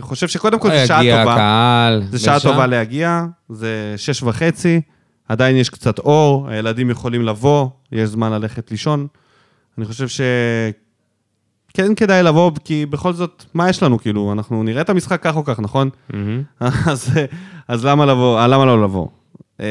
חושב 0.00 0.28
שקודם 0.28 0.58
כל 0.58 0.68
זו 0.70 0.86
שעה 0.86 1.00
יגיע 1.04 1.18
טובה. 1.18 1.34
הקהל. 1.34 2.02
זו 2.10 2.18
שעה 2.18 2.40
טובה 2.40 2.66
להגיע, 2.66 3.24
זה 3.48 3.94
שש 3.96 4.22
וחצי, 4.22 4.80
עדיין 5.28 5.56
יש 5.56 5.70
קצת 5.70 5.98
אור, 5.98 6.48
הילדים 6.48 6.90
יכולים 6.90 7.22
לבוא, 7.22 7.68
יש 7.92 8.08
זמן 8.08 8.32
ללכת 8.32 8.70
לישון. 8.70 9.06
אני 9.78 9.86
חושב 9.86 10.08
שכן 10.08 11.94
כדאי 11.94 12.22
לבוא, 12.22 12.50
כי 12.64 12.86
בכל 12.86 13.12
זאת, 13.12 13.44
מה 13.54 13.70
יש 13.70 13.82
לנו? 13.82 13.98
כאילו, 13.98 14.32
אנחנו 14.32 14.62
נראה 14.62 14.82
את 14.82 14.90
המשחק 14.90 15.22
כך 15.22 15.36
או 15.36 15.44
כך, 15.44 15.60
נכון? 15.60 15.90
מהמם. 16.12 16.42
אז, 16.90 17.10
אז 17.68 17.84
למה, 17.84 18.06
לבוא, 18.06 18.38
אה, 18.38 18.46
למה 18.46 18.64
לא 18.64 18.82
לבוא? 18.82 19.08
אה, 19.60 19.66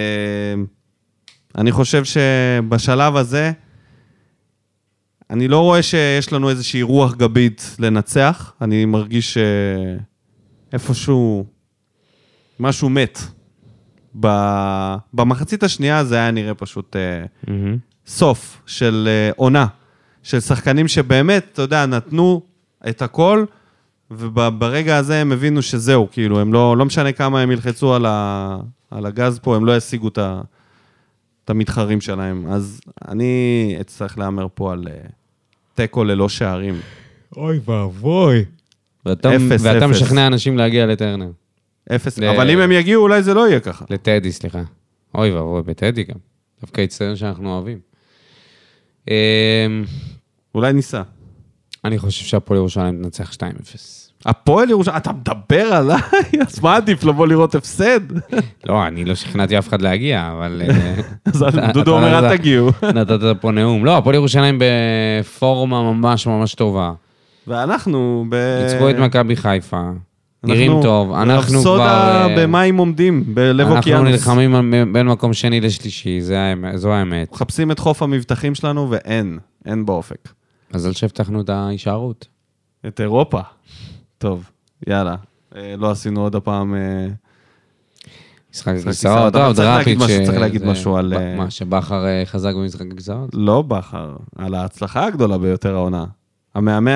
אני 1.57 1.71
חושב 1.71 2.03
שבשלב 2.03 3.15
הזה, 3.15 3.51
אני 5.29 5.47
לא 5.47 5.59
רואה 5.59 5.81
שיש 5.83 6.33
לנו 6.33 6.49
איזושהי 6.49 6.81
רוח 6.81 7.15
גבית 7.15 7.75
לנצח. 7.79 8.53
אני 8.61 8.85
מרגיש 8.85 9.37
שאיפשהו 10.71 11.45
משהו 12.59 12.89
מת. 12.89 13.19
ב- 14.19 14.95
במחצית 15.13 15.63
השנייה 15.63 16.03
זה 16.03 16.15
היה 16.15 16.31
נראה 16.31 16.53
פשוט 16.53 16.95
אה, 16.95 17.25
מהמם. 17.47 17.77
סוף 18.07 18.61
של 18.65 19.07
אה, 19.11 19.31
עונה, 19.35 19.65
של 20.23 20.39
שחקנים 20.39 20.87
שבאמת, 20.87 21.49
אתה 21.53 21.61
יודע, 21.61 21.85
נתנו 21.85 22.41
את 22.89 23.01
הכל, 23.01 23.45
וברגע 24.11 24.97
הזה 24.97 25.21
הם 25.21 25.31
הבינו 25.31 25.61
שזהו, 25.61 26.07
כאילו, 26.11 26.39
הם 26.39 26.53
לא, 26.53 26.77
לא 26.77 26.85
משנה 26.85 27.11
כמה 27.11 27.41
הם 27.41 27.51
ילחצו 27.51 27.93
על, 27.93 28.05
ה, 28.05 28.57
על 28.91 29.05
הגז 29.05 29.39
פה, 29.39 29.55
הם 29.55 29.65
לא 29.65 29.77
ישיגו 29.77 30.07
את, 30.07 30.17
ה, 30.17 30.41
את 31.45 31.49
המתחרים 31.49 32.01
שלהם. 32.01 32.45
אז 32.49 32.81
אני 33.07 33.75
אצטרך 33.81 34.17
להמר 34.17 34.47
פה 34.53 34.73
על 34.73 34.87
אה, 34.87 35.09
תיקו 35.81 36.03
ללא 36.03 36.29
שערים. 36.29 36.79
אוי 37.37 37.59
ואבוי. 37.65 38.45
ואתה 39.05 39.35
אפס, 39.35 39.61
ואתה 39.65 39.85
אפס. 39.85 40.01
משכנע 40.01 40.27
אנשים 40.27 40.57
להגיע 40.57 40.85
לטרנר. 40.85 41.31
אפס, 41.95 42.17
ל- 42.19 42.23
אבל 42.23 42.49
אם 42.49 42.59
הם 42.59 42.71
יגיעו, 42.71 43.01
אולי 43.03 43.23
זה 43.23 43.33
לא 43.33 43.47
יהיה 43.49 43.59
ככה. 43.59 43.85
לטדי, 43.89 44.31
סליחה. 44.31 44.61
אוי 45.15 45.31
ואבוי, 45.31 45.61
בטדי 45.63 46.03
גם. 46.03 46.15
דווקא 46.61 46.81
הצטיין 46.81 47.15
שאנחנו 47.15 47.53
אוהבים. 47.53 47.79
אמ, 49.07 49.13
אולי 50.55 50.73
ניסע. 50.73 51.01
אני 51.85 51.97
חושב 51.99 52.25
שהפועל 52.25 52.57
ירושלים 52.59 53.03
תנצח 53.03 53.31
2-0. 53.33 53.37
הפועל 54.25 54.69
ירושלים, 54.69 54.97
אתה 54.97 55.11
מדבר 55.13 55.61
עליי? 55.73 55.99
אז 56.47 56.59
מה 56.59 56.75
עדיף 56.75 57.03
לבוא 57.03 57.27
לראות 57.27 57.55
הפסד? 57.55 57.99
לא, 58.67 58.87
אני 58.87 59.05
לא 59.05 59.15
שכנעתי 59.15 59.57
אף 59.59 59.67
אחד 59.67 59.81
להגיע, 59.81 60.31
אבל... 60.31 60.61
אה, 60.69 60.95
אז 61.33 61.45
דודו 61.73 61.95
אומר, 61.95 62.19
אל 62.19 62.37
תגיעו. 62.37 62.69
נתת 62.95 63.19
פה 63.41 63.51
נאום. 63.51 63.85
לא, 63.85 63.97
הפועל 63.97 64.15
ירושלים 64.15 64.59
בפורמה 64.59 65.93
ממש 65.93 66.27
ממש 66.27 66.55
טובה. 66.55 66.91
ואנחנו 67.47 68.25
ב... 68.29 68.35
ניצחו 68.63 68.89
את 68.89 68.95
מכבי 68.95 69.35
חיפה. 69.35 69.77
אנחנו 70.43 70.55
נראים 70.55 70.81
טוב. 70.81 71.11
אנחנו 71.13 71.39
רפסודה 71.59 71.75
כבר... 71.77 72.29
אה, 72.29 72.35
במים 72.37 72.77
עומדים, 72.77 73.23
בלב 73.27 73.59
אנחנו 73.59 73.77
אוקיינוס. 73.77 74.11
נלחמים 74.11 74.55
על- 74.55 74.71
בין 74.91 75.07
מקום 75.07 75.33
שני 75.33 75.61
לשלישי, 75.61 76.21
זו 76.75 76.93
האמת. 76.93 77.31
מחפשים 77.31 77.71
את 77.71 77.79
חוף 77.79 78.01
המבטחים 78.03 78.55
שלנו, 78.55 78.89
ואין, 78.89 79.39
אין 79.65 79.85
באופק. 79.85 80.29
מזל 80.73 80.91
שהבטחנו 80.91 81.41
את 81.41 81.49
ההישארות. 81.49 82.27
את 82.87 83.01
אירופה. 83.01 83.39
טוב, 84.19 84.49
יאללה. 84.87 85.15
אה, 85.55 85.73
לא 85.77 85.91
עשינו 85.91 86.21
עוד 86.21 86.35
הפעם... 86.35 86.75
אה, 86.75 87.07
משחק 88.53 88.73
אבל 89.05 89.29
טוב, 89.31 89.55
דראפיץ'. 89.55 89.99
צריך 90.25 90.29
אה, 90.29 90.39
להגיד 90.39 90.61
זה- 90.61 90.67
משהו 90.67 90.97
על, 90.97 91.13
אה, 91.13 91.35
מה, 91.37 91.49
שבכר 91.51 92.05
אה, 92.07 92.21
חזק 92.25 92.53
במשחק 92.55 92.85
הכיסאות? 92.91 93.29
לא 93.33 93.61
בכר, 93.61 94.15
על 94.35 94.53
ההצלחה 94.55 95.05
הגדולה 95.05 95.37
ביותר 95.37 95.75
העונה. 95.75 96.05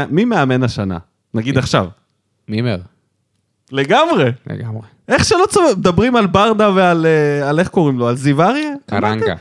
מי 0.10 0.26
מאמן 0.26 0.64
השנה? 0.64 0.98
נגיד 1.34 1.58
עכשיו. 1.58 1.88
מימר, 2.48 2.78
לגמרי. 3.72 4.32
לגמרי. 4.48 4.82
איך 5.08 5.26
שלא. 5.26 5.46
מדברים 5.78 6.16
על 6.16 6.28
ברדה 6.28 6.70
ועל 6.76 7.06
אה, 7.06 7.50
על 7.50 7.60
איך 7.60 7.68
קוראים 7.68 8.00
לו? 8.00 8.08
על 8.08 8.16
זיו 8.16 8.42
אריה? 8.42 8.70
קרנקה. 8.86 9.34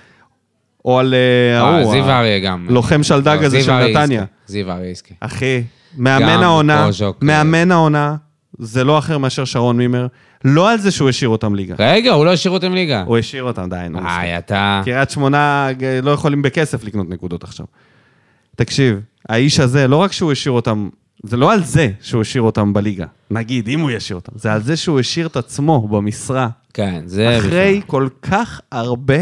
או 0.85 0.99
על 0.99 1.15
אה, 1.15 1.61
אה, 1.61 1.69
ההוא, 1.79 1.91
זיו 1.93 2.05
ה- 2.05 2.19
אריה 2.19 2.39
גם. 2.41 2.67
לוחם 2.71 3.03
שלדג 3.03 3.39
לא, 3.41 3.47
הזה 3.47 3.63
של 3.63 3.71
אריה 3.71 3.89
נתניה. 4.03 4.25
זיו 4.47 4.71
אריה 4.71 4.91
יזכה. 4.91 5.15
אחי, 5.21 5.63
מאמן 5.97 6.43
העונה, 6.43 6.85
קוז'וק, 6.87 7.23
מאמן 7.23 7.73
העונה, 7.73 8.17
זה 8.59 8.85
לא 8.85 8.99
אחר 8.99 9.19
מאשר 9.19 9.45
שרון 9.45 9.77
מימר. 9.77 10.07
לא 10.45 10.71
על 10.71 10.79
זה 10.79 10.91
שהוא 10.91 11.09
השאיר 11.09 11.29
אותם 11.29 11.55
ליגה. 11.55 11.75
רגע, 11.79 12.13
הוא 12.13 12.25
לא 12.25 12.33
השאיר 12.33 12.55
אותם 12.55 12.73
ליגה. 12.73 13.03
הוא 13.07 13.19
השאיר 13.19 13.43
אותם, 13.43 13.69
די, 13.71 13.87
נו. 13.91 13.99
איי, 13.99 14.39
אתה... 14.39 14.81
קריית 14.85 15.11
שמונה 15.11 15.69
אה, 15.83 16.01
לא 16.03 16.11
יכולים 16.11 16.43
בכסף 16.43 16.85
לקנות 16.85 17.11
נקודות 17.11 17.45
עכשיו. 17.45 17.67
תקשיב, 18.57 19.01
האיש 19.29 19.61
הזה, 19.61 19.89
לא 19.89 19.97
רק 19.97 20.13
שהוא 20.13 20.33
השאיר 20.33 20.53
אותם, 20.53 20.89
זה 21.23 21.37
לא 21.37 21.53
על 21.53 21.65
זה 21.65 21.91
שהוא 22.01 22.21
השאיר 22.21 22.43
אותם 22.43 22.73
בליגה. 22.73 23.07
נגיד, 23.31 23.69
אם 23.69 23.81
הוא 23.81 23.91
ישאיר 23.91 24.17
אותם. 24.17 24.33
זה 24.35 24.53
על 24.53 24.63
זה 24.63 24.77
שהוא 24.77 25.01
השאיר 25.01 25.27
את 25.27 25.37
עצמו 25.37 25.89
במשרה. 25.89 26.49
כן, 26.75 27.03
זה... 27.07 27.39
אחרי 27.39 27.77
בכלל. 27.79 27.91
כל 27.91 28.09
כך 28.23 28.61
הרבה 28.73 29.19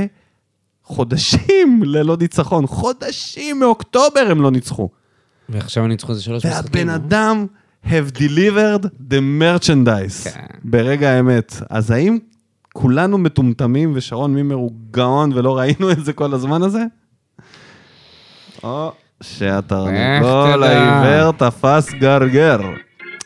חודשים 0.85 1.83
ללא 1.85 2.17
ניצחון. 2.21 2.67
חודשים 2.67 3.61
מאוקטובר 3.61 4.27
הם 4.31 4.43
לא 4.43 4.51
ניצחו. 4.51 4.89
ועכשיו 5.51 5.85
אני 5.85 5.97
צריך 5.97 6.11
איזה 6.11 6.23
שלוש 6.23 6.47
משחקים. 6.47 6.89
והבן? 6.89 6.91
אדם 6.91 7.47
have 7.85 8.17
delivered 8.17 8.85
the 9.11 9.21
merchandise 9.41 10.31
כן. 10.31 10.47
ברגע 10.65 11.11
האמת. 11.11 11.63
אז 11.71 11.91
האם 11.91 12.19
כולנו 12.73 13.19
מטומטמים 13.19 13.93
ושרון 13.95 14.35
מימר 14.35 14.55
הוא 14.55 14.73
גאון 14.91 15.33
ולא 15.33 15.59
ראינו 15.59 15.91
את 15.91 16.05
זה 16.05 16.13
כל 16.13 16.35
הזמן 16.35 16.63
הזה? 16.63 16.85
או 18.63 18.93
שהתרנגול. 19.23 20.63
העיוור 20.65 21.33
תפס 21.33 21.93
גרגר. 21.93 22.59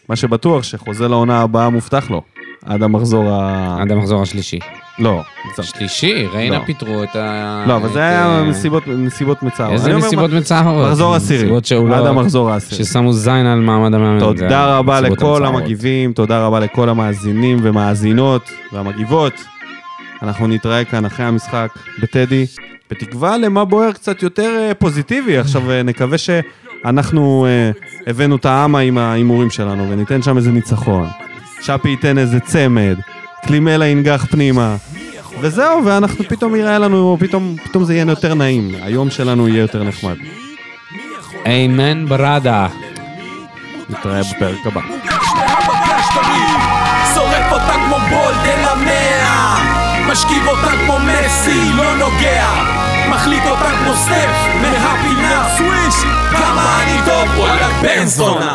מה 0.09 0.17
שבטוח 0.17 0.63
שחוזה 0.63 1.09
לעונה 1.09 1.41
הבאה 1.41 1.71
מובטח 1.71 2.11
לו. 2.11 2.23
עד 2.67 2.83
המחזור 2.83 3.31
ה... 3.31 3.77
עד 3.81 3.91
המחזור 3.93 4.23
השלישי. 4.23 4.59
לא. 4.99 5.23
שלישי, 5.63 6.27
ריינה 6.33 6.59
לא. 6.59 6.65
פיטרו 6.65 7.03
את 7.03 7.17
ה... 7.17 7.65
לא, 7.69 7.77
אבל 7.77 7.89
זה 7.93 7.99
היה 7.99 8.27
אה, 8.27 8.45
נסיבות- 8.45 8.89
נסיבות 8.89 9.43
מצערות. 9.43 9.73
איזה 9.73 9.97
נסיבות 9.97 10.31
מצערות? 10.33 10.87
מחזור 10.89 11.15
עשירי. 11.15 11.43
נסיבות 11.43 11.65
שהוא 11.65 11.89
לא... 11.89 11.95
עד 11.97 12.07
המחזור 12.07 12.51
העשירי. 12.51 12.85
ששמו 12.85 13.13
זין 13.13 13.47
על 13.47 13.61
מעמד 13.61 13.95
המאמן. 13.95 14.21
תודה 14.21 14.79
רבה 14.79 15.01
לכל. 15.01 15.45
המגיבים, 15.47 16.13
תודה 16.13 16.47
רבה 16.47 16.61
לכל 16.61 16.89
המאזינים 16.89 17.59
ומאזינות 17.63 18.43
והמגיבות. 18.73 19.33
אנחנו 20.23 20.47
נתראה 20.47 20.85
כאן 20.85 21.05
אחרי 21.05 21.27
המשחק 21.27 21.69
בטדי, 22.03 22.47
בתקווה 22.91 23.37
למה 23.39 23.65
בוער 23.65 23.93
קצת 23.93 24.23
יותר 24.23 24.57
אה, 24.69 24.75
פוזיטיבי. 24.75 25.39
עכשיו 25.39 25.71
אה, 25.71 25.83
נקווה 25.83 26.19
שאנחנו 26.19 27.47
הבאנו 28.07 28.37
את 28.37 28.47
העמה 28.47 28.79
עם 28.79 28.99
ההימורים 28.99 29.51
שלנו 29.51 29.91
וניתן 29.91 30.23
שם 30.23 30.37
איזה 30.37 30.53
ניצחון. 30.53 31.07
שפי 31.65 31.89
ייתן 31.89 32.19
איזה 32.19 32.41
צמד, 32.41 32.97
קלימלה 33.47 33.87
ינגח 33.87 34.27
פנימה. 34.31 34.77
וזהו, 35.41 35.85
ואנחנו 35.85 36.25
פתאום 36.25 36.57
יראה 36.57 36.79
לנו, 36.79 37.17
פתאום, 37.21 37.57
פתאום 37.65 37.85
זה 37.85 37.95
יהיה 37.95 38.05
יותר 38.09 38.35
נעים. 38.35 38.71
היום 38.83 39.11
שלנו 39.11 39.49
יהיה 39.49 39.61
יותר 39.61 39.85
נחמד. 39.85 40.17
איימן 41.47 42.07
בראדה. 42.07 42.69
נתראה 43.91 44.21
בפרק 44.23 44.67
הבא. 44.67 44.81
שורף 47.15 47.53
אותה 47.53 47.73
כמו 47.73 47.97
בולדן 48.11 48.65
המאה 48.65 49.59
משכיב 50.13 50.47
אותה 50.47 50.71
כמו 50.87 50.99
מסי, 50.99 51.73
לא 51.77 51.97
נוגע 51.97 52.47
מחליט 53.11 53.45
אותה 53.47 53.71
כמו 53.79 53.95
סטף 53.95 54.47
מהפינה 54.63 55.49
סוויש 55.57 55.95
כמה 56.31 56.83
אני 56.83 56.99
טוב, 57.07 57.39
וואלה 57.39 57.69
בן 57.83 58.07
זונה 58.07 58.55